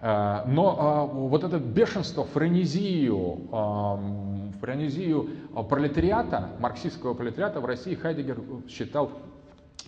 А, 0.00 0.44
но 0.46 0.76
а, 0.78 1.04
вот 1.04 1.42
это 1.42 1.58
бешенство, 1.58 2.24
френезию, 2.24 3.48
а, 3.50 4.00
френезию 4.60 5.30
пролетариата, 5.68 6.50
марксистского 6.60 7.14
пролетариата 7.14 7.60
в 7.60 7.66
России 7.66 7.94
Хайдегер 7.94 8.40
считал 8.68 9.10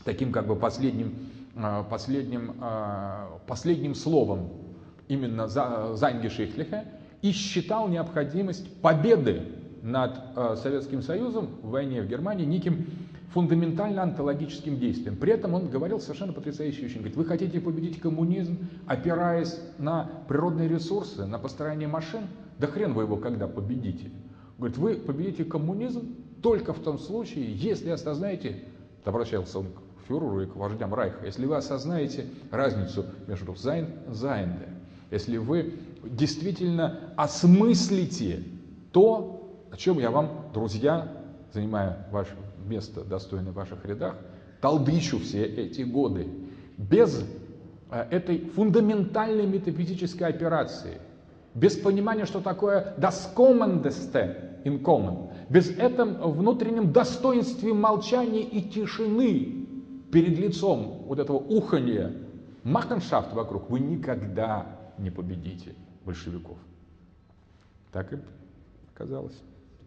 таким 0.04 0.32
как 0.32 0.46
бы 0.46 0.56
последним, 0.56 1.14
последним, 1.90 2.54
последним 3.46 3.94
словом 3.94 4.50
именно 5.08 5.48
за 5.48 5.94
seinsgeschichtliche 5.94 6.84
и 7.22 7.32
считал 7.32 7.88
необходимость 7.88 8.80
победы 8.80 9.42
над 9.82 10.18
э, 10.36 10.56
Советским 10.56 11.02
Союзом 11.02 11.48
в 11.62 11.70
войне 11.70 12.02
в 12.02 12.06
Германии 12.06 12.44
неким 12.44 12.86
фундаментально 13.32 14.02
онтологическим 14.02 14.78
действием. 14.78 15.16
При 15.16 15.32
этом 15.32 15.54
он 15.54 15.68
говорил 15.68 16.00
совершенно 16.00 16.32
потрясающую 16.32 16.84
вещь. 16.84 16.94
Говорит, 16.94 17.16
вы 17.16 17.24
хотите 17.24 17.60
победить 17.60 18.00
коммунизм, 18.00 18.58
опираясь 18.86 19.58
на 19.78 20.10
природные 20.28 20.68
ресурсы, 20.68 21.26
на 21.26 21.38
построение 21.38 21.88
машин? 21.88 22.22
Да 22.58 22.66
хрен 22.66 22.94
вы 22.94 23.02
его 23.02 23.16
когда 23.16 23.46
победите. 23.46 24.10
Говорит, 24.56 24.78
вы 24.78 24.94
победите 24.94 25.44
коммунизм 25.44 26.16
только 26.42 26.72
в 26.72 26.80
том 26.80 26.98
случае, 26.98 27.52
если 27.54 27.90
осознаете, 27.90 28.64
обращался 29.04 29.60
он 29.60 29.66
к 29.66 30.06
фюреру 30.08 30.42
и 30.42 30.46
к 30.46 30.56
вождям 30.56 30.94
Райха, 30.94 31.26
если 31.26 31.46
вы 31.46 31.56
осознаете 31.56 32.26
разницу 32.50 33.06
между 33.26 33.54
«Sein» 33.54 33.86
и 34.08 34.12
«Seiende», 34.12 34.68
если 35.10 35.36
вы 35.36 35.74
действительно 36.04 37.12
осмыслите 37.16 38.42
то, 38.92 39.66
о 39.70 39.76
чем 39.76 39.98
я 39.98 40.10
вам, 40.10 40.50
друзья, 40.52 41.12
занимая 41.52 42.06
ваше 42.10 42.34
место 42.66 43.04
достойное 43.04 43.52
в 43.52 43.54
ваших 43.54 43.84
рядах, 43.84 44.16
толдычу 44.60 45.18
все 45.18 45.44
эти 45.44 45.82
годы. 45.82 46.26
Без 46.76 47.24
э, 47.90 48.06
этой 48.10 48.38
фундаментальной 48.38 49.46
метафизической 49.46 50.28
операции, 50.28 50.98
без 51.54 51.76
понимания, 51.76 52.26
что 52.26 52.40
такое 52.40 52.94
das 52.98 53.34
Kommendeste 53.34 54.62
in 54.64 54.82
Common, 54.82 55.30
без 55.48 55.70
этом 55.70 56.14
внутреннем 56.32 56.92
достоинстве 56.92 57.72
молчания 57.72 58.42
и 58.42 58.62
тишины 58.62 59.66
перед 60.12 60.38
лицом 60.38 61.04
вот 61.06 61.18
этого 61.18 61.38
уханья, 61.38 62.12
маханшафт 62.62 63.32
вокруг, 63.32 63.70
вы 63.70 63.80
никогда 63.80 64.66
не 64.98 65.10
победите 65.10 65.74
большевиков. 66.08 66.56
Так 67.92 68.12
и 68.14 68.18
оказалось 68.94 69.38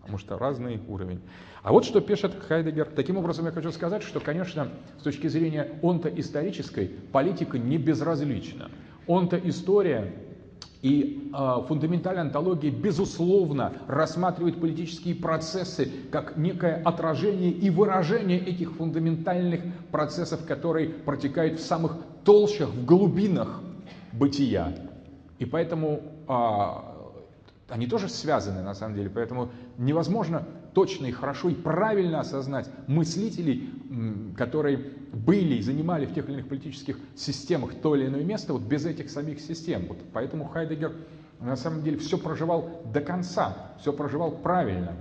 потому 0.02 0.18
что 0.18 0.40
разный 0.40 0.82
уровень. 0.88 1.22
А 1.62 1.72
вот 1.72 1.86
что 1.86 2.02
пишет 2.02 2.34
Хайдегер. 2.48 2.88
Таким 2.96 3.18
образом, 3.18 3.46
я 3.46 3.52
хочу 3.52 3.72
сказать, 3.72 4.02
что, 4.02 4.20
конечно, 4.20 4.70
с 5.00 5.04
точки 5.04 5.28
зрения 5.28 5.80
онто-исторической, 5.84 6.88
политика 7.12 7.60
не 7.60 7.78
безразлична. 7.78 8.72
Онто-история 9.06 10.12
и 10.82 11.32
э, 11.32 11.68
фундаментальная 11.68 12.24
антология, 12.24 12.72
безусловно, 12.72 13.74
рассматривает 13.88 14.60
политические 14.60 15.14
процессы 15.14 15.92
как 16.12 16.36
некое 16.36 16.82
отражение 16.84 17.52
и 17.52 17.70
выражение 17.70 18.40
этих 18.40 18.72
фундаментальных 18.72 19.62
процессов, 19.92 20.48
которые 20.48 20.90
протекают 20.90 21.60
в 21.60 21.64
самых 21.64 21.98
толщах, 22.26 22.70
в 22.70 22.86
глубинах 22.86 23.62
бытия. 24.14 24.74
И 25.38 25.46
поэтому 25.46 26.02
они 26.28 27.88
тоже 27.88 28.10
связаны 28.10 28.62
на 28.62 28.74
самом 28.74 28.96
деле, 28.96 29.10
поэтому 29.10 29.50
невозможно 29.78 30.46
точно 30.74 31.08
и 31.08 31.12
хорошо 31.12 31.50
и 31.50 31.54
правильно 31.54 32.20
осознать 32.20 32.70
мыслителей, 32.88 33.70
которые 34.38 34.78
были 35.14 35.56
и 35.56 35.62
занимали 35.62 36.06
в 36.06 36.14
тех 36.14 36.28
или 36.28 36.36
иных 36.36 36.48
политических 36.48 36.98
системах 37.16 37.76
то 37.82 37.96
или 37.96 38.08
иное 38.08 38.24
место, 38.24 38.54
вот 38.54 38.64
без 38.64 38.86
этих 38.86 39.10
самих 39.10 39.40
систем. 39.40 39.88
Вот 39.88 39.98
поэтому 40.14 40.46
Хайдегер 40.46 40.94
на 41.40 41.56
самом 41.56 41.84
деле 41.84 41.98
все 41.98 42.18
проживал 42.18 42.84
до 42.86 43.02
конца, 43.02 43.74
все 43.80 43.92
проживал 43.92 44.32
правильно. 44.32 44.96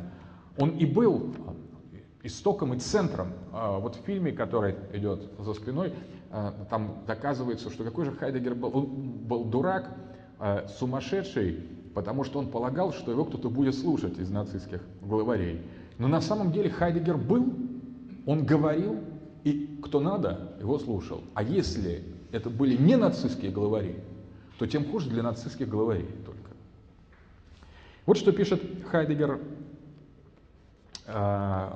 Он 0.59 0.71
и 0.71 0.87
был 0.87 1.35
истоком 2.23 2.75
и 2.75 2.79
центром. 2.79 3.33
А, 3.53 3.79
вот 3.79 3.97
в 3.97 4.01
фильме, 4.05 4.33
который 4.33 4.75
идет 4.93 5.31
за 5.39 5.55
спиной, 5.55 5.95
а, 6.31 6.53
там 6.69 7.03
доказывается, 7.07 7.71
что 7.71 7.85
какой 7.85 8.05
же 8.05 8.13
Хайдегер 8.13 8.55
был. 8.55 8.77
Он 8.77 8.87
был 8.87 9.45
дурак, 9.45 9.91
а, 10.43 10.67
сумасшедший, 10.69 11.59
потому 11.95 12.25
что 12.25 12.39
он 12.39 12.49
полагал, 12.49 12.95
что 12.95 13.13
его 13.13 13.27
кто-то 13.27 13.51
будет 13.51 13.75
слушать 13.75 14.19
из 14.19 14.31
нацистских 14.31 14.81
главарей. 15.03 15.61
Но 15.99 16.09
на 16.09 16.23
самом 16.23 16.51
деле 16.51 16.71
Хайдегер 16.71 17.19
был, 17.19 17.53
он 18.25 18.47
говорил, 18.47 19.01
и 19.45 19.79
кто 19.83 20.01
надо, 20.01 20.55
его 20.59 20.79
слушал. 20.79 21.21
А 21.35 21.43
если 21.43 22.05
это 22.33 22.49
были 22.49 22.75
не 22.75 22.97
нацистские 22.97 23.51
главари, 23.51 23.97
то 24.59 24.67
тем 24.67 24.91
хуже 24.91 25.11
для 25.11 25.23
нацистских 25.23 25.69
главарей 25.69 26.09
только. 26.25 26.51
Вот 28.07 28.17
что 28.17 28.33
пишет 28.33 28.63
Хайдегер 28.87 29.41
э, 31.07 31.13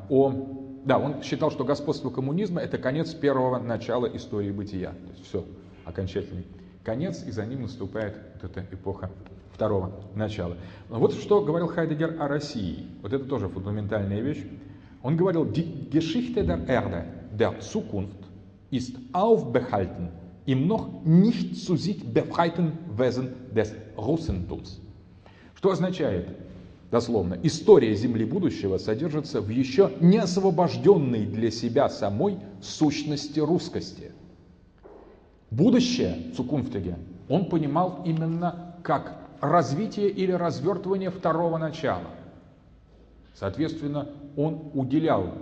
о... 0.08 0.80
Да, 0.86 0.98
он 0.98 1.22
считал, 1.22 1.50
что 1.50 1.64
господство 1.64 2.08
коммунизма– 2.08 2.60
это 2.62 2.78
конец 2.78 3.12
первого 3.12 3.58
начала 3.58 4.06
истории 4.06 4.52
бытия. 4.52 4.92
То 4.92 5.10
есть 5.12 5.28
все, 5.28 5.44
окончательный 5.84 6.46
конец, 6.84 7.24
и 7.26 7.30
за 7.30 7.46
ним 7.46 7.62
наступает 7.62 8.16
вот 8.34 8.50
эта 8.50 8.74
эпоха 8.74 9.10
второго 9.52 9.92
начала. 10.14 10.56
Вот 10.88 11.14
что 11.14 11.40
говорил 11.40 11.68
Хайдегер 11.68 12.20
о 12.20 12.28
России. 12.28 12.86
Вот 13.02 13.12
это 13.12 13.24
тоже 13.24 13.48
фундаментальная 13.48 14.20
вещь. 14.20 14.44
Он 15.02 15.16
говорил, 15.16 15.44
die 15.44 15.90
Geschichte 15.90 16.44
der 16.44 16.66
Erde, 16.66 17.06
der 17.32 17.60
Zukunft 17.60 18.16
ist 18.70 18.96
aufbehalten 19.12 20.10
im 20.46 20.66
noch 20.66 21.04
nicht 21.04 21.56
zu 21.56 21.76
sich 21.76 22.04
befreiten 22.04 22.72
Wesen 22.96 23.34
des 23.54 23.74
Russentums. 23.96 24.80
Что 25.54 25.70
означает, 25.70 26.28
дословно, 26.90 27.38
история 27.42 27.94
Земли 27.94 28.24
будущего 28.24 28.76
содержится 28.78 29.40
в 29.40 29.48
еще 29.48 29.90
не 30.00 30.18
освобожденной 30.18 31.24
для 31.24 31.50
себя 31.50 31.88
самой 31.88 32.38
сущности 32.60 33.40
русскости. 33.40 34.12
Будущее 35.54 36.32
Цукунфтеге 36.36 36.98
он 37.28 37.48
понимал 37.48 38.02
именно 38.04 38.74
как 38.82 39.20
развитие 39.40 40.10
или 40.10 40.32
развертывание 40.32 41.10
второго 41.10 41.58
начала. 41.58 42.08
Соответственно, 43.34 44.08
он 44.36 44.70
уделял 44.74 45.32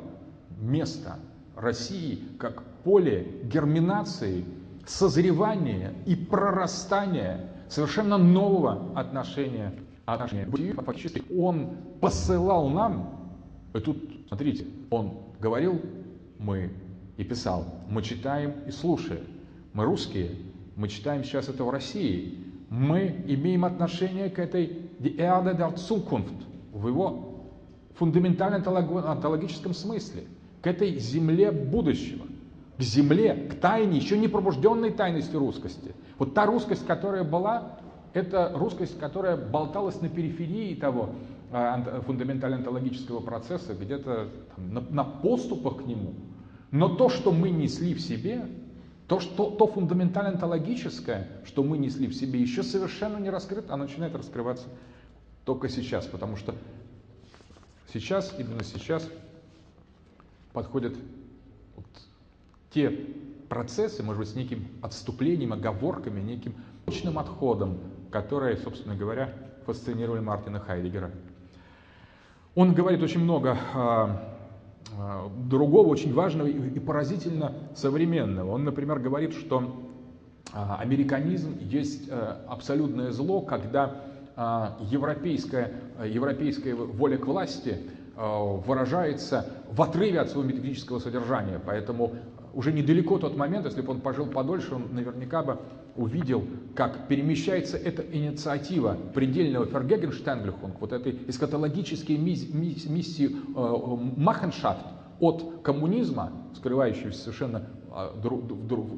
место 0.60 1.16
России 1.56 2.18
как 2.39 2.62
поле 2.84 3.26
герминации, 3.44 4.44
созревания 4.86 5.94
и 6.05 6.14
прорастания 6.14 7.48
совершенно 7.70 8.18
нового 8.18 8.93
отношения. 8.94 9.72
отношения. 10.05 10.44
Он 11.34 11.70
посылал 12.02 12.68
нам, 12.68 13.32
и 13.72 13.78
тут, 13.78 13.97
смотрите, 14.28 14.66
он 14.90 15.14
говорил, 15.40 15.80
мы 16.39 16.70
и 17.16 17.24
писал, 17.24 17.64
мы 17.89 18.02
читаем 18.02 18.52
и 18.66 18.70
слушаем. 18.70 19.31
Мы 19.72 19.84
русские, 19.84 20.32
мы 20.76 20.88
читаем 20.88 21.24
сейчас 21.24 21.48
это 21.48 21.64
в 21.64 21.70
России, 21.70 22.38
мы 22.68 23.24
имеем 23.26 23.64
отношение 23.64 24.28
к 24.28 24.38
этой 24.38 24.66
Die 24.98 25.16
Erde 25.16 25.56
der 25.56 25.74
Zukunft 25.76 26.44
в 26.72 26.88
его 26.88 27.46
фундаментальном 27.94 28.62
онтологическом 28.98 29.72
смысле, 29.74 30.24
к 30.60 30.66
этой 30.66 30.98
земле 30.98 31.50
будущего, 31.50 32.26
к 32.76 32.82
земле, 32.82 33.48
к 33.50 33.54
тайне, 33.60 33.96
еще 33.96 34.18
не 34.18 34.28
пробужденной 34.28 34.90
тайности 34.90 35.36
русскости. 35.36 35.94
Вот 36.18 36.34
та 36.34 36.46
русскость, 36.46 36.86
которая 36.86 37.24
была, 37.24 37.78
это 38.12 38.52
русскость, 38.54 38.98
которая 38.98 39.36
болталась 39.36 40.00
на 40.02 40.08
периферии 40.08 40.74
того 40.74 41.10
а, 41.50 42.02
фундаментально-онтологического 42.06 43.20
процесса, 43.20 43.74
где-то 43.74 44.28
на, 44.56 44.80
на 44.80 45.04
поступах 45.04 45.78
к 45.78 45.86
нему. 45.86 46.14
Но 46.70 46.90
то, 46.90 47.08
что 47.08 47.32
мы 47.32 47.50
несли 47.50 47.94
в 47.94 48.00
себе, 48.00 48.46
то, 49.12 49.20
что, 49.20 49.51
то 49.51 49.66
фундаментально 49.66 50.30
онтологическое, 50.30 51.28
что 51.44 51.62
мы 51.62 51.76
несли 51.76 52.06
в 52.06 52.14
себе, 52.14 52.40
еще 52.40 52.62
совершенно 52.62 53.18
не 53.18 53.28
раскрыто, 53.28 53.74
оно 53.74 53.84
начинает 53.84 54.14
раскрываться 54.14 54.68
только 55.44 55.68
сейчас, 55.68 56.06
потому 56.06 56.36
что 56.36 56.55
сейчас, 57.93 58.34
именно 58.39 58.64
сейчас, 58.64 59.06
подходят 60.55 60.97
вот 61.76 61.84
те 62.70 62.89
процессы, 63.51 64.02
может 64.02 64.20
быть, 64.20 64.28
с 64.30 64.34
неким 64.34 64.66
отступлением, 64.80 65.52
оговорками, 65.52 66.22
неким 66.22 66.55
точным 66.86 67.18
отходом, 67.18 67.80
которые, 68.10 68.56
собственно 68.56 68.97
говоря, 68.97 69.36
фасцинировали 69.66 70.20
Мартина 70.20 70.59
Хайдегера. 70.59 71.10
Он 72.55 72.72
говорит 72.72 73.02
очень 73.02 73.20
много 73.20 73.59
а, 73.74 73.74
а, 73.74 74.31
другого, 75.48 75.88
очень 75.88 76.12
важного 76.12 76.46
и, 76.48 76.78
поразительно 76.80 77.54
современного. 77.74 78.52
Он, 78.52 78.64
например, 78.64 78.98
говорит, 78.98 79.32
что 79.34 79.90
а, 80.52 80.76
американизм 80.76 81.58
есть 81.60 82.08
а, 82.10 82.44
абсолютное 82.48 83.10
зло, 83.12 83.40
когда 83.40 84.02
а, 84.36 84.78
европейская, 84.90 85.72
европейская 86.04 86.74
воля 86.74 87.18
к 87.18 87.26
власти 87.26 87.78
а, 88.16 88.56
выражается 88.56 89.46
в 89.70 89.80
отрыве 89.82 90.20
от 90.20 90.30
своего 90.30 90.48
методического 90.48 90.98
содержания. 90.98 91.60
Поэтому 91.64 92.12
уже 92.54 92.72
недалеко 92.72 93.18
тот 93.18 93.36
момент, 93.36 93.66
если 93.66 93.80
бы 93.82 93.92
он 93.92 94.00
пожил 94.00 94.26
подольше, 94.26 94.74
он 94.74 94.94
наверняка 94.94 95.42
бы 95.42 95.58
увидел, 95.97 96.44
как 96.74 97.09
перемещается 97.09 97.77
эта 97.77 98.02
инициатива 98.02 98.97
предельного 99.14 99.66
Фергегенштенглюхунг, 99.66 100.81
вот 100.81 100.93
этой 100.93 101.19
эскатологической 101.28 102.16
миссии 102.16 103.27
э, 103.27 103.97
Махеншафт 104.16 104.86
от 105.20 105.62
коммунизма, 105.62 106.32
скрывающегося 106.56 107.19
совершенно 107.19 107.69
а, 107.90 108.12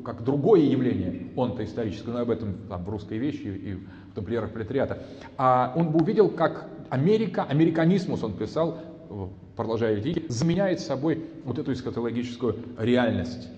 как 0.05 0.25
другое 0.25 0.61
явление, 0.62 1.33
он-то 1.37 1.65
историческое, 1.65 2.12
но 2.12 2.21
об 2.21 2.31
этом 2.31 2.55
там, 2.69 2.85
в 2.85 2.89
русской 2.89 3.19
вещи 3.19 3.43
и 3.43 3.75
в 3.75 4.15
тамплиерах 4.15 4.53
пролетариата, 4.53 5.03
а 5.37 5.73
он 5.77 5.91
бы 5.91 5.99
увидел, 5.99 6.29
как 6.31 6.69
Америка, 6.91 7.43
американизмус 7.43 8.23
он 8.23 8.35
писал, 8.35 8.79
продолжая 9.57 10.01
идти, 10.01 10.25
заменяет 10.29 10.81
собой 10.81 11.25
вот 11.45 11.59
эту 11.59 11.73
эскатологическую 11.73 12.57
реальность 12.79 13.49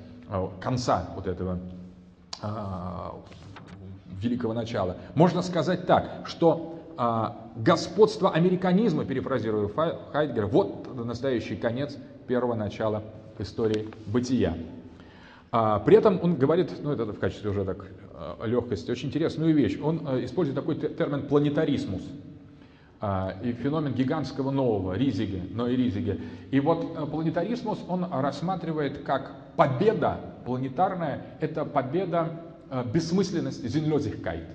конца 0.61 1.11
вот 1.15 1.27
этого 1.27 1.61
великого 4.21 4.53
начала. 4.55 4.97
Можно 5.15 5.43
сказать 5.43 5.87
так, 5.87 6.23
что 6.27 6.81
а, 6.97 7.51
господство 7.57 8.31
американизма, 8.31 9.05
перефразируя 9.05 9.69
Хайдгера, 10.13 10.47
вот 10.47 10.95
настоящий 10.95 11.57
конец 11.57 11.97
первого 12.27 12.55
начала 12.55 13.03
истории 13.39 13.89
бытия. 14.07 14.57
При 15.51 15.97
этом 15.97 16.19
он 16.23 16.37
говорит, 16.37 16.73
ну 16.83 16.93
это 16.93 17.05
в 17.07 17.19
качестве 17.19 17.51
уже 17.51 17.65
так 17.65 17.87
легкости, 18.45 18.91
очень 18.91 19.09
интересную 19.09 19.55
вещь. 19.55 19.79
Он 19.81 19.99
использует 20.25 20.57
такой 20.57 20.77
термин 20.77 21.29
планетаризмус. 21.29 22.03
А, 22.99 23.35
и 23.43 23.53
феномен 23.53 23.93
гигантского 23.93 24.51
нового, 24.51 24.95
Ризиге, 24.95 25.43
но 25.53 25.69
и 25.69 25.77
Ризиге. 25.77 26.19
И 26.51 26.61
вот 26.61 27.11
планетаризмус 27.11 27.79
он 27.89 28.07
рассматривает 28.11 29.05
как 29.05 29.33
победа 29.55 30.19
планетарная, 30.47 31.27
это 31.41 31.67
победа 31.67 32.41
э, 32.71 32.85
бессмысленности, 32.91 33.67
Зинлёзихкайт. 33.67 34.47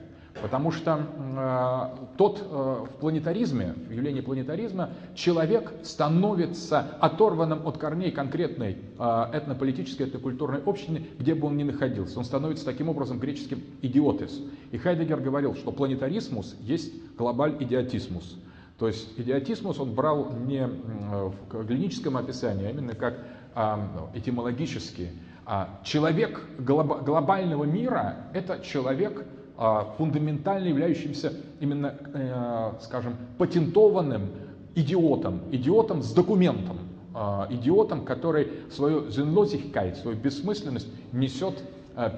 Потому 0.41 0.71
что 0.71 1.07
э, 1.19 2.15
тот 2.17 2.41
э, 2.41 2.85
в 2.89 2.99
планетаризме, 2.99 3.73
в 3.73 3.91
явлении 3.91 4.21
планетаризма, 4.21 4.91
человек 5.13 5.73
становится 5.83 6.87
оторванным 7.01 7.67
от 7.67 7.77
корней 7.77 8.11
конкретной 8.11 8.77
э, 8.97 9.25
этнополитической, 9.33 10.03
этнокультурной 10.03 10.61
общины, 10.65 11.05
где 11.19 11.35
бы 11.35 11.47
он 11.47 11.57
ни 11.57 11.63
находился. 11.63 12.17
Он 12.17 12.23
становится 12.23 12.63
таким 12.63 12.87
образом 12.87 13.19
греческим 13.19 13.61
идиотес. 13.81 14.41
И 14.71 14.77
Хайдегер 14.77 15.19
говорил, 15.19 15.53
что 15.55 15.71
планетаризмус 15.71 16.55
есть 16.61 16.93
глобаль 17.17 17.57
идиотисмус. 17.59 18.37
То 18.79 18.87
есть 18.87 19.09
идиотисмус 19.17 19.79
он 19.79 19.93
брал 19.93 20.31
не 20.31 20.65
в 20.65 21.33
клиническом 21.67 22.15
описании, 22.15 22.67
а 22.67 22.69
именно 22.69 22.95
как 22.95 23.19
э, 23.53 23.77
этимологически. 24.15 25.09
А 25.45 25.79
человек 25.83 26.41
глобального 26.59 27.63
мира– 27.63 28.17
это 28.33 28.59
человек, 28.59 29.25
а, 29.57 29.93
фундаментально 29.97 30.67
являющимся 30.67 31.33
именно, 31.59 31.95
э, 32.13 32.71
скажем, 32.81 33.15
патентованным 33.37 34.29
идиотом, 34.75 35.41
идиотом 35.51 36.01
с 36.03 36.13
документом, 36.13 36.79
а, 37.13 37.47
идиотом, 37.49 38.05
который 38.05 38.51
свою 38.71 39.09
зенлозихкайт, 39.09 39.97
свою 39.97 40.17
бессмысленность 40.17 40.87
несет 41.11 41.63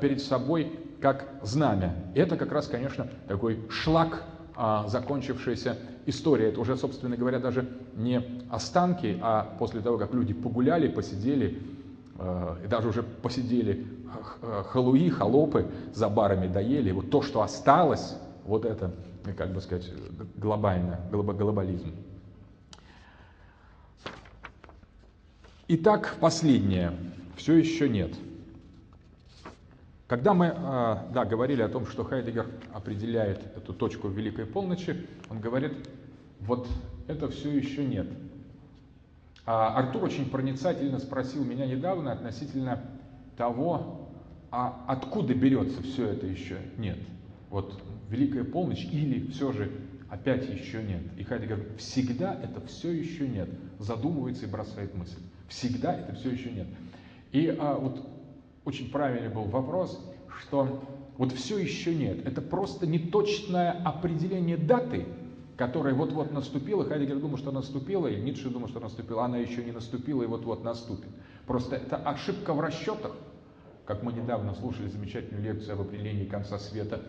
перед 0.02 0.22
собой 0.22 0.72
как 1.02 1.26
знамя. 1.42 1.96
Это 2.14 2.38
как 2.38 2.52
раз, 2.52 2.68
конечно, 2.68 3.08
такой 3.28 3.60
шлак 3.70 4.24
закончившаяся 4.86 5.78
история. 6.06 6.50
Это 6.50 6.62
уже, 6.62 6.78
собственно 6.78 7.18
говоря, 7.18 7.40
даже 7.40 7.68
не 7.96 8.22
останки, 8.52 9.18
а 9.22 9.56
после 9.58 9.82
того, 9.82 9.98
как 9.98 10.14
люди 10.14 10.34
погуляли, 10.34 10.88
посидели, 10.88 11.60
и 12.64 12.68
даже 12.68 12.90
уже 12.90 13.04
посидели 13.04 13.86
халуи, 14.70 15.10
холопы 15.10 15.68
за 15.94 16.10
барами 16.10 16.48
доели. 16.48 16.92
Вот 16.92 17.10
то, 17.10 17.22
что 17.22 17.42
осталось, 17.42 18.16
вот 18.46 18.66
это, 18.66 18.92
как 19.38 19.52
бы 19.52 19.62
сказать, 19.62 19.90
глобально, 20.36 21.00
глобализм. 21.12 21.94
Итак, 25.68 26.18
последнее. 26.20 26.92
Все 27.36 27.56
еще 27.56 27.90
нет. 27.90 28.14
Когда 30.08 30.34
мы 30.34 30.54
а, 30.56 31.08
да, 31.12 31.26
говорили 31.26 31.62
о 31.62 31.70
том, 31.70 31.88
что 31.88 32.04
Хайдегер 32.04 32.46
определяет 32.74 33.58
эту 33.58 33.74
точку 33.74 34.10
Великой 34.10 34.46
Полночи, 34.46 35.08
он 35.30 35.40
говорит, 35.40 35.74
вот 36.42 36.68
это 37.08 37.30
все 37.30 37.50
еще 37.58 37.84
нет. 37.84 38.08
А 39.46 39.76
Артур 39.76 40.06
очень 40.06 40.30
проницательно 40.30 41.00
спросил 41.00 41.44
меня 41.44 41.66
недавно 41.66 42.12
относительно 42.12 42.80
того, 43.36 44.10
а 44.52 44.86
откуда 44.88 45.34
берется 45.34 45.82
все 45.82 46.08
это 46.10 46.28
еще? 46.28 46.58
Нет. 46.78 47.00
Вот 47.50 47.82
Великая 48.10 48.44
полночь 48.44 48.86
или 48.92 49.28
все 49.32 49.52
же 49.52 49.72
опять 50.10 50.48
еще 50.48 50.84
нет. 50.84 51.02
И 51.18 51.24
Хайдегер 51.24 51.58
говорит, 51.58 51.80
всегда 51.80 52.34
это 52.42 52.62
все 52.68 52.92
еще 52.92 53.28
нет. 53.28 53.50
Задумывается 53.80 54.46
и 54.46 54.50
бросает 54.50 54.94
мысль. 54.94 55.20
Всегда 55.50 55.94
это 55.96 56.14
все 56.14 56.30
еще 56.30 56.52
нет. 56.52 56.68
И 57.32 57.48
а, 57.60 57.76
вот 57.76 58.08
очень 58.66 58.92
правильный 58.92 59.30
был 59.30 59.46
вопрос, 59.46 60.00
что 60.40 60.84
вот 61.18 61.32
все 61.34 61.58
еще 61.58 61.94
нет. 61.96 62.26
Это 62.26 62.42
просто 62.42 62.86
неточное 62.86 63.72
определение 63.72 64.58
даты, 64.58 65.06
которая 65.58 65.94
вот-вот 65.94 66.32
наступила. 66.32 66.86
Хайдегер 66.86 67.20
думал, 67.20 67.38
что 67.38 67.52
наступила, 67.52 68.08
и 68.08 68.20
Ницше 68.20 68.50
думал, 68.50 68.68
что 68.68 68.80
наступила. 68.80 69.26
Она 69.26 69.38
еще 69.38 69.64
не 69.64 69.72
наступила 69.72 70.24
и 70.24 70.26
вот-вот 70.28 70.64
наступит. 70.64 71.10
Просто 71.46 71.76
это 71.76 71.98
ошибка 71.98 72.54
в 72.54 72.60
расчетах, 72.60 73.16
как 73.86 74.02
мы 74.04 74.14
недавно 74.14 74.56
слушали 74.56 74.88
замечательную 74.88 75.44
лекцию 75.44 75.74
об 75.74 75.82
определении 75.82 76.26
конца 76.26 76.58
света 76.58 77.02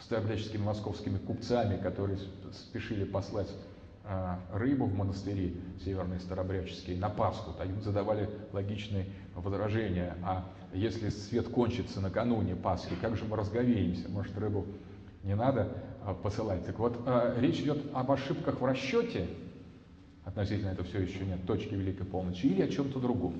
старообрядческими 0.00 0.62
московскими 0.62 1.18
купцами, 1.18 1.80
которые 1.80 2.18
спешили 2.52 3.04
послать 3.04 3.50
а, 4.04 4.40
рыбу 4.52 4.86
в 4.86 4.94
монастыри 4.94 5.60
северные 5.84 6.20
старообрядческие 6.20 6.96
на 6.96 7.10
Пасху, 7.10 7.52
им 7.62 7.82
задавали 7.82 8.30
логичные 8.52 9.06
возражения. 9.34 10.16
А 10.24 10.46
если 10.72 11.10
свет 11.10 11.48
кончится 11.48 12.00
накануне 12.00 12.56
Пасхи, 12.56 12.94
как 13.00 13.16
же 13.16 13.24
мы 13.26 13.36
разговеемся? 13.36 14.08
Может, 14.08 14.38
рыбу 14.38 14.66
не 15.22 15.34
надо 15.34 15.68
а, 16.04 16.14
посылать? 16.14 16.64
Так 16.66 16.78
вот, 16.78 17.00
а, 17.06 17.38
речь 17.40 17.60
идет 17.60 17.78
об 17.92 18.10
ошибках 18.10 18.60
в 18.60 18.64
расчете, 18.64 19.28
относительно 20.24 20.70
это 20.70 20.84
все 20.84 21.00
еще 21.00 21.24
нет 21.24 21.46
точки 21.46 21.74
Великой 21.74 22.06
Полночи, 22.06 22.46
или 22.46 22.62
о 22.62 22.68
чем-то 22.68 22.98
другом. 23.00 23.34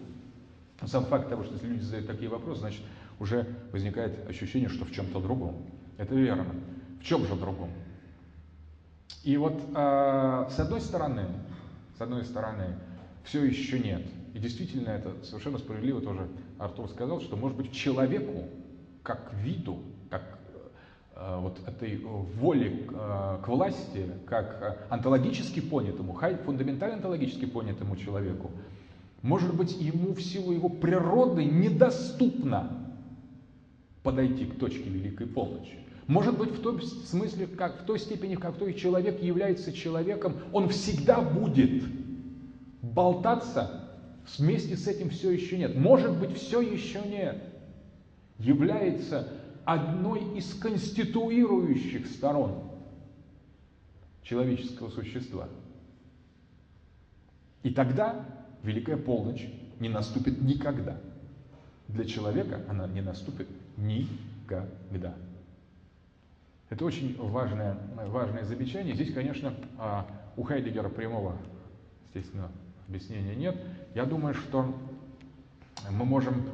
Сам 0.86 1.04
факт 1.04 1.28
того, 1.28 1.44
что 1.44 1.54
если 1.54 1.66
люди 1.66 1.82
задают 1.82 2.06
такие 2.06 2.30
вопросы, 2.30 2.60
значит, 2.60 2.82
уже 3.18 3.46
возникает 3.70 4.28
ощущение, 4.28 4.68
что 4.68 4.84
в 4.84 4.92
чем-то 4.92 5.20
другом. 5.20 5.56
Это 5.98 6.14
верно. 6.14 6.46
В 7.00 7.04
чем 7.04 7.26
же 7.26 7.34
другом? 7.34 7.70
И 9.22 9.36
вот 9.36 9.60
э, 9.74 10.46
с 10.50 10.58
одной 10.58 10.80
стороны, 10.80 11.26
с 11.98 12.00
одной 12.00 12.24
стороны, 12.24 12.76
все 13.24 13.44
еще 13.44 13.78
нет. 13.78 14.02
И 14.32 14.38
действительно, 14.38 14.90
это 14.90 15.12
совершенно 15.24 15.58
справедливо 15.58 16.00
тоже 16.00 16.26
Артур 16.58 16.88
сказал, 16.88 17.20
что, 17.20 17.36
может 17.36 17.56
быть, 17.56 17.72
человеку, 17.72 18.48
как 19.02 19.32
виду, 19.34 19.80
вот 21.20 21.60
этой 21.66 21.98
воли 21.98 22.86
э, 22.88 23.38
к 23.44 23.48
власти, 23.48 24.06
как 24.26 24.58
э, 24.62 24.92
онтологически 24.92 25.60
понятому, 25.60 26.18
фундаментально 26.44 26.96
онтологически 26.96 27.44
понятому 27.44 27.96
человеку, 27.96 28.50
может 29.22 29.54
быть, 29.54 29.78
ему 29.78 30.14
в 30.14 30.22
силу 30.22 30.52
его 30.52 30.70
природы 30.70 31.44
недоступно 31.44 32.94
подойти 34.02 34.46
к 34.46 34.58
точке 34.58 34.88
великой 34.88 35.26
полночи. 35.26 35.78
Может 36.06 36.38
быть, 36.38 36.50
в 36.50 36.62
том 36.62 36.80
смысле, 36.80 37.46
как, 37.46 37.82
в 37.82 37.84
той 37.84 37.98
степени, 37.98 38.34
как 38.34 38.56
той 38.56 38.72
человек 38.74 39.22
является 39.22 39.72
человеком, 39.72 40.36
он 40.52 40.70
всегда 40.70 41.20
будет 41.20 41.84
болтаться, 42.82 43.90
вместе 44.38 44.76
с 44.76 44.88
этим 44.88 45.10
все 45.10 45.30
еще 45.30 45.58
нет. 45.58 45.76
Может 45.76 46.18
быть, 46.18 46.36
все 46.36 46.62
еще 46.62 47.00
нет. 47.06 47.42
Является 48.38 49.28
одной 49.72 50.36
из 50.36 50.52
конституирующих 50.54 52.06
сторон 52.08 52.70
человеческого 54.22 54.90
существа. 54.90 55.48
И 57.62 57.70
тогда 57.70 58.26
Великая 58.64 58.96
полночь 58.96 59.46
не 59.78 59.88
наступит 59.88 60.42
никогда. 60.42 61.00
для 61.88 62.04
человека 62.04 62.60
она 62.68 62.86
не 62.88 63.00
наступит 63.00 63.48
никогда. 63.76 65.14
Это 66.68 66.84
очень 66.84 67.16
важное, 67.18 67.76
важное 68.08 68.44
замечание. 68.44 68.94
Здесь, 68.94 69.12
конечно, 69.12 69.54
а, 69.78 70.06
у 70.36 70.42
Хайдегера 70.42 70.88
прямого, 70.88 71.36
естественно, 72.08 72.50
объяснения 72.86 73.34
нет. 73.34 73.56
Я 73.94 74.04
думаю, 74.04 74.34
что 74.34 74.74
мы 75.90 76.04
можем 76.04 76.44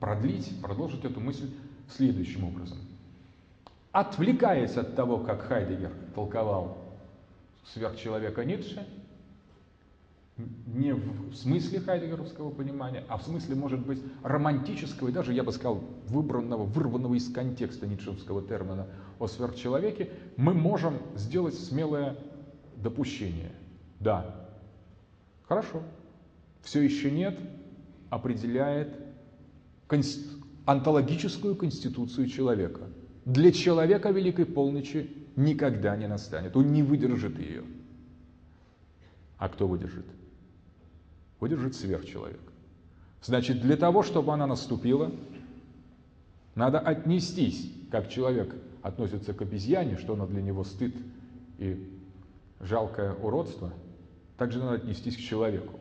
продлить, 0.00 0.60
продолжить 0.60 1.04
эту 1.04 1.20
мысль 1.20 1.50
следующим 1.92 2.44
образом. 2.44 2.78
Отвлекаясь 3.92 4.76
от 4.76 4.96
того, 4.96 5.18
как 5.18 5.42
Хайдегер 5.42 5.92
толковал 6.14 6.78
сверхчеловека 7.72 8.44
Ницше, 8.44 8.86
не 10.66 10.92
в 10.92 11.34
смысле 11.34 11.80
хайдегеровского 11.80 12.50
понимания, 12.50 13.04
а 13.08 13.18
в 13.18 13.22
смысле, 13.22 13.54
может 13.54 13.86
быть, 13.86 14.02
романтического 14.22 15.08
и 15.08 15.12
даже, 15.12 15.32
я 15.32 15.44
бы 15.44 15.52
сказал, 15.52 15.80
выбранного, 16.08 16.64
вырванного 16.64 17.14
из 17.14 17.32
контекста 17.32 17.86
ницшевского 17.86 18.42
термина 18.42 18.86
о 19.20 19.28
сверхчеловеке, 19.28 20.10
мы 20.36 20.54
можем 20.54 20.98
сделать 21.14 21.54
смелое 21.54 22.16
допущение. 22.76 23.52
Да, 24.00 24.48
хорошо, 25.46 25.82
все 26.62 26.82
еще 26.82 27.12
нет, 27.12 27.38
определяет 28.10 28.98
конст... 30.64 30.68
онтологическую 30.68 31.56
конституцию 31.56 32.28
человека. 32.28 32.82
Для 33.24 33.52
человека 33.52 34.10
великой 34.10 34.46
полночи 34.46 35.10
никогда 35.36 35.96
не 35.96 36.08
настанет, 36.08 36.56
он 36.56 36.72
не 36.72 36.82
выдержит 36.82 37.38
ее. 37.38 37.62
А 39.38 39.48
кто 39.48 39.66
выдержит? 39.66 40.06
выдержит 41.44 41.74
сверхчеловек. 41.74 42.40
Значит, 43.22 43.60
для 43.60 43.76
того, 43.76 44.02
чтобы 44.02 44.32
она 44.32 44.46
наступила, 44.46 45.12
надо 46.54 46.78
отнестись, 46.78 47.70
как 47.90 48.08
человек 48.08 48.54
относится 48.80 49.34
к 49.34 49.42
обезьяне, 49.42 49.98
что 49.98 50.14
она 50.14 50.26
для 50.26 50.40
него 50.40 50.64
стыд 50.64 50.94
и 51.58 51.86
жалкое 52.60 53.12
уродство, 53.12 53.74
также 54.38 54.58
надо 54.58 54.76
отнестись 54.76 55.18
к 55.18 55.20
человеку. 55.20 55.78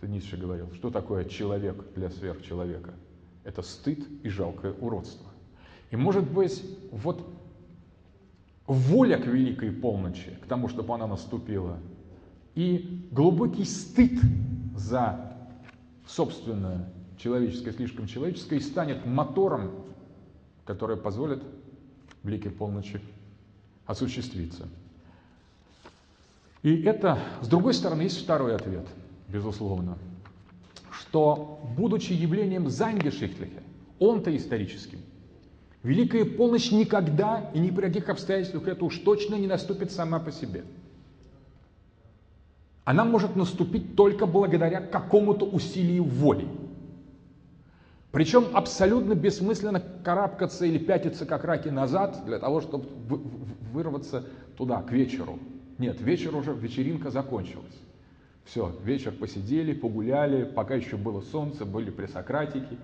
Это 0.00 0.10
Ницше 0.10 0.38
говорил, 0.38 0.72
что 0.72 0.90
такое 0.90 1.26
человек 1.26 1.76
для 1.94 2.08
сверхчеловека? 2.08 2.94
Это 3.44 3.62
стыд 3.62 4.00
и 4.22 4.28
жалкое 4.28 4.72
уродство. 4.72 5.26
И 5.90 5.96
может 5.96 6.28
быть, 6.28 6.62
вот 6.90 7.24
воля 8.66 9.18
к 9.18 9.26
великой 9.26 9.70
полночи, 9.70 10.36
к 10.42 10.46
тому, 10.46 10.68
чтобы 10.68 10.94
она 10.94 11.06
наступила, 11.06 11.78
и 12.54 13.06
глубокий 13.10 13.64
стыд 13.64 14.18
за 14.76 15.36
собственное 16.06 16.88
человеческое, 17.18 17.72
слишком 17.72 18.06
человеческое, 18.06 18.56
и 18.56 18.60
станет 18.60 19.04
мотором, 19.06 19.70
который 20.64 20.96
позволит 20.96 21.42
блике 22.22 22.50
полночи 22.50 23.00
осуществиться. 23.86 24.66
И 26.62 26.82
это, 26.82 27.18
с 27.42 27.46
другой 27.46 27.74
стороны, 27.74 28.02
есть 28.02 28.22
второй 28.22 28.56
ответ, 28.56 28.86
безусловно, 29.28 29.98
что, 31.14 31.60
будучи 31.76 32.12
явлением 32.12 32.68
Зангешихтлихе, 32.68 33.62
он-то 34.00 34.36
историческим, 34.36 34.98
Великая 35.84 36.24
полночь 36.24 36.72
никогда 36.72 37.50
и 37.54 37.60
ни 37.60 37.70
при 37.70 37.82
каких 37.82 38.08
обстоятельствах 38.08 38.66
это 38.66 38.84
уж 38.84 38.98
точно 38.98 39.36
не 39.36 39.46
наступит 39.46 39.92
сама 39.92 40.18
по 40.18 40.32
себе– 40.32 40.64
она 42.84 43.06
может 43.06 43.34
наступить 43.34 43.96
только 43.96 44.26
благодаря 44.26 44.80
какому-то 44.80 45.46
усилию 45.46 46.04
воли. 46.04 46.46
Причем 48.12 48.44
абсолютно 48.52 49.14
бессмысленно 49.14 49.80
карабкаться 49.80 50.66
или 50.66 50.76
пятиться 50.76 51.24
как 51.24 51.44
раки 51.44 51.68
назад 51.68 52.24
для 52.26 52.38
того, 52.38 52.60
чтобы 52.60 52.86
вырваться 53.72 54.26
туда, 54.58 54.82
к 54.82 54.92
вечеру. 54.92 55.38
Нет, 55.78 56.00
вечер 56.02 56.36
уже, 56.36 56.52
вечеринка 56.52 57.10
закончилась. 57.10 57.74
Все, 58.44 58.74
вечер 58.82 59.12
посидели, 59.12 59.72
погуляли, 59.72 60.44
пока 60.44 60.74
еще 60.74 60.96
было 60.96 61.20
солнце, 61.22 61.64
были 61.64 61.90
при 61.90 62.06
Сократике, 62.06 62.76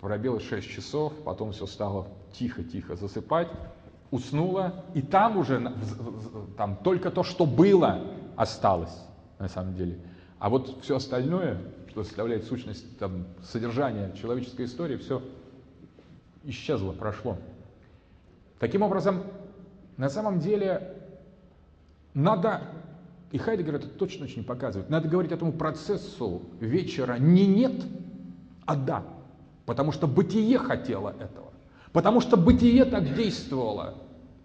пробилось 0.00 0.44
6 0.44 0.68
часов, 0.68 1.12
потом 1.24 1.52
все 1.52 1.66
стало 1.66 2.08
тихо-тихо 2.32 2.96
засыпать, 2.96 3.48
уснула, 4.10 4.84
и 4.94 5.00
там 5.00 5.38
уже 5.38 5.72
там 6.56 6.76
только 6.76 7.10
то, 7.10 7.22
что 7.22 7.46
было, 7.46 8.02
осталось 8.36 8.96
на 9.38 9.48
самом 9.48 9.74
деле. 9.74 9.98
А 10.38 10.50
вот 10.50 10.78
все 10.82 10.96
остальное, 10.96 11.58
что 11.88 12.04
составляет 12.04 12.44
сущность 12.44 12.98
там, 12.98 13.26
содержания 13.42 14.12
человеческой 14.20 14.66
истории, 14.66 14.96
все 14.96 15.22
исчезло, 16.44 16.92
прошло. 16.92 17.38
Таким 18.58 18.82
образом, 18.82 19.22
на 19.96 20.08
самом 20.08 20.40
деле, 20.40 20.96
надо, 22.14 22.62
и 23.32 23.38
Хайдегер 23.38 23.74
это 23.74 23.88
точно 23.88 24.26
очень 24.26 24.44
показывает, 24.44 24.90
надо 24.90 25.08
говорить 25.08 25.32
этому 25.32 25.52
процессу 25.52 26.42
вечера 26.60 27.16
не 27.18 27.46
нет, 27.46 27.74
а 28.64 28.76
да. 28.76 29.04
Потому 29.66 29.92
что 29.92 30.06
бытие 30.06 30.58
хотело 30.58 31.10
этого. 31.18 31.52
Потому 31.92 32.20
что 32.20 32.36
бытие 32.36 32.84
так 32.84 33.14
действовало 33.14 33.94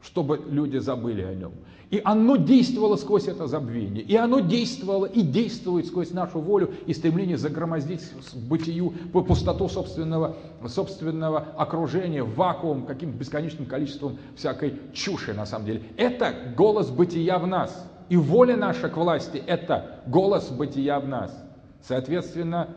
чтобы 0.02 0.42
люди 0.50 0.78
забыли 0.78 1.22
о 1.22 1.34
нем. 1.34 1.52
И 1.90 2.02
оно 2.04 2.36
действовало 2.36 2.98
сквозь 2.98 3.28
это 3.28 3.48
забвение. 3.48 4.04
И 4.04 4.16
оно 4.16 4.42
действовало 4.42 5.06
и 5.06 5.22
действует 5.22 5.88
сквозь 5.88 6.12
нашу 6.12 6.40
волю 6.40 6.74
и 6.86 6.94
стремление 6.94 7.38
загромоздить 7.38 8.02
бытию 8.34 8.94
пустоту 9.14 9.70
собственного, 9.70 10.36
собственного 10.68 11.40
окружения, 11.58 12.24
вакуум, 12.24 12.86
каким 12.86 13.12
бесконечным 13.12 13.66
количеством 13.68 14.18
всякой 14.36 14.74
чуши 14.94 15.34
на 15.34 15.46
самом 15.46 15.66
деле. 15.66 15.84
Это 15.96 16.34
голос 16.58 16.90
бытия 16.90 17.40
в 17.40 17.48
нас. 17.48 17.90
И 18.10 18.18
воля 18.18 18.56
наша 18.56 18.90
к 18.90 18.98
власти– 18.98 19.38
это 19.48 20.02
голос 20.08 20.50
бытия 20.50 21.00
в 21.00 21.08
нас. 21.08 21.36
Соответственно, 21.82 22.70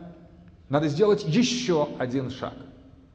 надо 0.69 0.87
сделать 0.87 1.23
еще 1.25 1.87
один 1.97 2.29
шаг. 2.29 2.53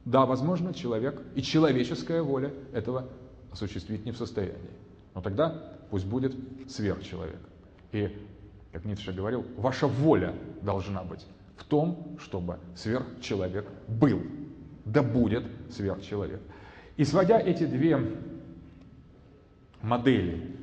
Да, 0.05 0.25
возможно, 0.25 0.73
человек 0.73 1.21
и 1.35 1.41
человеческая 1.41 2.21
воля 2.21 2.53
этого 2.73 3.09
осуществить 3.51 4.05
не 4.05 4.11
в 4.11 4.17
состоянии. 4.17 4.71
Но 5.13 5.21
тогда 5.21 5.75
пусть 5.89 6.05
будет 6.05 6.33
сверхчеловек. 6.69 7.39
И, 7.91 8.15
как 8.71 8.85
Ницше 8.85 9.11
говорил, 9.11 9.45
ваша 9.57 9.87
воля 9.87 10.33
должна 10.61 11.03
быть 11.03 11.25
в 11.57 11.63
том, 11.65 12.17
чтобы 12.19 12.57
сверхчеловек 12.75 13.65
был. 13.87 14.21
Да 14.85 15.03
будет 15.03 15.43
сверхчеловек. 15.71 16.41
И 16.95 17.03
сводя 17.03 17.39
эти 17.39 17.65
две 17.65 17.99
модели 19.81 20.56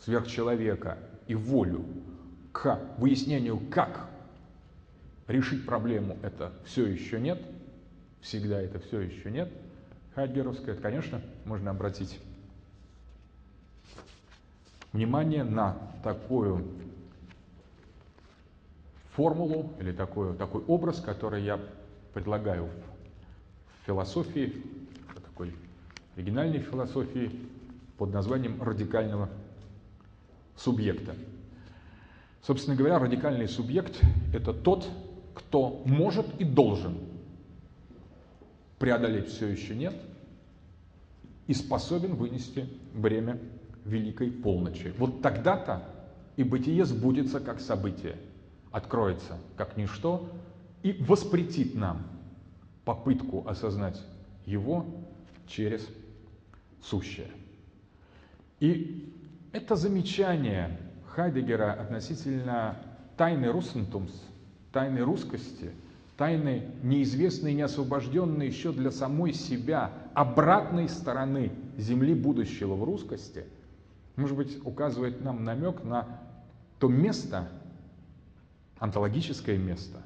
сверхчеловека 0.00 0.98
и 1.26 1.34
волю 1.34 1.84
к 2.52 2.80
выяснению, 2.98 3.60
как 3.70 4.08
решить 5.26 5.66
проблему, 5.66 6.16
это 6.22 6.52
все 6.64 6.86
еще 6.86 7.20
нет, 7.20 7.42
всегда 8.20 8.60
это 8.60 8.78
все 8.78 9.00
еще 9.00 9.30
нет– 9.30 9.50
Хайдгеровская, 10.16 10.72
это, 10.72 10.82
конечно, 10.82 11.20
можно 11.44 11.72
обратить 11.72 12.18
внимание 14.94 15.44
на 15.44 15.76
такую 16.02 16.66
формулу 19.10 19.74
или 19.78 19.92
такой, 19.92 20.34
такой 20.34 20.62
образ, 20.62 21.02
который 21.02 21.42
я 21.42 21.60
предлагаю 22.14 22.70
в 23.82 23.86
философии, 23.86 24.54
такой 25.14 25.54
оригинальной 26.16 26.60
философии 26.60 27.30
под 27.98 28.14
названием 28.14 28.62
радикального 28.62 29.28
субъекта. 30.56 31.14
Собственно 32.42 32.76
говоря, 32.76 32.98
радикальный 32.98 33.48
субъект– 33.48 34.00
это 34.32 34.52
тот, 34.52 34.88
кто 35.34 35.82
может 35.84 36.26
и 36.40 36.44
должен 36.44 36.96
преодолеть 38.78 39.28
все 39.28 39.46
еще 39.48 39.74
нет 39.74 39.94
и 41.46 41.54
способен 41.54 42.14
вынести 42.14 42.68
бремя 42.94 43.38
великой 43.84 44.30
полночи. 44.30 44.94
Вот 44.98 45.22
тогда-то 45.22 45.82
и 46.36 46.42
бытие 46.42 46.84
сбудется 46.84 47.40
как 47.40 47.60
событие, 47.60 48.16
откроется 48.70 49.38
как 49.56 49.76
ничто 49.76 50.28
и 50.82 50.92
воспретит 50.92 51.74
нам 51.74 52.06
попытку 52.84 53.46
осознать 53.46 54.00
его 54.44 54.86
через 55.46 55.86
сущее. 56.82 57.28
И 58.60 59.12
это 59.52 59.76
замечание 59.76 60.78
Хайдегера 61.08 61.72
относительно 61.72 62.76
тайны 63.16 63.50
Руссентумс, 63.50 64.12
тайны 64.72 65.00
русскости– 65.00 65.70
тайны 66.16 66.62
неизвестные, 66.82 67.54
неосвобожденные 67.54 68.48
еще 68.48 68.72
для 68.72 68.90
самой 68.90 69.32
себя, 69.32 69.92
обратной 70.14 70.88
стороны 70.88 71.52
земли 71.76 72.14
будущего 72.14 72.74
в 72.74 72.84
русскости, 72.84 73.44
может 74.16 74.36
быть, 74.36 74.58
указывает 74.64 75.22
нам 75.22 75.44
намек 75.44 75.84
на 75.84 76.20
то 76.78 76.88
место, 76.88 77.48
онтологическое 78.78 79.58
место, 79.58 80.02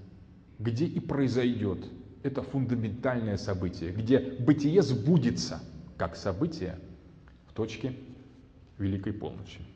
где 0.58 0.84
и 0.84 1.00
произойдет– 1.00 1.84
это 2.22 2.42
фундаментальное 2.42 3.36
событие, 3.36 3.92
где 3.92 4.18
бытие 4.18 4.82
сбудется 4.82 5.60
как 5.96 6.16
событие 6.16 6.78
в 7.48 7.52
точке 7.54 7.94
Великой 8.80 9.12
Полночи. 9.12 9.60